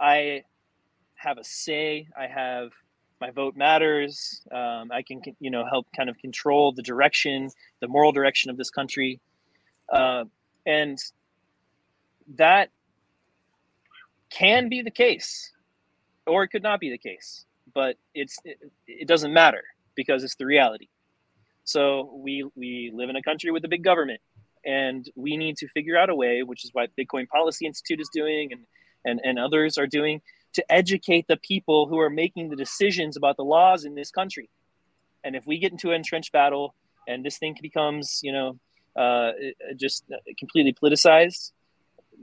i 0.00 0.42
have 1.14 1.38
a 1.38 1.44
say 1.44 2.06
i 2.18 2.26
have 2.26 2.70
my 3.20 3.30
vote 3.30 3.56
matters 3.56 4.42
um, 4.52 4.90
i 4.92 5.02
can 5.02 5.20
you 5.40 5.50
know 5.50 5.64
help 5.64 5.86
kind 5.96 6.08
of 6.10 6.18
control 6.18 6.72
the 6.72 6.82
direction 6.82 7.48
the 7.80 7.88
moral 7.88 8.12
direction 8.12 8.50
of 8.50 8.56
this 8.56 8.70
country 8.70 9.20
uh, 9.92 10.24
and 10.66 10.98
that 12.36 12.70
can 14.30 14.68
be 14.68 14.82
the 14.82 14.90
case 14.90 15.52
or 16.26 16.42
it 16.44 16.48
could 16.48 16.62
not 16.62 16.80
be 16.80 16.90
the 16.90 16.98
case 16.98 17.44
but 17.74 17.96
it's 18.14 18.38
it, 18.44 18.58
it 18.86 19.08
doesn't 19.08 19.32
matter 19.32 19.62
because 19.94 20.24
it's 20.24 20.36
the 20.36 20.46
reality. 20.46 20.88
So 21.64 22.12
we 22.16 22.44
we 22.54 22.90
live 22.94 23.08
in 23.08 23.16
a 23.16 23.22
country 23.22 23.50
with 23.50 23.64
a 23.64 23.68
big 23.68 23.84
government, 23.84 24.20
and 24.64 25.08
we 25.16 25.36
need 25.36 25.56
to 25.58 25.68
figure 25.68 25.96
out 25.96 26.10
a 26.10 26.14
way, 26.14 26.42
which 26.42 26.64
is 26.64 26.70
what 26.72 26.90
Bitcoin 26.98 27.28
Policy 27.28 27.66
Institute 27.66 28.00
is 28.00 28.08
doing, 28.12 28.52
and 28.52 28.66
and 29.04 29.20
and 29.24 29.38
others 29.38 29.78
are 29.78 29.86
doing, 29.86 30.20
to 30.54 30.72
educate 30.72 31.26
the 31.28 31.36
people 31.36 31.86
who 31.86 31.98
are 31.98 32.10
making 32.10 32.50
the 32.50 32.56
decisions 32.56 33.16
about 33.16 33.36
the 33.36 33.44
laws 33.44 33.84
in 33.84 33.94
this 33.94 34.10
country. 34.10 34.48
And 35.24 35.36
if 35.36 35.46
we 35.46 35.58
get 35.58 35.72
into 35.72 35.90
an 35.90 35.96
entrenched 35.96 36.32
battle, 36.32 36.74
and 37.06 37.24
this 37.24 37.38
thing 37.38 37.56
becomes, 37.60 38.20
you 38.22 38.32
know, 38.32 38.58
uh, 38.96 39.32
just 39.76 40.04
completely 40.38 40.72
politicized, 40.72 41.52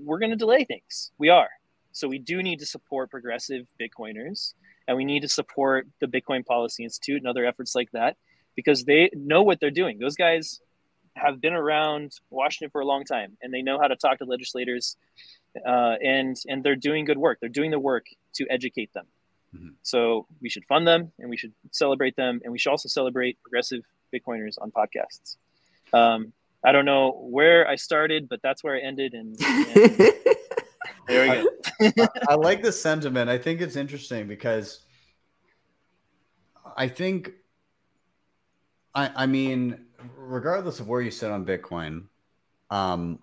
we're 0.01 0.19
going 0.19 0.31
to 0.31 0.37
delay 0.37 0.63
things. 0.63 1.11
We 1.17 1.29
are. 1.29 1.49
So 1.91 2.07
we 2.07 2.19
do 2.19 2.43
need 2.43 2.59
to 2.59 2.65
support 2.65 3.09
progressive 3.09 3.67
Bitcoiners 3.81 4.53
and 4.87 4.95
we 4.95 5.05
need 5.05 5.21
to 5.21 5.27
support 5.27 5.87
the 5.99 6.07
Bitcoin 6.07 6.45
Policy 6.45 6.83
Institute 6.83 7.17
and 7.17 7.27
other 7.27 7.45
efforts 7.45 7.75
like 7.75 7.91
that 7.91 8.17
because 8.55 8.85
they 8.85 9.09
know 9.13 9.43
what 9.43 9.59
they're 9.59 9.71
doing. 9.71 9.99
Those 9.99 10.15
guys 10.15 10.61
have 11.15 11.41
been 11.41 11.53
around 11.53 12.13
Washington 12.29 12.69
for 12.71 12.81
a 12.81 12.85
long 12.85 13.03
time, 13.03 13.37
and 13.41 13.53
they 13.53 13.61
know 13.61 13.79
how 13.79 13.87
to 13.87 13.95
talk 13.95 14.19
to 14.19 14.25
legislators, 14.25 14.97
uh, 15.65 15.95
and 16.03 16.37
and 16.47 16.63
they're 16.63 16.75
doing 16.75 17.05
good 17.05 17.17
work. 17.17 17.39
They're 17.39 17.49
doing 17.49 17.71
the 17.71 17.79
work 17.79 18.07
to 18.35 18.47
educate 18.49 18.93
them. 18.93 19.05
Mm-hmm. 19.55 19.69
So 19.81 20.27
we 20.41 20.49
should 20.49 20.65
fund 20.65 20.87
them, 20.87 21.11
and 21.19 21.29
we 21.29 21.37
should 21.37 21.53
celebrate 21.71 22.15
them, 22.15 22.39
and 22.43 22.51
we 22.51 22.59
should 22.59 22.69
also 22.69 22.87
celebrate 22.87 23.41
progressive 23.41 23.83
Bitcoiners 24.13 24.55
on 24.61 24.71
podcasts. 24.71 25.37
Um, 25.93 26.33
I 26.63 26.71
don't 26.71 26.85
know 26.85 27.11
where 27.11 27.67
I 27.67 27.75
started, 27.75 28.29
but 28.29 28.41
that's 28.41 28.63
where 28.63 28.75
I 28.75 28.79
ended, 28.79 29.13
and, 29.13 29.39
and 29.41 30.13
there 31.07 31.45
we 31.79 31.87
go. 31.87 32.03
I, 32.03 32.07
I 32.29 32.35
like 32.35 32.61
the 32.61 32.71
sentiment. 32.71 33.29
I 33.29 33.37
think 33.37 33.61
it's 33.61 33.75
interesting 33.75 34.27
because 34.27 34.81
I 36.77 36.87
think, 36.87 37.31
I, 38.93 39.11
I 39.15 39.25
mean, 39.25 39.85
regardless 40.17 40.79
of 40.79 40.87
where 40.87 41.01
you 41.01 41.11
sit 41.11 41.31
on 41.31 41.45
Bitcoin, 41.45 42.05
um, 42.69 43.19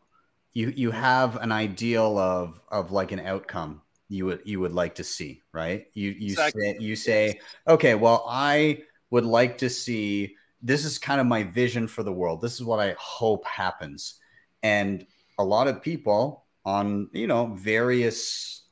you 0.52 0.72
you 0.74 0.90
have 0.90 1.36
an 1.36 1.52
ideal 1.52 2.18
of 2.18 2.60
of 2.68 2.92
like 2.92 3.12
an 3.12 3.20
outcome 3.20 3.82
you 4.08 4.26
would 4.26 4.40
you 4.44 4.60
would 4.60 4.72
like 4.72 4.94
to 4.96 5.04
see, 5.04 5.42
right? 5.52 5.86
You 5.94 6.10
you 6.10 6.30
exactly. 6.30 6.62
say 6.62 6.76
you 6.80 6.96
say, 6.96 7.40
okay, 7.68 7.94
well, 7.94 8.24
I 8.28 8.82
would 9.10 9.24
like 9.24 9.58
to 9.58 9.70
see. 9.70 10.36
This 10.62 10.84
is 10.84 10.98
kind 10.98 11.20
of 11.20 11.26
my 11.26 11.42
vision 11.42 11.86
for 11.86 12.02
the 12.02 12.12
world. 12.12 12.40
This 12.40 12.54
is 12.54 12.64
what 12.64 12.80
I 12.80 12.94
hope 12.98 13.44
happens, 13.46 14.14
and 14.62 15.06
a 15.38 15.44
lot 15.44 15.68
of 15.68 15.82
people 15.82 16.44
on 16.64 17.08
you 17.12 17.26
know 17.26 17.46
various 17.54 18.62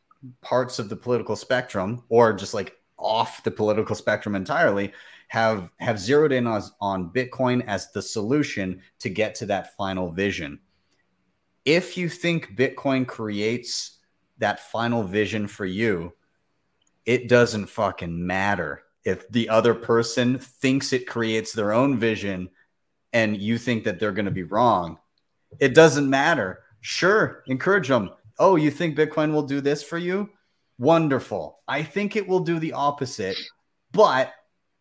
parts 0.40 0.78
of 0.78 0.88
the 0.88 0.96
political 0.96 1.36
spectrum 1.36 2.02
or 2.08 2.32
just 2.32 2.54
like 2.54 2.76
off 2.98 3.42
the 3.42 3.50
political 3.50 3.94
spectrum 3.94 4.34
entirely 4.34 4.92
have 5.28 5.70
have 5.78 5.98
zeroed 5.98 6.32
in 6.32 6.46
on, 6.46 6.62
on 6.80 7.10
bitcoin 7.10 7.64
as 7.66 7.90
the 7.92 8.02
solution 8.02 8.80
to 8.98 9.08
get 9.08 9.34
to 9.34 9.46
that 9.46 9.76
final 9.76 10.10
vision 10.10 10.58
if 11.64 11.96
you 11.96 12.08
think 12.08 12.56
bitcoin 12.56 13.06
creates 13.06 13.98
that 14.38 14.60
final 14.60 15.02
vision 15.02 15.46
for 15.46 15.66
you 15.66 16.12
it 17.06 17.28
doesn't 17.28 17.66
fucking 17.66 18.26
matter 18.26 18.82
if 19.04 19.28
the 19.30 19.48
other 19.48 19.74
person 19.74 20.38
thinks 20.38 20.92
it 20.92 21.06
creates 21.06 21.52
their 21.52 21.72
own 21.72 21.98
vision 21.98 22.48
and 23.12 23.36
you 23.36 23.58
think 23.58 23.84
that 23.84 24.00
they're 24.00 24.12
going 24.12 24.24
to 24.24 24.30
be 24.30 24.42
wrong 24.42 24.98
it 25.60 25.74
doesn't 25.74 26.08
matter 26.08 26.64
Sure, 26.86 27.42
encourage 27.46 27.88
them. 27.88 28.10
Oh, 28.38 28.56
you 28.56 28.70
think 28.70 28.94
Bitcoin 28.94 29.32
will 29.32 29.46
do 29.46 29.62
this 29.62 29.82
for 29.82 29.96
you? 29.96 30.28
Wonderful. 30.78 31.60
I 31.66 31.82
think 31.82 32.14
it 32.14 32.28
will 32.28 32.40
do 32.40 32.58
the 32.58 32.74
opposite, 32.74 33.38
but 33.90 34.30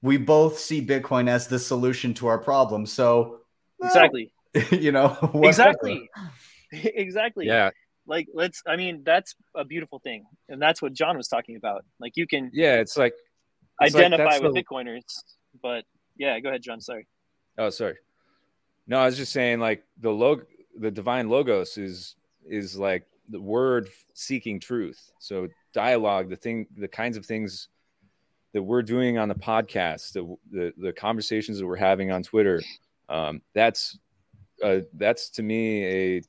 we 0.04 0.18
both 0.18 0.60
see 0.60 0.86
Bitcoin 0.86 1.28
as 1.28 1.48
the 1.48 1.58
solution 1.58 2.14
to 2.16 2.28
our 2.28 2.38
problem. 2.38 2.86
So, 2.86 3.40
well, 3.80 3.90
exactly. 3.90 4.32
You 4.70 4.92
know, 4.92 5.08
whatever. 5.32 5.48
exactly. 5.48 6.10
exactly. 6.72 7.48
Yeah. 7.48 7.72
Like, 8.06 8.28
let's, 8.32 8.62
I 8.68 8.76
mean, 8.76 9.02
that's 9.04 9.34
a 9.56 9.66
beautiful 9.66 9.98
thing. 9.98 10.26
And 10.48 10.62
that's 10.62 10.80
what 10.80 10.94
John 10.94 11.18
was 11.18 11.28
talking 11.28 11.56
about. 11.56 11.86
Like, 12.00 12.18
you 12.18 12.28
can, 12.28 12.52
yeah, 12.54 12.76
it's 12.76 12.98
like, 12.98 13.14
it's 13.82 13.96
identify 13.96 14.26
like 14.26 14.44
with 14.44 14.54
the... 14.54 14.64
Bitcoiners, 14.64 15.24
but 15.64 15.86
yeah, 16.18 16.40
go 16.40 16.50
ahead, 16.50 16.62
John. 16.62 16.82
Sorry. 16.82 17.08
Oh, 17.58 17.72
sorry. 17.72 17.96
No, 18.86 19.00
I 19.00 19.06
was 19.06 19.18
just 19.18 19.32
saying, 19.32 19.60
like, 19.60 19.84
the 20.00 20.12
log, 20.12 20.46
the 20.78 20.92
divine 20.92 21.30
logos 21.30 21.78
is 21.78 22.16
is 22.48 22.78
like 22.78 23.08
the 23.30 23.40
word 23.40 23.88
seeking 24.14 24.60
truth. 24.60 25.12
So 25.20 25.48
dialogue, 25.74 26.30
the 26.30 26.36
thing, 26.36 26.68
the 26.78 26.90
kinds 26.90 27.16
of 27.16 27.26
things 27.26 27.70
that 28.54 28.62
we're 28.64 28.84
doing 28.84 29.18
on 29.18 29.30
the 29.30 29.36
podcast, 29.36 30.14
the 30.14 30.36
the, 30.52 30.74
the 30.78 30.94
conversations 30.94 31.60
that 31.60 31.68
we're 31.68 31.76
having 31.76 32.12
on 32.12 32.24
Twitter, 32.24 32.62
um, 33.10 33.42
that's 33.54 33.98
uh, 34.64 34.80
that's 34.94 35.30
to 35.32 35.44
me 35.44 35.86
a 35.86 36.22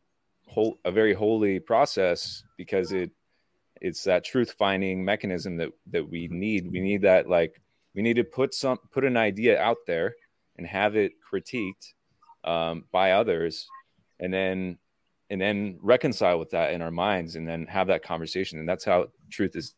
whole 0.47 0.79
a 0.85 0.91
very 0.91 1.15
holy 1.15 1.61
process 1.61 2.43
because 2.57 2.93
it 2.93 3.11
it's 3.81 4.05
that 4.05 4.25
truth 4.25 4.55
finding 4.59 5.05
mechanism 5.05 5.57
that 5.59 5.71
that 5.91 6.09
we 6.09 6.29
need. 6.29 6.71
We 6.71 6.81
need 6.81 7.03
that 7.03 7.29
like 7.29 7.61
we 7.95 8.03
need 8.03 8.17
to 8.17 8.25
put 8.25 8.55
some 8.55 8.79
put 8.91 9.05
an 9.05 9.17
idea 9.17 9.61
out 9.61 9.79
there 9.87 10.15
and 10.57 10.67
have 10.67 10.97
it 10.97 11.13
critiqued 11.21 11.93
um, 12.45 12.85
by 12.93 13.13
others, 13.13 13.69
and 14.21 14.33
then 14.33 14.79
and 15.31 15.41
then 15.41 15.79
reconcile 15.83 16.39
with 16.39 16.51
that 16.51 16.73
in 16.73 16.83
our 16.83 16.91
minds, 16.91 17.37
and 17.37 17.47
then 17.47 17.67
have 17.67 17.89
that 17.89 18.03
conversation. 18.03 18.59
And 18.59 18.69
that's 18.69 18.85
how 18.85 19.09
truth 19.31 19.57
is. 19.57 19.75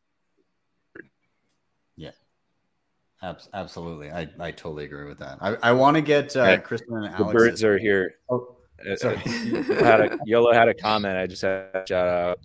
Yeah, 1.97 2.10
Abs- 2.10 3.05
absolutely. 3.22 4.10
I, 4.10 4.28
I 4.38 4.51
totally 4.51 4.84
agree 4.84 5.06
with 5.06 5.18
that. 5.18 5.38
I, 5.40 5.56
I 5.62 5.72
want 5.72 5.97
to 5.97 6.01
get 6.02 6.36
uh, 6.36 6.43
Yeah. 6.44 6.56
Kristen 6.59 6.94
and 7.05 7.16
The 7.18 7.32
birds 7.32 7.64
are 7.64 7.78
here. 7.78 8.14
Oh, 8.28 8.56
Uh, 8.88 8.97
sorry. 8.97 9.16
uh, 9.16 9.20
had 9.84 10.01
a, 10.01 10.18
Yolo 10.26 10.52
had 10.52 10.68
a 10.68 10.74
comment. 10.74 11.16
I 11.16 11.26
just 11.26 11.43
had 11.43 11.70
a 11.74 11.84
shout 11.86 12.09
out 12.09 12.38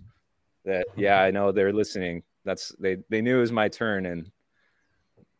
that 0.64 0.86
yeah, 0.96 1.20
I 1.20 1.30
know 1.30 1.52
they're 1.52 1.72
listening. 1.72 2.22
That's 2.44 2.68
they 2.78 2.96
they 3.10 3.20
knew 3.20 3.36
it 3.36 3.40
was 3.40 3.52
my 3.52 3.68
turn, 3.68 4.06
and 4.06 4.30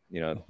you 0.09 0.21
know, 0.21 0.43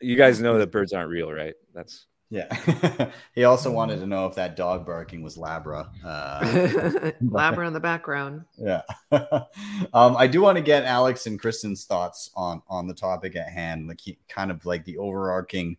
you 0.00 0.16
guys 0.16 0.40
know 0.40 0.58
that 0.58 0.70
birds 0.72 0.92
aren't 0.92 1.08
real, 1.10 1.30
right? 1.32 1.54
That's 1.72 2.06
yeah. 2.30 3.10
he 3.34 3.44
also 3.44 3.70
wanted 3.70 4.00
to 4.00 4.06
know 4.06 4.26
if 4.26 4.34
that 4.34 4.56
dog 4.56 4.86
barking 4.86 5.22
was 5.22 5.36
Labra. 5.36 5.88
Uh, 6.04 6.40
Labra 7.22 7.66
in 7.66 7.72
the 7.72 7.80
background. 7.80 8.44
yeah. 8.58 8.82
um, 9.12 10.16
I 10.16 10.26
do 10.26 10.40
want 10.40 10.56
to 10.56 10.62
get 10.62 10.84
Alex 10.84 11.26
and 11.26 11.38
Kristen's 11.38 11.84
thoughts 11.84 12.30
on 12.34 12.62
on 12.68 12.86
the 12.86 12.94
topic 12.94 13.36
at 13.36 13.48
hand, 13.48 13.88
like 13.88 14.00
he, 14.00 14.18
kind 14.28 14.50
of 14.50 14.64
like 14.66 14.84
the 14.84 14.98
overarching 14.98 15.76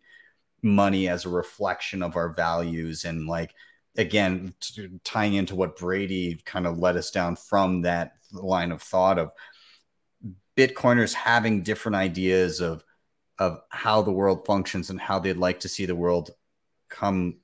money 0.62 1.08
as 1.08 1.24
a 1.24 1.30
reflection 1.30 2.02
of 2.02 2.16
our 2.16 2.30
values 2.30 3.04
and 3.04 3.26
like 3.26 3.54
again 3.96 4.54
t- 4.60 4.88
tying 5.04 5.34
into 5.34 5.54
what 5.54 5.76
Brady 5.76 6.40
kind 6.44 6.66
of 6.66 6.78
led 6.78 6.96
us 6.96 7.10
down 7.10 7.36
from 7.36 7.82
that 7.82 8.12
line 8.32 8.72
of 8.72 8.82
thought 8.82 9.18
of 9.18 9.30
bitcoiners 10.56 11.12
having 11.12 11.62
different 11.62 11.96
ideas 11.96 12.60
of 12.60 12.82
of 13.38 13.60
how 13.68 14.02
the 14.02 14.12
world 14.12 14.46
functions 14.46 14.90
and 14.90 15.00
how 15.00 15.18
they'd 15.18 15.36
like 15.36 15.60
to 15.60 15.68
see 15.68 15.86
the 15.86 15.94
world 15.94 16.30
come 16.88 17.36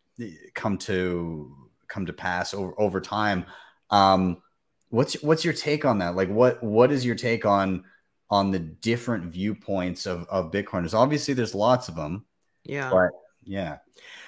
come 0.54 0.78
to 0.78 1.54
come 1.88 2.06
to 2.06 2.12
pass 2.12 2.54
over 2.54 2.74
over 2.78 3.00
time. 3.00 3.44
Um 3.90 4.42
what's 4.90 5.14
what's 5.22 5.44
your 5.44 5.54
take 5.54 5.84
on 5.84 5.98
that? 5.98 6.16
Like 6.16 6.28
what 6.28 6.62
what 6.62 6.92
is 6.92 7.04
your 7.04 7.14
take 7.14 7.44
on 7.44 7.84
on 8.30 8.50
the 8.50 8.58
different 8.58 9.32
viewpoints 9.32 10.06
of 10.06 10.26
of 10.28 10.50
bitcoiners 10.50 10.94
obviously 10.94 11.34
there's 11.34 11.54
lots 11.54 11.88
of 11.88 11.94
them 11.94 12.24
Yeah. 12.64 12.90
but 12.90 13.10
yeah. 13.44 13.78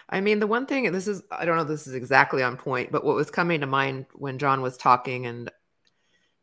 I 0.08 0.20
mean, 0.20 0.38
the 0.38 0.46
one 0.46 0.66
thing, 0.66 0.86
and 0.86 0.94
this 0.94 1.08
is, 1.08 1.22
I 1.30 1.44
don't 1.44 1.56
know 1.56 1.62
if 1.62 1.68
this 1.68 1.86
is 1.86 1.94
exactly 1.94 2.42
on 2.42 2.56
point, 2.56 2.92
but 2.92 3.04
what 3.04 3.16
was 3.16 3.30
coming 3.30 3.60
to 3.60 3.66
mind 3.66 4.06
when 4.12 4.38
John 4.38 4.60
was 4.60 4.76
talking 4.76 5.26
and, 5.26 5.50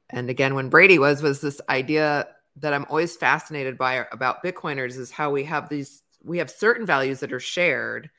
and 0.09 0.29
again, 0.29 0.55
when 0.55 0.69
Brady 0.69 0.97
was, 0.99 1.21
was 1.21 1.41
this 1.41 1.61
idea 1.69 2.27
that 2.57 2.73
I'm 2.73 2.85
always 2.89 3.15
fascinated 3.15 3.77
by 3.77 4.05
about 4.11 4.43
Bitcoiners 4.43 4.97
is 4.97 5.11
how 5.11 5.31
we 5.31 5.43
have 5.45 5.69
these, 5.69 6.03
we 6.23 6.37
have 6.39 6.51
certain 6.51 6.85
values 6.85 7.19
that 7.21 7.33
are 7.33 7.39
shared 7.39 8.09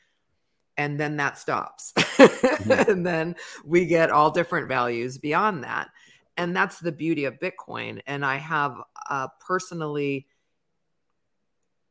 and 0.77 0.99
then 0.99 1.17
that 1.19 1.39
stops. 1.39 1.93
and 2.59 3.05
then 3.05 3.37
we 3.65 3.87
get 3.87 4.11
all 4.11 4.31
different 4.31 4.69
values 4.69 5.19
beyond 5.19 5.65
that. 5.65 5.91
And 6.37 6.57
that's 6.57 6.81
the 6.81 6.93
beauty 6.93 7.27
of 7.27 7.39
Bitcoin. 7.39 8.01
And 8.07 8.25
I 8.25 8.37
have 8.37 8.77
uh, 9.09 9.29
personally 9.41 10.27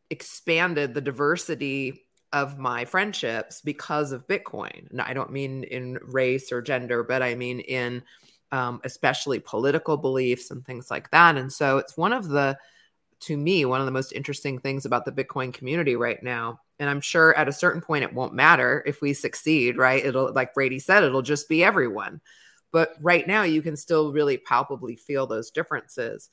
expanded 0.09 0.93
the 0.93 1.01
diversity 1.01 2.05
of 2.33 2.57
my 2.57 2.85
friendships 2.85 3.61
because 3.61 4.11
of 4.11 4.27
Bitcoin. 4.27 4.89
And 4.89 5.01
I 5.01 5.13
don't 5.13 5.31
mean 5.31 5.63
in 5.63 5.99
race 6.01 6.51
or 6.51 6.61
gender, 6.61 7.03
but 7.03 7.21
I 7.21 7.35
mean 7.35 7.59
in 7.59 8.03
um, 8.51 8.81
especially 8.83 9.39
political 9.39 9.97
beliefs 9.97 10.51
and 10.51 10.65
things 10.65 10.91
like 10.91 11.09
that. 11.11 11.37
And 11.37 11.51
so 11.51 11.77
it's 11.77 11.97
one 11.97 12.13
of 12.13 12.27
the, 12.29 12.57
to 13.21 13.37
me, 13.37 13.65
one 13.65 13.79
of 13.79 13.85
the 13.85 13.91
most 13.91 14.13
interesting 14.13 14.59
things 14.59 14.85
about 14.85 15.05
the 15.05 15.11
Bitcoin 15.11 15.53
community 15.53 15.95
right 15.95 16.21
now. 16.21 16.59
And 16.79 16.89
I'm 16.89 17.01
sure 17.01 17.37
at 17.37 17.47
a 17.47 17.53
certain 17.53 17.81
point 17.81 18.03
it 18.03 18.13
won't 18.13 18.33
matter 18.33 18.83
if 18.85 19.01
we 19.01 19.13
succeed, 19.13 19.77
right? 19.77 20.03
It'll, 20.03 20.33
like 20.33 20.53
Brady 20.53 20.79
said, 20.79 21.03
it'll 21.03 21.21
just 21.21 21.47
be 21.47 21.63
everyone. 21.63 22.19
But 22.71 22.95
right 23.01 23.27
now 23.27 23.43
you 23.43 23.61
can 23.61 23.75
still 23.75 24.11
really 24.11 24.37
palpably 24.37 24.95
feel 24.95 25.27
those 25.27 25.51
differences. 25.51 26.29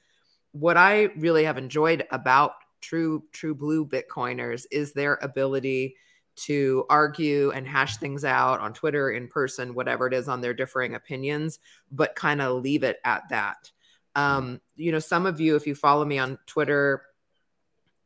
What 0.52 0.76
I 0.76 1.10
really 1.16 1.44
have 1.44 1.58
enjoyed 1.58 2.06
about 2.10 2.52
true 2.80 3.24
true 3.32 3.54
blue 3.54 3.84
bitcoiners 3.84 4.64
is 4.70 4.92
their 4.92 5.18
ability 5.20 5.96
to 6.44 6.84
argue 6.88 7.50
and 7.50 7.66
hash 7.66 7.96
things 7.96 8.24
out 8.24 8.60
on 8.60 8.72
Twitter, 8.72 9.10
in 9.10 9.28
person, 9.28 9.74
whatever 9.74 10.06
it 10.06 10.14
is 10.14 10.28
on 10.28 10.40
their 10.40 10.54
differing 10.54 10.94
opinions, 10.94 11.58
but 11.90 12.14
kind 12.14 12.40
of 12.40 12.62
leave 12.62 12.82
it 12.82 12.98
at 13.04 13.28
that. 13.30 13.70
Um, 14.14 14.60
you 14.76 14.92
know, 14.92 14.98
some 14.98 15.26
of 15.26 15.40
you, 15.40 15.56
if 15.56 15.66
you 15.66 15.74
follow 15.74 16.04
me 16.04 16.18
on 16.18 16.38
Twitter, 16.46 17.02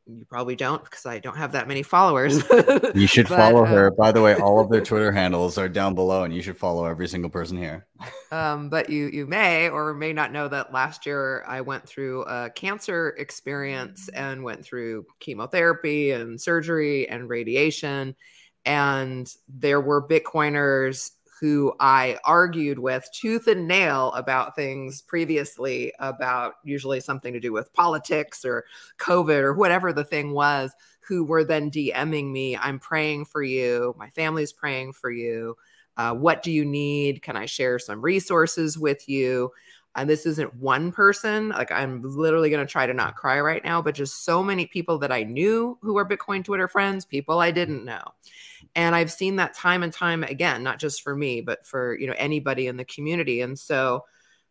you 0.07 0.25
probably 0.29 0.57
don't 0.57 0.83
because 0.85 1.07
I 1.07 1.19
don't 1.19 1.37
have 1.37 1.53
that 1.53 1.69
many 1.69 1.83
followers. 1.83 2.43
you 2.95 3.07
should 3.07 3.29
But, 3.29 3.37
follow 3.37 3.65
her 3.65 3.91
by 3.91 4.13
the 4.13 4.21
way 4.21 4.35
all 4.35 4.61
of 4.61 4.69
their 4.69 4.81
twitter 4.85 5.13
handles 5.13 5.59
are 5.59 5.69
down 5.69 5.95
below 5.95 6.25
and 6.25 6.35
you 6.35 6.43
should 6.43 6.57
follow 6.57 6.85
every 6.85 7.09
single 7.09 7.31
person 7.31 7.57
here 7.57 7.87
um, 8.31 8.69
but 8.69 8.91
you 8.91 9.07
you 9.09 9.27
may 9.27 9.69
or 9.69 9.95
may 9.95 10.13
not 10.13 10.33
know 10.33 10.49
that 10.49 10.73
last 10.73 11.07
year 11.07 11.45
I 11.47 11.61
went 11.61 11.87
through 11.87 12.25
a 12.25 12.51
cancer 12.51 13.11
experience 13.19 14.09
and 14.09 14.43
went 14.43 14.65
through 14.65 15.07
chemotherapy 15.21 16.11
and 16.11 16.41
surgery 16.41 17.09
and 17.09 17.29
radiation, 17.29 18.17
and 18.65 19.33
there 19.49 19.81
were 19.81 20.07
Bitcoiners 20.07 21.13
who 21.43 21.75
I 21.81 22.19
argued 22.25 22.79
with 22.79 23.11
tooth 23.13 23.49
and 23.49 23.67
nail 23.67 24.13
about 24.13 24.55
things 24.55 25.03
previously 25.03 25.93
about 25.99 26.55
usually 26.63 27.01
something 27.01 27.33
to 27.33 27.41
do 27.41 27.53
with 27.53 27.73
politics 27.73 28.45
or 28.45 28.65
COVID 28.99 29.41
or 29.43 29.53
whatever 29.53 29.93
the 29.93 30.05
thing 30.05 30.35
was, 30.35 30.71
who 31.01 31.25
were 31.25 31.43
then 31.43 31.69
DMing 31.69 32.31
me, 32.31 32.57
I'm 32.57 32.79
praying 32.79 33.25
for 33.25 33.43
you, 33.43 33.93
my 33.99 34.09
family's 34.11 34.53
praying 34.53 34.93
for 34.93 35.11
you. 35.11 35.57
Uh, 35.97 36.15
what 36.15 36.45
do 36.45 36.53
you 36.53 36.65
need? 36.65 37.23
Can 37.23 37.37
I 37.37 37.47
share 37.47 37.81
some 37.81 38.01
resources 38.01 38.79
with 38.79 39.09
you? 39.09 39.51
And 39.97 40.09
this 40.09 40.27
isn't 40.27 40.55
one 40.55 40.93
person. 40.93 41.49
Like 41.49 41.73
I'm 41.73 42.03
literally 42.03 42.51
going 42.51 42.65
to 42.65 42.71
try 42.71 42.87
to 42.87 42.95
not 42.95 43.17
cry 43.17 43.41
right 43.41 43.65
now, 43.65 43.83
but 43.83 43.97
just 43.97 44.25
so 44.25 44.45
many 44.45 44.67
people 44.67 44.97
that 44.99 45.11
I 45.11 45.25
knew 45.25 45.77
who 45.83 45.95
were 45.95 46.09
Bitcoin 46.09 46.45
Twitter 46.45 46.69
friends, 46.69 47.05
people 47.05 47.41
I 47.41 47.51
didn't 47.51 47.85
know. 47.85 48.05
And 48.75 48.95
I've 48.95 49.13
seen 49.13 49.37
that 49.37 49.55
time 49.55 49.83
and 49.83 49.93
time 49.93 50.25
again, 50.25 50.63
not 50.63 50.79
just 50.79 51.03
for 51.03 51.15
me, 51.15 51.41
but 51.41 51.67
for, 51.67 51.99
you 51.99 52.07
know, 52.07 52.15
anybody 52.17 52.67
in 52.67 52.77
the 52.77 52.85
community. 52.85 53.41
And 53.43 53.59
so, 53.59 54.05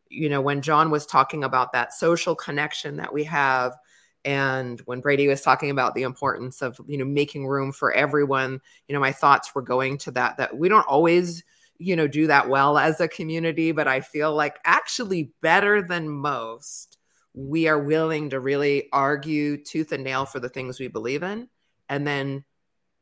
you 0.09 0.29
know, 0.29 0.41
when 0.41 0.61
John 0.61 0.91
was 0.91 1.05
talking 1.05 1.43
about 1.43 1.71
that 1.73 1.93
social 1.93 2.35
connection 2.35 2.97
that 2.97 3.13
we 3.13 3.23
have, 3.23 3.75
and 4.23 4.79
when 4.81 5.01
Brady 5.01 5.27
was 5.27 5.41
talking 5.41 5.71
about 5.71 5.95
the 5.95 6.03
importance 6.03 6.61
of, 6.61 6.79
you 6.87 6.97
know, 6.97 7.05
making 7.05 7.47
room 7.47 7.71
for 7.71 7.91
everyone, 7.91 8.61
you 8.87 8.93
know, 8.93 8.99
my 8.99 9.11
thoughts 9.11 9.55
were 9.55 9.63
going 9.63 9.97
to 9.99 10.11
that, 10.11 10.37
that 10.37 10.55
we 10.55 10.69
don't 10.69 10.87
always, 10.87 11.43
you 11.79 11.95
know, 11.95 12.07
do 12.07 12.27
that 12.27 12.47
well 12.47 12.77
as 12.77 13.01
a 13.01 13.07
community, 13.07 13.71
but 13.71 13.87
I 13.87 14.01
feel 14.01 14.35
like 14.35 14.59
actually 14.63 15.31
better 15.41 15.81
than 15.81 16.07
most, 16.07 16.99
we 17.33 17.67
are 17.67 17.79
willing 17.79 18.29
to 18.29 18.39
really 18.39 18.89
argue 18.93 19.57
tooth 19.57 19.91
and 19.91 20.03
nail 20.03 20.25
for 20.25 20.39
the 20.39 20.49
things 20.49 20.79
we 20.79 20.87
believe 20.87 21.23
in. 21.23 21.47
And 21.89 22.05
then 22.05 22.43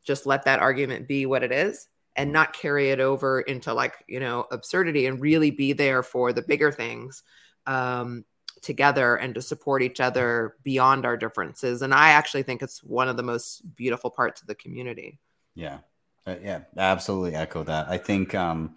just 0.03 0.25
let 0.25 0.45
that 0.45 0.59
argument 0.59 1.07
be 1.07 1.25
what 1.25 1.43
it 1.43 1.51
is 1.51 1.87
and 2.15 2.31
not 2.31 2.53
carry 2.53 2.89
it 2.89 2.99
over 2.99 3.41
into 3.41 3.73
like, 3.73 4.03
you 4.07 4.19
know, 4.19 4.45
absurdity 4.51 5.05
and 5.05 5.21
really 5.21 5.51
be 5.51 5.73
there 5.73 6.03
for 6.03 6.33
the 6.33 6.41
bigger 6.41 6.71
things. 6.71 7.23
Um, 7.65 8.25
together 8.61 9.15
and 9.15 9.35
to 9.35 9.41
support 9.41 9.81
each 9.81 9.99
other 9.99 10.55
beyond 10.63 11.05
our 11.05 11.17
differences. 11.17 11.81
And 11.81 11.93
I 11.93 12.09
actually 12.09 12.43
think 12.43 12.61
it's 12.61 12.83
one 12.83 13.07
of 13.07 13.17
the 13.17 13.23
most 13.23 13.61
beautiful 13.75 14.09
parts 14.09 14.41
of 14.41 14.47
the 14.47 14.55
community. 14.55 15.19
Yeah. 15.55 15.79
Uh, 16.25 16.35
yeah, 16.41 16.61
absolutely 16.77 17.35
echo 17.35 17.63
that. 17.63 17.87
I 17.89 17.97
think 17.97 18.35
um 18.35 18.75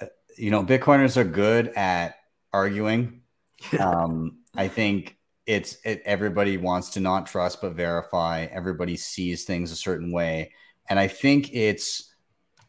uh, 0.00 0.06
you 0.36 0.50
know, 0.50 0.64
Bitcoiners 0.64 1.16
are 1.16 1.24
good 1.24 1.68
at 1.68 2.16
arguing. 2.52 3.20
Um 3.78 4.38
I 4.56 4.68
think 4.68 5.16
it's 5.46 5.76
it, 5.84 6.02
everybody 6.04 6.56
wants 6.56 6.90
to 6.90 7.00
not 7.00 7.26
trust 7.26 7.60
but 7.60 7.74
verify. 7.74 8.46
Everybody 8.50 8.96
sees 8.96 9.44
things 9.44 9.72
a 9.72 9.76
certain 9.76 10.12
way. 10.12 10.52
And 10.88 10.98
I 10.98 11.08
think 11.08 11.52
it's 11.54 12.14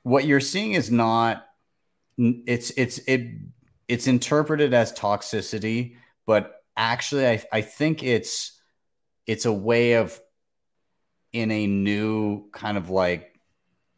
what 0.04 0.26
you're 0.26 0.40
seeing 0.40 0.74
is 0.74 0.92
not 0.92 1.46
it's 2.18 2.72
it's 2.72 3.00
it 3.00 3.28
it's 3.88 4.08
interpreted 4.08 4.74
as 4.74 4.94
toxicity, 4.94 5.96
but 6.26 6.64
actually 6.76 7.28
I, 7.28 7.44
I 7.52 7.62
think 7.62 8.04
it's 8.04 8.60
it's 9.28 9.46
a 9.46 9.54
way 9.54 9.94
of 9.94 10.20
in 11.32 11.52
a 11.52 11.68
new 11.68 12.50
kind 12.52 12.78
of 12.78 12.90
like 12.90 13.40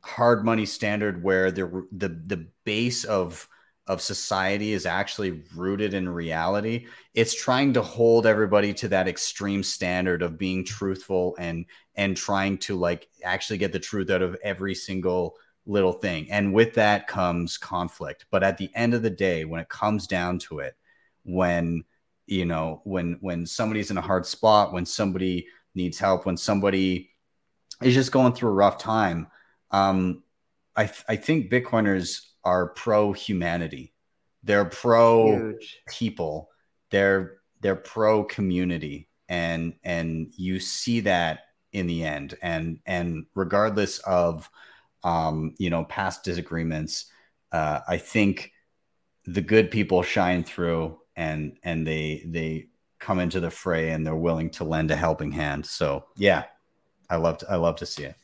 hard 0.02 0.46
money 0.46 0.66
standard 0.66 1.24
where 1.24 1.52
the 1.52 1.88
the 1.92 2.10
the 2.10 2.48
base 2.64 3.04
of 3.04 3.48
of 3.88 4.02
society 4.02 4.74
is 4.74 4.86
actually 4.86 5.44
rooted 5.56 5.94
in 5.94 6.10
reality. 6.10 6.88
It's 7.14 7.36
trying 7.36 7.74
to 7.74 7.82
hold 7.82 8.26
everybody 8.26 8.74
to 8.76 8.88
that 8.90 9.08
extreme 9.08 9.62
standard 9.62 10.22
of 10.24 10.38
being 10.38 10.66
truthful 10.66 11.36
and 11.38 11.66
and 11.96 12.18
trying 12.18 12.58
to 12.60 12.76
like 12.76 13.08
actually 13.24 13.60
get 13.60 13.72
the 13.72 13.80
truth 13.80 14.10
out 14.10 14.22
of 14.22 14.38
every 14.44 14.74
single 14.74 15.36
little 15.68 15.94
thing. 15.94 16.32
And 16.32 16.54
with 16.54 16.74
that 16.76 17.08
comes 17.08 17.58
conflict. 17.58 18.26
But 18.32 18.44
at 18.44 18.58
the 18.58 18.70
end 18.76 18.94
of 18.94 19.02
the 19.02 19.10
day, 19.10 19.46
when 19.46 19.62
it 19.62 19.70
comes 19.70 20.08
down 20.08 20.40
to 20.40 20.60
it, 20.60 20.76
when 21.24 21.84
you 22.28 22.46
know, 22.46 22.82
when 22.86 23.18
when 23.22 23.46
somebody's 23.46 23.92
in 23.92 23.98
a 23.98 24.02
hard 24.02 24.26
spot, 24.26 24.74
when 24.74 24.86
somebody 24.86 25.48
needs 25.76 26.00
help, 26.00 26.26
when 26.26 26.38
somebody 26.38 27.12
is 27.84 27.94
just 27.94 28.12
going 28.12 28.34
through 28.34 28.50
a 28.50 28.54
rough 28.54 28.80
time, 28.80 29.28
um, 29.72 30.24
I 30.76 30.86
th- 30.86 31.06
I 31.08 31.16
think 31.18 31.52
Bitcoiners 31.52 32.22
are 32.46 32.68
pro 32.68 33.12
humanity. 33.12 33.94
They're 34.44 34.66
pro 34.66 35.28
Huge. 35.28 35.78
people. 35.90 36.50
They're 36.92 37.38
they're 37.62 37.76
pro 37.76 38.24
community, 38.24 39.10
and 39.28 39.74
and 39.84 40.32
you 40.38 40.60
see 40.60 41.02
that 41.02 41.40
in 41.74 41.88
the 41.88 42.04
end. 42.04 42.38
And 42.42 42.80
and 42.86 43.26
regardless 43.34 43.98
of 44.00 44.50
um, 45.04 45.56
you 45.58 45.70
know 45.70 45.84
past 45.86 46.24
disagreements, 46.24 47.08
uh, 47.52 47.80
I 47.88 47.98
think 47.98 48.52
the 49.26 49.42
good 49.42 49.72
people 49.72 50.04
shine 50.04 50.44
through, 50.44 51.00
and 51.16 51.58
and 51.64 51.86
they 51.86 52.24
they 52.28 52.68
come 53.00 53.20
into 53.20 53.40
the 53.40 53.52
fray, 53.52 53.90
and 53.90 54.06
they're 54.06 54.16
willing 54.16 54.52
to 54.52 54.64
lend 54.64 54.92
a 54.92 54.96
helping 54.96 55.32
hand. 55.32 55.66
So 55.66 56.06
yeah, 56.16 56.44
I 57.10 57.16
love 57.16 57.40
to, 57.40 57.52
I 57.52 57.56
love 57.56 57.78
to 57.78 57.86
see 57.88 58.04
it. 58.04 58.16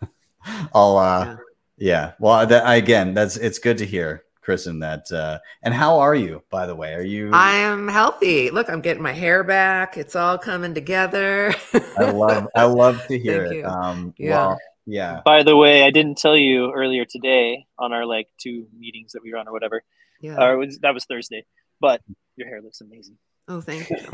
I'll 0.72 0.96
uh, 0.96 1.24
Yeah. 1.24 1.36
Yeah. 1.76 2.12
Well, 2.18 2.46
that 2.46 2.62
again, 2.76 3.14
that's 3.14 3.36
it's 3.36 3.58
good 3.58 3.78
to 3.78 3.86
hear, 3.86 4.24
Kristen. 4.40 4.78
That 4.80 5.10
uh, 5.12 5.38
and 5.62 5.74
how 5.74 5.98
are 5.98 6.14
you, 6.14 6.42
by 6.50 6.66
the 6.66 6.74
way? 6.74 6.94
Are 6.94 7.02
you? 7.02 7.30
I 7.32 7.52
am 7.56 7.88
healthy. 7.88 8.50
Look, 8.50 8.68
I'm 8.70 8.80
getting 8.80 9.02
my 9.02 9.12
hair 9.12 9.44
back. 9.44 9.96
It's 9.96 10.16
all 10.16 10.38
coming 10.38 10.74
together. 10.74 11.54
I 11.98 12.10
love 12.10 12.48
I 12.54 12.64
love 12.82 13.04
to 13.08 13.18
hear 13.18 13.42
Thank 13.46 13.52
it. 13.54 13.58
you. 13.58 13.66
Um, 13.66 14.14
Yeah. 14.18 14.30
well, 14.30 14.58
yeah. 14.86 15.20
By 15.24 15.42
the 15.42 15.56
way, 15.56 15.82
I 15.82 15.90
didn't 15.90 16.18
tell 16.18 16.36
you 16.36 16.70
earlier 16.72 17.04
today 17.04 17.66
on 17.78 17.92
our 17.92 18.04
like 18.04 18.28
two 18.38 18.66
meetings 18.78 19.12
that 19.12 19.22
we 19.22 19.32
were 19.32 19.38
on 19.38 19.48
or 19.48 19.52
whatever. 19.52 19.82
yeah. 20.20 20.42
Or 20.42 20.52
it 20.54 20.58
was, 20.66 20.78
that 20.80 20.92
was 20.94 21.04
Thursday. 21.06 21.46
But 21.80 22.02
your 22.36 22.48
hair 22.48 22.60
looks 22.60 22.80
amazing. 22.82 23.16
Oh, 23.46 23.60
thank 23.60 23.90
you. 23.90 23.96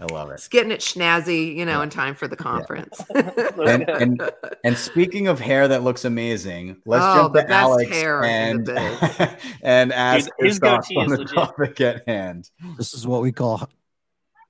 I 0.00 0.04
love 0.12 0.30
it. 0.30 0.34
It's 0.34 0.46
getting 0.48 0.70
it 0.70 0.80
snazzy, 0.80 1.56
you 1.56 1.64
know, 1.66 1.82
in 1.82 1.90
time 1.90 2.14
for 2.14 2.28
the 2.28 2.36
conference. 2.36 3.00
And, 3.14 3.88
and 3.88 4.30
and 4.62 4.76
speaking 4.76 5.26
of 5.28 5.40
hair 5.40 5.66
that 5.68 5.82
looks 5.82 6.04
amazing, 6.04 6.76
let's 6.86 7.04
Oh, 7.04 7.22
jump 7.22 7.34
the 7.34 7.42
to 7.42 7.48
best 7.48 7.60
Alex 7.62 7.90
hair 7.90 8.22
and 8.24 8.66
the 8.66 9.38
and 9.62 9.92
ask 9.92 10.26
His- 10.26 10.30
his 10.38 10.48
his 10.52 10.58
thoughts 10.58 10.88
on 10.96 11.06
is 11.06 11.10
the 11.12 11.18
legit. 11.18 11.34
topic 11.34 11.80
at 11.80 12.08
hand. 12.08 12.50
This 12.76 12.94
is 12.94 13.06
what 13.06 13.22
we 13.22 13.32
call 13.32 13.68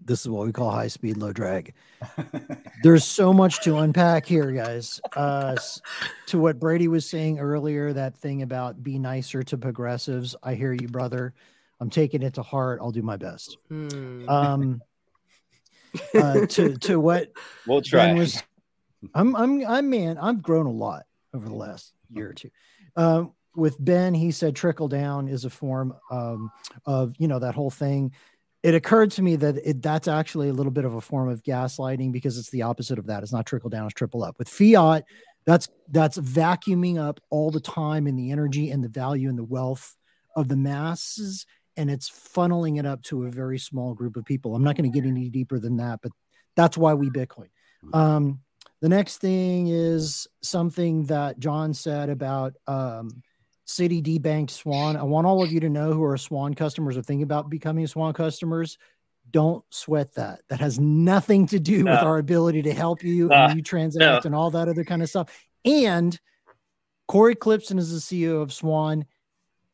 this 0.07 0.21
is 0.23 0.29
what 0.29 0.45
we 0.45 0.53
call 0.53 0.71
high 0.71 0.89
speed, 0.89 1.17
low 1.17 1.33
drag. 1.33 1.73
There's 2.83 3.05
so 3.05 3.33
much 3.33 3.63
to 3.63 3.79
unpack 3.79 4.27
here, 4.27 4.53
guys. 4.53 5.01
Uh, 5.17 5.57
to 6.27 6.39
what 6.39 6.59
Brady 6.59 6.89
was 6.89 7.09
saying 7.09 7.39
earlier, 7.39 7.93
that 7.95 8.15
thing 8.17 8.43
about 8.43 8.83
be 8.83 8.99
nicer 8.99 9.43
to 9.45 9.57
progressives. 9.57 10.37
I 10.43 10.55
hear 10.57 10.73
you, 10.75 10.89
brother. 10.89 11.33
I'm 11.81 11.91
taking 11.91 12.23
it 12.23 12.35
to 12.35 12.43
heart. 12.43 12.81
I'll 12.81 12.93
do 12.93 13.03
my 13.03 13.17
best. 13.17 13.59
Hmm. 13.69 14.29
Um, 14.29 14.83
uh, 16.15 16.47
to 16.47 16.77
to 16.77 17.01
what 17.01 17.33
We'll 17.67 17.83
try. 17.83 18.13
was, 18.15 18.43
I'm 19.15 19.35
I'm 19.37 19.67
I'm 19.67 19.91
man. 19.91 20.19
I've 20.19 20.43
grown 20.43 20.67
a 20.67 20.73
lot 20.73 21.05
over 21.35 21.49
the 21.49 21.55
last 21.55 21.93
year 22.11 22.31
or 22.31 22.33
two. 22.33 22.51
Um, 22.97 23.33
with 23.57 23.77
Ben, 23.79 24.15
he 24.15 24.31
said 24.31 24.57
trickle 24.57 24.89
down 24.89 25.29
is 25.29 25.45
a 25.45 25.51
form 25.51 25.95
um, 26.11 26.51
of 26.87 27.15
you 27.19 27.29
know 27.29 27.39
that 27.39 27.55
whole 27.55 27.71
thing. 27.71 28.13
It 28.63 28.75
occurred 28.75 29.11
to 29.13 29.23
me 29.23 29.37
that 29.37 29.57
it, 29.57 29.83
that's 29.83 30.09
actually 30.09 30.49
a 30.49 30.53
little 30.55 30.73
bit 30.73 30.87
of 30.87 30.95
a 30.95 31.01
form 31.01 31.29
of 31.29 31.43
gaslighting 31.43 32.13
because 32.13 32.39
it's 32.39 32.51
the 32.51 32.63
opposite 32.63 32.99
of 32.99 33.07
that. 33.07 33.23
It's 33.23 33.33
not 33.33 33.47
trickle 33.47 33.71
down; 33.71 33.85
it's 33.87 33.95
triple 33.95 34.25
up. 34.25 34.39
With 34.39 34.49
fiat, 34.49 35.05
that's 35.45 35.69
that's 35.91 36.19
vacuuming 36.19 36.99
up 36.99 37.21
all 37.31 37.51
the 37.51 37.61
time 37.61 38.07
and 38.07 38.19
the 38.19 38.31
energy 38.31 38.71
and 38.71 38.83
the 38.83 38.89
value 38.89 39.29
and 39.29 39.39
the 39.39 39.45
wealth 39.45 39.97
of 40.35 40.49
the 40.49 40.57
masses, 40.57 41.47
and 41.77 41.91
it's 41.91 42.11
funneling 42.11 42.79
it 42.79 42.87
up 42.87 43.03
to 43.03 43.25
a 43.25 43.31
very 43.31 43.59
small 43.59 43.95
group 43.95 44.17
of 44.17 44.25
people. 44.25 44.55
I'm 44.55 44.65
not 44.65 44.77
going 44.77 44.91
to 44.91 45.01
get 45.01 45.07
any 45.09 45.29
deeper 45.29 45.59
than 45.59 45.77
that, 45.79 46.01
but 46.03 46.13
that's 46.57 46.77
why 46.77 46.95
we 46.95 47.11
Bitcoin. 47.11 47.49
Um, 47.93 48.41
the 48.81 48.89
next 48.89 49.19
thing 49.19 49.69
is 49.69 50.27
something 50.43 51.05
that 51.07 51.39
John 51.39 51.75
said 51.75 52.11
about 52.11 52.55
um, 52.67 53.23
Citi 53.67 54.03
debanked 54.03 54.51
Swan. 54.51 54.97
I 54.97 55.03
want 55.03 55.27
all 55.27 55.43
of 55.43 55.51
you 55.53 55.61
to 55.61 55.69
know 55.69 55.93
who 55.93 56.05
are 56.05 56.17
Swan 56.19 56.55
customers 56.55 56.97
or 56.97 57.03
thinking 57.03 57.23
about 57.23 57.51
becoming 57.51 57.87
Swan 57.87 58.13
customers. 58.13 58.79
Don't 59.31 59.65
sweat 59.71 60.15
that. 60.15 60.43
That 60.49 60.61
has 60.61 60.79
nothing 60.79 61.47
to 61.49 61.59
do 61.59 61.85
with 61.85 61.95
our 61.95 62.19
ability 62.19 62.63
to 62.63 62.75
help 62.75 63.03
you 63.03 63.29
No. 63.29 63.35
and 63.35 63.57
you 63.57 63.63
transact 63.63 64.27
and 64.27 64.35
all 64.35 64.51
that 64.51 64.69
other 64.69 64.85
kind 64.85 65.03
of 65.03 65.09
stuff. 65.09 65.31
And 65.65 66.19
Cory 67.09 67.35
Klippsten 67.35 67.79
is 67.79 67.91
the 67.91 67.99
CEO 67.99 68.43
of 68.43 68.53
Swan. 68.53 69.07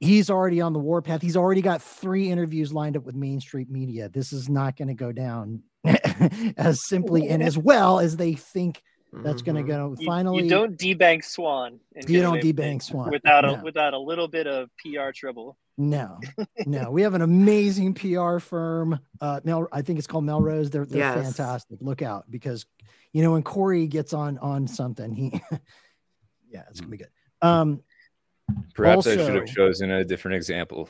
He's 0.01 0.31
already 0.31 0.63
on 0.63 0.73
the 0.73 0.79
warpath. 0.79 1.21
He's 1.21 1.37
already 1.37 1.61
got 1.61 1.83
three 1.83 2.31
interviews 2.31 2.73
lined 2.73 2.97
up 2.97 3.05
with 3.05 3.15
Main 3.15 3.39
Street 3.41 3.71
Media. 3.71 4.09
This 4.09 4.33
is 4.33 4.49
not 4.49 4.77
going 4.77 4.89
to 4.89 4.95
go 4.95 5.13
down 5.13 5.63
as 6.57 6.87
simply 6.87 7.29
and 7.29 7.43
as 7.43 7.59
well 7.59 8.01
as 8.01 8.17
they 8.17 8.33
think 8.33 8.83
that's 9.13 9.43
going 9.43 9.57
to 9.57 9.63
Mhm. 9.63 9.67
go. 9.67 9.97
You, 9.99 10.07
Finally, 10.07 10.45
you 10.45 10.49
don't 10.49 10.79
debank 10.79 11.25
Swan. 11.25 11.81
You 12.09 12.23
don't 12.23 12.41
debank 12.41 12.83
Swan. 12.83 13.11
without 13.11 13.45
a 13.45 13.57
No. 13.59 13.63
without 13.63 13.93
a 13.93 13.99
little 13.99 14.29
bit 14.29 14.47
of 14.47 14.71
PR 14.79 15.11
trouble. 15.15 15.59
No, 15.77 16.19
no, 16.67 16.91
we 16.91 17.03
have 17.03 17.15
an 17.15 17.23
amazing 17.23 17.93
PR 17.95 18.39
firm. 18.39 19.01
Uh, 19.21 19.41
Mel, 19.45 19.67
I 19.73 19.83
think 19.83 19.99
it's 19.99 20.07
called 20.07 20.25
Melrose. 20.25 20.71
They're, 20.71 20.87
they're 20.87 20.99
Yes. 20.99 21.25
fantastic. 21.37 21.79
Look 21.81 22.03
out 22.03 22.31
because, 22.31 22.67
you 23.13 23.23
know, 23.23 23.33
when 23.33 23.43
Cory 23.43 23.87
gets 23.87 24.13
on 24.15 24.39
on 24.39 24.67
something, 24.67 25.13
he, 25.13 25.41
yeah, 26.51 26.65
it's 26.71 26.81
gonna 26.81 26.91
be 26.91 26.99
good. 26.99 27.11
Um, 27.43 27.83
Perhaps 28.75 29.07
I 29.07 29.17
should 29.17 29.35
have 29.35 29.47
chosen 29.47 29.91
a 29.91 30.05
different 30.05 30.37
example. 30.37 30.89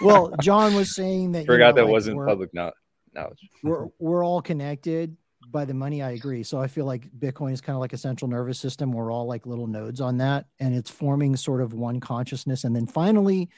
well, 0.00 0.34
John 0.40 0.74
was 0.74 0.94
saying 0.94 1.32
that 1.32 1.40
you 1.40 1.46
Forgot 1.46 1.74
know, 1.74 1.82
that 1.82 1.84
like, 1.86 1.92
wasn't 1.92 2.16
we're- 2.16 2.28
public 2.28 2.52
no- 2.54 2.72
knowledge. 3.14 3.38
we're 3.62 3.86
we're 3.98 4.24
all 4.24 4.42
connected 4.42 5.16
by 5.50 5.64
the 5.64 5.74
money. 5.74 6.02
I 6.02 6.10
agree. 6.12 6.42
So 6.42 6.60
I 6.60 6.66
feel 6.66 6.84
like 6.84 7.10
Bitcoin 7.18 7.52
is 7.52 7.60
kind 7.60 7.76
of 7.76 7.80
like 7.80 7.92
a 7.92 7.98
central 7.98 8.28
nervous 8.30 8.58
system. 8.58 8.92
We're 8.92 9.12
all 9.12 9.26
like 9.26 9.46
little 9.46 9.66
nodes 9.66 10.00
on 10.00 10.18
that, 10.18 10.46
and 10.60 10.74
it's 10.74 10.90
forming 10.90 11.36
sort 11.36 11.60
of 11.60 11.74
one 11.74 12.00
consciousness. 12.00 12.64
And 12.64 12.74
then 12.74 12.86
finally, 12.86 13.50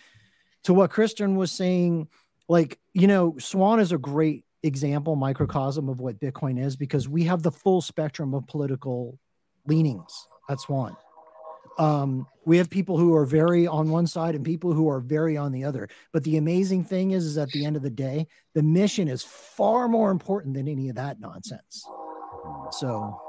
to 0.64 0.74
what 0.74 0.90
Kristen 0.90 1.36
was 1.36 1.52
saying, 1.52 2.08
like 2.48 2.78
you 2.92 3.06
know, 3.06 3.36
Swan 3.38 3.80
is 3.80 3.92
a 3.92 3.98
great 3.98 4.44
example, 4.62 5.16
microcosm 5.16 5.88
of 5.88 6.00
what 6.00 6.18
Bitcoin 6.20 6.58
is 6.62 6.76
because 6.76 7.08
we 7.08 7.24
have 7.24 7.42
the 7.42 7.52
full 7.52 7.80
spectrum 7.80 8.34
of 8.34 8.46
political 8.46 9.18
leanings 9.66 10.28
at 10.48 10.60
Swan. 10.60 10.96
Um, 11.78 12.26
we 12.44 12.58
have 12.58 12.70
people 12.70 12.96
who 12.96 13.14
are 13.14 13.26
very 13.26 13.66
on 13.66 13.90
one 13.90 14.06
side 14.06 14.34
and 14.34 14.44
people 14.44 14.72
who 14.72 14.88
are 14.88 15.00
very 15.00 15.36
on 15.36 15.52
the 15.52 15.64
other. 15.64 15.88
But 16.12 16.24
the 16.24 16.36
amazing 16.36 16.84
thing 16.84 17.10
is, 17.10 17.24
is 17.24 17.36
at 17.38 17.50
the 17.50 17.64
end 17.64 17.76
of 17.76 17.82
the 17.82 17.90
day, 17.90 18.28
the 18.54 18.62
mission 18.62 19.08
is 19.08 19.22
far 19.22 19.88
more 19.88 20.10
important 20.10 20.54
than 20.54 20.68
any 20.68 20.88
of 20.88 20.96
that 20.96 21.20
nonsense. 21.20 21.84
So 22.70 23.20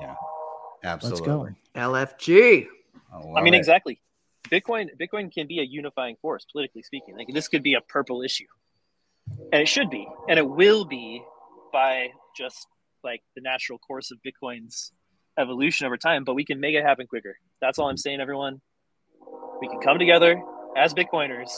Yeah, 0.00 0.14
absolutely. 0.82 1.28
let's 1.28 1.54
go. 1.74 1.80
LFG. 1.80 2.66
I, 3.12 3.38
I 3.38 3.42
mean, 3.42 3.54
it. 3.54 3.58
exactly. 3.58 4.00
Bitcoin 4.50 4.88
Bitcoin 5.00 5.32
can 5.32 5.46
be 5.46 5.60
a 5.60 5.62
unifying 5.62 6.16
force, 6.20 6.46
politically 6.50 6.82
speaking. 6.82 7.16
Like 7.16 7.28
this 7.32 7.48
could 7.48 7.62
be 7.62 7.74
a 7.74 7.80
purple 7.80 8.22
issue, 8.22 8.46
and 9.52 9.62
it 9.62 9.68
should 9.68 9.90
be, 9.90 10.06
and 10.28 10.38
it 10.38 10.48
will 10.48 10.84
be 10.84 11.22
by 11.72 12.08
just 12.36 12.66
like 13.02 13.22
the 13.34 13.40
natural 13.40 13.78
course 13.78 14.10
of 14.10 14.18
Bitcoin's 14.26 14.92
evolution 15.38 15.86
over 15.86 15.96
time. 15.96 16.24
But 16.24 16.34
we 16.34 16.44
can 16.44 16.60
make 16.60 16.74
it 16.74 16.82
happen 16.82 17.06
quicker. 17.06 17.38
That's 17.60 17.78
all 17.78 17.88
I'm 17.88 17.96
saying, 17.96 18.20
everyone. 18.20 18.60
We 19.60 19.68
can 19.68 19.80
come 19.80 19.98
together 19.98 20.42
as 20.76 20.94
Bitcoiners, 20.94 21.50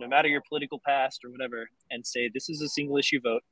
no 0.00 0.08
matter 0.08 0.28
your 0.28 0.42
political 0.48 0.80
past 0.84 1.24
or 1.24 1.30
whatever, 1.30 1.68
and 1.90 2.06
say 2.06 2.30
this 2.32 2.48
is 2.48 2.60
a 2.62 2.68
single 2.68 2.96
issue 2.96 3.20
vote 3.20 3.42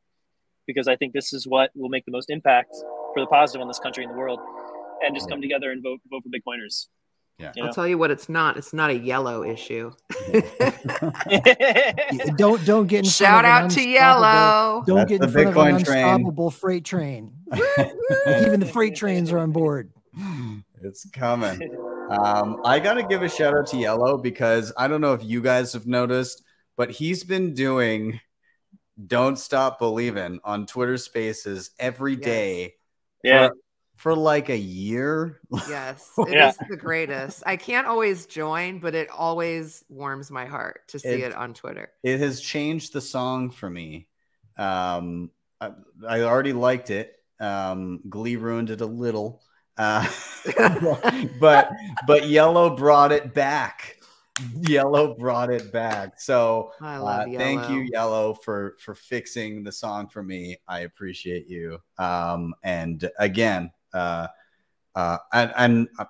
because 0.66 0.86
I 0.86 0.96
think 0.96 1.12
this 1.12 1.32
is 1.32 1.46
what 1.46 1.70
will 1.74 1.88
make 1.88 2.05
the 2.05 2.12
most 2.12 2.30
impact 2.30 2.74
for 3.14 3.20
the 3.20 3.26
positive 3.26 3.62
on 3.62 3.68
this 3.68 3.78
country 3.78 4.05
and 4.05 4.12
the 4.12 4.18
world, 4.18 4.38
and 5.02 5.14
just 5.14 5.28
come 5.28 5.40
together 5.40 5.70
and 5.72 5.82
vote 5.82 6.00
vote 6.10 6.22
for 6.22 6.28
Bitcoiners. 6.28 6.88
Yeah. 7.39 7.52
You 7.55 7.65
I'll 7.66 7.73
tell 7.73 7.86
you 7.86 7.97
what, 7.98 8.10
it's 8.10 8.28
not. 8.28 8.56
It's 8.56 8.73
not 8.73 8.90
a 8.90 8.94
yellow 8.98 9.44
issue. 9.44 9.93
Yeah, 10.32 10.40
Don't 12.36 12.65
don't 12.65 12.86
get 12.86 12.98
in 12.98 13.05
front 13.05 13.06
Shout 13.06 13.44
of 13.44 13.51
out 13.51 13.70
to 13.73 13.89
yellow. 13.89 14.82
Don't 14.86 14.97
That's 14.98 15.09
get 15.10 15.15
in 15.16 15.20
the 15.20 15.28
front 15.28 15.48
of 15.48 15.56
an 15.56 15.62
Bitcoin 15.77 15.85
train. 15.85 16.05
unstoppable 16.05 16.51
freight 16.51 16.85
train. 16.85 17.32
Even 18.27 18.60
the 18.60 18.66
freight 18.73 18.97
trains 18.97 19.31
are 19.32 19.39
on 19.39 19.52
board. 19.52 19.93
it's 20.82 21.09
coming. 21.10 21.77
Um, 22.10 22.60
I 22.65 22.81
gotta 22.81 23.02
give 23.05 23.23
a 23.23 23.28
shout 23.28 23.55
out 23.56 23.66
to 23.69 23.77
Yellow 23.77 24.19
because 24.19 24.73
I 24.77 24.89
don't 24.89 25.01
know 25.01 25.12
if 25.12 25.23
you 25.23 25.40
guys 25.40 25.73
have 25.74 25.86
noticed, 25.86 26.43
but 26.77 26.90
he's 26.90 27.23
been 27.23 27.55
doing 27.55 28.20
"Don't 29.06 29.39
Stop 29.39 29.78
Believing" 29.78 30.40
on 30.43 30.66
Twitter 30.66 30.97
Spaces 30.97 31.70
every 31.78 32.15
Yes. 32.15 32.20
day 32.24 32.74
Yeah. 33.23 33.48
For, 33.98 34.12
for 34.12 34.16
like 34.16 34.48
a 34.48 34.56
year. 34.56 35.40
Yes, 35.68 36.10
it 36.18 36.28
is 36.28 36.34
Yeah. 36.34 36.52
the 36.70 36.76
greatest. 36.76 37.42
I 37.46 37.56
can't 37.56 37.86
always 37.86 38.26
join, 38.26 38.78
but 38.78 38.94
it 38.94 39.08
always 39.10 39.84
warms 39.88 40.30
my 40.30 40.46
heart 40.46 40.88
to 40.88 40.98
see 40.98 41.08
It- 41.08 41.20
it 41.32 41.34
on 41.34 41.52
Twitter. 41.54 41.90
it 42.02 42.20
has 42.20 42.40
changed 42.40 42.92
the 42.92 43.00
song 43.00 43.50
for 43.50 43.68
me. 43.68 44.06
Um, 44.56 45.30
I, 45.60 45.70
I 46.08 46.20
already 46.22 46.52
liked 46.52 46.90
it. 46.90 47.14
Um, 47.40 48.00
Glee 48.08 48.36
ruined 48.36 48.70
it 48.70 48.80
a 48.80 48.86
little, 48.86 49.42
uh, 49.76 50.08
but 51.40 51.70
but 52.06 52.28
Yellow 52.28 52.76
brought 52.76 53.12
it 53.12 53.32
back. 53.34 53.96
Yellow 54.60 55.14
brought 55.16 55.50
it 55.50 55.72
back. 55.72 56.20
So 56.20 56.72
I 56.80 56.96
uh, 56.96 57.02
love 57.02 57.28
thank 57.36 57.68
you, 57.68 57.80
Yellow. 57.80 57.88
Yellow, 57.92 58.34
for 58.34 58.76
for 58.80 58.94
fixing 58.94 59.62
the 59.64 59.72
song 59.72 60.08
for 60.08 60.22
me. 60.22 60.56
I 60.66 60.80
appreciate 60.80 61.48
you. 61.48 61.78
Um, 61.98 62.54
and 62.64 63.08
again, 63.18 63.70
uh, 63.94 64.27
uh, 64.94 65.19
and, 65.32 65.52
and 65.56 65.89
uh, 65.98 66.05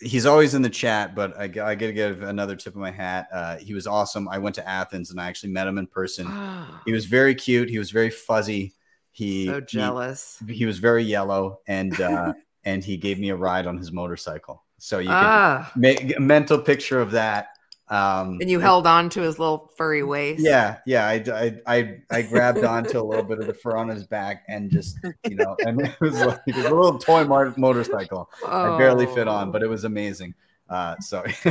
he's 0.00 0.26
always 0.26 0.54
in 0.54 0.62
the 0.62 0.70
chat, 0.70 1.14
but 1.14 1.36
I, 1.38 1.44
I 1.44 1.48
got 1.48 1.78
to 1.78 1.92
give 1.92 2.22
another 2.22 2.56
tip 2.56 2.74
of 2.74 2.80
my 2.80 2.90
hat. 2.90 3.28
Uh, 3.32 3.56
he 3.58 3.74
was 3.74 3.86
awesome. 3.86 4.28
I 4.28 4.38
went 4.38 4.54
to 4.56 4.68
Athens 4.68 5.10
and 5.10 5.20
I 5.20 5.26
actually 5.28 5.52
met 5.52 5.66
him 5.66 5.78
in 5.78 5.86
person. 5.86 6.26
He 6.84 6.92
was 6.92 7.06
very 7.06 7.34
cute. 7.34 7.70
He 7.70 7.78
was 7.78 7.90
very 7.92 8.10
fuzzy. 8.10 8.74
He 9.12 9.46
so 9.46 9.60
jealous. 9.60 10.42
He, 10.48 10.66
was 10.66 10.78
very 10.78 11.04
yellow, 11.04 11.60
and 11.68 12.00
uh, 12.00 12.32
and 12.64 12.82
he 12.82 12.96
gave 12.96 13.20
me 13.20 13.28
a 13.28 13.36
ride 13.36 13.66
on 13.68 13.76
his 13.76 13.92
motorcycle. 13.92 14.64
So 14.78 14.98
you 14.98 15.08
can 15.08 15.14
Ah, 15.16 15.72
make 15.76 16.16
a 16.16 16.20
mental 16.20 16.58
picture 16.58 17.00
of 17.00 17.12
that. 17.12 17.48
Um, 17.88 18.38
and 18.40 18.48
you 18.50 18.58
held 18.60 18.86
on 18.86 19.10
to 19.10 19.20
his 19.20 19.38
little 19.38 19.70
furry 19.76 20.02
waist. 20.02 20.42
yeah, 20.42 20.78
yeah. 20.86 21.06
I, 21.06 21.14
I, 21.28 21.60
I, 21.66 21.98
I 22.10 22.22
grabbed 22.22 22.64
onto 22.64 22.98
a 22.98 23.02
little 23.02 23.24
bit 23.24 23.38
of 23.38 23.46
the 23.46 23.52
fur 23.54 23.76
on 23.76 23.88
his 23.88 24.06
back 24.06 24.44
and 24.48 24.70
just, 24.70 24.98
you 25.28 25.34
know, 25.36 25.56
and 25.66 25.80
it 25.82 26.00
was 26.00 26.18
like 26.20 26.40
it 26.46 26.56
was 26.56 26.64
a 26.64 26.74
little 26.74 26.98
toy 26.98 27.24
mar- 27.24 27.52
motorcycle. 27.58 28.30
I 28.46 28.78
barely 28.78 29.06
fit 29.06 29.28
on, 29.28 29.48
Oh. 29.48 29.52
but 29.52 29.62
it 29.62 29.68
was 29.68 29.84
amazing. 29.84 30.32
Uh, 30.70 30.96
so 31.00 31.22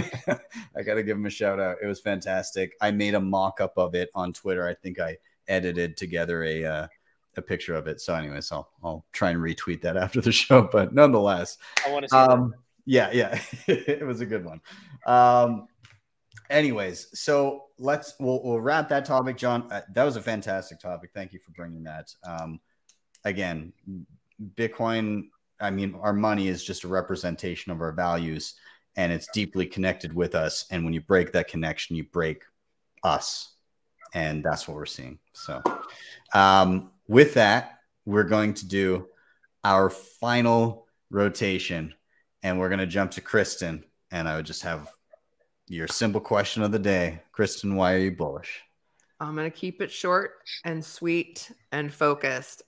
I 0.76 0.82
got 0.84 0.96
to 0.96 1.04
give 1.04 1.16
him 1.16 1.26
a 1.28 1.30
shout 1.30 1.60
out. 1.60 1.78
It 1.84 1.86
was 1.86 2.00
fantastic. 2.00 2.74
I 2.82 2.90
made 2.90 3.14
a 3.14 3.20
mock 3.20 3.62
up 3.62 3.74
of 3.78 3.94
it 3.94 4.10
on 4.16 4.34
Twitter. 4.34 4.68
I 4.68 4.74
think 4.74 5.00
I 5.00 5.18
edited 5.48 5.96
together 5.96 6.44
a 6.44 6.66
uh, 6.66 6.88
a 7.38 7.42
picture 7.42 7.76
of 7.76 7.86
it. 7.88 8.02
So, 8.02 8.16
anyways, 8.16 8.52
I'll 8.52 8.72
I'll 8.84 9.06
try 9.12 9.30
and 9.30 9.40
retweet 9.40 9.82
that 9.82 9.96
after 9.96 10.22
the 10.22 10.32
show. 10.44 10.64
But 10.72 10.96
nonetheless, 10.96 11.60
I 11.86 11.92
want 11.92 12.04
to 12.06 12.10
see 12.10 12.16
that. 12.18 12.30
um, 12.32 12.56
yeah, 12.86 13.12
yeah, 13.14 13.40
it 13.68 14.04
was 14.04 14.22
a 14.22 14.26
good 14.26 14.44
one. 14.44 14.60
Um, 15.06 15.68
anyways, 16.52 17.20
so 17.20 17.66
let's 17.80 18.14
we'll, 18.20 18.44
we'll 18.44 18.62
wrap 18.62 18.90
that 18.90 19.06
topic, 19.06 19.38
John. 19.38 19.72
Uh, 19.72 19.82
that 19.94 20.04
was 20.04 20.16
a 20.16 20.22
fantastic 20.22 20.80
topic. 20.80 21.12
Thank 21.14 21.34
you 21.34 21.40
for 21.40 21.52
bringing 21.52 21.84
that. 21.84 22.14
Um, 22.24 22.60
again, 23.26 23.74
Bitcoin. 24.56 25.30
I 25.60 25.70
mean, 25.70 25.96
our 26.02 26.14
money 26.14 26.48
is 26.48 26.64
just 26.64 26.84
a 26.84 26.88
representation 26.88 27.72
of 27.72 27.82
our 27.82 27.92
values, 27.92 28.56
and 28.96 29.12
it's 29.12 29.28
deeply 29.34 29.66
connected 29.66 30.14
with 30.14 30.36
us. 30.36 30.66
And 30.72 30.84
when 30.84 30.94
you 30.94 31.02
break 31.02 31.32
that 31.34 31.48
connection, 31.48 31.96
you 31.96 32.04
break 32.04 32.44
us, 33.04 33.54
and 34.14 34.44
that's 34.44 34.68
what 34.68 34.76
we're 34.76 34.86
seeing. 34.86 35.20
So, 35.34 35.62
um, 36.34 36.92
with 37.08 37.36
that, 37.36 37.80
we're 38.06 38.24
going 38.24 38.54
to 38.56 38.68
do 38.68 39.08
our 39.64 39.90
final 39.90 40.88
rotation 41.10 41.94
and 42.44 42.60
we're 42.60 42.70
going 42.70 42.80
to 42.80 42.88
jump 42.88 43.12
to 43.12 43.22
Kristen. 43.22 43.84
And 44.12 44.28
I 44.28 44.36
would 44.36 44.46
just 44.46 44.64
have 44.64 44.90
your 45.72 45.88
simple 45.88 46.20
question 46.20 46.64
of 46.64 46.72
the 46.74 46.80
day. 46.80 47.22
Kristen, 47.32 47.76
why 47.76 47.94
are 47.94 48.00
you 48.00 48.12
bullish? 48.12 48.62
I'm 49.22 49.36
going 49.36 49.50
to 49.50 49.58
keep 49.58 49.82
it 49.82 49.90
short 49.90 50.34
and 50.66 50.84
sweet 50.84 51.50
and 51.72 51.94
focused. 51.94 52.64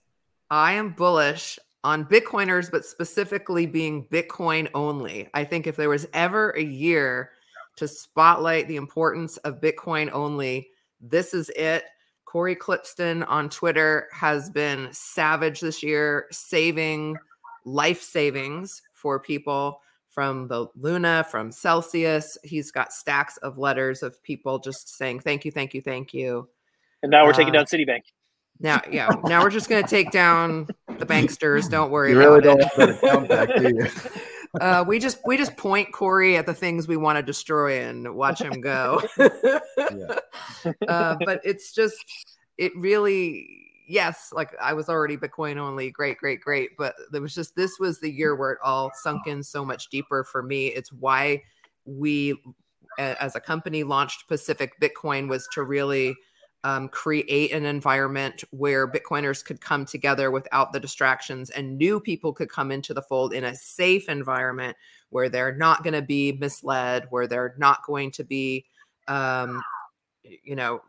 I 0.49 0.73
am 0.73 0.91
bullish 0.91 1.59
on 1.83 2.05
Bitcoiners, 2.05 2.71
but 2.71 2.85
specifically 2.85 3.65
being 3.65 4.05
Bitcoin 4.05 4.69
only. 4.73 5.29
I 5.33 5.43
think 5.43 5.67
if 5.67 5.75
there 5.75 5.89
was 5.89 6.07
ever 6.13 6.51
a 6.51 6.63
year 6.63 7.31
to 7.75 7.89
spotlight 7.89 8.69
the 8.69 8.77
importance 8.77 9.35
of 9.37 9.59
Bitcoin 9.59 10.09
only, 10.13 10.69
this 11.01 11.33
is 11.33 11.49
it. 11.57 11.83
Cory 12.23 12.55
Klippsten 12.55 13.27
on 13.27 13.49
Twitter 13.49 14.07
has 14.13 14.49
been 14.49 14.87
savage 14.91 15.59
this 15.59 15.83
year, 15.83 16.27
saving 16.31 17.17
life 17.65 18.01
savings 18.01 18.81
for 18.93 19.19
people 19.19 19.81
from 20.13 20.47
the 20.47 20.67
Luna, 20.75 21.25
from 21.29 21.51
Celsius. 21.51 22.37
He's 22.43 22.71
got 22.71 22.93
stacks 22.93 23.37
of 23.37 23.57
letters 23.57 24.03
of 24.03 24.21
people 24.23 24.59
just 24.59 24.95
saying 24.95 25.21
thank 25.21 25.43
you, 25.43 25.51
thank 25.51 25.73
you, 25.73 25.81
thank 25.81 26.13
you. 26.13 26.47
and 27.01 27.11
now 27.11 27.25
we're 27.25 27.33
taking 27.33 27.55
uh, 27.55 27.63
down 27.63 27.65
Citibank. 27.65 28.03
Now, 28.59 28.81
yeah, 28.89 29.09
now 29.25 29.41
we're 29.41 29.49
just 29.49 29.67
going 29.67 29.83
to 29.83 29.89
take 29.89 30.11
down 30.11 30.67
the 30.87 31.05
banksters. 31.05 31.69
Don't 31.69 31.91
worry 31.91 32.11
You 32.11 32.19
really 32.19 32.39
about 32.39 32.59
don't 32.59 32.77
want 32.77 32.77
that 32.77 32.89
account 32.89 33.25
it. 33.25 33.29
back, 33.29 33.55
do 33.55 33.75
you? 33.75 34.61
uh, 34.61 34.85
we 34.87 34.99
just 34.99 35.17
we 35.25 35.35
just 35.35 35.57
point 35.57 35.91
Cory 35.91 36.37
at 36.37 36.45
the 36.45 36.53
things 36.53 36.87
we 36.87 36.95
want 36.95 37.17
to 37.17 37.23
destroy 37.23 37.81
and 37.81 38.15
watch 38.15 38.41
him 38.41 38.61
go. 38.61 39.01
Yeah. 39.17 40.71
uh, 40.87 41.15
but 41.25 41.41
it's 41.43 41.73
just 41.73 41.97
it 42.57 42.71
really 42.75 43.62
yes 43.93 44.31
like 44.33 44.55
i 44.59 44.73
was 44.73 44.89
already 44.89 45.15
bitcoin 45.15 45.57
only 45.57 45.91
great 45.91 46.17
great 46.17 46.41
great 46.41 46.71
but 46.79 46.95
there 47.11 47.21
was 47.21 47.35
just 47.35 47.55
this 47.55 47.77
was 47.79 47.99
the 47.99 48.09
year 48.09 48.35
where 48.35 48.51
it 48.51 48.59
all 48.63 48.91
sunk 48.95 49.27
in 49.27 49.43
so 49.43 49.63
much 49.63 49.89
deeper 49.89 50.23
for 50.23 50.41
me. 50.41 50.67
It's 50.67 50.91
why 50.91 51.43
we 51.85 52.33
as 52.97 53.35
a 53.35 53.39
company 53.39 53.83
launched 53.83 54.27
pacific 54.27 54.73
bitcoin 54.81 55.27
was 55.27 55.47
to 55.51 55.63
really 55.63 56.15
um, 56.63 56.87
create 56.89 57.51
an 57.51 57.65
environment 57.65 58.43
where 58.51 58.87
bitcoiners 58.87 59.43
could 59.43 59.61
come 59.61 59.85
together 59.85 60.31
without 60.31 60.71
the 60.71 60.79
distractions 60.79 61.49
and 61.51 61.77
new 61.77 61.99
people 61.99 62.33
could 62.33 62.49
come 62.49 62.71
into 62.71 62.93
the 62.93 63.01
fold 63.01 63.33
in 63.33 63.43
a 63.43 63.55
safe 63.55 64.09
environment 64.09 64.75
where 65.09 65.29
they're 65.29 65.55
not 65.55 65.83
going 65.83 65.93
to 65.93 66.01
be 66.01 66.31
misled 66.31 67.05
where 67.11 67.27
they're 67.27 67.53
not 67.57 67.85
going 67.85 68.09
to 68.11 68.23
be 68.23 68.65
um, 69.07 69.61
you 70.23 70.55
know 70.55 70.81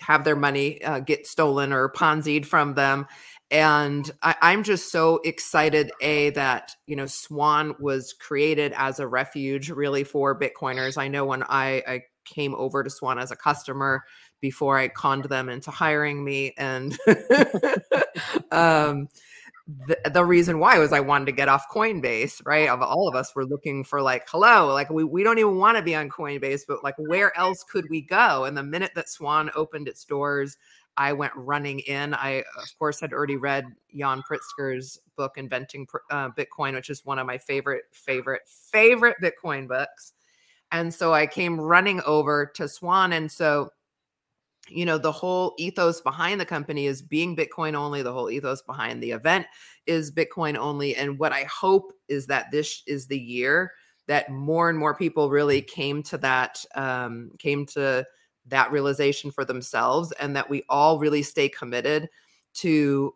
have 0.00 0.24
their 0.24 0.36
money 0.36 0.82
uh, 0.82 1.00
get 1.00 1.26
stolen 1.26 1.72
or 1.72 1.88
ponzied 1.88 2.46
from 2.46 2.74
them 2.74 3.06
and 3.50 4.10
I, 4.22 4.36
i'm 4.42 4.62
just 4.62 4.92
so 4.92 5.20
excited 5.24 5.90
a 6.00 6.30
that 6.30 6.72
you 6.86 6.96
know 6.96 7.06
swan 7.06 7.74
was 7.80 8.12
created 8.12 8.72
as 8.76 9.00
a 9.00 9.06
refuge 9.06 9.70
really 9.70 10.04
for 10.04 10.38
bitcoiners. 10.38 10.96
I 10.96 11.08
know 11.08 11.24
when 11.24 11.42
i, 11.44 11.82
I 11.86 12.02
came 12.24 12.54
over 12.54 12.82
to 12.82 12.90
swan 12.90 13.18
as 13.18 13.30
a 13.30 13.36
customer 13.36 14.04
before 14.40 14.78
i 14.78 14.88
conned 14.88 15.24
them 15.24 15.48
into 15.48 15.70
hiring 15.70 16.24
me 16.24 16.54
and 16.56 16.96
um 18.52 19.08
the, 19.86 20.10
the 20.10 20.24
reason 20.24 20.58
why 20.58 20.78
was 20.78 20.92
I 20.92 21.00
wanted 21.00 21.26
to 21.26 21.32
get 21.32 21.48
off 21.48 21.68
Coinbase, 21.70 22.42
right? 22.44 22.68
Of 22.68 22.82
all 22.82 23.08
of 23.08 23.14
us 23.14 23.34
were 23.34 23.44
looking 23.44 23.84
for 23.84 24.02
like, 24.02 24.28
hello, 24.28 24.72
like 24.72 24.90
we, 24.90 25.04
we 25.04 25.22
don't 25.22 25.38
even 25.38 25.56
want 25.56 25.76
to 25.76 25.82
be 25.82 25.94
on 25.94 26.08
Coinbase, 26.08 26.62
but 26.66 26.82
like 26.82 26.94
where 26.98 27.36
else 27.36 27.62
could 27.64 27.88
we 27.90 28.00
go? 28.00 28.44
And 28.44 28.56
the 28.56 28.62
minute 28.62 28.92
that 28.94 29.08
Swan 29.08 29.50
opened 29.54 29.88
its 29.88 30.04
doors, 30.04 30.56
I 30.96 31.12
went 31.12 31.32
running 31.36 31.80
in. 31.80 32.14
I, 32.14 32.42
of 32.60 32.78
course, 32.78 33.00
had 33.00 33.12
already 33.12 33.36
read 33.36 33.64
Yan 33.90 34.22
Pritzker's 34.22 34.98
book, 35.16 35.36
Inventing 35.36 35.86
uh, 36.10 36.30
Bitcoin, 36.30 36.74
which 36.74 36.90
is 36.90 37.04
one 37.04 37.18
of 37.18 37.26
my 37.26 37.38
favorite, 37.38 37.84
favorite, 37.92 38.42
favorite 38.46 39.16
Bitcoin 39.22 39.68
books. 39.68 40.12
And 40.72 40.92
so 40.92 41.12
I 41.12 41.26
came 41.26 41.60
running 41.60 42.00
over 42.06 42.50
to 42.54 42.68
Swan. 42.68 43.12
And 43.12 43.30
so 43.30 43.70
you 44.70 44.84
know 44.84 44.98
the 44.98 45.12
whole 45.12 45.54
ethos 45.58 46.00
behind 46.00 46.40
the 46.40 46.46
company 46.46 46.86
is 46.86 47.02
being 47.02 47.36
bitcoin 47.36 47.74
only 47.74 48.02
the 48.02 48.12
whole 48.12 48.30
ethos 48.30 48.62
behind 48.62 49.02
the 49.02 49.10
event 49.10 49.46
is 49.86 50.10
bitcoin 50.10 50.56
only 50.56 50.94
and 50.96 51.18
what 51.18 51.32
i 51.32 51.44
hope 51.44 51.92
is 52.08 52.26
that 52.26 52.50
this 52.50 52.82
is 52.86 53.06
the 53.06 53.18
year 53.18 53.72
that 54.06 54.30
more 54.30 54.68
and 54.68 54.78
more 54.78 54.94
people 54.94 55.30
really 55.30 55.62
came 55.62 56.02
to 56.02 56.18
that 56.18 56.64
um, 56.74 57.30
came 57.38 57.64
to 57.64 58.04
that 58.46 58.72
realization 58.72 59.30
for 59.30 59.44
themselves 59.44 60.12
and 60.12 60.34
that 60.34 60.48
we 60.48 60.62
all 60.68 60.98
really 60.98 61.22
stay 61.22 61.48
committed 61.48 62.08
to 62.52 63.14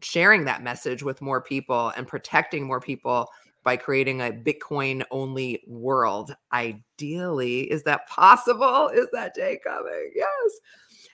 sharing 0.00 0.44
that 0.44 0.62
message 0.62 1.02
with 1.02 1.20
more 1.22 1.40
people 1.40 1.92
and 1.96 2.06
protecting 2.06 2.64
more 2.64 2.80
people 2.80 3.28
by 3.64 3.76
creating 3.76 4.20
a 4.20 4.32
Bitcoin 4.32 5.02
only 5.10 5.62
world. 5.66 6.34
Ideally, 6.52 7.70
is 7.70 7.82
that 7.84 8.08
possible? 8.08 8.88
Is 8.88 9.08
that 9.12 9.34
day 9.34 9.58
coming? 9.64 10.12
Yes. 10.14 10.60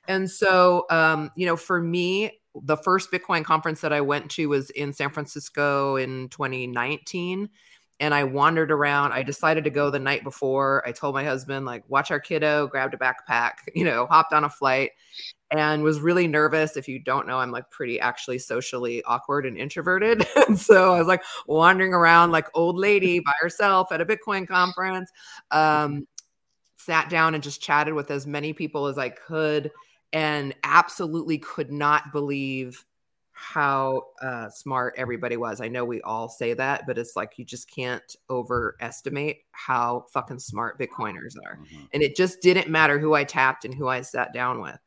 And 0.06 0.30
so, 0.30 0.86
um, 0.90 1.30
you 1.36 1.46
know, 1.46 1.56
for 1.56 1.80
me, 1.80 2.40
the 2.62 2.76
first 2.76 3.12
Bitcoin 3.12 3.44
conference 3.44 3.80
that 3.82 3.92
I 3.92 4.00
went 4.00 4.30
to 4.32 4.48
was 4.48 4.70
in 4.70 4.92
San 4.92 5.10
Francisco 5.10 5.96
in 5.96 6.28
2019. 6.30 7.48
And 8.00 8.14
I 8.14 8.24
wandered 8.24 8.70
around. 8.70 9.12
I 9.12 9.22
decided 9.22 9.64
to 9.64 9.70
go 9.70 9.90
the 9.90 9.98
night 9.98 10.22
before. 10.22 10.86
I 10.86 10.92
told 10.92 11.14
my 11.14 11.24
husband, 11.24 11.66
like, 11.66 11.82
watch 11.88 12.10
our 12.10 12.20
kiddo, 12.20 12.68
grabbed 12.68 12.94
a 12.94 12.96
backpack, 12.96 13.54
you 13.74 13.84
know, 13.84 14.06
hopped 14.06 14.32
on 14.32 14.44
a 14.44 14.48
flight 14.48 14.92
and 15.50 15.82
was 15.82 16.00
really 16.00 16.28
nervous. 16.28 16.76
If 16.76 16.88
you 16.88 16.98
don't 16.98 17.26
know, 17.26 17.38
I'm 17.38 17.50
like 17.50 17.70
pretty 17.70 17.98
actually 17.98 18.38
socially 18.38 19.02
awkward 19.04 19.46
and 19.46 19.56
introverted. 19.56 20.26
and 20.36 20.58
so 20.58 20.94
I 20.94 20.98
was 20.98 21.08
like 21.08 21.24
wandering 21.46 21.94
around 21.94 22.30
like 22.30 22.46
old 22.54 22.76
lady 22.76 23.20
by 23.20 23.32
herself 23.40 23.90
at 23.90 24.00
a 24.00 24.06
Bitcoin 24.06 24.46
conference. 24.46 25.10
Um, 25.50 26.06
sat 26.76 27.10
down 27.10 27.34
and 27.34 27.42
just 27.42 27.60
chatted 27.60 27.94
with 27.94 28.10
as 28.10 28.26
many 28.26 28.52
people 28.52 28.86
as 28.86 28.98
I 28.98 29.08
could 29.08 29.70
and 30.12 30.54
absolutely 30.64 31.38
could 31.38 31.70
not 31.70 32.12
believe 32.12 32.84
how 33.40 34.02
uh, 34.20 34.50
smart 34.50 34.94
everybody 34.96 35.36
was. 35.36 35.60
I 35.60 35.68
know 35.68 35.84
we 35.84 36.02
all 36.02 36.28
say 36.28 36.54
that, 36.54 36.88
but 36.88 36.98
it's 36.98 37.14
like 37.14 37.38
you 37.38 37.44
just 37.44 37.70
can't 37.70 38.16
overestimate 38.28 39.42
how 39.52 40.06
fucking 40.12 40.40
smart 40.40 40.76
Bitcoiners 40.76 41.36
are. 41.46 41.58
Mhm. 41.58 41.88
And 41.92 42.02
it 42.02 42.16
just 42.16 42.42
didn't 42.42 42.68
matter 42.68 42.98
who 42.98 43.14
I 43.14 43.22
tapped 43.22 43.64
and 43.64 43.72
who 43.72 43.86
I 43.86 44.00
sat 44.00 44.32
down 44.32 44.60
with. 44.60 44.78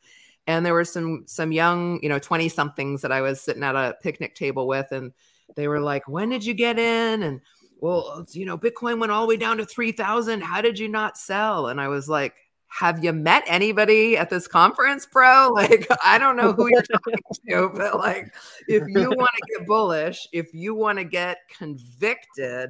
And 0.48 0.66
there 0.66 0.74
were 0.74 0.84
some 0.84 1.24
some 1.28 1.54
young, 1.54 2.02
you 2.04 2.10
know, 2.10 2.20
20 2.20 2.50
somethings 2.50 3.02
that 3.04 3.12
I 3.12 3.22
was 3.22 3.40
sitting 3.42 3.64
at 3.64 3.76
a 3.76 3.96
picnic 4.04 4.36
table 4.36 4.68
with 4.68 4.92
and 4.92 5.14
they 5.56 5.70
were 5.70 5.80
like, 5.80 6.08
"When 6.10 6.30
did 6.30 6.44
you 6.44 6.54
get 6.54 6.78
in?" 6.78 7.24
and 7.24 7.40
well, 7.80 8.26
you 8.32 8.46
know, 8.46 8.58
Bitcoin 8.58 9.00
went 9.00 9.14
all 9.14 9.22
the 9.22 9.30
way 9.30 9.38
down 9.38 9.58
to 9.58 9.66
3000. 9.66 10.42
How 10.42 10.62
did 10.62 10.78
you 10.78 10.90
not 10.90 11.18
sell? 11.18 11.68
And 11.68 11.80
I 11.80 11.88
was 11.88 12.10
like, 12.10 12.36
have 12.72 13.04
you 13.04 13.12
met 13.12 13.44
anybody 13.48 14.18
at 14.18 14.30
this 14.30 14.48
conference, 14.48 15.06
bro? 15.06 15.52
Like, 15.62 15.88
I 16.04 16.18
don't 16.18 16.38
know 16.38 16.54
who 16.54 16.70
you're 16.70 16.82
talking 16.82 17.14
to, 17.50 17.70
but 17.76 17.98
like, 17.98 18.34
if 18.68 18.84
you 18.88 19.10
want 19.10 19.30
to 19.36 19.58
get 19.58 19.68
bullish, 19.68 20.28
if 20.32 20.54
you 20.54 20.74
want 20.74 20.98
to 20.98 21.04
get 21.04 21.38
convicted, 21.56 22.70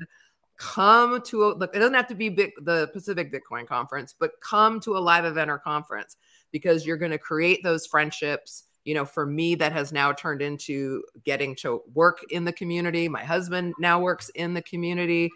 come 0.57 1.21
to 1.21 1.45
a, 1.45 1.47
look, 1.53 1.75
it 1.75 1.79
doesn't 1.79 1.93
have 1.93 2.07
to 2.07 2.15
be 2.15 2.29
big, 2.29 2.51
the 2.63 2.89
Pacific 2.93 3.31
Bitcoin 3.31 3.67
conference, 3.67 4.15
but 4.17 4.31
come 4.41 4.79
to 4.81 4.97
a 4.97 4.99
live 4.99 5.25
event 5.25 5.51
or 5.51 5.59
conference 5.59 6.17
because 6.51 6.85
you're 6.85 6.97
going 6.97 7.11
to 7.11 7.19
create 7.19 7.63
those 7.63 7.85
friendships. 7.85 8.63
You 8.83 8.95
know, 8.95 9.05
for 9.05 9.27
me, 9.27 9.53
that 9.55 9.71
has 9.71 9.93
now 9.93 10.11
turned 10.11 10.41
into 10.41 11.03
getting 11.23 11.55
to 11.57 11.83
work 11.93 12.19
in 12.31 12.43
the 12.43 12.53
community. 12.53 13.07
My 13.07 13.23
husband 13.23 13.75
now 13.79 13.99
works 14.01 14.29
in 14.29 14.55
the 14.55 14.63
community 14.63 15.29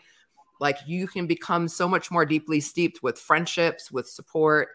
like 0.59 0.77
you 0.85 1.07
can 1.07 1.27
become 1.27 1.67
so 1.67 1.87
much 1.87 2.11
more 2.11 2.25
deeply 2.25 2.59
steeped 2.59 3.03
with 3.03 3.19
friendships 3.19 3.91
with 3.91 4.07
support 4.07 4.69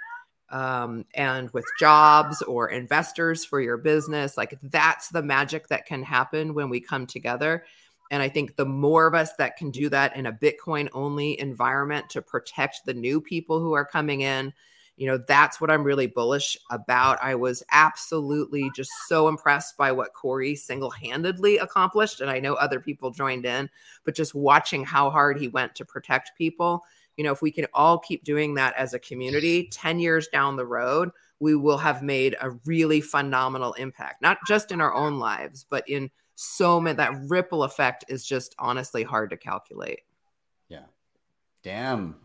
um, 0.51 1.05
and 1.15 1.51
with 1.51 1.65
jobs 1.79 2.43
or 2.43 2.69
investors 2.69 3.45
for 3.45 3.61
your 3.61 3.77
business. 3.77 4.37
Like 4.37 4.59
that's 4.63 5.09
the 5.09 5.23
magic 5.23 5.69
that 5.69 5.87
can 5.87 6.03
happen 6.03 6.55
when 6.55 6.69
we 6.69 6.81
come 6.81 7.07
together. 7.07 7.65
And 8.11 8.23
i 8.23 8.29
think 8.29 8.57
the 8.57 8.67
more 8.67 9.07
of 9.07 9.15
us 9.15 9.35
that 9.35 9.57
can 9.57 9.71
do 9.71 9.89
that 9.89 10.17
in 10.17 10.27
a 10.27 10.33
bitcoin 10.33 10.89
only 10.93 11.39
environment 11.39 12.11
to 12.11 12.21
protect 12.21 12.85
the 12.85 12.95
new 12.95 13.21
people 13.21 13.61
who 13.61 13.73
are 13.73 13.85
coming 13.85 14.23
in 14.23 14.53
you 15.01 15.07
know 15.07 15.17
that's 15.17 15.61
what 15.61 15.71
i'm 15.71 15.83
really 15.83 16.07
bullish 16.07 16.57
about 16.71 17.19
i 17.23 17.35
was 17.35 17.63
absolutely 17.73 18.71
just 18.77 18.91
so 19.09 19.29
impressed 19.29 19.77
by 19.79 19.91
what 19.91 20.13
cory 20.13 20.55
single-handedly 20.55 21.57
accomplished 21.57 22.21
and 22.21 22.31
i 22.31 22.39
know 22.39 22.55
other 22.55 22.79
people 22.79 23.11
joined 23.11 23.47
in 23.47 23.69
but 24.05 24.15
just 24.15 24.35
watching 24.35 24.85
how 24.85 25.09
hard 25.09 25.39
he 25.39 25.49
went 25.49 25.75
to 25.75 25.87
protect 25.87 26.33
people 26.37 26.85
you 27.17 27.25
know 27.25 27.33
if 27.33 27.41
we 27.41 27.51
can 27.51 27.67
all 27.73 27.99
keep 27.99 28.23
doing 28.25 28.55
that 28.55 28.75
as 28.77 28.93
a 28.93 28.99
community 28.99 29.69
10 29.73 29.99
years 29.99 30.29
down 30.29 30.57
the 30.57 30.67
road 30.67 31.11
we 31.41 31.57
will 31.57 31.79
have 31.79 32.03
made 32.03 32.37
a 32.43 32.51
really 32.67 33.01
phenomenal 33.01 33.73
impact 33.75 34.21
not 34.21 34.37
just 34.47 34.71
in 34.71 34.83
our 34.83 34.93
own 34.93 35.19
lives 35.19 35.65
but 35.69 35.89
in 35.89 36.11
so 36.35 36.79
many 36.79 36.97
that 36.97 37.15
ripple 37.27 37.65
effect 37.65 38.05
is 38.09 38.25
just 38.25 38.55
honestly 38.59 39.03
hard 39.03 39.31
to 39.31 39.37
calculate 39.37 40.01
Yeah. 40.69 40.85
Damn. 41.63 42.17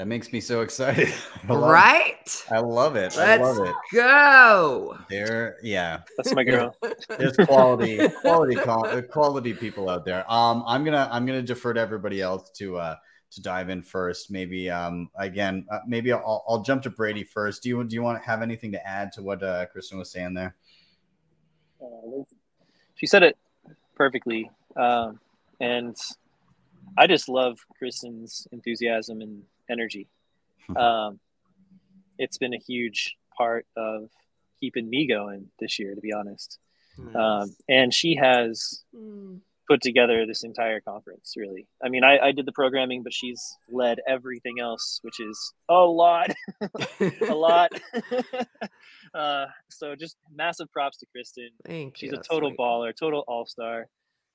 That 0.00 0.06
makes 0.06 0.32
me 0.32 0.40
so 0.40 0.62
excited. 0.62 1.12
I 1.46 1.52
love- 1.52 1.70
right 1.70 2.44
I 2.50 2.60
love 2.60 2.96
it. 2.96 3.18
I 3.18 3.36
let's 3.36 3.58
love 3.58 3.68
it. 3.68 3.74
go 3.92 4.96
There, 5.10 5.58
yeah. 5.62 6.00
That's 6.16 6.34
my 6.34 6.42
girl. 6.42 6.74
There's 7.18 7.36
quality, 7.36 8.08
quality, 8.22 8.56
quality 9.02 9.52
people 9.52 9.90
out 9.90 10.06
there. 10.06 10.24
Um, 10.32 10.64
I'm 10.66 10.84
gonna, 10.84 11.06
I'm 11.12 11.26
gonna 11.26 11.42
defer 11.42 11.74
to 11.74 11.80
everybody 11.82 12.22
else 12.22 12.48
to, 12.52 12.78
uh, 12.78 12.96
to 13.32 13.42
dive 13.42 13.68
in 13.68 13.82
first. 13.82 14.30
Maybe, 14.30 14.70
um, 14.70 15.10
again, 15.18 15.66
uh, 15.70 15.80
maybe 15.86 16.14
I'll, 16.14 16.46
I'll 16.48 16.62
jump 16.62 16.82
to 16.84 16.90
Brady 16.90 17.22
first. 17.22 17.62
Do 17.62 17.68
you, 17.68 17.84
do 17.84 17.94
you 17.94 18.02
want 18.02 18.22
to 18.22 18.26
have 18.26 18.40
anything 18.40 18.72
to 18.72 18.86
add 18.88 19.12
to 19.12 19.22
what 19.22 19.42
uh, 19.42 19.66
Kristen 19.66 19.98
was 19.98 20.10
saying 20.10 20.32
there? 20.32 20.56
Uh, 21.78 22.22
she 22.94 23.04
said 23.04 23.22
it 23.22 23.36
perfectly, 23.96 24.50
um, 24.76 25.20
and 25.60 25.94
I 26.96 27.06
just 27.06 27.28
love 27.28 27.58
Kristen's 27.78 28.48
enthusiasm 28.50 29.20
and 29.20 29.42
energy. 29.70 30.08
Um, 30.76 31.20
it's 32.18 32.38
been 32.38 32.54
a 32.54 32.58
huge 32.58 33.16
part 33.36 33.66
of 33.76 34.10
keeping 34.60 34.88
me 34.90 35.06
going 35.08 35.46
this 35.58 35.78
year, 35.78 35.94
to 35.94 36.00
be 36.00 36.12
honest. 36.12 36.58
Um, 37.14 37.54
and 37.68 37.94
she 37.94 38.14
has 38.16 38.84
Mm. 38.94 39.40
put 39.68 39.80
together 39.80 40.26
this 40.26 40.42
entire 40.44 40.80
conference. 40.80 41.34
Really, 41.36 41.66
I 41.82 41.88
mean, 41.88 42.04
I, 42.04 42.18
I 42.18 42.32
did 42.32 42.44
the 42.44 42.52
programming, 42.52 43.02
but 43.02 43.14
she's 43.14 43.40
led 43.70 44.00
everything 44.06 44.60
else, 44.60 44.98
which 45.02 45.18
is 45.20 45.54
a 45.68 45.74
lot, 46.02 46.30
a 47.28 47.34
lot. 47.34 47.70
uh, 49.14 49.46
so 49.70 49.94
just 49.96 50.16
massive 50.34 50.70
props 50.72 50.98
to 50.98 51.06
Kristen. 51.12 51.50
Thank 51.64 51.96
She's 51.96 52.12
you. 52.12 52.18
a 52.18 52.22
total 52.22 52.50
sweet. 52.50 52.58
baller, 52.58 52.92
total 52.94 53.24
all 53.26 53.46
star. 53.46 53.86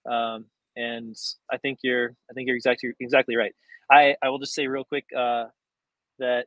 Um, 0.09 0.45
and 0.75 1.15
I 1.51 1.57
think 1.57 1.79
you're, 1.83 2.11
I 2.29 2.33
think 2.33 2.47
you're 2.47 2.55
exactly 2.55 2.91
exactly 2.99 3.35
right. 3.35 3.53
I 3.91 4.15
I 4.21 4.29
will 4.29 4.39
just 4.39 4.53
say 4.53 4.67
real 4.67 4.83
quick 4.83 5.05
uh, 5.15 5.45
that 6.19 6.45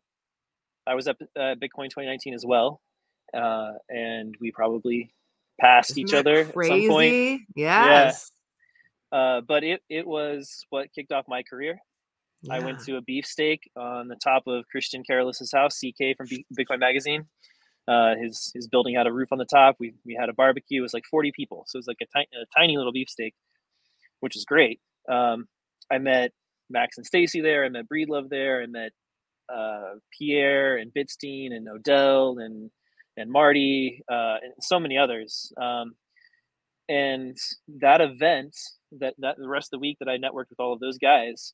I 0.87 0.95
was 0.95 1.07
at 1.09 1.17
uh, 1.37 1.55
Bitcoin 1.57 1.91
2019 1.91 2.35
as 2.35 2.45
well, 2.47 2.81
uh, 3.35 3.73
and 3.89 4.35
we 4.41 4.51
probably 4.53 5.13
passed 5.61 5.91
Isn't 5.91 6.03
each 6.03 6.15
other 6.15 6.45
crazy? 6.45 6.73
at 6.73 6.81
some 6.81 6.89
point. 6.89 7.41
Yes. 7.57 8.31
Uh, 9.11 9.41
but 9.47 9.65
it 9.65 9.81
it 9.89 10.07
was 10.07 10.67
what 10.71 10.89
kicked 10.95 11.13
off 11.13 11.25
my 11.29 11.43
career. 11.43 11.79
I 12.49 12.61
went 12.61 12.79
to 12.85 12.97
a 12.97 13.01
beefsteak 13.03 13.69
on 13.77 14.07
the 14.07 14.15
top 14.15 14.45
of 14.47 14.65
Christian 14.71 15.03
Keroles's 15.03 15.51
house, 15.53 15.81
CK 15.81 16.17
from 16.17 16.29
B- 16.29 16.47
Bitcoin 16.57 16.79
Magazine. 16.79 17.25
Uh, 17.89 18.15
his 18.15 18.53
his 18.55 18.69
building 18.69 18.95
had 18.95 19.07
a 19.09 19.13
roof 19.13 19.29
on 19.33 19.39
the 19.39 19.45
top. 19.45 19.77
We 19.81 19.95
we 20.05 20.15
had 20.15 20.29
a 20.29 20.33
barbecue. 20.33 20.81
It 20.81 20.83
was 20.83 20.95
like 20.95 21.05
40 21.11 21.33
people, 21.35 21.65
so 21.67 21.79
it 21.79 21.81
was 21.81 21.87
like 21.89 21.97
a, 22.03 22.07
ti- 22.19 22.29
a 22.41 22.45
tiny 22.57 22.77
little 22.77 22.93
beefsteak, 22.93 23.35
which 24.21 24.37
is 24.37 24.45
great. 24.45 24.81
Um, 25.11 25.47
I 25.91 25.99
met 25.99 26.33
Max 26.71 26.97
and 26.99 27.07
Stacy 27.07 27.41
there. 27.41 27.65
I 27.65 27.69
met 27.69 27.89
Breedlove 27.89 28.29
there. 28.29 28.63
I 28.63 28.67
met 28.67 28.93
uh, 29.53 29.95
Pierre 30.17 30.77
and 30.77 30.93
Bitstein 30.93 31.53
and 31.53 31.69
Odell 31.69 32.39
and 32.39 32.71
and 33.17 33.31
Marty 33.31 34.05
uh, 34.11 34.37
and 34.43 34.53
so 34.61 34.79
many 34.79 34.97
others. 34.97 35.53
Um, 35.61 35.95
and 36.89 37.37
that 37.81 38.01
event, 38.01 38.57
that 39.01 39.15
that 39.19 39.37
the 39.37 39.49
rest 39.49 39.69
of 39.69 39.79
the 39.79 39.81
week 39.81 39.99
that 40.01 40.09
I 40.09 40.17
networked 40.17 40.51
with 40.51 40.61
all 40.61 40.73
of 40.73 40.81
those 40.81 40.99
guys, 40.99 41.53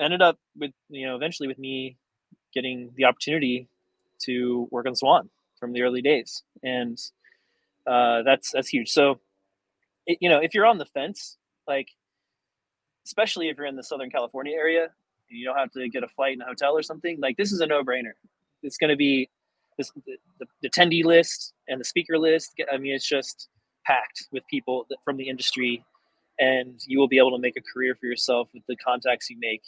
ended 0.00 0.22
up 0.22 0.38
with 0.56 0.72
you 0.88 1.06
know 1.06 1.16
eventually 1.16 1.48
with 1.48 1.58
me 1.58 1.96
getting 2.52 2.92
the 2.96 3.04
opportunity 3.04 3.68
to 4.22 4.68
work 4.70 4.86
on 4.86 4.94
Swan 4.94 5.28
from 5.58 5.72
the 5.72 5.82
early 5.82 6.02
days, 6.02 6.42
and 6.62 6.98
uh, 7.86 8.22
that's 8.22 8.50
that's 8.52 8.68
huge. 8.68 8.90
So, 8.90 9.20
it, 10.06 10.18
you 10.20 10.28
know, 10.28 10.38
if 10.38 10.54
you're 10.54 10.66
on 10.66 10.78
the 10.78 10.86
fence, 10.86 11.36
like 11.66 11.88
especially 13.06 13.48
if 13.48 13.56
you're 13.56 13.66
in 13.66 13.76
the 13.76 13.82
Southern 13.82 14.10
California 14.10 14.54
area, 14.54 14.84
and 15.30 15.38
you 15.38 15.44
don't 15.44 15.56
have 15.56 15.70
to 15.72 15.88
get 15.88 16.02
a 16.02 16.08
flight 16.08 16.32
and 16.32 16.42
a 16.42 16.46
hotel 16.46 16.76
or 16.76 16.82
something, 16.82 17.18
like 17.20 17.36
this 17.36 17.52
is 17.52 17.60
a 17.60 17.66
no-brainer. 17.66 18.12
It's 18.62 18.76
going 18.76 18.90
to 18.90 18.96
be 18.96 19.28
this, 19.76 19.90
the, 20.06 20.46
the, 20.62 20.68
attendee 20.68 21.04
list 21.04 21.52
and 21.68 21.80
the 21.80 21.84
speaker 21.84 22.18
list. 22.18 22.52
I 22.72 22.78
mean, 22.78 22.94
it's 22.94 23.06
just 23.06 23.48
packed 23.86 24.26
with 24.32 24.42
people 24.48 24.86
from 25.04 25.16
the 25.16 25.28
industry, 25.28 25.84
and 26.38 26.80
you 26.86 26.98
will 26.98 27.08
be 27.08 27.18
able 27.18 27.32
to 27.32 27.38
make 27.38 27.56
a 27.56 27.62
career 27.74 27.94
for 27.94 28.06
yourself 28.06 28.48
with 28.54 28.62
the 28.68 28.76
contacts 28.76 29.28
you 29.28 29.36
make 29.38 29.62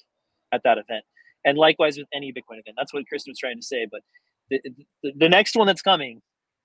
at 0.53 0.63
that 0.65 0.79
event. 0.79 1.05
And 1.45 1.59
likewise 1.59 1.97
with 1.97 2.09
any 2.13 2.33
Bitcoin 2.33 2.59
event. 2.59 2.77
That's 2.77 2.93
what 2.93 3.07
Kristen 3.07 3.31
was 3.31 3.39
trying 3.39 3.57
to 3.57 3.63
say. 3.63 3.87
But 3.91 4.01
the, 4.51 4.61
the, 5.03 5.13
the 5.17 5.29
next 5.29 5.55
one 5.55 5.67
that's 5.67 5.83
coming 5.83 6.23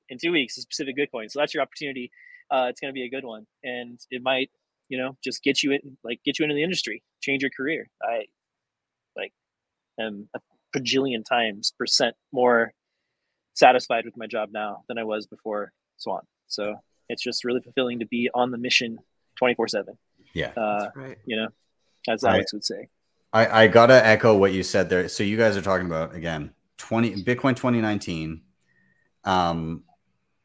in 0.10 0.18
two 0.18 0.32
weeks 0.32 0.58
is 0.58 0.66
Pacific 0.66 0.96
Bitcoin. 0.98 1.30
So 1.30 1.40
that's 1.40 1.54
your 1.54 1.62
opportunity. 1.62 2.12
Uh, 2.50 2.68
it's 2.70 2.80
going 2.80 2.90
to 2.90 2.94
be 2.94 3.04
a 3.04 3.10
good 3.10 3.24
one, 3.24 3.46
and 3.64 4.00
it 4.10 4.22
might, 4.22 4.50
you 4.92 4.98
know, 4.98 5.16
just 5.24 5.42
get 5.42 5.64
you 5.64 5.72
in, 5.72 5.98
like 6.04 6.20
get 6.26 6.38
you 6.38 6.44
into 6.44 6.54
the 6.54 6.64
industry, 6.64 7.02
change 7.22 7.42
your 7.42 7.52
career. 7.56 7.88
I 8.04 8.26
like 9.16 9.32
am 9.98 10.28
a 10.36 10.40
bajillion 10.78 11.24
times 11.24 11.74
percent 11.80 12.14
more 12.34 12.74
satisfied 13.54 14.04
with 14.04 14.18
my 14.18 14.28
job 14.28 14.50
now 14.52 14.84
than 14.90 14.98
I 14.98 15.06
was 15.06 15.28
before 15.28 15.72
Swan. 15.96 16.24
So 16.48 16.76
it's 17.08 17.24
just 17.24 17.46
really 17.46 17.62
fulfilling 17.62 18.00
to 18.00 18.06
be 18.06 18.30
on 18.34 18.52
the 18.52 18.58
mission 18.58 18.98
24 19.40 19.70
seven. 19.70 19.98
Yeah. 20.34 20.52
Uh, 20.58 20.84
That's 20.84 20.98
right. 20.98 21.18
you 21.26 21.38
know, 21.38 21.48
as 22.10 22.24
Right. 22.24 22.34
Alex 22.34 22.52
would 22.52 22.66
say. 22.66 22.90
I, 23.32 23.64
I 23.64 23.68
gotta 23.68 24.06
echo 24.06 24.36
what 24.36 24.52
you 24.52 24.62
said 24.62 24.90
there. 24.90 25.08
So 25.08 25.24
you 25.24 25.38
guys 25.38 25.56
are 25.56 25.62
talking 25.62 25.86
about 25.86 26.14
again 26.14 26.52
20 26.80 27.24
Bitcoin 27.24 27.56
2019. 27.56 28.42
Um 29.24 29.86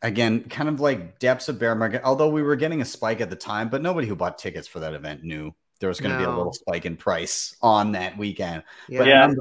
again, 0.02 0.44
kind 0.44 0.68
of 0.68 0.81
like 0.81 1.18
depths 1.18 1.48
of 1.48 1.59
bear 1.59 1.74
market, 1.74 2.02
although 2.05 2.28
we 2.28 2.43
were 2.43 2.56
getting 2.56 2.81
a 2.82 2.85
spike 2.85 3.20
at 3.20 3.31
the 3.31 3.36
time, 3.36 3.68
but 3.68 3.82
nobody 3.82 4.06
who 4.06 4.14
bought 4.16 4.39
tickets 4.39 4.68
for 4.68 4.81
that 4.81 4.94
event 4.94 5.23
knew 5.24 5.55
there 5.81 5.89
was 5.89 6.01
gonna 6.01 6.18
be 6.18 6.24
a 6.24 6.28
little 6.31 6.52
spike 6.52 6.86
in 6.86 6.97
price 6.97 7.56
on 7.62 7.93
that 7.93 8.16
weekend. 8.16 8.62
Yeah. 8.89 8.98
But 8.98 9.06
Yeah. 9.09 9.27
none- 9.27 9.36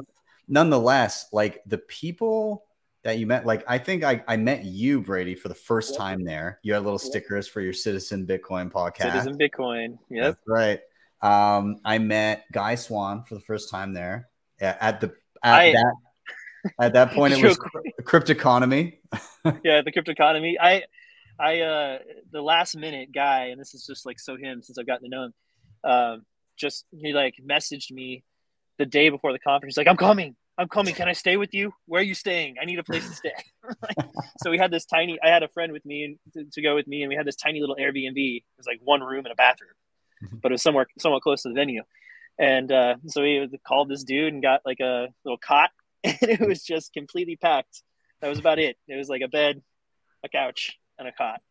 nonetheless, 0.48 1.28
like 1.32 1.62
the 1.66 1.78
people 1.78 2.66
that 3.04 3.18
you 3.20 3.28
met, 3.28 3.46
like 3.46 3.64
I 3.68 3.78
think 3.78 4.04
I, 4.04 4.24
I 4.28 4.36
met 4.38 4.66
you, 4.66 5.02
Brady, 5.02 5.36
for 5.36 5.48
the 5.48 5.56
first 5.56 5.96
time 5.96 6.24
there. 6.24 6.60
You 6.64 6.74
had 6.74 6.84
little 6.84 7.00
stickers 7.00 7.48
for 7.48 7.62
your 7.62 7.74
Citizen 7.74 8.26
Bitcoin 8.26 8.72
podcast. 8.72 9.12
Citizen 9.12 9.38
Bitcoin. 9.38 9.98
Yep. 10.10 10.24
That's 10.24 10.48
right. 10.48 10.80
Um, 11.22 11.78
I 11.86 11.98
met 12.00 12.46
Guy 12.52 12.76
Swan 12.76 13.24
for 13.24 13.36
the 13.36 13.42
first 13.42 13.70
time 13.70 13.94
there 13.94 14.28
at, 14.60 14.78
at 14.82 15.02
the 15.02 15.14
at 15.44 15.54
I- 15.54 15.72
that 15.74 15.94
at 16.80 16.94
that 16.94 17.12
point 17.12 17.34
it 17.34 17.44
was 17.44 17.58
Real 17.74 17.84
cryptoconomy. 18.02 18.98
yeah, 19.64 19.82
the 19.82 19.92
Cryptoconomy. 19.92 20.56
I 20.60 20.84
I 21.40 21.62
uh 21.62 22.00
the 22.32 22.42
last 22.42 22.76
minute 22.76 23.10
guy, 23.14 23.48
and 23.48 23.60
this 23.60 23.74
is 23.74 23.86
just 23.86 24.06
like 24.06 24.20
so 24.20 24.38
him 24.38 24.62
since 24.62 24.78
I've 24.78 24.88
gotten 24.88 25.10
to 25.10 25.16
know 25.16 25.24
him. 25.26 25.34
Um, 25.84 26.26
just 26.58 26.86
he 26.92 27.14
like 27.14 27.36
messaged 27.44 27.92
me 27.92 28.24
the 28.78 28.86
day 28.86 29.10
before 29.10 29.32
the 29.34 29.40
conference. 29.40 29.74
He's 29.74 29.78
like, 29.78 29.88
"I'm 29.88 29.98
coming. 29.98 30.36
I'm 30.58 30.70
coming. 30.70 30.96
Can 30.96 31.10
I 31.10 31.14
stay 31.14 31.36
with 31.38 31.54
you? 31.54 31.74
Where 31.86 32.00
are 32.00 32.06
you 32.06 32.16
staying? 32.16 32.56
I 32.62 32.66
need 32.66 32.80
a 32.80 32.84
place 32.84 33.08
to 33.08 33.16
stay." 33.16 33.34
so 34.44 34.52
we 34.52 34.58
had 34.58 34.72
this 34.72 34.86
tiny. 34.86 35.18
I 35.24 35.30
had 35.30 35.44
a 35.44 35.50
friend 35.50 35.72
with 35.72 35.86
me 35.86 36.18
to, 36.34 36.46
to, 36.52 36.62
go 36.62 36.76
with 36.76 36.88
me, 36.88 37.04
and 37.04 37.10
we 37.10 37.16
had 37.16 37.26
this 37.26 37.36
tiny 37.36 37.60
little 37.60 37.76
Airbnb. 37.76 38.16
It 38.16 38.44
was 38.58 38.68
like 38.68 38.80
one 38.84 39.02
room 39.02 39.26
and 39.26 39.32
a 39.32 39.36
bathroom, 39.36 39.72
mm-hmm. 40.24 40.38
but 40.42 40.52
it 40.52 40.56
was 40.56 40.64
somewhere 40.64 40.88
somewhat 41.00 41.22
close 41.22 41.44
to 41.44 41.50
the 41.50 41.56
venue. 41.56 41.84
And 42.38 42.72
uh, 42.72 42.96
so 43.08 43.22
we 43.22 43.50
called 43.66 43.90
this 43.90 44.04
dude 44.04 44.34
and 44.34 44.42
got 44.42 44.62
like 44.66 44.80
a 44.80 45.08
little 45.24 45.38
cot, 45.38 45.72
and 46.04 46.18
it 46.22 46.42
was 46.42 46.64
just 46.64 46.94
completely 46.94 47.36
packed. 47.36 47.82
That 48.22 48.30
was 48.30 48.40
about 48.40 48.60
it. 48.60 48.78
It 48.88 48.96
was 48.96 49.10
like 49.10 49.22
a 49.22 49.28
bed, 49.28 49.62
a 50.24 50.30
couch, 50.30 50.78
and 50.98 51.08
a 51.08 51.12
cot. 51.12 51.42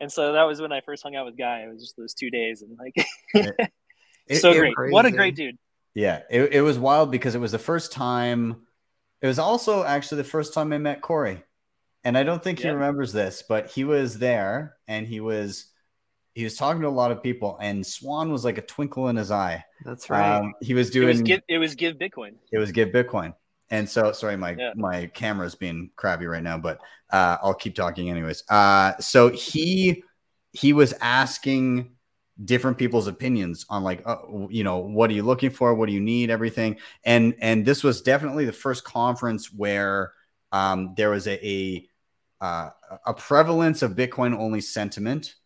And 0.00 0.10
so 0.10 0.32
that 0.32 0.44
was 0.44 0.60
when 0.60 0.72
I 0.72 0.80
first 0.80 1.02
hung 1.02 1.14
out 1.14 1.26
with 1.26 1.36
Guy. 1.36 1.60
It 1.60 1.72
was 1.72 1.80
just 1.80 1.96
those 1.96 2.14
two 2.14 2.30
days, 2.30 2.62
and 2.62 2.76
like, 2.78 3.06
it, 4.26 4.36
so 4.36 4.50
it, 4.50 4.58
great. 4.58 4.74
Crazy. 4.74 4.92
What 4.92 5.06
a 5.06 5.10
great 5.10 5.36
dude. 5.36 5.58
Yeah, 5.94 6.22
it, 6.30 6.54
it 6.54 6.60
was 6.62 6.78
wild 6.78 7.10
because 7.10 7.34
it 7.34 7.40
was 7.40 7.52
the 7.52 7.58
first 7.58 7.92
time. 7.92 8.62
It 9.20 9.26
was 9.26 9.38
also 9.38 9.84
actually 9.84 10.18
the 10.18 10.28
first 10.28 10.54
time 10.54 10.72
I 10.72 10.78
met 10.78 11.02
Cory, 11.02 11.42
and 12.02 12.18
I 12.18 12.24
don't 12.24 12.42
think 12.42 12.60
he 12.60 12.68
remembers 12.68 13.12
this, 13.12 13.44
but 13.48 13.70
he 13.70 13.84
was 13.84 14.18
there 14.18 14.74
and 14.88 15.06
he 15.06 15.20
was 15.20 15.66
he 16.34 16.44
was 16.44 16.56
talking 16.56 16.82
to 16.82 16.88
a 16.88 16.90
lot 16.90 17.12
of 17.12 17.22
people, 17.22 17.58
and 17.60 17.86
Swan 17.86 18.32
was 18.32 18.44
like 18.44 18.58
a 18.58 18.62
twinkle 18.62 19.08
in 19.08 19.16
his 19.16 19.30
eye. 19.30 19.64
That's 19.84 20.08
right. 20.08 20.38
Um, 20.38 20.54
he 20.62 20.74
was 20.74 20.90
doing. 20.90 21.08
It 21.08 21.12
was, 21.12 21.22
give, 21.22 21.40
it 21.48 21.58
was 21.58 21.74
give 21.74 21.96
Bitcoin. 21.96 22.34
It 22.50 22.58
was 22.58 22.72
give 22.72 22.88
Bitcoin. 22.88 23.34
And 23.72 23.88
so, 23.88 24.12
sorry, 24.12 24.36
my 24.36 24.54
yeah. 24.56 24.72
my 24.76 25.06
camera's 25.06 25.54
being 25.54 25.90
crabby 25.96 26.26
right 26.26 26.42
now, 26.42 26.58
but 26.58 26.78
uh, 27.10 27.38
I'll 27.42 27.54
keep 27.54 27.74
talking 27.74 28.10
anyways. 28.10 28.44
Uh, 28.50 28.92
so 28.98 29.30
he 29.30 30.04
he 30.52 30.74
was 30.74 30.92
asking 31.00 31.92
different 32.44 32.76
people's 32.76 33.06
opinions 33.06 33.64
on 33.70 33.82
like 33.82 34.02
uh, 34.04 34.18
you 34.50 34.62
know 34.62 34.76
what 34.76 35.08
are 35.08 35.14
you 35.14 35.22
looking 35.22 35.48
for? 35.48 35.74
What 35.74 35.86
do 35.86 35.94
you 35.94 36.02
need? 36.02 36.28
Everything. 36.28 36.76
And 37.04 37.34
and 37.40 37.64
this 37.64 37.82
was 37.82 38.02
definitely 38.02 38.44
the 38.44 38.52
first 38.52 38.84
conference 38.84 39.50
where 39.50 40.12
um, 40.52 40.92
there 40.98 41.08
was 41.08 41.26
a 41.26 41.42
a, 41.42 41.88
uh, 42.44 42.70
a 43.06 43.14
prevalence 43.14 43.80
of 43.80 43.92
bitcoin 43.92 44.36
only 44.38 44.60
sentiment 44.60 45.36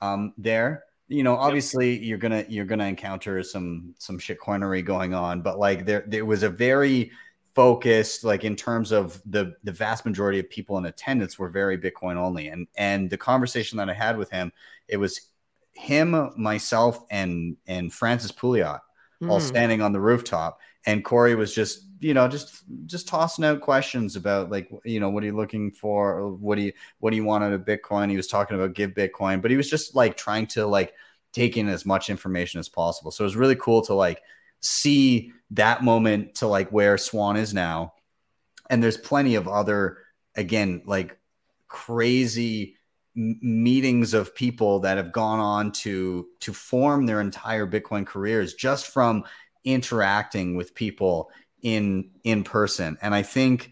um, 0.00 0.32
there. 0.38 0.84
You 1.08 1.22
know 1.22 1.36
obviously 1.36 1.98
you're 1.98 2.16
gonna 2.16 2.46
you're 2.48 2.64
gonna 2.64 2.86
encounter 2.86 3.42
some 3.42 3.94
some 3.98 4.18
shitcoinery 4.18 4.82
going 4.82 5.12
on 5.12 5.42
but 5.42 5.58
like 5.58 5.84
there 5.84 6.02
there 6.08 6.24
was 6.24 6.42
a 6.42 6.48
very 6.48 7.10
focused 7.54 8.24
like 8.24 8.42
in 8.42 8.56
terms 8.56 8.90
of 8.90 9.22
the 9.26 9.54
the 9.62 9.70
vast 9.70 10.04
majority 10.04 10.40
of 10.40 10.50
people 10.50 10.76
in 10.76 10.86
attendance 10.86 11.38
were 11.38 11.48
very 11.48 11.78
bitcoin 11.78 12.16
only 12.16 12.48
and 12.48 12.66
and 12.76 13.08
the 13.10 13.16
conversation 13.16 13.78
that 13.78 13.88
i 13.88 13.94
had 13.94 14.18
with 14.18 14.28
him 14.30 14.52
it 14.88 14.96
was 14.96 15.30
him, 15.74 16.30
myself, 16.36 17.04
and 17.10 17.56
and 17.66 17.92
Francis 17.92 18.32
Pouliot 18.32 18.80
mm. 19.22 19.30
all 19.30 19.40
standing 19.40 19.82
on 19.82 19.92
the 19.92 20.00
rooftop, 20.00 20.60
and 20.86 21.04
Cory 21.04 21.34
was 21.34 21.54
just 21.54 21.86
you 22.00 22.14
know 22.14 22.28
just 22.28 22.64
just 22.86 23.08
tossing 23.08 23.44
out 23.44 23.60
questions 23.60 24.16
about 24.16 24.50
like 24.50 24.70
you 24.84 25.00
know 25.00 25.10
what 25.10 25.22
are 25.22 25.26
you 25.26 25.36
looking 25.36 25.70
for, 25.70 26.30
what 26.34 26.56
do 26.56 26.62
you 26.62 26.72
what 27.00 27.10
do 27.10 27.16
you 27.16 27.24
want 27.24 27.44
out 27.44 27.52
of 27.52 27.62
Bitcoin? 27.62 28.10
He 28.10 28.16
was 28.16 28.28
talking 28.28 28.56
about 28.56 28.74
give 28.74 28.92
Bitcoin, 28.92 29.42
but 29.42 29.50
he 29.50 29.56
was 29.56 29.68
just 29.68 29.94
like 29.94 30.16
trying 30.16 30.46
to 30.48 30.66
like 30.66 30.94
take 31.32 31.56
in 31.56 31.68
as 31.68 31.84
much 31.84 32.10
information 32.10 32.60
as 32.60 32.68
possible. 32.68 33.10
So 33.10 33.24
it 33.24 33.26
was 33.26 33.36
really 33.36 33.56
cool 33.56 33.82
to 33.82 33.94
like 33.94 34.22
see 34.64 35.32
that 35.50 35.84
moment 35.84 36.36
to 36.36 36.46
like 36.46 36.70
where 36.70 36.98
Swan 36.98 37.36
is 37.36 37.54
now, 37.54 37.94
and 38.70 38.82
there's 38.82 38.96
plenty 38.96 39.34
of 39.34 39.46
other 39.46 39.98
again 40.34 40.82
like 40.86 41.18
crazy 41.68 42.76
meetings 43.14 44.12
of 44.14 44.34
people 44.34 44.80
that 44.80 44.96
have 44.96 45.12
gone 45.12 45.38
on 45.38 45.70
to 45.70 46.26
to 46.40 46.52
form 46.52 47.06
their 47.06 47.20
entire 47.20 47.66
bitcoin 47.66 48.04
careers 48.04 48.54
just 48.54 48.88
from 48.88 49.24
interacting 49.64 50.56
with 50.56 50.74
people 50.74 51.30
in 51.62 52.10
in 52.24 52.42
person. 52.42 52.98
And 53.00 53.14
i 53.14 53.22
think 53.22 53.70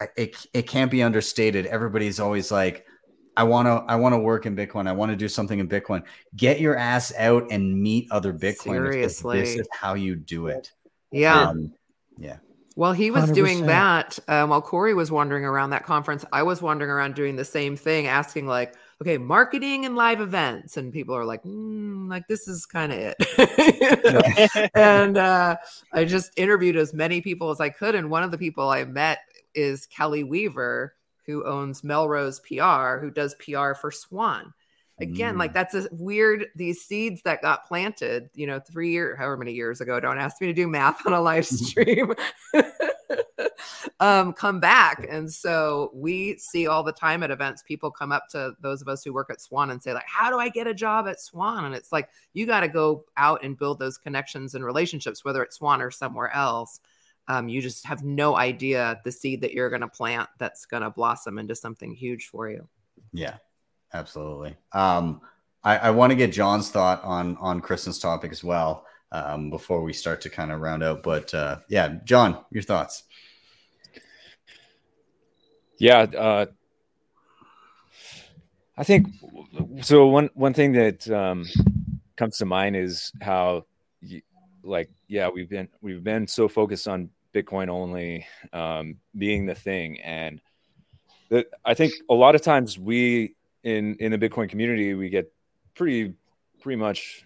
uh, 0.00 0.06
it, 0.16 0.36
it 0.52 0.68
can't 0.68 0.90
be 0.90 1.02
understated. 1.02 1.66
Everybody's 1.66 2.20
always 2.20 2.52
like 2.52 2.85
i 3.36 3.44
want 3.44 3.66
to 3.66 3.84
i 3.90 3.96
want 3.96 4.14
to 4.14 4.18
work 4.18 4.46
in 4.46 4.56
bitcoin. 4.56 4.88
I 4.88 4.92
want 4.92 5.10
to 5.10 5.16
do 5.16 5.28
something 5.28 5.58
in 5.58 5.68
bitcoin. 5.68 6.02
Get 6.36 6.60
your 6.60 6.76
ass 6.76 7.12
out 7.16 7.46
and 7.50 7.80
meet 7.80 8.08
other 8.10 8.32
bitcoiners 8.32 8.92
Seriously. 8.92 9.40
this 9.40 9.56
is 9.56 9.68
how 9.72 9.94
you 9.94 10.16
do 10.16 10.48
it. 10.48 10.72
Yeah. 11.10 11.48
Um, 11.48 11.72
yeah. 12.18 12.38
While 12.74 12.92
he 12.92 13.10
was 13.10 13.30
100%. 13.30 13.34
doing 13.34 13.66
that, 13.66 14.18
um, 14.28 14.50
while 14.50 14.60
Cory 14.60 14.92
was 14.92 15.10
wandering 15.10 15.46
around 15.46 15.70
that 15.70 15.84
conference, 15.84 16.26
I 16.30 16.42
was 16.42 16.60
wandering 16.60 16.90
around 16.90 17.14
doing 17.14 17.34
the 17.34 17.44
same 17.44 17.74
thing, 17.74 18.06
asking 18.06 18.46
like, 18.46 18.74
okay, 19.00 19.16
marketing 19.16 19.86
and 19.86 19.96
live 19.96 20.20
events, 20.20 20.76
and 20.76 20.92
people 20.92 21.14
are 21.16 21.24
like, 21.24 21.42
mm, 21.42 22.06
like 22.10 22.28
this 22.28 22.46
is 22.48 22.66
kind 22.66 22.92
of 22.92 22.98
it. 23.00 24.70
and 24.74 25.16
uh, 25.16 25.56
I 25.94 26.04
just 26.04 26.32
interviewed 26.36 26.76
as 26.76 26.92
many 26.92 27.22
people 27.22 27.50
as 27.50 27.62
I 27.62 27.70
could, 27.70 27.94
and 27.94 28.10
one 28.10 28.22
of 28.22 28.30
the 28.30 28.36
people 28.36 28.68
I 28.68 28.84
met 28.84 29.20
is 29.54 29.86
Kelly 29.86 30.22
Weaver, 30.22 30.94
who 31.26 31.44
owns 31.44 31.84
Melrose 31.84 32.40
PR, 32.40 32.98
who 32.98 33.10
does 33.10 33.34
PR 33.34 33.74
for 33.74 33.90
Swan. 33.90 34.52
Again 34.98 35.34
mm. 35.34 35.38
like 35.38 35.52
that's 35.52 35.74
a 35.74 35.88
weird 35.92 36.46
these 36.56 36.80
seeds 36.80 37.20
that 37.22 37.42
got 37.42 37.66
planted 37.66 38.30
you 38.34 38.46
know 38.46 38.60
three 38.60 38.92
years 38.92 39.18
however 39.18 39.36
many 39.36 39.52
years 39.52 39.82
ago 39.82 40.00
don't 40.00 40.16
ask 40.16 40.40
me 40.40 40.46
to 40.46 40.54
do 40.54 40.66
math 40.66 41.06
on 41.06 41.12
a 41.12 41.20
live 41.20 41.44
stream 41.46 42.14
um, 44.00 44.32
come 44.32 44.60
back. 44.60 45.06
And 45.08 45.30
so 45.30 45.90
we 45.94 46.36
see 46.38 46.66
all 46.66 46.82
the 46.82 46.92
time 46.92 47.22
at 47.22 47.30
events 47.30 47.62
people 47.62 47.90
come 47.90 48.12
up 48.12 48.28
to 48.30 48.52
those 48.60 48.82
of 48.82 48.88
us 48.88 49.04
who 49.04 49.12
work 49.12 49.30
at 49.30 49.40
swan 49.40 49.70
and 49.70 49.82
say 49.82 49.92
like 49.92 50.06
how 50.06 50.30
do 50.30 50.38
i 50.38 50.48
get 50.48 50.66
a 50.66 50.74
job 50.74 51.06
at 51.08 51.20
swan? 51.20 51.64
And 51.64 51.74
it's 51.74 51.92
like 51.92 52.08
you 52.32 52.46
got 52.46 52.60
to 52.60 52.68
go 52.68 53.04
out 53.16 53.44
and 53.44 53.58
build 53.58 53.78
those 53.78 53.98
connections 53.98 54.54
and 54.54 54.64
relationships 54.64 55.24
whether 55.24 55.42
it's 55.42 55.56
swan 55.56 55.80
or 55.80 55.90
somewhere 55.90 56.34
else 56.34 56.80
um, 57.28 57.48
you 57.48 57.60
just 57.60 57.86
have 57.86 58.04
no 58.04 58.36
idea 58.36 59.00
the 59.04 59.12
seed 59.12 59.40
that 59.40 59.52
you're 59.52 59.70
going 59.70 59.80
to 59.80 59.88
plant 59.88 60.28
that's 60.38 60.66
going 60.66 60.82
to 60.82 60.90
blossom 60.90 61.38
into 61.38 61.54
something 61.54 61.94
huge 61.94 62.26
for 62.26 62.48
you 62.48 62.68
yeah 63.12 63.36
Absolutely. 63.92 64.56
Um, 64.72 65.20
I, 65.64 65.78
I 65.78 65.90
want 65.90 66.10
to 66.10 66.16
get 66.16 66.32
John's 66.32 66.70
thought 66.70 67.02
on 67.02 67.36
on 67.38 67.60
Kristen's 67.60 67.98
topic 67.98 68.32
as 68.32 68.44
well 68.44 68.86
um, 69.12 69.50
before 69.50 69.82
we 69.82 69.92
start 69.92 70.20
to 70.22 70.30
kind 70.30 70.52
of 70.52 70.60
round 70.60 70.82
out. 70.82 71.02
But 71.02 71.32
uh, 71.34 71.58
yeah, 71.68 71.96
John, 72.04 72.44
your 72.50 72.62
thoughts? 72.62 73.04
Yeah, 75.78 76.00
uh, 76.00 76.46
I 78.76 78.84
think 78.84 79.08
so. 79.82 80.06
One 80.06 80.30
one 80.34 80.54
thing 80.54 80.72
that 80.72 81.08
um, 81.10 81.46
comes 82.16 82.38
to 82.38 82.46
mind 82.46 82.76
is 82.76 83.12
how, 83.20 83.66
you, 84.00 84.22
like, 84.62 84.90
yeah, 85.08 85.28
we've 85.28 85.48
been 85.48 85.68
we've 85.80 86.04
been 86.04 86.26
so 86.26 86.48
focused 86.48 86.88
on 86.88 87.10
Bitcoin 87.36 87.68
only 87.68 88.26
um, 88.52 88.96
being 89.16 89.46
the 89.46 89.54
thing, 89.54 90.00
and 90.00 90.40
I 91.64 91.74
think 91.74 91.92
a 92.08 92.14
lot 92.14 92.34
of 92.34 92.42
times 92.42 92.78
we 92.78 93.34
in 93.62 93.96
in 93.96 94.12
the 94.12 94.18
Bitcoin 94.18 94.48
community, 94.48 94.94
we 94.94 95.08
get 95.08 95.32
pretty 95.74 96.14
pretty 96.62 96.76
much 96.76 97.24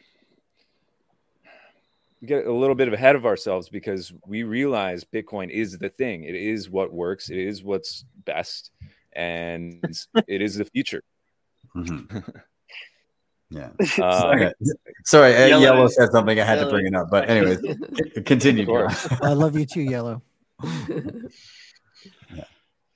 we 2.21 2.29
get 2.29 2.47
a 2.47 2.53
little 2.53 2.75
bit 2.75 2.93
ahead 2.93 3.17
of 3.17 3.25
ourselves 3.25 3.69
because 3.69 4.13
we 4.27 4.43
realize 4.43 5.05
Bitcoin 5.05 5.51
is 5.51 5.79
the 5.79 5.89
thing. 5.89 6.25
It 6.25 6.35
is 6.35 6.69
what 6.69 6.93
works. 6.93 7.31
It 7.31 7.39
is 7.39 7.63
what's 7.63 8.05
best, 8.25 8.71
and 9.13 9.85
it 10.27 10.43
is 10.43 10.57
the 10.57 10.65
future. 10.65 11.03
Mm-hmm. 11.77 12.19
Yeah. 13.51 13.71
Uh, 13.81 13.85
Sorry, 13.85 14.53
Sorry 15.05 15.35
uh, 15.35 15.47
Yellow, 15.47 15.63
Yellow 15.63 15.89
said 15.89 16.11
something. 16.13 16.39
I 16.39 16.45
had 16.45 16.59
Yellow. 16.59 16.71
to 16.71 16.75
bring 16.75 16.87
it 16.87 16.95
up, 16.95 17.11
but 17.11 17.29
anyways, 17.29 17.61
continue. 18.25 18.67
I 19.23 19.33
love 19.33 19.59
you 19.59 19.67
too, 19.67 19.83
Yellow. 19.83 20.23
yeah. 22.33 22.45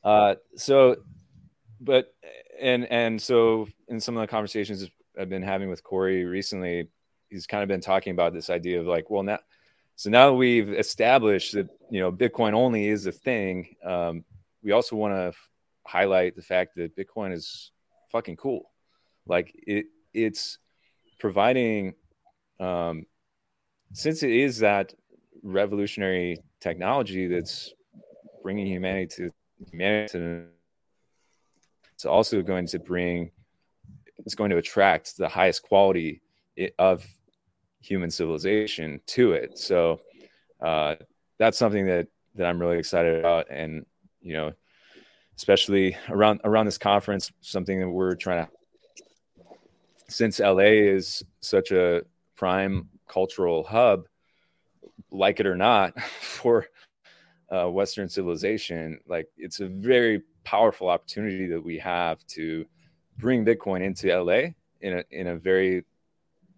Uh, 0.04 0.34
so, 0.56 0.96
but 1.80 2.14
and 2.60 2.86
and 2.90 3.20
so 3.20 3.66
in 3.88 4.00
some 4.00 4.16
of 4.16 4.20
the 4.20 4.26
conversations 4.28 4.88
I've 5.18 5.28
been 5.28 5.42
having 5.42 5.68
with 5.70 5.82
Cory 5.82 6.24
recently, 6.24 6.88
he's 7.30 7.46
kind 7.46 7.62
of 7.62 7.68
been 7.68 7.80
talking 7.80 8.12
about 8.12 8.32
this 8.32 8.48
idea 8.48 8.80
of 8.80 8.86
like, 8.86 9.10
well, 9.10 9.22
now, 9.24 9.38
so 9.96 10.10
now 10.10 10.28
that 10.28 10.34
we've 10.34 10.72
established 10.72 11.54
that 11.54 11.68
you 11.90 12.00
know 12.00 12.12
Bitcoin 12.12 12.54
only 12.54 12.86
is 12.86 13.06
a 13.06 13.12
thing, 13.12 13.74
um, 13.84 14.24
we 14.62 14.70
also 14.70 14.94
want 14.94 15.14
to 15.14 15.28
f- 15.28 15.48
highlight 15.84 16.36
the 16.36 16.42
fact 16.42 16.76
that 16.76 16.96
Bitcoin 16.96 17.32
is 17.32 17.72
fucking 18.12 18.36
cool. 18.36 18.70
Like 19.26 19.52
it, 19.66 19.86
it's 20.14 20.58
providing, 21.18 21.94
um, 22.60 23.06
since 23.92 24.22
it 24.22 24.30
is 24.30 24.58
that 24.58 24.94
revolutionary 25.42 26.38
technology 26.60 27.26
that's 27.26 27.74
bringing 28.42 28.66
humanity 28.66 29.06
to 29.06 29.30
humanity 29.70 30.46
it's 31.94 32.04
also 32.04 32.42
going 32.42 32.66
to 32.66 32.78
bring 32.78 33.30
it's 34.18 34.34
going 34.34 34.50
to 34.50 34.56
attract 34.56 35.16
the 35.16 35.28
highest 35.28 35.62
quality 35.62 36.20
of 36.78 37.04
human 37.80 38.10
civilization 38.10 39.00
to 39.06 39.32
it. 39.32 39.58
So 39.58 40.00
uh, 40.60 40.96
that's 41.38 41.58
something 41.58 41.86
that 41.86 42.08
that 42.36 42.46
i'm 42.46 42.60
really 42.60 42.78
excited 42.78 43.18
about. 43.18 43.46
And 43.50 43.86
you 44.20 44.32
know 44.34 44.52
especially 45.36 45.96
around 46.08 46.40
around 46.44 46.66
this 46.66 46.78
conference 46.78 47.32
something 47.40 47.80
that 47.80 47.88
we're 47.88 48.14
trying 48.14 48.46
to 48.46 48.52
since 50.14 50.38
LA 50.38 50.74
is 50.96 51.24
such 51.40 51.72
a 51.72 52.02
prime 52.36 52.88
cultural 53.08 53.64
hub, 53.64 54.06
like 55.10 55.40
it 55.40 55.46
or 55.46 55.56
not, 55.56 56.00
for 56.20 56.66
uh, 57.50 57.68
Western 57.68 58.08
civilization, 58.08 59.00
like 59.08 59.26
it's 59.36 59.58
a 59.58 59.66
very 59.66 60.22
powerful 60.44 60.88
opportunity 60.88 61.46
that 61.46 61.62
we 61.62 61.78
have 61.78 62.24
to 62.28 62.64
bring 63.18 63.44
Bitcoin 63.44 63.82
into 63.82 64.06
LA 64.16 64.50
in 64.80 64.98
a 64.98 65.04
in 65.10 65.26
a 65.28 65.36
very 65.36 65.84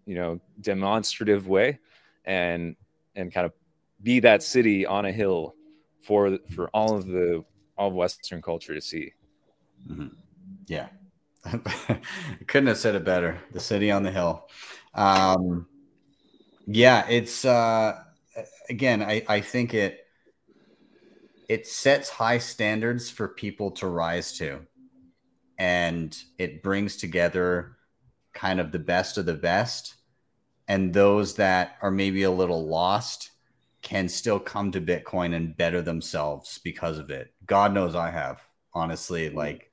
you 0.05 0.15
know 0.15 0.39
demonstrative 0.61 1.47
way 1.47 1.79
and 2.25 2.75
and 3.15 3.33
kind 3.33 3.45
of 3.45 3.53
be 4.03 4.19
that 4.19 4.43
city 4.43 4.85
on 4.85 5.05
a 5.05 5.11
hill 5.11 5.55
for 6.01 6.37
for 6.55 6.69
all 6.69 6.95
of 6.95 7.07
the 7.07 7.43
all 7.75 7.87
of 7.87 7.93
Western 7.95 8.41
culture 8.41 8.75
to 8.75 8.81
see. 8.81 9.13
Mm-hmm. 9.89 10.07
Yeah, 10.67 10.89
couldn't 12.47 12.67
have 12.67 12.77
said 12.77 12.95
it 12.95 13.03
better. 13.03 13.39
The 13.51 13.59
city 13.59 13.91
on 13.91 14.03
the 14.03 14.11
hill. 14.11 14.47
Um, 14.93 15.67
yeah, 16.65 17.07
it's 17.07 17.45
uh, 17.45 18.03
again. 18.69 19.01
I 19.01 19.23
I 19.27 19.41
think 19.41 19.73
it 19.73 19.99
it 21.47 21.65
sets 21.65 22.09
high 22.09 22.39
standards 22.39 23.09
for 23.09 23.29
people 23.29 23.71
to 23.71 23.87
rise 23.87 24.37
to, 24.37 24.65
and 25.57 26.17
it 26.37 26.61
brings 26.63 26.97
together 26.97 27.77
kind 28.33 28.59
of 28.59 28.71
the 28.71 28.79
best 28.79 29.17
of 29.17 29.25
the 29.25 29.33
best, 29.33 29.95
and 30.67 30.93
those 30.93 31.35
that 31.35 31.77
are 31.81 31.91
maybe 31.91 32.23
a 32.23 32.31
little 32.31 32.67
lost 32.67 33.31
can 33.81 34.09
still 34.09 34.39
come 34.39 34.71
to 34.71 34.81
Bitcoin 34.81 35.33
and 35.33 35.55
better 35.55 35.81
themselves 35.81 36.59
because 36.63 36.97
of 36.97 37.09
it. 37.09 37.33
God 37.45 37.73
knows 37.73 37.95
I 37.95 38.11
have, 38.11 38.41
honestly, 38.73 39.29
like 39.29 39.66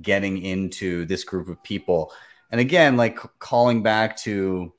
getting 0.00 0.42
into 0.42 1.04
this 1.06 1.24
group 1.24 1.48
of 1.48 1.62
people. 1.62 2.12
And 2.50 2.60
again, 2.60 2.96
like 2.96 3.18
calling 3.38 3.82
back 3.82 4.16
to 4.18 4.72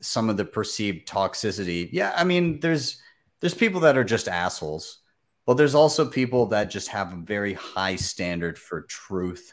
some 0.00 0.28
of 0.28 0.36
the 0.36 0.44
perceived 0.44 1.08
toxicity. 1.08 1.88
Yeah, 1.92 2.12
I 2.16 2.24
mean, 2.24 2.60
there's 2.60 3.00
there's 3.40 3.54
people 3.54 3.80
that 3.80 3.96
are 3.96 4.04
just 4.04 4.28
assholes, 4.28 4.98
but 5.46 5.54
there's 5.54 5.74
also 5.74 6.06
people 6.06 6.46
that 6.46 6.70
just 6.70 6.88
have 6.88 7.12
a 7.12 7.16
very 7.16 7.54
high 7.54 7.96
standard 7.96 8.58
for 8.58 8.82
truth 8.82 9.52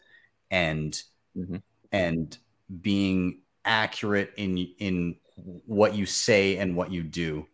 and 0.52 1.02
mm-hmm. 1.36 1.58
and 1.92 2.38
being 2.82 3.42
accurate 3.64 4.34
in 4.38 4.58
in 4.80 5.16
what 5.36 5.96
you 5.96 6.06
say 6.06 6.58
and 6.58 6.76
what 6.76 6.92
you 6.92 7.04
do. 7.04 7.46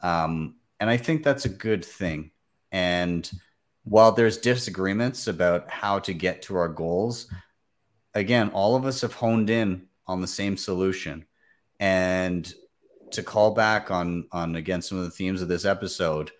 Um, 0.00 0.56
and 0.80 0.90
I 0.90 0.96
think 0.96 1.22
that's 1.22 1.44
a 1.44 1.50
good 1.50 1.84
thing. 1.84 2.30
And 2.72 3.30
while 3.86 4.10
there's 4.10 4.38
disagreements 4.38 5.28
about 5.28 5.70
how 5.70 6.00
to 6.00 6.12
get 6.12 6.42
to 6.42 6.56
our 6.56 6.68
goals, 6.68 7.30
again, 8.14 8.50
all 8.50 8.74
of 8.74 8.84
us 8.84 9.00
have 9.02 9.14
honed 9.14 9.48
in 9.48 9.86
on 10.08 10.20
the 10.20 10.26
same 10.26 10.56
solution. 10.56 11.24
And 11.78 12.52
to 13.12 13.22
call 13.22 13.54
back 13.54 13.92
on 13.92 14.26
on 14.32 14.56
again 14.56 14.82
some 14.82 14.98
of 14.98 15.04
the 15.04 15.10
themes 15.10 15.40
of 15.40 15.46
this 15.46 15.64
episode, 15.64 16.32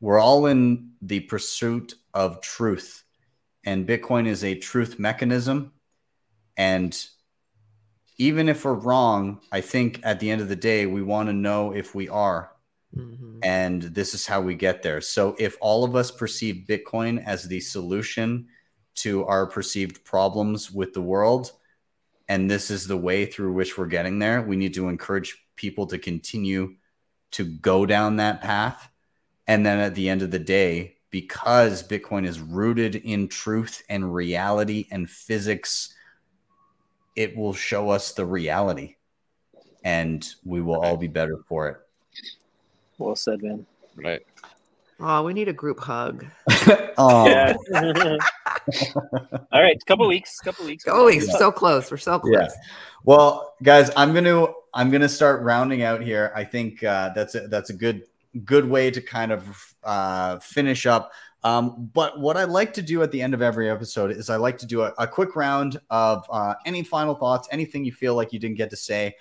we're 0.00 0.18
all 0.18 0.46
in 0.46 0.92
the 1.02 1.20
pursuit 1.20 1.94
of 2.14 2.40
truth. 2.40 3.04
And 3.64 3.86
Bitcoin 3.86 4.26
is 4.26 4.42
a 4.42 4.54
truth 4.54 4.98
mechanism. 4.98 5.72
And 6.56 6.98
even 8.16 8.48
if 8.48 8.64
we're 8.64 8.72
wrong, 8.72 9.40
I 9.52 9.60
think 9.60 10.00
at 10.02 10.18
the 10.18 10.30
end 10.30 10.40
of 10.40 10.48
the 10.48 10.56
day, 10.56 10.86
we 10.86 11.02
want 11.02 11.28
to 11.28 11.34
know 11.34 11.72
if 11.72 11.94
we 11.94 12.08
are. 12.08 12.52
Mm-hmm. 12.96 13.38
And 13.42 13.82
this 13.82 14.14
is 14.14 14.26
how 14.26 14.40
we 14.40 14.54
get 14.54 14.82
there. 14.82 15.00
So 15.00 15.36
if 15.38 15.56
all 15.60 15.84
of 15.84 15.94
us 15.94 16.10
perceive 16.10 16.64
Bitcoin 16.68 17.22
as 17.24 17.44
the 17.44 17.60
solution 17.60 18.48
to 18.96 19.24
our 19.26 19.46
perceived 19.46 20.04
problems 20.04 20.70
with 20.70 20.94
the 20.94 21.02
world, 21.02 21.52
and 22.28 22.50
this 22.50 22.70
is 22.70 22.86
the 22.86 22.96
way 22.96 23.26
through 23.26 23.52
which 23.52 23.76
we're 23.76 23.86
getting 23.86 24.18
there, 24.18 24.42
we 24.42 24.56
need 24.56 24.74
to 24.74 24.88
encourage 24.88 25.36
people 25.54 25.86
to 25.86 25.98
continue 25.98 26.74
to 27.32 27.44
go 27.44 27.86
down 27.86 28.16
that 28.16 28.40
path. 28.40 28.88
And 29.46 29.64
then 29.64 29.78
at 29.78 29.94
the 29.94 30.08
end 30.08 30.22
of 30.22 30.30
the 30.30 30.38
day, 30.38 30.96
because 31.10 31.86
Bitcoin 31.86 32.26
is 32.26 32.40
rooted 32.40 32.96
in 32.96 33.28
truth 33.28 33.82
and 33.88 34.12
reality 34.12 34.86
and 34.90 35.08
physics, 35.08 35.94
it 37.14 37.36
will 37.36 37.54
show 37.54 37.90
us 37.90 38.12
the 38.12 38.26
reality 38.26 38.96
and 39.84 40.28
we 40.44 40.60
will 40.60 40.80
all 40.80 40.96
be 40.96 41.06
better 41.06 41.38
for 41.48 41.68
it. 41.68 41.76
Well 42.98 43.16
said, 43.16 43.42
man. 43.42 43.66
Right. 43.96 44.22
Oh, 44.98 45.22
we 45.22 45.34
need 45.34 45.48
a 45.48 45.52
group 45.52 45.80
hug. 45.80 46.24
oh. 46.98 47.26
Yeah. 47.26 47.54
All 49.52 49.62
right, 49.62 49.78
couple 49.86 50.06
weeks, 50.08 50.40
couple 50.40 50.64
weeks. 50.64 50.84
Couple 50.84 51.04
weeks. 51.04 51.26
Yeah. 51.28 51.38
So 51.38 51.52
close. 51.52 51.90
We're 51.90 51.98
so 51.98 52.18
close. 52.18 52.34
Yeah. 52.34 52.48
Well, 53.04 53.54
guys, 53.62 53.90
I'm 53.96 54.12
gonna 54.12 54.46
I'm 54.74 54.90
gonna 54.90 55.08
start 55.08 55.42
rounding 55.42 55.82
out 55.82 56.02
here. 56.02 56.32
I 56.34 56.44
think 56.44 56.82
uh, 56.82 57.10
that's 57.14 57.34
a, 57.34 57.46
that's 57.48 57.70
a 57.70 57.74
good 57.74 58.04
good 58.44 58.68
way 58.68 58.90
to 58.90 59.00
kind 59.00 59.32
of 59.32 59.74
uh, 59.84 60.38
finish 60.38 60.86
up. 60.86 61.12
Um, 61.44 61.90
but 61.92 62.18
what 62.18 62.36
I 62.36 62.44
like 62.44 62.72
to 62.74 62.82
do 62.82 63.02
at 63.02 63.12
the 63.12 63.22
end 63.22 63.34
of 63.34 63.42
every 63.42 63.70
episode 63.70 64.10
is 64.10 64.30
I 64.30 64.36
like 64.36 64.58
to 64.58 64.66
do 64.66 64.82
a, 64.82 64.92
a 64.98 65.06
quick 65.06 65.36
round 65.36 65.78
of 65.90 66.26
uh, 66.28 66.54
any 66.64 66.82
final 66.82 67.14
thoughts, 67.14 67.46
anything 67.52 67.84
you 67.84 67.92
feel 67.92 68.16
like 68.16 68.32
you 68.32 68.40
didn't 68.40 68.56
get 68.56 68.70
to 68.70 68.76
say, 68.76 69.14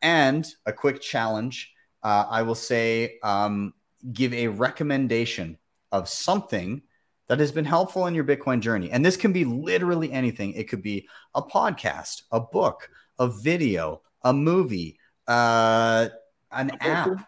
and 0.00 0.46
a 0.66 0.72
quick 0.72 1.00
challenge 1.00 1.72
uh, 2.02 2.26
I 2.28 2.42
will 2.42 2.54
say 2.54 3.18
um, 3.22 3.74
give 4.12 4.32
a 4.32 4.48
recommendation 4.48 5.58
of 5.90 6.08
something 6.08 6.82
that 7.28 7.38
has 7.38 7.52
been 7.52 7.64
helpful 7.64 8.06
in 8.06 8.14
your 8.14 8.24
Bitcoin 8.24 8.60
journey. 8.60 8.90
And 8.90 9.04
this 9.04 9.16
can 9.16 9.32
be 9.32 9.44
literally 9.44 10.12
anything. 10.12 10.52
It 10.52 10.68
could 10.68 10.82
be 10.82 11.08
a 11.34 11.42
podcast, 11.42 12.22
a 12.30 12.40
book, 12.40 12.90
a 13.18 13.28
video, 13.28 14.02
a 14.22 14.32
movie, 14.32 14.98
uh, 15.28 16.08
an 16.50 16.72
app, 16.80 17.26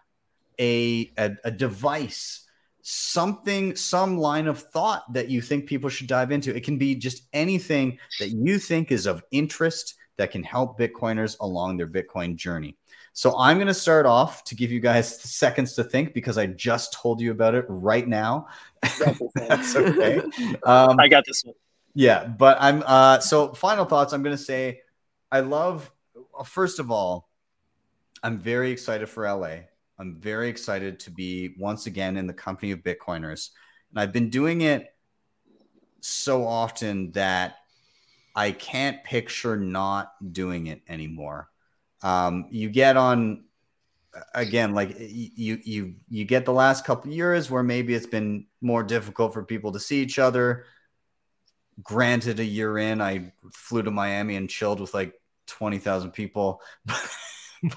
a, 0.59 1.11
a, 1.19 1.37
a 1.45 1.51
device, 1.51 2.47
something, 2.83 3.77
some 3.77 4.19
line 4.19 4.47
of 4.47 4.59
thought 4.59 5.11
that 5.15 5.31
you 5.31 5.41
think 5.41 5.67
people 5.67 5.89
should 5.89 6.07
dive 6.07 6.33
into. 6.33 6.55
It 6.55 6.65
can 6.65 6.77
be 6.77 6.95
just 6.95 7.23
anything 7.33 7.99
that 8.21 8.31
you 8.31 8.59
think 8.59 8.93
is 8.93 9.07
of 9.07 9.23
interest 9.31 9.95
that 10.17 10.31
can 10.31 10.43
help 10.43 10.79
Bitcoiners 10.79 11.37
along 11.41 11.77
their 11.77 11.89
Bitcoin 11.89 12.37
journey. 12.37 12.77
So 13.17 13.39
I'm 13.39 13.59
going 13.59 13.69
to 13.69 13.75
start 13.75 14.07
off 14.07 14.43
to 14.43 14.57
give 14.57 14.73
you 14.73 14.81
guys 14.81 15.23
seconds 15.23 15.75
to 15.75 15.85
think 15.85 16.15
because 16.15 16.37
I 16.37 16.47
just 16.47 16.93
told 16.93 17.21
you 17.21 17.31
about 17.31 17.55
it 17.55 17.65
right 17.69 18.07
now. 18.07 18.49
That's 19.37 19.77
okay. 19.77 20.21
Um, 20.65 20.99
I 20.99 21.07
got 21.07 21.25
this 21.25 21.45
one. 21.45 21.55
Yeah, 21.95 22.27
but 22.27 22.57
I'm 22.61 22.83
uh, 22.85 23.21
so 23.21 23.53
final 23.55 23.85
thoughts. 23.85 24.13
I'm 24.13 24.25
going 24.25 24.37
to 24.37 24.43
say 24.43 24.81
I 25.31 25.41
love. 25.41 25.93
First 26.45 26.81
of 26.81 26.91
all, 26.91 27.29
I'm 28.21 28.37
very 28.37 28.73
excited 28.73 29.09
for 29.09 29.33
LA. 29.33 29.59
I'm 29.97 30.17
very 30.17 30.49
excited 30.49 30.99
to 31.01 31.13
be 31.13 31.55
once 31.57 31.87
again 31.87 32.17
in 32.17 32.27
the 32.27 32.35
company 32.35 32.73
of 32.73 32.81
Bitcoiners, 32.81 33.51
and 33.93 34.01
I've 34.01 34.13
been 34.13 34.29
doing 34.29 34.63
it 34.63 34.93
so 36.01 36.45
often 36.45 37.13
that 37.13 37.59
I 38.35 38.51
can't 38.51 39.05
picture 39.05 39.57
not 39.57 40.13
doing 40.33 40.67
it 40.67 40.83
anymore 40.89 41.49
um, 42.05 42.47
you 42.51 42.69
get 42.69 42.97
on 42.97 43.45
again 44.35 44.75
like 44.75 44.95
you 45.01 45.59
you 45.65 45.95
you 46.09 46.25
get 46.25 46.45
the 46.45 46.53
last 46.53 46.85
couple 46.85 47.11
years 47.11 47.51
where 47.51 47.65
maybe 47.65 47.95
it's 47.95 48.07
been 48.07 48.47
more 48.61 48.85
difficult 48.85 49.33
for 49.33 49.43
people 49.43 49.73
to 49.73 49.81
see 49.81 50.01
each 50.01 50.21
other. 50.21 50.67
Granted 51.83 52.39
a 52.39 52.45
year 52.45 52.79
in 52.79 53.01
i 53.01 53.33
flew 53.53 53.83
to 53.83 53.91
miami 53.91 54.37
and 54.37 54.49
chilled 54.49 54.79
with 54.79 54.95
like 54.95 55.15
20,000 55.47 56.13
people. 56.13 56.61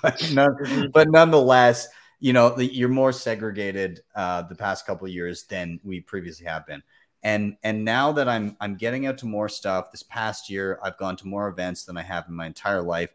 But 0.01 0.31
none, 0.33 0.49
mm-hmm. 0.49 0.85
but 0.93 1.09
nonetheless 1.09 1.87
you 2.19 2.33
know 2.33 2.59
you're 2.59 2.89
more 2.89 3.13
segregated 3.13 4.01
uh, 4.15 4.41
the 4.41 4.55
past 4.55 4.85
couple 4.85 5.07
years 5.07 5.45
than 5.45 5.79
we 5.81 6.01
previously 6.01 6.45
have 6.45 6.67
been. 6.67 6.83
And 7.23 7.55
and 7.63 7.85
now 7.85 8.11
that 8.11 8.27
i'm 8.27 8.57
i'm 8.59 8.75
getting 8.75 9.07
out 9.07 9.17
to 9.19 9.25
more 9.25 9.47
stuff 9.47 9.89
this 9.91 10.03
past 10.03 10.49
year 10.49 10.77
i've 10.83 10.97
gone 10.97 11.15
to 11.17 11.27
more 11.27 11.47
events 11.47 11.85
than 11.85 11.95
i 11.95 12.01
have 12.01 12.25
in 12.27 12.35
my 12.35 12.47
entire 12.47 12.81
life. 12.81 13.13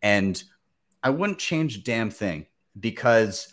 And 0.00 0.40
I 1.02 1.10
wouldn't 1.10 1.38
change 1.38 1.76
a 1.76 1.82
damn 1.82 2.10
thing 2.10 2.46
because 2.78 3.52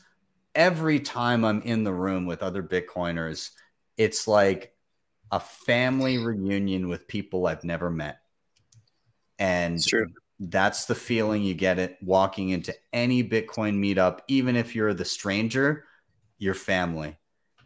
every 0.55 0.99
time 0.99 1.43
I'm 1.43 1.61
in 1.61 1.83
the 1.83 1.93
room 1.93 2.25
with 2.25 2.43
other 2.43 2.63
Bitcoiners, 2.63 3.51
it's 3.97 4.27
like 4.27 4.73
a 5.31 5.39
family 5.39 6.17
reunion 6.17 6.89
with 6.89 7.07
people 7.07 7.47
I've 7.47 7.63
never 7.63 7.89
met. 7.89 8.19
And 9.37 9.79
that's 10.39 10.85
the 10.85 10.95
feeling 10.95 11.43
you 11.43 11.53
get 11.53 11.79
it 11.79 11.97
walking 12.01 12.49
into 12.49 12.73
any 12.93 13.23
Bitcoin 13.23 13.77
meetup, 13.77 14.19
even 14.27 14.55
if 14.55 14.75
you're 14.75 14.93
the 14.93 15.05
stranger, 15.05 15.85
your 16.37 16.53
family. 16.53 17.17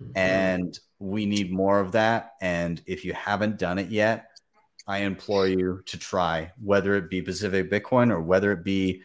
Mm-hmm. 0.02 0.18
And 0.18 0.80
we 1.00 1.26
need 1.26 1.52
more 1.52 1.80
of 1.80 1.92
that. 1.94 2.34
And 2.42 2.82
if 2.86 3.06
you 3.06 3.14
haven't 3.14 3.60
done 3.60 3.80
it 3.80 3.90
yet, 3.90 4.28
I 4.88 5.00
implore 5.00 5.48
you 5.48 5.82
to 5.86 5.98
try, 5.98 6.52
whether 6.62 6.96
it 6.96 7.10
be 7.10 7.22
Pacific 7.22 7.72
Bitcoin 7.72 8.12
or 8.12 8.22
whether 8.22 8.52
it 8.52 8.64
be 8.64 9.04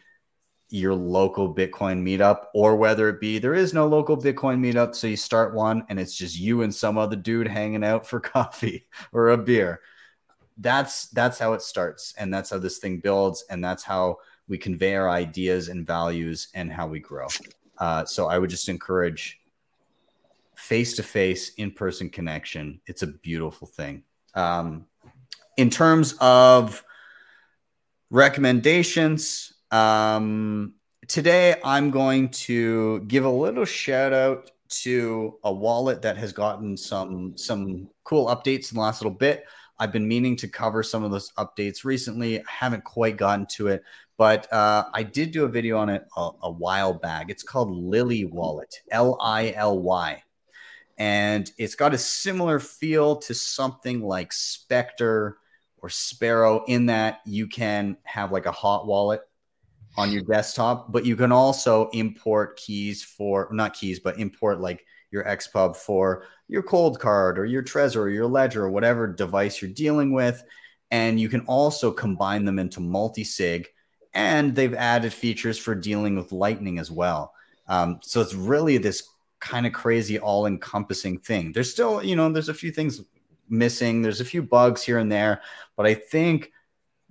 your 0.69 0.93
local 0.93 1.53
Bitcoin 1.53 2.01
meetup, 2.03 2.45
or 2.53 2.75
whether 2.75 3.09
it 3.09 3.19
be 3.19 3.39
there 3.39 3.55
is 3.55 3.73
no 3.73 3.87
local 3.87 4.17
Bitcoin 4.17 4.59
meetup. 4.59 4.95
So 4.95 5.07
you 5.07 5.17
start 5.17 5.53
one 5.53 5.83
and 5.89 5.99
it's 5.99 6.15
just 6.15 6.39
you 6.39 6.61
and 6.61 6.73
some 6.73 6.97
other 6.97 7.15
dude 7.15 7.47
hanging 7.47 7.83
out 7.83 8.05
for 8.05 8.19
coffee 8.19 8.85
or 9.11 9.29
a 9.29 9.37
beer. 9.37 9.81
That's 10.57 11.07
that's 11.09 11.39
how 11.39 11.53
it 11.53 11.61
starts, 11.61 12.13
and 12.17 12.33
that's 12.33 12.49
how 12.49 12.57
this 12.57 12.79
thing 12.79 12.99
builds, 12.99 13.45
and 13.49 13.63
that's 13.63 13.83
how 13.83 14.17
we 14.49 14.57
convey 14.57 14.95
our 14.95 15.09
ideas 15.09 15.69
and 15.69 15.87
values 15.87 16.49
and 16.53 16.71
how 16.71 16.87
we 16.87 16.99
grow. 16.99 17.27
Uh, 17.77 18.03
so 18.03 18.27
I 18.27 18.37
would 18.37 18.49
just 18.49 18.67
encourage 18.67 19.39
face 20.55 20.95
to 20.97 21.03
face, 21.03 21.53
in 21.53 21.71
person 21.71 22.09
connection. 22.09 22.81
It's 22.85 23.03
a 23.03 23.07
beautiful 23.07 23.67
thing. 23.67 24.03
Um, 24.35 24.85
in 25.55 25.69
terms 25.69 26.13
of 26.19 26.83
recommendations, 28.09 29.53
um, 29.71 30.75
today 31.07 31.55
I'm 31.63 31.91
going 31.91 32.29
to 32.29 33.01
give 33.01 33.25
a 33.25 33.29
little 33.29 33.65
shout 33.65 34.13
out 34.13 34.51
to 34.69 35.37
a 35.43 35.51
wallet 35.51 36.01
that 36.03 36.17
has 36.17 36.31
gotten 36.31 36.77
some 36.77 37.35
some 37.35 37.89
cool 38.03 38.27
updates 38.27 38.71
in 38.71 38.75
the 38.75 38.81
last 38.81 39.01
little 39.01 39.17
bit. 39.17 39.45
I've 39.79 39.91
been 39.91 40.07
meaning 40.07 40.35
to 40.37 40.47
cover 40.47 40.83
some 40.83 41.03
of 41.03 41.11
those 41.11 41.31
updates 41.33 41.83
recently. 41.83 42.39
I 42.39 42.43
haven't 42.47 42.83
quite 42.83 43.17
gotten 43.17 43.45
to 43.53 43.67
it, 43.67 43.83
but 44.17 44.51
uh, 44.51 44.85
I 44.93 45.03
did 45.03 45.31
do 45.31 45.45
a 45.45 45.49
video 45.49 45.77
on 45.77 45.89
it 45.89 46.05
a, 46.17 46.29
a 46.43 46.51
while 46.51 46.93
back. 46.93 47.29
It's 47.29 47.43
called 47.43 47.71
Lily 47.71 48.25
Wallet, 48.25 48.81
L 48.91 49.17
I 49.21 49.53
L 49.55 49.79
Y. 49.79 50.21
And 50.97 51.49
it's 51.57 51.75
got 51.75 51.93
a 51.93 51.97
similar 51.97 52.59
feel 52.59 53.15
to 53.17 53.33
something 53.33 54.01
like 54.01 54.33
Specter 54.33 55.37
or 55.77 55.89
Sparrow 55.89 56.65
in 56.67 56.87
that 56.87 57.21
you 57.25 57.47
can 57.47 57.95
have 58.03 58.33
like 58.33 58.45
a 58.45 58.51
hot 58.51 58.85
wallet 58.85 59.21
on 59.97 60.11
your 60.11 60.21
desktop, 60.21 60.91
but 60.91 61.05
you 61.05 61.15
can 61.15 61.31
also 61.31 61.89
import 61.89 62.57
keys 62.57 63.03
for 63.03 63.49
not 63.51 63.73
keys, 63.73 63.99
but 63.99 64.19
import 64.19 64.59
like 64.59 64.85
your 65.11 65.23
Xpub 65.23 65.75
for 65.75 66.25
your 66.47 66.63
Coldcard 66.63 67.37
or 67.37 67.45
your 67.45 67.63
Trezor 67.63 67.97
or 67.97 68.09
your 68.09 68.27
Ledger 68.27 68.65
or 68.65 68.69
whatever 68.69 69.07
device 69.07 69.61
you're 69.61 69.71
dealing 69.71 70.13
with. 70.13 70.43
And 70.91 71.19
you 71.19 71.29
can 71.29 71.41
also 71.41 71.91
combine 71.91 72.45
them 72.45 72.59
into 72.59 72.79
multi-sig. 72.79 73.67
And 74.13 74.55
they've 74.55 74.73
added 74.73 75.13
features 75.13 75.57
for 75.57 75.75
dealing 75.75 76.15
with 76.15 76.31
Lightning 76.31 76.79
as 76.79 76.89
well. 76.89 77.33
Um, 77.67 77.99
so 78.01 78.21
it's 78.21 78.33
really 78.33 78.77
this 78.77 79.07
kind 79.39 79.67
of 79.67 79.73
crazy, 79.73 80.19
all-encompassing 80.19 81.19
thing. 81.19 81.51
There's 81.51 81.71
still, 81.71 82.03
you 82.03 82.15
know, 82.15 82.31
there's 82.31 82.49
a 82.49 82.53
few 82.53 82.71
things 82.71 83.01
missing. 83.49 84.01
There's 84.01 84.21
a 84.21 84.25
few 84.25 84.41
bugs 84.43 84.81
here 84.83 84.97
and 84.97 85.11
there, 85.11 85.41
but 85.75 85.85
I 85.85 85.93
think 85.93 86.51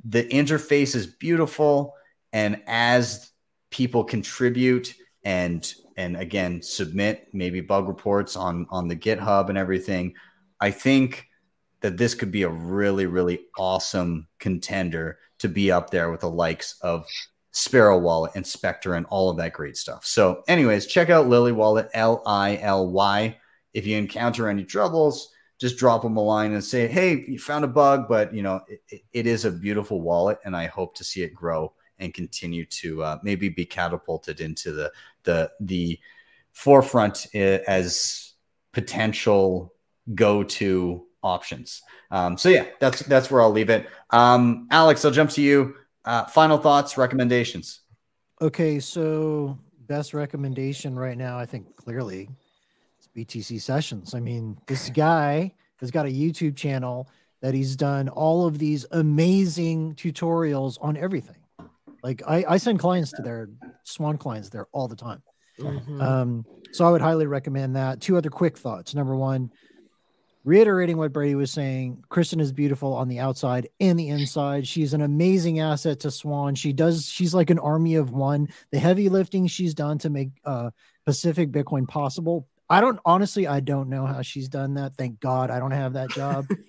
the 0.05 0.25
interface 0.25 0.95
is 0.95 1.07
beautiful. 1.07 1.95
And 2.33 2.63
as 2.67 3.31
people 3.71 4.05
contribute 4.05 4.95
and 5.25 5.75
and 5.97 6.17
again 6.17 6.63
submit 6.63 7.29
maybe 7.33 7.61
bug 7.61 7.89
reports 7.89 8.37
on 8.37 8.67
on 8.71 8.89
the 8.89 8.97
GitHub 8.97 9.49
and 9.49 9.59
everything, 9.59 10.15
I 10.61 10.71
think 10.71 11.27
that 11.81 11.97
this 11.97 12.15
could 12.15 12.31
be 12.31 12.43
a 12.43 12.49
really 12.49 13.07
really 13.07 13.41
awesome 13.57 14.29
contender 14.39 15.19
to 15.39 15.49
be 15.49 15.71
up 15.71 15.91
there 15.91 16.11
with 16.11 16.21
the 16.21 16.31
likes 16.31 16.79
of 16.83 17.07
Sparrow 17.53 17.99
Wallet 17.99 18.33
and 18.35 18.47
Specter 18.47 18.95
and 18.95 19.07
all 19.07 19.31
of 19.31 19.37
that 19.39 19.53
great 19.53 19.77
stuff. 19.77 20.05
So, 20.05 20.43
anyways, 20.49 20.87
check 20.87 21.11
out 21.11 21.29
Lily 21.29 21.53
Wallet, 21.53 21.89
L 21.95 22.23
I 22.27 22.59
L 22.59 22.91
Y. 22.91 23.37
If 23.75 23.87
you 23.87 23.97
encounter 23.97 24.49
any 24.49 24.65
troubles, 24.65 25.33
just 25.61 25.77
drop 25.77 26.03
them 26.03 26.17
a 26.17 26.21
line 26.21 26.53
and 26.53 26.63
say, 26.63 26.87
"Hey, 26.87 27.25
you 27.27 27.39
found 27.39 27.65
a 27.65 27.69
bug, 27.69 28.07
but 28.09 28.33
you 28.33 28.43
know 28.43 28.61
it, 28.69 29.03
it 29.13 29.27
is 29.27 29.45
a 29.45 29.51
beautiful 29.51 30.01
wallet, 30.01 30.39
and 30.45 30.57
I 30.57 30.67
hope 30.67 30.95
to 30.97 31.05
see 31.05 31.23
it 31.23 31.35
grow 31.35 31.73
and 31.99 32.15
continue 32.15 32.65
to 32.65 33.03
uh, 33.03 33.19
maybe 33.23 33.49
be 33.49 33.65
catapulted 33.65 34.41
into 34.41 34.73
the 34.73 34.93
the 35.25 35.51
the 35.61 35.99
forefront 36.53 37.27
uh, 37.35 37.59
as 37.67 38.33
potential 38.73 39.75
go-to 40.15 41.07
options." 41.23 41.83
Um, 42.11 42.39
so 42.39 42.49
yeah, 42.49 42.67
that's 42.81 43.01
that's 43.01 43.31
where 43.31 43.43
I'll 43.43 43.51
leave 43.51 43.71
it. 43.71 43.89
Um, 44.11 44.69
Alex, 44.71 45.05
I'll 45.05 45.11
jump 45.11 45.31
to 45.31 45.43
you. 45.43 45.75
Uh, 46.05 46.25
final 46.25 46.59
thoughts, 46.59 46.97
recommendations. 46.97 47.81
Okay, 48.41 48.79
so 48.79 49.59
best 49.89 50.15
recommendation 50.15 50.97
right 50.97 51.19
now, 51.19 51.39
I 51.39 51.47
think 51.47 51.75
clearly 51.77 52.29
it's 52.99 53.09
BTC 53.17 53.61
sessions. 53.61 54.15
I 54.15 54.21
mean, 54.21 54.59
this 54.67 54.91
guy 54.91 55.53
has 55.77 55.91
got 55.91 56.07
a 56.07 56.11
YouTube 56.11 56.57
channel 56.57 57.09
that 57.41 57.55
he's 57.55 57.75
done 57.75 58.09
all 58.09 58.47
of 58.47 58.59
these 58.59 58.87
amazing 58.93 59.95
tutorials 59.95 60.77
on 60.81 60.97
everything. 60.97 61.37
Like 62.03 62.23
I, 62.27 62.45
I 62.49 62.57
send 62.59 62.79
clients 62.79 63.13
to 63.13 63.23
their 63.23 63.49
Swan 63.85 64.19
clients 64.19 64.51
there 64.51 64.67
all 64.73 64.89
the 64.89 64.97
time. 64.97 65.23
Mhm. 65.59 66.01
Um, 66.01 66.45
so 66.73 66.87
I 66.87 66.91
would 66.91 67.01
highly 67.01 67.27
recommend 67.27 67.77
that. 67.77 68.01
Two 68.01 68.17
other 68.17 68.31
quick 68.31 68.57
thoughts. 68.57 68.95
Number 68.95 69.17
one, 69.17 69.51
reiterating 70.45 70.97
what 70.97 71.13
Brady 71.13 71.35
was 71.35 71.51
saying, 71.51 72.05
Kristen 72.09 72.41
is 72.41 72.53
beautiful 72.53 72.95
on 72.95 73.09
the 73.09 73.19
outside 73.19 73.69
and 73.81 73.99
the 73.99 74.09
inside. 74.09 74.67
She's 74.67 74.95
an 74.95 75.03
amazing 75.03 75.59
asset 75.59 76.01
to 76.01 76.11
Swan. 76.11 76.55
She 76.55 76.73
does, 76.73 77.07
she's 77.07 77.35
like 77.35 77.51
an 77.51 77.59
army 77.59 77.97
of 77.97 78.13
one. 78.13 78.49
The 78.71 78.79
heavy 78.79 79.09
lifting 79.09 79.47
she's 79.47 79.75
done 79.75 79.99
to 79.99 80.11
make 80.11 80.31
uh, 80.45 80.71
Pacific 81.05 81.51
Bitcoin 81.51 81.89
possible. 81.89 82.47
I 82.71 82.81
don't 82.83 82.99
honestly, 83.05 83.47
I 83.47 83.61
don't 83.61 83.89
know 83.89 84.05
how 84.05 84.21
she's 84.23 84.49
done 84.49 84.75
that. 84.75 84.95
Thank 84.95 85.21
God 85.21 85.51
I 85.51 85.59
don't 85.59 85.71
have 85.71 85.95
that 85.95 86.11
job. 86.11 86.47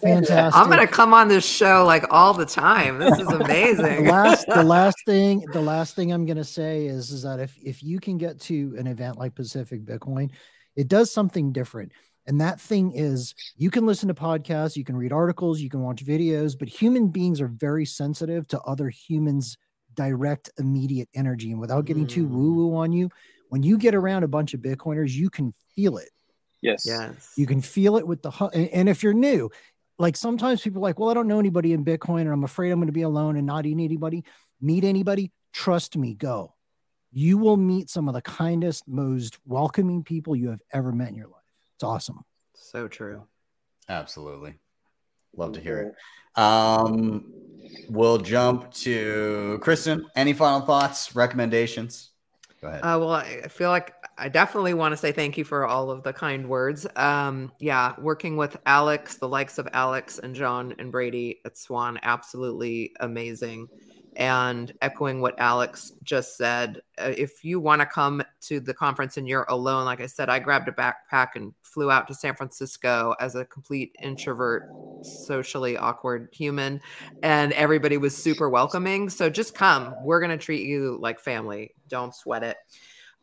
Fantastic. 0.00 0.60
I'm 0.60 0.68
gonna 0.68 0.86
come 0.86 1.14
on 1.14 1.28
this 1.28 1.44
show 1.44 1.84
like 1.84 2.04
all 2.10 2.34
the 2.34 2.46
time. 2.46 2.98
This 2.98 3.18
is 3.18 3.28
amazing. 3.28 4.04
the 4.04 4.10
last 4.10 4.46
the 4.46 4.62
last 4.64 4.96
thing 5.06 5.44
the 5.52 5.60
last 5.60 5.94
thing 5.96 6.12
i'm 6.12 6.26
going 6.26 6.36
to 6.36 6.44
say 6.44 6.86
is 6.86 7.10
is 7.10 7.22
that 7.22 7.38
if 7.40 7.56
if 7.64 7.82
you 7.82 8.00
can 8.00 8.18
get 8.18 8.40
to 8.40 8.74
an 8.78 8.86
event 8.86 9.18
like 9.18 9.34
pacific 9.34 9.84
bitcoin 9.84 10.30
it 10.76 10.88
does 10.88 11.10
something 11.12 11.52
different 11.52 11.92
and 12.26 12.40
that 12.40 12.60
thing 12.60 12.92
is 12.92 13.34
you 13.56 13.70
can 13.70 13.86
listen 13.86 14.08
to 14.08 14.14
podcasts 14.14 14.76
you 14.76 14.84
can 14.84 14.96
read 14.96 15.12
articles 15.12 15.60
you 15.60 15.68
can 15.70 15.82
watch 15.82 16.04
videos 16.04 16.58
but 16.58 16.68
human 16.68 17.08
beings 17.08 17.40
are 17.40 17.48
very 17.48 17.84
sensitive 17.84 18.46
to 18.48 18.60
other 18.62 18.88
humans 18.88 19.56
direct 19.94 20.50
immediate 20.58 21.08
energy 21.14 21.50
and 21.50 21.60
without 21.60 21.84
getting 21.84 22.06
too 22.06 22.26
Mm. 22.26 22.30
woo 22.30 22.54
woo 22.54 22.76
on 22.76 22.92
you 22.92 23.10
when 23.52 23.62
you 23.62 23.76
get 23.76 23.94
around 23.94 24.22
a 24.22 24.28
bunch 24.28 24.54
of 24.54 24.60
bitcoiners 24.60 25.12
you 25.12 25.28
can 25.28 25.52
feel 25.74 25.98
it 25.98 26.10
Yes. 26.62 26.84
yes. 26.86 27.32
you 27.36 27.46
can 27.46 27.60
feel 27.60 27.96
it 27.96 28.06
with 28.06 28.22
the 28.22 28.30
and, 28.54 28.68
and 28.68 28.88
if 28.88 29.02
you're 29.02 29.12
new 29.12 29.50
like 29.98 30.16
sometimes 30.16 30.62
people 30.62 30.78
are 30.80 30.88
like 30.88 30.98
well 30.98 31.10
i 31.10 31.14
don't 31.14 31.28
know 31.28 31.38
anybody 31.38 31.72
in 31.72 31.84
bitcoin 31.84 32.26
or 32.26 32.32
i'm 32.32 32.44
afraid 32.44 32.70
i'm 32.70 32.78
going 32.78 32.86
to 32.86 32.92
be 32.92 33.02
alone 33.02 33.36
and 33.36 33.46
not 33.46 33.66
eat 33.66 33.72
anybody 33.78 34.24
meet 34.60 34.84
anybody 34.84 35.30
trust 35.52 35.96
me 35.96 36.14
go 36.14 36.54
you 37.12 37.36
will 37.36 37.58
meet 37.58 37.90
some 37.90 38.08
of 38.08 38.14
the 38.14 38.22
kindest 38.22 38.88
most 38.88 39.38
welcoming 39.44 40.02
people 40.02 40.34
you 40.34 40.48
have 40.48 40.62
ever 40.72 40.92
met 40.92 41.08
in 41.10 41.14
your 41.14 41.28
life 41.28 41.42
it's 41.74 41.84
awesome 41.84 42.24
so 42.54 42.88
true. 42.88 43.24
Absolutely. 43.88 44.54
Love 45.36 45.52
to 45.52 45.60
hear 45.60 45.78
it. 46.36 46.40
Um, 46.40 47.32
we'll 47.88 48.18
jump 48.18 48.72
to 48.74 49.58
Kristen. 49.60 50.06
Any 50.14 50.32
final 50.32 50.60
thoughts, 50.60 51.14
recommendations? 51.16 52.11
Go 52.62 52.68
ahead. 52.68 52.80
Uh, 52.84 52.96
well, 53.00 53.10
I 53.10 53.48
feel 53.48 53.70
like 53.70 53.92
I 54.16 54.28
definitely 54.28 54.72
want 54.72 54.92
to 54.92 54.96
say 54.96 55.10
thank 55.10 55.36
you 55.36 55.44
for 55.44 55.66
all 55.66 55.90
of 55.90 56.04
the 56.04 56.12
kind 56.12 56.48
words. 56.48 56.86
Um, 56.94 57.50
yeah, 57.58 57.94
working 57.98 58.36
with 58.36 58.56
Alex, 58.66 59.16
the 59.16 59.28
likes 59.28 59.58
of 59.58 59.68
Alex 59.72 60.20
and 60.20 60.32
John 60.34 60.74
and 60.78 60.92
Brady 60.92 61.40
at 61.44 61.58
Swan, 61.58 61.98
absolutely 62.02 62.92
amazing. 63.00 63.68
And 64.16 64.72
echoing 64.82 65.20
what 65.20 65.38
Alex 65.38 65.92
just 66.02 66.36
said, 66.36 66.82
uh, 66.98 67.12
if 67.16 67.44
you 67.44 67.60
want 67.60 67.80
to 67.80 67.86
come 67.86 68.22
to 68.42 68.60
the 68.60 68.74
conference 68.74 69.16
and 69.16 69.26
you're 69.26 69.46
alone, 69.48 69.86
like 69.86 70.00
I 70.00 70.06
said, 70.06 70.28
I 70.28 70.38
grabbed 70.38 70.68
a 70.68 70.72
backpack 70.72 71.28
and 71.34 71.54
flew 71.62 71.90
out 71.90 72.06
to 72.08 72.14
San 72.14 72.34
Francisco 72.34 73.14
as 73.20 73.34
a 73.34 73.46
complete 73.46 73.96
introvert, 74.02 74.68
socially 75.02 75.76
awkward 75.78 76.28
human 76.32 76.80
and 77.22 77.52
everybody 77.52 77.96
was 77.96 78.16
super 78.16 78.48
welcoming. 78.48 79.08
So 79.08 79.30
just 79.30 79.54
come. 79.54 79.94
We're 80.02 80.20
going 80.20 80.30
to 80.30 80.44
treat 80.44 80.66
you 80.66 80.98
like 81.00 81.18
family. 81.18 81.74
Don't 81.88 82.14
sweat 82.14 82.42
it. 82.42 82.56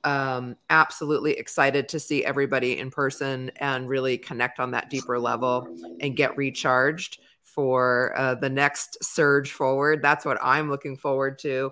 Um, 0.03 0.55
absolutely 0.69 1.33
excited 1.33 1.89
to 1.89 1.99
see 1.99 2.23
everybody 2.23 2.79
in 2.79 2.89
person 2.89 3.51
and 3.57 3.89
really 3.89 4.17
connect 4.17 4.59
on 4.59 4.71
that 4.71 4.89
deeper 4.89 5.19
level 5.19 5.67
and 5.99 6.15
get 6.15 6.37
recharged 6.37 7.19
for 7.59 8.13
uh, 8.15 8.35
the 8.35 8.49
next 8.49 9.03
surge 9.03 9.51
forward. 9.51 10.01
That's 10.01 10.23
what 10.23 10.37
I'm 10.41 10.69
looking 10.69 10.95
forward 10.95 11.37
to. 11.39 11.71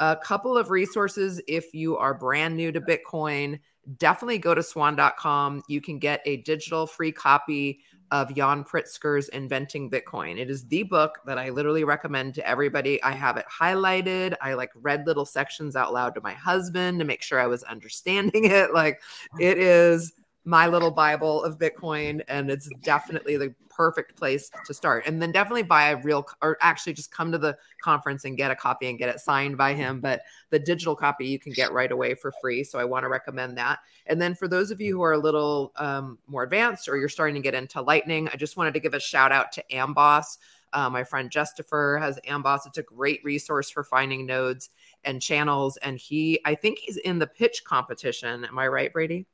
A 0.00 0.16
couple 0.16 0.56
of 0.56 0.70
resources 0.70 1.38
if 1.46 1.74
you 1.74 1.98
are 1.98 2.14
brand 2.14 2.56
new 2.56 2.72
to 2.72 2.80
Bitcoin, 2.80 3.60
definitely 3.98 4.38
go 4.38 4.54
to 4.54 4.62
swan.com. 4.62 5.64
You 5.68 5.82
can 5.82 5.98
get 5.98 6.22
a 6.24 6.38
digital 6.38 6.86
free 6.86 7.12
copy 7.12 7.80
of 8.10 8.34
Yan 8.38 8.64
Pritzker's 8.64 9.28
Inventing 9.28 9.90
Bitcoin. 9.90 10.38
It 10.38 10.48
is 10.48 10.66
the 10.66 10.84
book 10.84 11.18
that 11.26 11.36
I 11.36 11.50
literally 11.50 11.84
recommend 11.84 12.34
to 12.36 12.48
everybody. 12.48 13.02
I 13.02 13.12
have 13.12 13.36
it 13.36 13.44
highlighted. 13.52 14.34
I 14.40 14.54
like 14.54 14.70
read 14.76 15.06
little 15.06 15.26
sections 15.26 15.76
out 15.76 15.92
loud 15.92 16.14
to 16.14 16.22
my 16.22 16.32
husband 16.32 17.00
to 17.00 17.04
make 17.04 17.20
sure 17.20 17.38
I 17.38 17.48
was 17.48 17.64
understanding 17.64 18.44
it. 18.50 18.72
Like 18.72 19.02
it 19.38 19.58
is 19.58 20.14
my 20.48 20.66
little 20.66 20.90
Bible 20.90 21.44
of 21.44 21.58
Bitcoin, 21.58 22.22
and 22.26 22.50
it's 22.50 22.70
definitely 22.82 23.36
the 23.36 23.54
perfect 23.68 24.16
place 24.16 24.50
to 24.64 24.72
start. 24.72 25.04
And 25.06 25.20
then 25.20 25.30
definitely 25.30 25.62
buy 25.62 25.90
a 25.90 25.96
real, 25.98 26.26
or 26.40 26.56
actually 26.62 26.94
just 26.94 27.12
come 27.12 27.30
to 27.32 27.36
the 27.36 27.54
conference 27.84 28.24
and 28.24 28.34
get 28.34 28.50
a 28.50 28.56
copy 28.56 28.88
and 28.88 28.98
get 28.98 29.10
it 29.10 29.20
signed 29.20 29.58
by 29.58 29.74
him. 29.74 30.00
But 30.00 30.22
the 30.48 30.58
digital 30.58 30.96
copy 30.96 31.26
you 31.26 31.38
can 31.38 31.52
get 31.52 31.70
right 31.72 31.92
away 31.92 32.14
for 32.14 32.32
free. 32.40 32.64
So 32.64 32.78
I 32.78 32.86
want 32.86 33.04
to 33.04 33.10
recommend 33.10 33.58
that. 33.58 33.80
And 34.06 34.22
then 34.22 34.34
for 34.34 34.48
those 34.48 34.70
of 34.70 34.80
you 34.80 34.96
who 34.96 35.02
are 35.02 35.12
a 35.12 35.18
little 35.18 35.72
um, 35.76 36.16
more 36.26 36.44
advanced 36.44 36.88
or 36.88 36.96
you're 36.96 37.10
starting 37.10 37.34
to 37.34 37.42
get 37.42 37.54
into 37.54 37.82
Lightning, 37.82 38.30
I 38.32 38.36
just 38.36 38.56
wanted 38.56 38.72
to 38.72 38.80
give 38.80 38.94
a 38.94 39.00
shout 39.00 39.32
out 39.32 39.52
to 39.52 39.64
Amboss. 39.70 40.38
Uh, 40.72 40.88
my 40.88 41.04
friend 41.04 41.30
Jestopher 41.30 42.00
has 42.00 42.18
Amboss. 42.26 42.66
It's 42.66 42.78
a 42.78 42.82
great 42.82 43.20
resource 43.22 43.68
for 43.68 43.84
finding 43.84 44.24
nodes 44.24 44.70
and 45.04 45.20
channels. 45.20 45.76
And 45.76 45.98
he, 45.98 46.40
I 46.46 46.54
think 46.54 46.78
he's 46.78 46.96
in 46.96 47.18
the 47.18 47.26
pitch 47.26 47.64
competition. 47.64 48.46
Am 48.46 48.58
I 48.58 48.66
right, 48.68 48.90
Brady? 48.90 49.26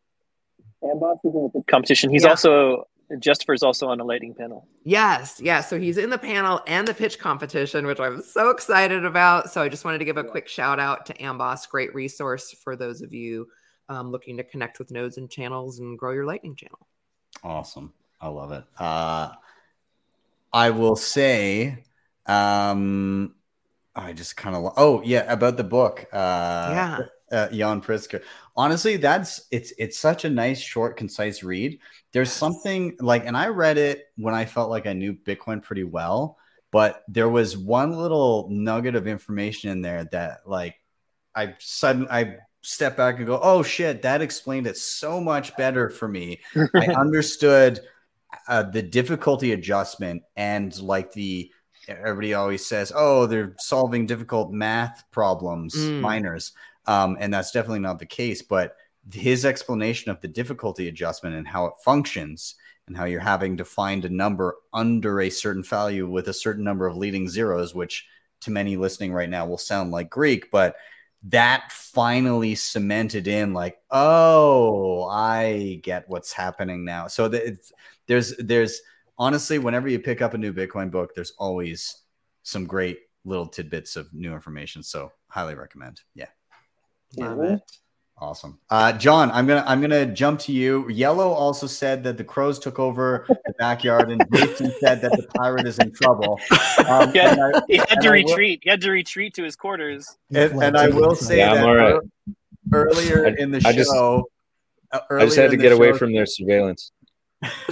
Amboss 0.83 1.19
is 1.25 1.35
in 1.35 1.51
the 1.55 1.63
competition. 1.71 2.11
He's 2.11 2.25
Yeah. 2.25 2.31
also 2.31 2.87
Jestopher 3.13 3.55
is 3.55 3.63
also 3.63 3.89
on 3.89 4.01
a 4.01 4.05
lighting 4.05 4.35
panel. 4.35 4.67
Yes, 4.83 5.39
yes. 5.43 5.69
So 5.69 5.79
he's 5.79 5.99
in 5.99 6.09
the 6.11 6.19
panel 6.19 6.63
and 6.67 6.89
the 6.89 6.95
pitch 6.95 7.19
competition, 7.19 7.87
which 7.87 8.01
I'm 8.01 8.23
so 8.23 8.49
excited 8.51 9.05
about. 9.05 9.51
So 9.51 9.61
I 9.61 9.69
just 9.69 9.85
wanted 9.85 9.99
to 9.99 10.05
give 10.07 10.17
a 10.17 10.25
quick 10.25 10.49
shout 10.49 10.81
out 10.81 11.05
to 11.07 11.15
Amboss. 11.15 11.69
Great 11.69 11.95
resource 11.95 12.53
for 12.65 12.77
those 12.77 13.03
of 13.03 13.13
you 13.13 13.47
um, 13.91 14.11
looking 14.11 14.37
to 14.39 14.43
connect 14.45 14.79
with 14.79 14.91
nodes 14.91 15.19
and 15.19 15.31
channels 15.31 15.81
and 15.81 15.99
grow 15.99 16.13
your 16.13 16.25
lightning 16.25 16.57
channel. 16.57 16.87
Awesome. 17.43 17.93
I 18.21 18.29
love 18.29 18.53
it. 18.53 18.65
Uh, 18.79 19.33
I 20.53 20.71
will 20.71 20.97
say, 20.97 21.85
um, 22.27 23.35
I 23.95 24.13
just 24.15 24.37
kind 24.37 24.57
of, 24.57 24.73
oh 24.79 25.03
yeah, 25.05 25.31
about 25.31 25.57
the 25.59 25.65
book. 25.65 26.07
Uh, 26.13 26.71
Yeah. 26.73 26.99
Uh, 27.35 27.49
Yan 27.51 27.81
Pritzker. 27.81 28.23
Honestly, 28.57 28.97
that's 28.97 29.47
it's 29.51 29.73
it's 29.79 29.99
such 29.99 30.25
a 30.25 30.31
nice, 30.31 30.61
short, 30.61 30.97
concise 30.97 31.43
read. 31.43 31.81
There's 32.13 32.31
something 32.33 32.97
like, 33.01 33.27
and 33.27 33.37
I 33.37 33.49
read 33.49 33.77
it 33.77 34.05
when 34.17 34.35
I 34.35 34.45
felt 34.45 34.71
like 34.71 34.87
I 34.87 34.93
knew 34.93 35.15
Bitcoin 35.15 35.63
pretty 35.63 35.83
well, 35.85 36.39
but 36.71 37.03
there 37.09 37.29
was 37.29 37.57
one 37.57 37.93
little 37.93 38.49
nugget 38.51 38.95
of 38.95 39.07
information 39.09 39.71
in 39.71 39.83
there 39.83 40.05
that, 40.13 40.41
like, 40.47 40.77
I 41.35 41.55
sudden 41.59 42.07
I 42.11 42.37
step 42.63 42.97
back 42.97 43.17
and 43.19 43.27
go, 43.27 43.41
"Oh 43.43 43.63
shit, 43.65 44.03
that 44.03 44.23
explained 44.23 44.67
it 44.69 44.77
so 44.77 45.21
much 45.21 45.57
better 45.57 45.91
for 45.91 46.07
me." 46.07 46.41
I 46.75 46.87
understood 46.95 47.81
uh, 48.49 48.63
the 48.63 48.83
difficulty 48.83 49.53
adjustment 49.53 50.23
and 50.37 50.77
like 50.81 51.13
the 51.13 51.51
everybody 51.89 52.35
always 52.35 52.65
says, 52.65 52.93
"Oh, 52.95 53.27
they're 53.27 53.55
solving 53.59 54.07
difficult 54.07 54.53
math 54.53 55.03
problems, 55.11 55.75
Mm. 55.75 56.01
miners," 56.01 56.53
um, 56.87 57.17
and 57.21 57.33
that's 57.33 57.51
definitely 57.51 57.81
not 57.81 57.99
the 57.99 58.07
case. 58.07 58.43
But 58.43 58.77
his 59.13 59.45
explanation 59.45 60.11
of 60.11 60.21
the 60.21 60.29
difficulty 60.29 60.89
adjustment 60.89 61.37
and 61.37 61.47
how 61.47 61.67
it 61.67 61.75
functions 61.85 62.55
and 62.87 62.97
how 62.97 63.05
you're 63.05 63.21
having 63.21 63.57
to 63.57 63.65
find 63.65 64.05
a 64.05 64.11
number 64.11 64.57
under 64.73 65.21
a 65.21 65.31
certain 65.31 65.63
value 65.63 66.09
with 66.09 66.29
a 66.29 66.35
certain 66.35 66.65
number 66.65 66.87
of 66.87 66.97
leading 66.97 67.29
zeros, 67.29 67.75
which 67.75 68.07
to 68.43 68.51
many 68.51 68.77
listening 68.77 69.13
right 69.13 69.31
now 69.31 69.47
will 69.47 69.59
sound 69.59 69.91
like 69.91 70.11
Greek, 70.11 70.51
but 70.51 70.77
that 71.27 71.73
finally 71.73 72.55
cemented 72.55 73.27
in 73.27 73.55
like 73.55 73.79
oh 73.91 75.05
i 75.05 75.81
get 75.83 76.07
what's 76.07 76.35
happening 76.35 76.85
now. 76.85 77.07
So 77.07 77.29
there's 78.07 78.37
there's 78.37 78.83
honestly 79.17 79.59
whenever 79.59 79.89
you 79.89 79.99
pick 79.99 80.21
up 80.21 80.35
a 80.35 80.39
new 80.39 80.53
bitcoin 80.53 80.91
book 80.91 81.15
there's 81.15 81.33
always 81.39 82.03
some 82.43 82.67
great 82.67 82.99
little 83.25 83.47
tidbits 83.47 83.97
of 83.97 84.13
new 84.13 84.35
information. 84.35 84.83
So 84.83 85.13
highly 85.29 85.55
recommend. 85.55 86.03
Yeah 86.15 86.27
Love 87.19 87.41
it. 87.41 87.61
awesome 88.19 88.59
uh 88.71 88.93
john 88.93 89.31
i'm 89.33 89.47
gonna 89.47 89.65
i'm 89.67 89.81
gonna 89.81 90.07
jump 90.07 90.39
to 90.39 90.53
you 90.53 90.89
yellow 90.89 91.31
also 91.31 91.67
said 91.67 92.05
that 92.05 92.17
the 92.17 92.23
crows 92.25 92.59
took 92.61 92.79
over 92.79 93.27
the 93.29 93.53
backyard 93.59 94.09
and 94.11 94.25
jason 94.33 94.73
said 94.81 95.01
that 95.03 95.11
the 95.13 95.27
pirate 95.37 95.67
is 95.67 95.79
in 95.81 95.91
trouble 95.93 96.39
um, 96.89 97.11
Yeah. 97.15 97.33
and 97.33 97.57
I- 97.57 97.61
He 97.69 97.77
had 97.77 97.89
to 97.89 98.09
I 98.09 98.11
will- 98.11 98.13
retreat. 98.13 98.61
He 98.63 98.71
had 98.71 98.81
to 98.83 98.91
retreat 98.91 99.35
to 99.35 99.43
his 99.43 99.57
quarters. 99.57 100.17
And, 100.33 100.63
and 100.63 100.77
I 100.77 100.89
will 100.89 101.15
say 101.17 101.39
Yeah, 101.39 101.55
that 101.55 101.65
all 101.65 101.75
right. 101.75 101.95
ear- 101.95 102.33
earlier 102.73 103.27
I- 103.27 103.35
in 103.43 103.51
the 103.51 103.61
I 103.67 103.73
just- 103.73 103.91
show, 103.91 104.29
uh, 104.93 105.01
I 105.11 105.25
just 105.25 105.37
had 105.37 105.49
to 105.49 105.55
in 105.55 105.59
the 105.59 105.63
get 105.65 105.73
away 105.73 105.93
from 105.93 106.13
their 106.13 106.27
surveillance. 106.27 106.93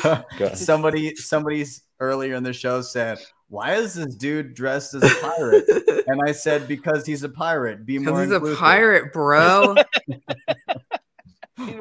Somebody 0.54 1.14
somebody's 1.16 1.82
earlier 2.00 2.34
in 2.34 2.42
the 2.42 2.52
show 2.52 2.80
said, 2.82 3.18
"Why 3.52 3.74
is 3.74 3.92
this 3.92 4.14
dude 4.14 4.54
dressed 4.54 4.94
as 4.94 5.02
a 5.02 5.14
pirate?" 5.20 5.68
and 6.06 6.20
I 6.26 6.32
said, 6.32 6.66
"Because 6.66 7.04
he's 7.04 7.22
a 7.22 7.28
pirate. 7.28 7.84
Be 7.84 7.98
more 7.98 8.24
Because 8.24 8.42
he's 8.42 8.52
a 8.54 8.56
pirate, 8.56 9.12
bro. 9.12 9.74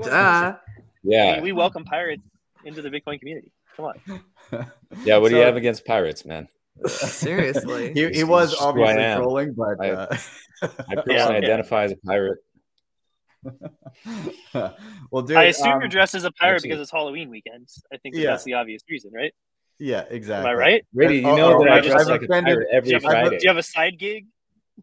Duh. 0.04 0.58
Yeah, 1.04 1.38
We, 1.38 1.44
we 1.44 1.52
welcome 1.54 1.86
pirates 1.86 2.22
into 2.66 2.82
the 2.82 2.90
Bitcoin 2.90 3.20
community. 3.20 3.54
Come 3.78 3.86
on. 3.86 4.22
yeah. 5.06 5.18
What 5.18 5.30
do 5.30 5.38
you 5.38 5.42
have 5.44 5.56
against 5.56 5.86
pirates, 5.86 6.26
man? 6.26 6.50
Seriously. 6.88 7.94
He, 7.96 8.10
he 8.10 8.24
was 8.26 8.52
is 8.52 8.60
who 8.60 8.66
I 8.66 8.68
obviously 8.68 9.16
trolling, 9.16 9.54
but 9.54 9.82
I- 9.82 9.92
uh, 9.92 10.18
I 10.62 10.68
personally 10.96 11.16
Yeah. 11.16 11.38
identify 11.38 11.84
as 11.86 11.94
a 11.94 11.98
pirate. 12.06 12.40
well, 15.10 15.24
dude, 15.24 15.38
I 15.38 15.46
assume 15.46 15.72
um, 15.72 15.80
you're 15.82 15.90
dressed 15.90 16.14
as 16.16 16.26
a 16.26 16.32
pirate 16.32 16.62
because 16.62 16.80
it's 16.80 16.92
Halloween 16.92 17.30
weekend. 17.30 17.68
I 17.92 17.98
think 17.98 18.16
Yeah. 18.16 18.32
that's 18.32 18.44
the 18.44 18.54
obvious 18.54 18.84
reason, 18.90 19.12
right? 19.14 19.34
Yeah, 19.82 20.06
exactly. 20.10 20.50
Am 20.50 20.56
I 20.56 20.60
right? 20.60 20.86
Brady, 20.94 21.16
you 21.18 21.22
know 21.24 21.58
oh, 21.60 21.64
that 21.64 21.72
I 21.72 21.78
I've- 21.78 21.92
I've 21.92 22.08
like 22.08 22.22
offended- 22.22 22.54
pirate 22.56 22.68
every 22.72 22.88
Do 22.88 22.90
you 22.90 22.96
have, 22.96 23.04
Friday. 23.04 23.38
do 23.38 23.44
you 23.44 23.50
have 23.50 23.58
a 23.58 23.64
side 23.64 23.98
gig? 23.98 24.28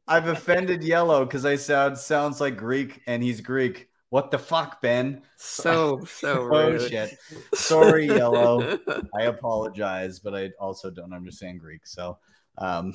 I've 0.06 0.26
offended 0.28 0.82
Yellow 0.82 1.24
because 1.24 1.44
I 1.44 1.56
sound 1.56 1.96
sounds 1.98 2.40
like 2.40 2.56
Greek, 2.56 3.00
and 3.06 3.22
he's 3.22 3.40
Greek. 3.40 3.88
What 4.10 4.30
the 4.30 4.38
fuck, 4.38 4.80
Ben? 4.80 5.22
So, 5.36 6.00
so 6.04 6.48
Oh 6.52 6.78
shit. 6.78 7.16
Sorry, 7.54 8.06
Yellow. 8.06 8.78
I 9.18 9.24
apologize, 9.24 10.18
but 10.18 10.34
I 10.34 10.50
also 10.58 10.90
don't 10.90 11.12
understand 11.12 11.60
Greek. 11.60 11.86
So, 11.86 12.18
um, 12.58 12.94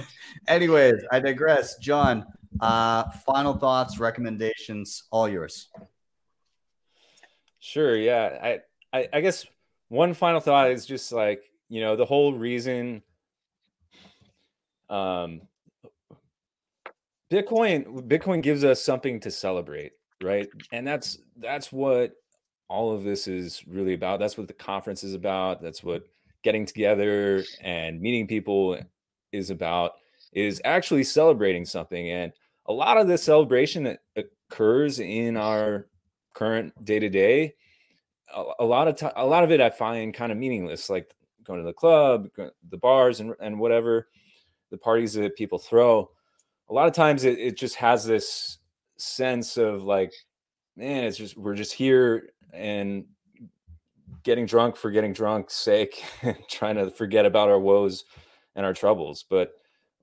anyways, 0.48 1.04
I 1.12 1.20
digress. 1.20 1.76
John, 1.78 2.24
uh, 2.60 3.10
final 3.26 3.54
thoughts, 3.54 3.98
recommendations, 3.98 5.04
all 5.10 5.28
yours. 5.28 5.68
Sure. 7.60 7.96
Yeah. 7.96 8.38
I, 8.42 8.98
I, 8.98 9.08
I 9.12 9.20
guess 9.20 9.46
one 9.88 10.14
final 10.14 10.40
thought 10.40 10.70
is 10.70 10.86
just 10.86 11.12
like, 11.12 11.42
you 11.68 11.80
know, 11.80 11.96
the 11.96 12.04
whole 12.04 12.34
reason 12.34 13.02
um 14.90 15.40
Bitcoin 17.30 18.06
Bitcoin 18.06 18.42
gives 18.42 18.64
us 18.64 18.82
something 18.82 19.18
to 19.20 19.30
celebrate, 19.30 19.92
right? 20.22 20.48
And 20.72 20.86
that's 20.86 21.18
that's 21.36 21.72
what 21.72 22.12
all 22.68 22.94
of 22.94 23.02
this 23.02 23.26
is 23.26 23.62
really 23.66 23.94
about. 23.94 24.20
That's 24.20 24.38
what 24.38 24.48
the 24.48 24.54
conference 24.54 25.04
is 25.04 25.14
about. 25.14 25.62
That's 25.62 25.82
what 25.82 26.04
getting 26.42 26.66
together 26.66 27.42
and 27.60 28.00
meeting 28.00 28.26
people 28.26 28.78
is 29.32 29.50
about 29.50 29.92
is 30.32 30.60
actually 30.64 31.04
celebrating 31.04 31.64
something 31.64 32.10
and 32.10 32.32
a 32.66 32.72
lot 32.72 32.98
of 32.98 33.08
the 33.08 33.18
celebration 33.18 33.84
that 33.84 34.00
occurs 34.16 34.98
in 35.00 35.36
our 35.36 35.86
current 36.34 36.72
day 36.84 36.98
to 36.98 37.08
day 37.08 37.54
a 38.58 38.64
lot 38.64 38.88
of 38.88 38.96
time 38.96 39.12
a 39.16 39.26
lot 39.26 39.44
of 39.44 39.50
it 39.50 39.60
i 39.60 39.70
find 39.70 40.12
kind 40.12 40.32
of 40.32 40.38
meaningless 40.38 40.90
like 40.90 41.14
going 41.44 41.60
to 41.60 41.66
the 41.66 41.72
club 41.72 42.28
the 42.70 42.76
bars 42.76 43.20
and, 43.20 43.34
and 43.40 43.58
whatever 43.58 44.08
the 44.74 44.78
parties 44.78 45.12
that 45.14 45.36
people 45.36 45.58
throw. 45.58 46.10
A 46.68 46.74
lot 46.74 46.88
of 46.88 46.94
times 46.94 47.22
it, 47.22 47.38
it 47.38 47.56
just 47.56 47.76
has 47.76 48.04
this 48.04 48.58
sense 48.96 49.56
of 49.56 49.84
like 49.84 50.12
man 50.76 51.04
it's 51.04 51.16
just 51.16 51.36
we're 51.36 51.54
just 51.54 51.72
here 51.72 52.30
and 52.52 53.04
getting 54.24 54.46
drunk 54.46 54.76
for 54.76 54.90
getting 54.90 55.12
drunk 55.12 55.50
sake 55.50 56.02
trying 56.50 56.74
to 56.74 56.90
forget 56.90 57.24
about 57.24 57.48
our 57.48 57.58
woes 57.60 58.04
and 58.56 58.66
our 58.66 58.72
troubles. 58.72 59.24
But 59.28 59.52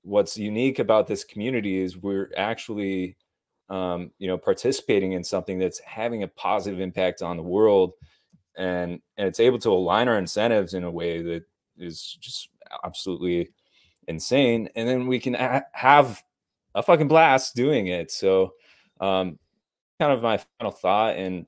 what's 0.03 0.38
unique 0.38 0.80
about 0.80 1.08
this 1.08 1.26
community 1.26 1.82
is 1.82 1.98
we're 1.98 2.32
actually 2.38 3.18
um, 3.70 4.12
you 4.20 4.28
know 4.28 4.38
participating 4.38 5.12
in 5.14 5.24
something 5.24 5.60
that's 5.60 5.80
having 5.80 6.24
a 6.24 6.30
positive 6.30 6.80
impact 6.80 7.22
on 7.22 7.36
the 7.36 7.44
world 7.44 7.91
and 8.57 8.99
and 9.18 9.28
it's 9.28 9.40
able 9.40 9.60
to 9.60 9.72
align 9.72 10.07
our 10.07 10.18
incentives 10.18 10.73
in 10.73 10.84
a 10.84 10.91
way 10.91 11.22
that 11.22 11.44
is 11.78 12.18
just 12.19 12.49
absolutely 12.84 13.49
insane 14.07 14.69
and 14.76 14.88
then 14.88 15.07
we 15.07 15.19
can 15.19 15.34
ha- 15.34 15.64
have 15.73 16.23
a 16.76 16.84
fucking 16.84 17.07
blast 17.07 17.56
doing 17.56 17.88
it. 17.88 18.11
So 18.11 18.53
um 18.99 19.40
kind 19.99 20.11
of 20.11 20.22
my 20.22 20.40
final 20.57 20.72
thought 20.72 21.15
and 21.15 21.45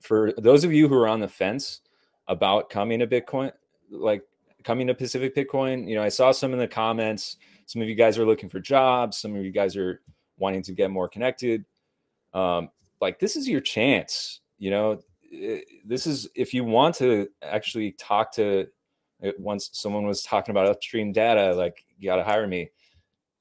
for 0.00 0.32
those 0.38 0.64
of 0.64 0.72
you 0.72 0.88
who 0.88 0.94
are 0.94 1.08
on 1.08 1.20
the 1.20 1.28
fence 1.28 1.80
about 2.28 2.70
coming 2.70 3.00
to 3.00 3.06
bitcoin 3.06 3.50
like 3.90 4.22
coming 4.62 4.86
to 4.86 4.94
pacific 4.94 5.34
bitcoin 5.34 5.88
you 5.88 5.94
know 5.94 6.02
i 6.02 6.08
saw 6.08 6.30
some 6.30 6.52
in 6.52 6.58
the 6.58 6.68
comments 6.68 7.38
some 7.66 7.80
of 7.80 7.88
you 7.88 7.94
guys 7.94 8.18
are 8.18 8.26
looking 8.26 8.48
for 8.48 8.60
jobs 8.60 9.16
some 9.16 9.34
of 9.34 9.42
you 9.42 9.50
guys 9.50 9.76
are 9.76 10.00
wanting 10.40 10.62
to 10.62 10.72
get 10.72 10.90
more 10.90 11.08
connected. 11.08 11.64
Um 12.34 12.70
like 13.00 13.18
this 13.18 13.36
is 13.36 13.48
your 13.48 13.60
chance 13.60 14.40
you 14.58 14.70
know 14.70 15.00
this 15.30 16.06
is 16.06 16.28
if 16.34 16.52
you 16.52 16.64
want 16.64 16.94
to 16.96 17.28
actually 17.42 17.92
talk 17.92 18.32
to 18.34 18.66
uh, 19.24 19.30
once 19.38 19.70
someone 19.72 20.06
was 20.06 20.22
talking 20.22 20.52
about 20.52 20.66
upstream 20.66 21.12
data 21.12 21.54
like 21.54 21.84
you 21.98 22.08
got 22.08 22.16
to 22.16 22.24
hire 22.24 22.46
me. 22.46 22.70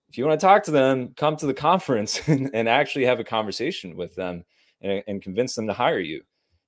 If 0.10 0.18
you 0.18 0.26
want 0.26 0.40
to 0.40 0.46
talk 0.46 0.64
to 0.64 0.72
them 0.72 1.14
come 1.16 1.36
to 1.38 1.46
the 1.46 1.54
conference 1.54 2.22
and, 2.28 2.50
and 2.54 2.70
actually 2.70 3.06
have 3.06 3.20
a 3.20 3.24
conversation 3.24 3.96
with 3.96 4.16
them 4.16 4.44
and, 4.82 5.04
and 5.08 5.22
convince 5.22 5.56
them 5.56 5.68
to 5.68 5.74
hire 5.74 6.00
you. 6.00 6.22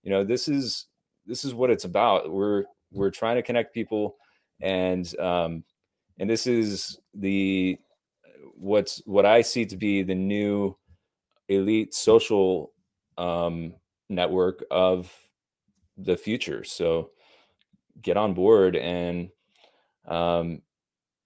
You 0.04 0.12
know 0.12 0.24
this 0.24 0.48
is 0.48 0.88
this 1.26 1.46
is 1.46 1.54
what 1.54 1.70
it's 1.70 1.86
about. 1.86 2.32
We're 2.32 2.66
we're 2.92 3.12
trying 3.12 3.36
to 3.36 3.44
connect 3.44 3.74
people 3.74 4.18
and 4.62 5.18
um 5.20 5.64
and 6.20 6.30
this 6.30 6.46
is 6.48 7.00
the 7.14 7.78
what's 8.56 9.02
what 9.06 9.26
i 9.26 9.42
see 9.42 9.66
to 9.66 9.76
be 9.76 10.04
the 10.04 10.16
new 10.16 10.76
elite 11.50 11.94
social 11.94 12.72
um 13.18 13.74
network 14.12 14.64
of 14.70 15.12
the 15.98 16.18
future 16.18 16.64
so 16.64 17.10
get 18.02 18.18
on 18.18 18.34
board 18.34 18.76
and 18.76 19.30
um 20.08 20.62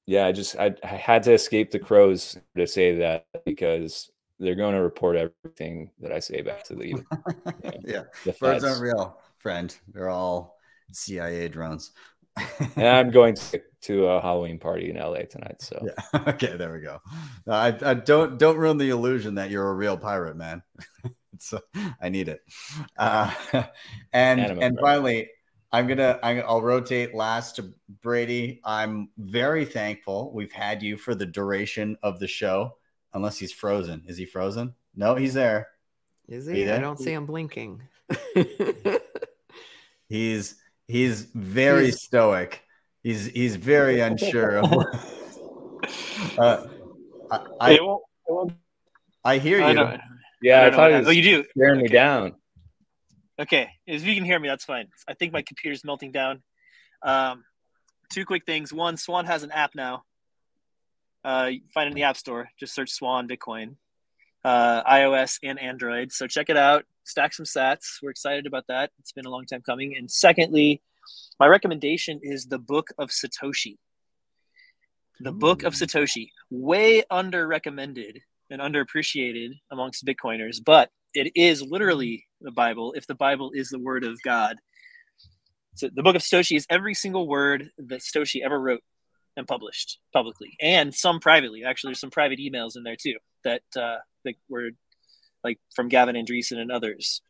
yeah, 0.07 0.27
I 0.27 0.31
just 0.31 0.55
I, 0.57 0.75
I 0.83 0.87
had 0.87 1.23
to 1.23 1.33
escape 1.33 1.71
the 1.71 1.79
crows 1.79 2.37
to 2.55 2.67
say 2.67 2.95
that 2.97 3.25
because 3.45 4.11
they're 4.39 4.55
going 4.55 4.75
to 4.75 4.81
report 4.81 5.15
everything 5.15 5.91
that 6.01 6.11
I 6.11 6.19
say 6.19 6.41
back 6.41 6.63
to 6.65 6.75
the 6.75 6.89
yeah, 7.85 8.03
the 8.23 8.33
birds 8.39 8.63
aren't 8.63 8.81
real, 8.81 9.19
friend. 9.39 9.75
They're 9.91 10.09
all 10.09 10.57
CIA 10.91 11.47
drones. 11.47 11.91
And 12.75 12.87
I'm 12.87 13.11
going 13.11 13.35
to, 13.35 13.61
to 13.83 14.05
a 14.07 14.21
Halloween 14.21 14.59
party 14.59 14.91
in 14.91 14.97
LA 14.97 15.21
tonight. 15.21 15.61
So 15.61 15.83
Yeah. 15.83 16.19
Okay, 16.27 16.55
there 16.55 16.73
we 16.73 16.81
go. 16.81 16.99
I, 17.47 17.75
I 17.81 17.93
don't 17.95 18.37
don't 18.37 18.57
ruin 18.57 18.77
the 18.77 18.89
illusion 18.89 19.35
that 19.35 19.49
you're 19.49 19.69
a 19.69 19.73
real 19.73 19.97
pirate, 19.97 20.35
man. 20.35 20.61
so 21.41 21.61
I 22.01 22.09
need 22.09 22.27
it. 22.29 22.41
Uh, 22.97 23.31
and 24.13 24.39
Anime, 24.39 24.61
and 24.61 24.75
bro. 24.75 24.83
finally, 24.85 25.29
I'm 25.71 25.87
gonna 25.87 26.19
I'm, 26.23 26.41
I'll 26.47 26.61
rotate 26.61 27.13
last 27.13 27.57
to 27.57 27.73
Brady. 28.01 28.61
I'm 28.63 29.09
very 29.17 29.65
thankful 29.65 30.31
we've 30.33 30.51
had 30.53 30.81
you 30.83 30.97
for 30.97 31.15
the 31.15 31.25
duration 31.25 31.97
of 32.03 32.19
the 32.19 32.27
show. 32.27 32.77
Unless 33.13 33.37
he's 33.37 33.51
frozen. 33.53 34.03
Is 34.07 34.17
he 34.17 34.25
frozen? 34.25 34.75
No, 34.95 35.15
he's 35.15 35.33
there. 35.33 35.67
Is 36.27 36.45
he? 36.47 36.63
you 36.63 36.73
I 36.73 36.79
don't 36.79 36.99
see 36.99 37.11
him 37.13 37.25
blinking. 37.25 37.81
He's 40.07 40.55
he's 40.87 41.23
very 41.33 41.85
He's- 41.85 42.03
stoic. 42.03 42.61
He's 43.03 43.25
he's 43.27 43.55
very 43.55 43.99
unsure 43.99 44.57
of. 44.59 44.71
uh, 46.37 46.65
I, 47.31 47.37
It 47.37 47.47
I 47.59 47.81
won't- 47.81 48.03
it 48.27 48.31
won't- 48.31 48.53
I 49.23 49.37
hear 49.39 49.61
I 49.63 49.71
you. 49.71 49.97
Yeah, 50.45 50.61
I, 50.61 50.63
don't 50.65 50.75
thought 50.75 50.91
it 50.91 50.99
was 50.99 51.07
Oh, 51.07 51.11
you 51.11 51.21
do. 51.21 51.45
staring 51.57 51.81
me 51.81 51.87
down. 51.87 52.35
Okay, 53.39 53.69
if 53.85 54.05
you 54.05 54.15
can 54.15 54.23
hear 54.23 54.39
me, 54.39 54.47
that's 54.47 54.63
fine. 54.63 54.87
I 55.07 55.13
think 55.13 55.33
my 55.33 55.41
computer's 55.41 55.83
melting 55.83 56.11
down. 56.11 56.41
Um, 57.01 57.43
two 58.09 58.25
quick 58.25 58.45
things. 58.45 58.71
One, 58.71 58.95
Swan 58.97 59.25
has 59.25 59.43
an 59.43 59.51
app 59.51 59.75
now. 59.75 60.03
Uh, 61.23 61.49
you 61.51 61.61
find 61.73 61.87
it 61.87 61.91
in 61.91 61.95
the 61.95 62.03
App 62.03 62.17
Store. 62.17 62.47
Just 62.59 62.75
search 62.75 62.91
Swan 62.91 63.27
Bitcoin, 63.27 63.75
uh, 64.43 64.83
iOS 64.83 65.39
and 65.43 65.59
Android. 65.59 66.11
So 66.11 66.27
check 66.27 66.49
it 66.49 66.57
out. 66.57 66.85
Stack 67.03 67.33
some 67.33 67.45
sats. 67.45 67.97
We're 68.01 68.11
excited 68.11 68.45
about 68.45 68.65
that. 68.67 68.91
It's 68.99 69.11
been 69.11 69.25
a 69.25 69.31
long 69.31 69.45
time 69.45 69.63
coming. 69.63 69.95
And 69.97 70.09
secondly, 70.09 70.81
my 71.39 71.47
recommendation 71.47 72.19
is 72.21 72.45
the 72.45 72.59
Book 72.59 72.89
of 72.99 73.09
Satoshi. 73.09 73.77
The 75.19 75.31
Book 75.31 75.63
of 75.63 75.73
Satoshi, 75.73 76.29
way 76.51 77.03
under 77.09 77.47
recommended 77.47 78.21
and 78.49 78.61
underappreciated 78.61 79.49
amongst 79.71 80.05
Bitcoiners, 80.05 80.57
but 80.63 80.89
it 81.13 81.31
is 81.35 81.61
literally 81.61 82.25
the 82.41 82.51
Bible. 82.51 82.93
If 82.95 83.07
the 83.07 83.15
Bible 83.15 83.51
is 83.53 83.69
the 83.69 83.79
word 83.79 84.03
of 84.03 84.21
God, 84.23 84.57
so 85.75 85.89
the 85.93 86.03
Book 86.03 86.15
of 86.15 86.21
Satoshi 86.21 86.55
is 86.55 86.65
every 86.69 86.93
single 86.93 87.27
word 87.27 87.69
that 87.77 88.01
Satoshi 88.01 88.41
ever 88.43 88.59
wrote 88.59 88.81
and 89.37 89.47
published 89.47 89.99
publicly, 90.13 90.55
and 90.61 90.93
some 90.95 91.19
privately. 91.19 91.63
Actually, 91.65 91.89
there's 91.89 91.99
some 91.99 92.11
private 92.11 92.39
emails 92.39 92.77
in 92.77 92.83
there 92.83 92.95
too 92.95 93.15
that 93.43 93.61
uh, 93.77 93.97
that 94.23 94.35
were 94.49 94.69
like 95.43 95.59
from 95.75 95.89
Gavin 95.89 96.15
Andresen 96.15 96.57
and 96.57 96.71
others. 96.71 97.21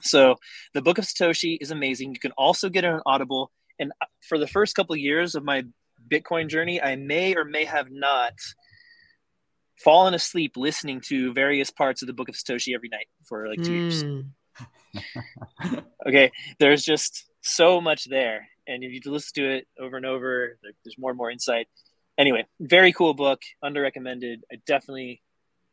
So 0.00 0.36
the 0.74 0.82
Book 0.82 0.98
of 0.98 1.04
Satoshi 1.04 1.58
is 1.60 1.70
amazing. 1.70 2.14
You 2.14 2.20
can 2.20 2.32
also 2.32 2.68
get 2.68 2.84
it 2.84 2.92
on 2.92 3.02
Audible. 3.06 3.50
And 3.78 3.92
uh, 4.00 4.06
for 4.28 4.38
the 4.38 4.46
first 4.46 4.74
couple 4.74 4.94
of 4.94 4.98
years 4.98 5.34
of 5.34 5.44
my 5.44 5.64
Bitcoin 6.08 6.48
journey, 6.48 6.82
I 6.82 6.96
may 6.96 7.34
or 7.36 7.44
may 7.44 7.64
have 7.64 7.90
not 7.90 8.32
fallen 9.76 10.14
asleep 10.14 10.56
listening 10.56 11.00
to 11.00 11.32
various 11.32 11.70
parts 11.70 12.02
of 12.02 12.06
the 12.06 12.12
Book 12.12 12.28
of 12.28 12.34
Satoshi 12.34 12.74
every 12.74 12.88
night 12.88 13.06
for 13.24 13.48
like 13.48 13.62
two 13.62 13.72
years. 13.72 14.04
Mm. 14.04 14.26
Okay, 16.06 16.30
there's 16.58 16.84
just 16.84 17.24
so 17.40 17.80
much 17.80 18.04
there, 18.04 18.46
and 18.66 18.82
if 18.84 18.92
you 18.92 19.00
listen 19.10 19.32
to 19.36 19.50
it 19.56 19.68
over 19.80 19.96
and 19.96 20.04
over, 20.04 20.58
there's 20.84 20.98
more 20.98 21.10
and 21.10 21.16
more 21.16 21.30
insight. 21.30 21.68
Anyway, 22.18 22.44
very 22.60 22.92
cool 22.92 23.14
book, 23.14 23.40
under 23.62 23.80
recommended. 23.80 24.44
I 24.52 24.56
definitely, 24.66 25.22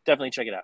definitely 0.05 0.29
check 0.31 0.47
it 0.47 0.53
out. 0.53 0.63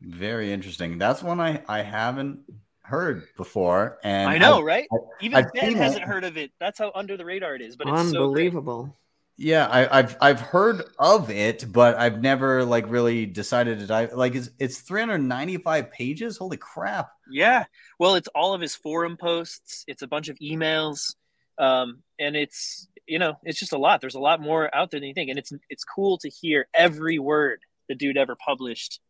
Very 0.00 0.52
interesting. 0.52 0.98
That's 0.98 1.22
one 1.22 1.40
I 1.40 1.62
I 1.68 1.82
haven't 1.82 2.40
heard 2.82 3.24
before, 3.36 3.98
and 4.04 4.28
I 4.30 4.38
know, 4.38 4.56
I've- 4.58 4.64
right? 4.64 4.86
I- 4.92 4.96
Even 5.24 5.38
I've 5.44 5.52
Ben 5.54 5.74
hasn't 5.74 6.02
it. 6.02 6.06
heard 6.08 6.24
of 6.24 6.36
it. 6.36 6.52
That's 6.60 6.78
how 6.78 6.92
under 6.94 7.16
the 7.16 7.24
radar 7.24 7.54
it 7.56 7.62
is. 7.62 7.74
But 7.76 7.88
it's 7.88 8.10
so. 8.10 8.24
Unbelievable. 8.24 8.96
Yeah, 9.40 9.66
I, 9.68 10.00
I've 10.00 10.16
I've 10.20 10.40
heard 10.40 10.82
of 10.98 11.30
it, 11.30 11.72
but 11.72 11.96
I've 11.96 12.20
never 12.20 12.62
like 12.62 12.90
really 12.90 13.24
decided 13.24 13.78
to 13.78 13.86
dive. 13.86 14.12
Like 14.12 14.34
it's 14.34 14.50
it's 14.58 14.80
395 14.80 15.90
pages. 15.90 16.36
Holy 16.36 16.58
crap! 16.58 17.08
Yeah. 17.30 17.64
Well, 17.98 18.16
it's 18.16 18.28
all 18.34 18.52
of 18.52 18.60
his 18.60 18.76
forum 18.76 19.16
posts. 19.16 19.84
It's 19.88 20.02
a 20.02 20.06
bunch 20.06 20.28
of 20.28 20.36
emails, 20.40 21.14
um, 21.58 22.02
and 22.18 22.36
it's 22.36 22.86
you 23.06 23.18
know 23.18 23.38
it's 23.42 23.58
just 23.58 23.72
a 23.72 23.78
lot. 23.78 24.02
There's 24.02 24.14
a 24.14 24.20
lot 24.20 24.42
more 24.42 24.72
out 24.76 24.90
there 24.90 25.00
than 25.00 25.08
you 25.08 25.14
think, 25.14 25.30
and 25.30 25.38
it's 25.38 25.52
it's 25.70 25.84
cool 25.84 26.18
to 26.18 26.28
hear 26.28 26.68
every 26.74 27.18
word 27.18 27.60
the 27.88 27.94
dude 27.94 28.18
ever 28.18 28.36
published, 28.36 29.00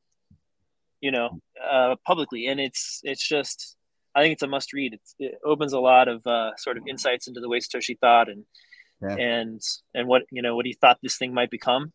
you 1.00 1.10
know, 1.10 1.40
uh, 1.68 1.96
publicly, 2.06 2.46
and 2.46 2.60
it's 2.60 3.00
it's 3.02 3.26
just 3.26 3.76
I 4.14 4.22
think 4.22 4.34
it's 4.34 4.44
a 4.44 4.46
must 4.46 4.72
read. 4.72 4.94
It's, 4.94 5.16
it 5.18 5.40
opens 5.44 5.72
a 5.72 5.80
lot 5.80 6.06
of 6.06 6.24
uh, 6.24 6.52
sort 6.56 6.76
of 6.76 6.86
insights 6.86 7.26
into 7.26 7.40
the 7.40 7.48
way 7.48 7.58
Satoshi 7.58 7.98
thought 7.98 8.28
and 8.28 8.44
Yeah. 9.02 9.14
and 9.16 9.60
and 9.94 10.06
what 10.06 10.22
you 10.30 10.42
know 10.42 10.56
what 10.56 10.66
he 10.66 10.74
thought 10.74 10.98
this 11.02 11.16
thing 11.16 11.32
might 11.32 11.50
become. 11.50 11.92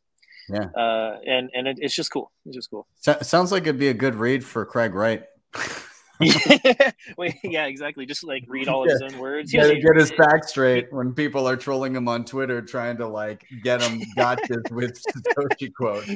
Yeah. 0.49 0.65
Uh, 0.75 1.17
and 1.25 1.49
and 1.53 1.67
it, 1.67 1.77
it's 1.79 1.95
just 1.95 2.11
cool. 2.11 2.31
It's 2.45 2.55
just 2.55 2.69
cool. 2.69 2.87
So, 3.01 3.17
sounds 3.21 3.51
like 3.51 3.63
it'd 3.63 3.79
be 3.79 3.87
a 3.89 3.93
good 3.93 4.15
read 4.15 4.43
for 4.43 4.65
Craig 4.65 4.93
Wright. 4.93 5.23
Wait, 7.17 7.35
yeah, 7.43 7.65
exactly. 7.65 8.05
Just 8.05 8.23
like 8.23 8.45
read 8.47 8.67
all 8.67 8.83
of 8.83 8.89
his 8.89 9.01
own 9.01 9.19
words. 9.19 9.51
He 9.51 9.57
Get, 9.57 9.67
get 9.81 9.95
his 9.97 10.11
facts 10.11 10.49
straight 10.49 10.91
when 10.91 11.13
people 11.13 11.47
are 11.47 11.57
trolling 11.57 11.95
him 11.95 12.07
on 12.07 12.23
Twitter, 12.25 12.61
trying 12.61 12.97
to 12.97 13.07
like 13.07 13.45
get 13.63 13.81
him 13.81 14.01
gotchas 14.17 14.71
with 14.71 15.01
Satoshi 15.03 15.73
quotes. 15.73 16.09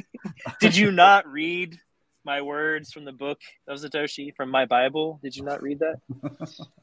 Did 0.60 0.76
you 0.76 0.90
not 0.92 1.26
read 1.30 1.78
my 2.24 2.40
words 2.40 2.92
from 2.92 3.04
the 3.04 3.12
book 3.12 3.40
of 3.68 3.78
Satoshi 3.78 4.34
from 4.34 4.50
my 4.50 4.64
Bible? 4.64 5.20
Did 5.22 5.36
you 5.36 5.44
not 5.44 5.62
read 5.62 5.80
that? 5.80 5.96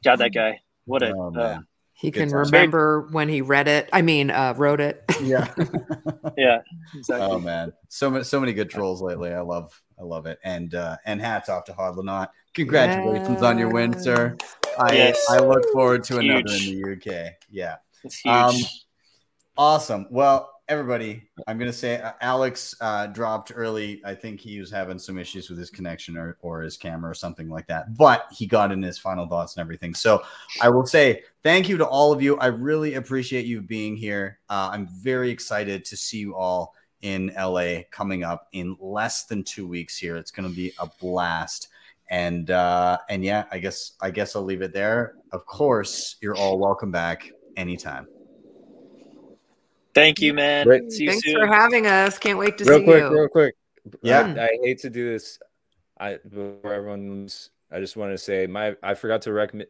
God, 0.04 0.16
that 0.16 0.32
guy. 0.32 0.60
What 0.84 1.02
a 1.02 1.12
Oh, 1.12 1.32
uh. 1.34 1.58
He 2.00 2.12
can 2.12 2.30
times. 2.30 2.52
remember 2.52 3.08
when 3.10 3.28
he 3.28 3.40
read 3.40 3.66
it. 3.66 3.88
I 3.92 4.02
mean, 4.02 4.30
uh, 4.30 4.54
wrote 4.56 4.80
it. 4.80 5.02
Yeah. 5.20 5.52
yeah, 6.36 6.60
exactly. 6.94 7.26
Oh 7.28 7.40
man, 7.40 7.72
so 7.88 8.08
many 8.08 8.22
so 8.22 8.38
many 8.38 8.52
good 8.52 8.70
trolls 8.70 9.02
lately. 9.02 9.32
I 9.34 9.40
love 9.40 9.82
I 9.98 10.04
love 10.04 10.26
it. 10.26 10.38
And 10.44 10.72
uh 10.76 10.96
and 11.04 11.20
hats 11.20 11.48
off 11.48 11.64
to 11.64 11.72
Hodlonaut. 11.72 12.28
Congratulations 12.54 13.42
on 13.42 13.58
your 13.58 13.68
win, 13.70 13.98
sir. 14.00 14.36
I 14.78 14.92
Yes. 14.94 15.26
I 15.28 15.38
look 15.40 15.64
forward 15.72 16.04
to 16.04 16.18
another 16.18 16.52
Huge. 16.52 16.68
in 16.68 16.82
the 16.82 16.92
UK. 17.26 17.32
Yeah. 17.50 17.76
it's 18.04 18.18
huge. 18.20 18.32
Um, 18.32 18.54
Awesome. 19.56 20.06
Well, 20.10 20.52
everybody, 20.68 21.22
I'm 21.46 21.58
gonna 21.58 21.72
say 21.72 22.00
uh, 22.00 22.12
Alex 22.20 22.74
uh, 22.80 23.06
dropped 23.06 23.52
early. 23.54 24.02
I 24.04 24.14
think 24.14 24.40
he 24.40 24.60
was 24.60 24.70
having 24.70 24.98
some 24.98 25.18
issues 25.18 25.48
with 25.48 25.58
his 25.58 25.70
connection 25.70 26.16
or, 26.16 26.36
or 26.42 26.60
his 26.60 26.76
camera 26.76 27.10
or 27.10 27.14
something 27.14 27.48
like 27.48 27.66
that. 27.68 27.96
But 27.96 28.26
he 28.30 28.46
got 28.46 28.70
in 28.70 28.82
his 28.82 28.98
final 28.98 29.26
thoughts 29.26 29.56
and 29.56 29.62
everything. 29.62 29.94
So 29.94 30.22
I 30.60 30.68
will 30.68 30.86
say 30.86 31.22
thank 31.42 31.68
you 31.68 31.78
to 31.78 31.86
all 31.86 32.12
of 32.12 32.22
you. 32.22 32.36
I 32.38 32.46
really 32.46 32.94
appreciate 32.94 33.46
you 33.46 33.62
being 33.62 33.96
here. 33.96 34.38
Uh, 34.50 34.70
I'm 34.72 34.86
very 34.88 35.30
excited 35.30 35.84
to 35.86 35.96
see 35.96 36.18
you 36.18 36.36
all 36.36 36.74
in 37.00 37.32
LA 37.38 37.82
coming 37.90 38.22
up 38.22 38.48
in 38.52 38.76
less 38.78 39.24
than 39.24 39.44
two 39.44 39.66
weeks. 39.66 39.96
Here, 39.96 40.16
it's 40.16 40.30
gonna 40.30 40.48
be 40.50 40.72
a 40.78 40.86
blast. 41.00 41.68
And 42.10 42.50
uh, 42.50 42.98
and 43.08 43.24
yeah, 43.24 43.44
I 43.50 43.58
guess 43.58 43.92
I 44.00 44.10
guess 44.10 44.36
I'll 44.36 44.42
leave 44.42 44.62
it 44.62 44.72
there. 44.72 45.14
Of 45.32 45.46
course, 45.46 46.16
you're 46.20 46.36
all 46.36 46.58
welcome 46.58 46.90
back 46.90 47.30
anytime. 47.56 48.06
Thank 49.98 50.20
you, 50.20 50.34
man. 50.34 50.66
Great. 50.66 50.90
See 50.92 51.04
you 51.04 51.10
Thanks 51.10 51.24
soon. 51.24 51.40
for 51.40 51.46
having 51.46 51.86
us. 51.86 52.18
Can't 52.18 52.38
wait 52.38 52.58
to 52.58 52.64
see 52.64 52.70
it. 52.70 52.72
real 52.72 52.80
see 52.80 52.84
quick, 52.84 53.02
you. 53.02 53.10
real 53.10 53.28
quick. 53.28 53.54
Yeah. 54.02 54.34
I, 54.38 54.44
I 54.44 54.48
hate 54.62 54.78
to 54.80 54.90
do 54.90 55.10
this. 55.10 55.38
I 55.98 56.18
before 56.28 56.72
everyone's. 56.72 57.50
I 57.70 57.80
just 57.80 57.96
want 57.96 58.12
to 58.12 58.18
say 58.18 58.46
my. 58.46 58.76
I 58.82 58.94
forgot 58.94 59.22
to 59.22 59.32
recommend 59.32 59.68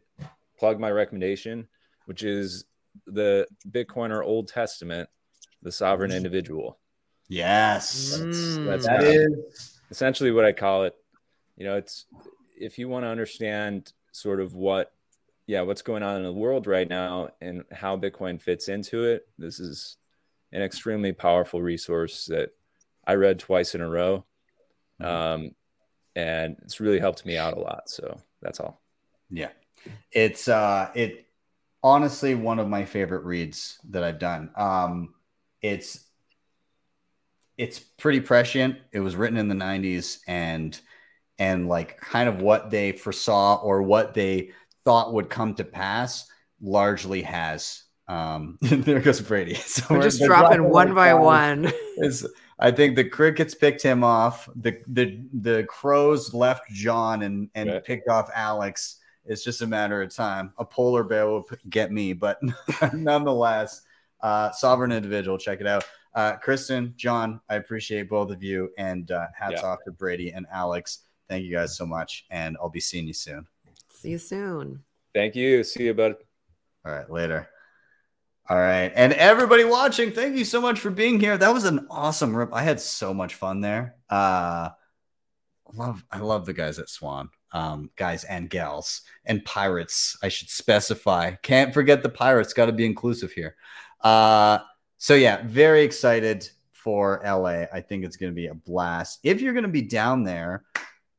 plug 0.58 0.80
my 0.80 0.90
recommendation, 0.90 1.68
which 2.06 2.22
is 2.22 2.64
the 3.06 3.46
Bitcoiner 3.70 4.24
Old 4.24 4.48
Testament, 4.48 5.08
the 5.62 5.72
Sovereign 5.72 6.12
Individual. 6.12 6.78
Yes. 7.28 8.18
Mm. 8.20 8.66
That's 8.66 8.86
That 8.86 9.02
right. 9.02 9.04
is 9.06 9.80
essentially 9.90 10.30
what 10.32 10.44
I 10.44 10.52
call 10.52 10.84
it. 10.84 10.94
You 11.56 11.64
know, 11.64 11.76
it's 11.76 12.06
if 12.58 12.78
you 12.78 12.88
want 12.88 13.04
to 13.04 13.08
understand 13.08 13.92
sort 14.12 14.40
of 14.40 14.54
what, 14.54 14.92
yeah, 15.46 15.62
what's 15.62 15.82
going 15.82 16.02
on 16.02 16.16
in 16.16 16.22
the 16.24 16.32
world 16.32 16.66
right 16.66 16.88
now 16.88 17.28
and 17.40 17.64
how 17.72 17.96
Bitcoin 17.96 18.40
fits 18.40 18.68
into 18.68 19.04
it. 19.04 19.28
This 19.38 19.60
is 19.60 19.96
an 20.52 20.62
extremely 20.62 21.12
powerful 21.12 21.62
resource 21.62 22.26
that 22.26 22.50
I 23.06 23.14
read 23.14 23.38
twice 23.38 23.74
in 23.74 23.80
a 23.80 23.88
row, 23.88 24.24
um, 25.00 25.52
and 26.16 26.56
it's 26.62 26.80
really 26.80 26.98
helped 27.00 27.24
me 27.26 27.36
out 27.36 27.56
a 27.56 27.60
lot. 27.60 27.88
So 27.88 28.20
that's 28.42 28.60
all. 28.60 28.82
yeah. 29.30 29.50
It's 30.12 30.48
uh 30.48 30.90
it 30.94 31.26
honestly 31.82 32.34
one 32.34 32.58
of 32.58 32.68
my 32.68 32.84
favorite 32.84 33.24
reads 33.24 33.78
that 33.90 34.04
I've 34.04 34.18
done. 34.18 34.50
Um 34.56 35.14
it's 35.62 36.04
it's 37.56 37.78
pretty 37.78 38.20
prescient. 38.20 38.78
It 38.92 39.00
was 39.00 39.16
written 39.16 39.38
in 39.38 39.48
the 39.48 39.54
90s 39.54 40.20
and 40.26 40.78
and 41.38 41.68
like 41.68 41.98
kind 42.00 42.28
of 42.28 42.40
what 42.42 42.70
they 42.70 42.92
foresaw 42.92 43.56
or 43.62 43.82
what 43.82 44.14
they 44.14 44.50
thought 44.84 45.12
would 45.12 45.30
come 45.30 45.54
to 45.54 45.64
pass 45.64 46.26
largely 46.60 47.22
has 47.22 47.84
Um, 48.08 48.56
there 48.62 49.00
goes 49.00 49.20
Brady. 49.20 49.54
So 49.66 49.84
We're 49.90 50.02
just 50.02 50.18
they're 50.18 50.28
dropping 50.28 50.64
one 50.70 50.94
by 50.94 51.14
one. 51.14 51.70
Is 51.98 52.26
I 52.58 52.70
think 52.70 52.96
the 52.96 53.04
crickets 53.04 53.54
picked 53.54 53.82
him 53.82 54.02
off. 54.02 54.48
The 54.56 54.78
the 54.88 55.20
the 55.32 55.64
crows 55.64 56.32
left 56.34 56.68
John 56.70 57.22
and 57.22 57.48
and 57.54 57.70
Right. 57.70 57.84
picked 57.84 58.08
off 58.08 58.30
Alex. 58.34 58.96
It's 59.24 59.44
just 59.44 59.60
a 59.60 59.66
matter 59.66 60.00
of 60.00 60.14
time. 60.14 60.54
A 60.58 60.64
polar 60.64 61.04
bear 61.04 61.26
will 61.26 61.44
get 61.68 61.92
me, 61.92 62.14
but 62.14 62.40
nonetheless, 62.94 63.82
uh, 64.22 64.50
sovereign 64.52 64.90
individual. 64.90 65.36
Check 65.36 65.60
it 65.60 65.66
out. 65.66 65.84
Uh, 66.14 66.36
Kristen, 66.36 66.94
John, 66.96 67.40
I 67.48 67.56
appreciate 67.56 68.08
both 68.08 68.30
of 68.30 68.42
you, 68.42 68.70
and 68.78 69.10
uh, 69.10 69.26
hats 69.38 69.60
Yeah. 69.60 69.66
off 69.68 69.80
to 69.84 69.92
Brady 69.92 70.32
and 70.32 70.46
Alex. 70.50 71.00
Thank 71.28 71.44
you 71.44 71.52
guys 71.52 71.76
so 71.76 71.84
much, 71.84 72.24
and 72.30 72.56
I'll 72.60 72.70
be 72.70 72.80
seeing 72.80 73.06
you 73.06 73.12
soon. 73.12 73.46
See 73.92 74.10
you 74.10 74.18
soon. 74.18 74.82
Thank 75.14 75.36
you. 75.36 75.62
See 75.62 75.84
you, 75.84 75.94
bud. 75.94 76.16
All 76.86 76.92
right, 76.92 77.10
later. 77.10 77.48
All 78.50 78.56
right, 78.56 78.90
and 78.94 79.12
everybody 79.12 79.64
watching, 79.64 80.10
thank 80.10 80.34
you 80.34 80.44
so 80.44 80.58
much 80.58 80.80
for 80.80 80.88
being 80.88 81.20
here. 81.20 81.36
That 81.36 81.52
was 81.52 81.64
an 81.64 81.86
awesome 81.90 82.34
rip. 82.34 82.54
I 82.54 82.62
had 82.62 82.80
so 82.80 83.12
much 83.12 83.34
fun 83.34 83.60
there. 83.60 83.96
Uh, 84.08 84.70
love, 85.74 86.02
I 86.10 86.20
love 86.20 86.46
the 86.46 86.54
guys 86.54 86.78
at 86.78 86.88
Swan, 86.88 87.28
um, 87.52 87.90
guys 87.96 88.24
and 88.24 88.48
gals 88.48 89.02
and 89.26 89.44
pirates. 89.44 90.16
I 90.22 90.28
should 90.28 90.48
specify. 90.48 91.32
Can't 91.42 91.74
forget 91.74 92.02
the 92.02 92.08
pirates. 92.08 92.54
Got 92.54 92.66
to 92.66 92.72
be 92.72 92.86
inclusive 92.86 93.32
here. 93.32 93.56
Uh, 94.00 94.60
so 94.96 95.14
yeah, 95.14 95.42
very 95.44 95.82
excited 95.82 96.48
for 96.72 97.20
LA. 97.24 97.64
I 97.70 97.82
think 97.82 98.02
it's 98.02 98.16
to 98.32 98.34
be 98.34 98.46
a 98.46 98.54
blast. 98.54 99.20
If 99.24 99.42
you're 99.42 99.52
to 99.64 99.68
be 99.68 99.82
down 99.82 100.22
there, 100.22 100.64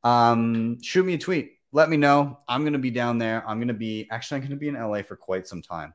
um, 0.03 0.81
shoot 0.81 1.05
me 1.05 1.13
a 1.13 1.17
tweet. 1.19 1.57
Let 1.73 1.89
me 1.89 1.97
know. 1.97 2.39
I'm 2.47 2.63
to 2.73 2.79
be 2.79 2.89
down 2.89 3.19
there. 3.19 3.47
I'm 3.47 3.59
to 3.67 3.73
be 3.75 4.07
actually, 4.09 4.37
I'm 4.37 4.41
to 4.49 4.55
be 4.55 4.69
in 4.69 4.73
LA 4.73 5.03
for 5.03 5.15
quite 5.15 5.45
some 5.45 5.61
time. 5.61 5.93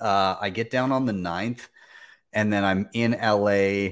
Uh, 0.00 0.36
I 0.40 0.50
get 0.50 0.70
down 0.70 0.92
on 0.92 1.06
the 1.06 1.12
9th 1.12 1.68
and 2.32 2.52
then 2.52 2.64
I'm 2.64 2.88
in 2.92 3.12
LA 3.12 3.90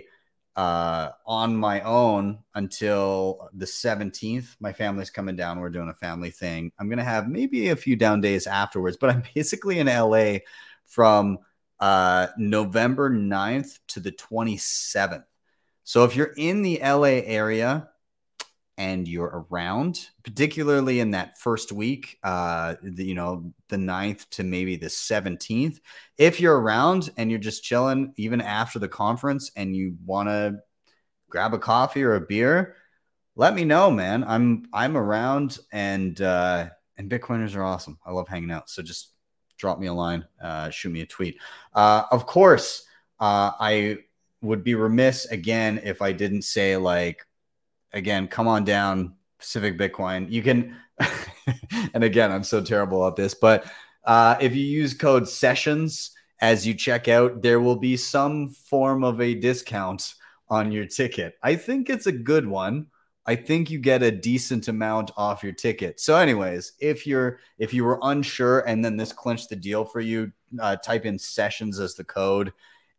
uh, 0.57 1.13
on 1.27 1.57
my 1.57 1.81
own 1.83 2.39
until 2.55 3.49
the 3.53 3.67
17th. 3.67 4.57
My 4.61 4.73
family's 4.73 5.11
coming 5.11 5.37
down. 5.37 5.61
We're 5.61 5.71
doing 5.71 5.89
a 5.89 5.95
family 5.95 6.31
thing. 6.31 6.73
I'm 6.79 6.89
going 6.89 6.99
to 6.99 7.05
have 7.05 7.29
maybe 7.29 7.69
a 7.69 7.77
few 7.77 7.97
down 7.97 8.21
days 8.21 8.47
afterwards, 8.47 8.97
but 8.97 9.11
I'm 9.11 9.23
basically 9.35 9.79
in 9.79 9.87
LA 9.87 10.39
from 10.87 11.39
uh, 11.81 12.29
November 12.37 13.11
9th 13.11 13.79
to 13.89 14.01
the 14.01 14.13
27th. 14.13 15.25
So 15.85 16.05
if 16.05 16.17
you're 16.17 16.35
in 16.37 16.63
the 16.63 16.81
LA 16.83 17.23
area 17.25 17.89
and 18.79 19.07
you're 19.07 19.47
around, 19.51 20.09
particularly 20.23 21.01
in 21.01 21.11
that 21.11 21.37
first 21.39 21.73
week, 21.73 22.17
uh, 22.23 22.77
the, 22.83 23.05
you 23.05 23.15
know, 23.15 23.53
the 23.69 23.77
9th 23.77 24.29
to 24.31 24.45
maybe 24.45 24.77
the 24.77 24.87
17th, 24.87 25.81
if 26.17 26.41
you're 26.41 26.59
around 26.59 27.11
and 27.17 27.29
you're 27.29 27.41
just 27.41 27.65
chilling, 27.65 28.15
even 28.17 28.41
after 28.41 28.79
the 28.79 28.89
conference, 28.89 29.51
and 29.57 29.77
you 29.77 29.97
want 30.07 30.29
to 30.29 30.61
grab 31.29 31.53
a 31.53 31.59
coffee 31.59 32.05
or 32.05 32.15
a 32.15 32.21
beer, 32.21 32.77
let 33.35 33.55
me 33.55 33.65
know, 33.65 33.91
man. 33.91 34.25
I'm 34.25 34.65
I'm 34.73 34.97
around, 34.97 35.59
and 35.71 36.21
uh, 36.21 36.71
and 36.97 37.11
Bitcoiners 37.11 37.55
are 37.55 37.63
awesome. 37.63 37.99
I 38.05 38.11
love 38.11 38.27
hanging 38.27 38.51
out. 38.51 38.69
So 38.69 38.83
just 38.83 39.13
drop 39.59 39.79
me 39.79 39.87
a 39.87 39.93
line, 39.93 40.25
uh, 40.43 40.71
shoot 40.71 40.91
me 40.91 41.03
a 41.03 41.07
tweet. 41.07 41.39
Uh, 41.75 42.05
of 42.11 42.27
course, 42.27 42.85
uh, 43.21 43.53
I 43.59 43.99
would 44.41 44.65
be 44.65 44.75
remiss 44.75 45.27
again 45.27 45.81
if 45.83 46.01
I 46.01 46.13
didn't 46.13 46.43
say 46.43 46.77
like, 46.77 47.27
again, 47.93 48.29
come 48.29 48.49
on 48.49 48.65
down, 48.65 49.15
Pacific 49.39 49.79
Bitcoin. 49.79 50.31
You 50.31 50.43
can, 50.43 50.77
and 51.95 52.05
again, 52.05 52.33
I'm 52.33 52.45
so 52.45 52.61
terrible 52.63 53.07
at 53.07 53.17
this, 53.17 53.35
but 53.35 53.71
uh, 54.05 54.37
if 54.41 54.55
you 54.55 54.65
use 54.65 54.95
code 54.95 55.29
sessions 55.29 56.13
as 56.41 56.67
you 56.67 56.75
check 56.75 57.09
out, 57.09 57.43
there 57.43 57.61
will 57.61 57.77
be 57.77 57.97
some 57.97 58.49
form 58.49 59.05
of 59.05 59.21
a 59.21 59.35
discount 59.35 60.15
on 60.49 60.73
your 60.73 60.87
ticket. 60.87 61.35
I 61.43 61.57
think 61.57 61.91
it's 61.91 62.07
a 62.07 62.13
good 62.13 62.47
one. 62.47 62.87
I 63.27 63.37
think 63.37 63.71
you 63.71 63.79
get 63.79 64.03
a 64.03 64.11
decent 64.11 64.69
amount 64.69 65.11
off 65.17 65.43
your 65.43 65.53
ticket. 65.53 66.01
So, 66.01 66.17
anyways, 66.17 66.73
if 66.81 67.07
you're 67.07 67.41
if 67.59 67.75
you 67.75 67.85
were 67.85 67.99
unsure 68.03 68.61
and 68.61 68.83
then 68.83 68.97
this 68.97 69.13
clinched 69.13 69.51
the 69.51 69.57
deal 69.57 69.85
for 69.85 70.01
you, 70.01 70.33
uh, 70.59 70.77
type 70.77 71.05
in 71.05 71.19
sessions 71.19 71.79
as 71.79 71.95
the 71.95 72.05
code, 72.05 72.55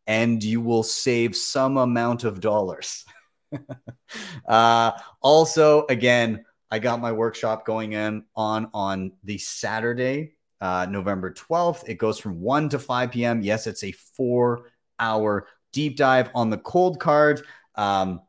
and 0.06 0.44
you 0.44 0.62
will 0.62 0.84
save 0.84 1.36
some 1.36 1.78
amount 1.78 2.24
of 2.26 2.42
dollars. 2.42 3.06
uh, 4.48 4.92
also, 5.22 5.86
again, 5.88 6.46
I 6.72 6.80
got 6.80 7.02
my 7.02 7.12
workshop 7.12 7.66
going 7.66 7.94
in 7.94 8.24
on 8.36 8.70
on 8.74 9.14
the 9.24 9.38
Saturday, 9.38 10.36
uh, 10.62 10.88
November 10.90 11.34
12th. 11.34 11.84
It 11.88 11.96
goes 11.96 12.20
from 12.20 12.42
1 12.42 12.70
to 12.70 12.80
5 12.80 13.12
p.m. 13.12 13.42
Yes, 13.42 13.68
it's 13.68 13.84
a 13.84 13.92
four 13.92 14.66
hour 15.00 15.48
deep 15.74 15.98
dive 15.98 16.30
on 16.36 16.50
the 16.50 16.58
Coldcard. 16.58 17.44
Um, 17.76 18.22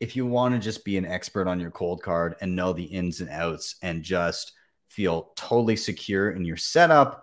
if 0.00 0.16
you 0.16 0.26
want 0.26 0.54
to 0.54 0.60
just 0.60 0.84
be 0.84 0.96
an 0.96 1.04
expert 1.04 1.46
on 1.46 1.60
your 1.60 1.70
Coldcard 1.70 2.34
and 2.40 2.56
know 2.56 2.72
the 2.72 2.84
ins 2.84 3.20
and 3.20 3.30
outs 3.30 3.76
and 3.82 4.02
just 4.02 4.52
feel 4.88 5.32
totally 5.36 5.76
secure 5.76 6.30
in 6.30 6.44
your 6.44 6.56
setup, 6.56 7.22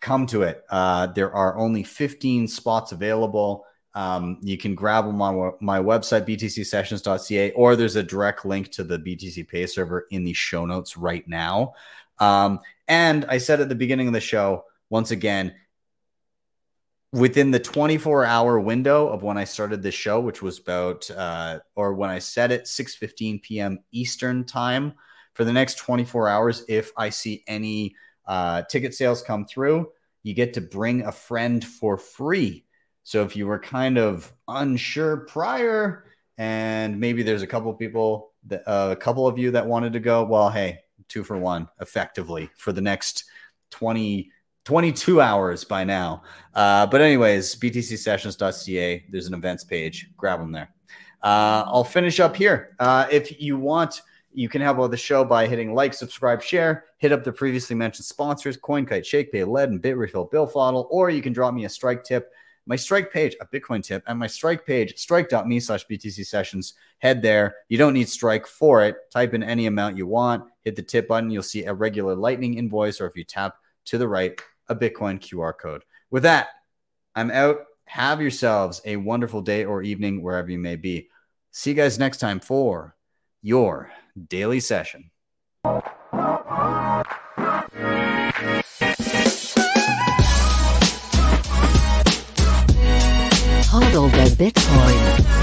come 0.00 0.26
to 0.26 0.42
it. 0.42 0.62
Uh, 0.68 1.06
there 1.06 1.34
are 1.34 1.58
only 1.58 1.82
15 1.82 2.46
spots 2.46 2.92
available. 2.92 3.64
Um, 3.94 4.38
you 4.40 4.56
can 4.56 4.74
grab 4.74 5.06
them 5.06 5.20
on 5.20 5.54
my 5.60 5.78
website, 5.78 6.26
btcsessions.ca, 6.26 7.50
or 7.52 7.76
there's 7.76 7.96
a 7.96 8.02
direct 8.02 8.44
link 8.44 8.70
to 8.72 8.84
the 8.84 8.98
BTC 8.98 9.46
Pay 9.48 9.66
server 9.66 10.06
in 10.10 10.24
the 10.24 10.32
show 10.32 10.64
notes 10.64 10.96
right 10.96 11.26
now. 11.28 11.74
Um, 12.18 12.60
and 12.88 13.26
I 13.28 13.38
said 13.38 13.60
at 13.60 13.68
the 13.68 13.74
beginning 13.74 14.06
of 14.06 14.14
the 14.14 14.20
show, 14.20 14.64
once 14.88 15.10
again, 15.10 15.54
within 17.12 17.50
the 17.50 17.60
24 17.60 18.24
hour 18.24 18.58
window 18.58 19.08
of 19.08 19.22
when 19.22 19.36
I 19.36 19.44
started 19.44 19.82
this 19.82 19.94
show, 19.94 20.20
which 20.20 20.40
was 20.40 20.58
about, 20.58 21.10
uh, 21.10 21.58
or 21.74 21.94
when 21.94 22.08
I 22.08 22.18
set 22.18 22.50
it 22.50 22.66
6 22.66 22.94
15 22.94 23.40
p.m. 23.40 23.78
Eastern 23.92 24.44
time, 24.44 24.94
for 25.34 25.44
the 25.44 25.52
next 25.52 25.76
24 25.78 26.28
hours, 26.28 26.64
if 26.68 26.92
I 26.96 27.10
see 27.10 27.42
any 27.46 27.96
uh, 28.26 28.62
ticket 28.62 28.94
sales 28.94 29.22
come 29.22 29.46
through, 29.46 29.90
you 30.22 30.34
get 30.34 30.54
to 30.54 30.60
bring 30.60 31.02
a 31.02 31.12
friend 31.12 31.64
for 31.64 31.96
free. 31.96 32.64
So 33.04 33.22
if 33.22 33.36
you 33.36 33.46
were 33.46 33.58
kind 33.58 33.98
of 33.98 34.32
unsure 34.48 35.18
prior, 35.18 36.06
and 36.38 36.98
maybe 36.98 37.22
there's 37.22 37.42
a 37.42 37.46
couple 37.46 37.70
of 37.70 37.78
people 37.78 38.32
that 38.46 38.62
uh, 38.66 38.90
a 38.92 38.96
couple 38.96 39.26
of 39.26 39.38
you 39.38 39.50
that 39.52 39.66
wanted 39.66 39.92
to 39.92 40.00
go, 40.00 40.24
well, 40.24 40.50
hey, 40.50 40.80
two 41.08 41.24
for 41.24 41.36
one, 41.36 41.68
effectively 41.80 42.50
for 42.56 42.72
the 42.72 42.80
next 42.80 43.24
20, 43.70 44.30
22 44.64 45.20
hours 45.20 45.64
by 45.64 45.84
now. 45.84 46.22
Uh, 46.54 46.86
but 46.86 47.00
anyways, 47.00 47.56
btcsessions.ca. 47.56 49.04
There's 49.10 49.26
an 49.26 49.34
events 49.34 49.64
page. 49.64 50.10
Grab 50.16 50.40
them 50.40 50.52
there. 50.52 50.72
Uh, 51.22 51.64
I'll 51.66 51.84
finish 51.84 52.20
up 52.20 52.34
here. 52.34 52.74
Uh, 52.78 53.06
if 53.10 53.40
you 53.40 53.56
want, 53.56 54.02
you 54.32 54.48
can 54.48 54.62
help 54.62 54.78
out 54.78 54.90
the 54.90 54.96
show 54.96 55.24
by 55.24 55.46
hitting 55.46 55.74
like, 55.74 55.94
subscribe, 55.94 56.42
share. 56.42 56.86
Hit 56.98 57.12
up 57.12 57.22
the 57.22 57.32
previously 57.32 57.76
mentioned 57.76 58.06
sponsors: 58.06 58.56
CoinKite, 58.56 59.02
ShakePay, 59.02 59.46
Ledn, 59.46 59.64
and 59.64 59.82
BitRefill, 59.82 60.30
Billfodl, 60.32 60.86
or 60.90 61.10
you 61.10 61.20
can 61.20 61.32
drop 61.32 61.52
me 61.54 61.64
a 61.64 61.68
strike 61.68 62.02
tip 62.02 62.32
my 62.66 62.76
strike 62.76 63.12
page, 63.12 63.34
a 63.40 63.46
Bitcoin 63.46 63.82
tip, 63.82 64.02
and 64.06 64.18
my 64.18 64.26
strike 64.26 64.64
page, 64.66 64.96
strike.me 64.96 65.60
slash 65.60 65.86
BTC 65.86 66.26
sessions. 66.26 66.74
Head 66.98 67.22
there. 67.22 67.56
You 67.68 67.78
don't 67.78 67.94
need 67.94 68.08
strike 68.08 68.46
for 68.46 68.84
it. 68.84 68.96
Type 69.12 69.34
in 69.34 69.42
any 69.42 69.66
amount 69.66 69.96
you 69.96 70.06
want, 70.06 70.44
hit 70.62 70.76
the 70.76 70.82
tip 70.82 71.08
button. 71.08 71.30
You'll 71.30 71.42
see 71.42 71.64
a 71.64 71.74
regular 71.74 72.14
Lightning 72.14 72.54
invoice, 72.54 73.00
or 73.00 73.06
if 73.06 73.16
you 73.16 73.24
tap 73.24 73.56
to 73.86 73.98
the 73.98 74.08
right, 74.08 74.40
a 74.68 74.76
Bitcoin 74.76 75.18
QR 75.18 75.52
code. 75.58 75.84
With 76.10 76.22
that, 76.22 76.48
I'm 77.14 77.30
out. 77.30 77.58
Have 77.86 78.22
yourselves 78.22 78.80
a 78.84 78.96
wonderful 78.96 79.42
day 79.42 79.64
or 79.64 79.82
evening 79.82 80.22
wherever 80.22 80.50
you 80.50 80.58
may 80.58 80.76
be. 80.76 81.08
See 81.50 81.70
you 81.70 81.76
guys 81.76 81.98
next 81.98 82.18
time 82.18 82.40
for 82.40 82.96
your 83.42 83.90
daily 84.28 84.60
session. 84.60 85.11
Hodl 93.92 94.10
the 94.10 94.44
Bitcoin. 94.44 95.41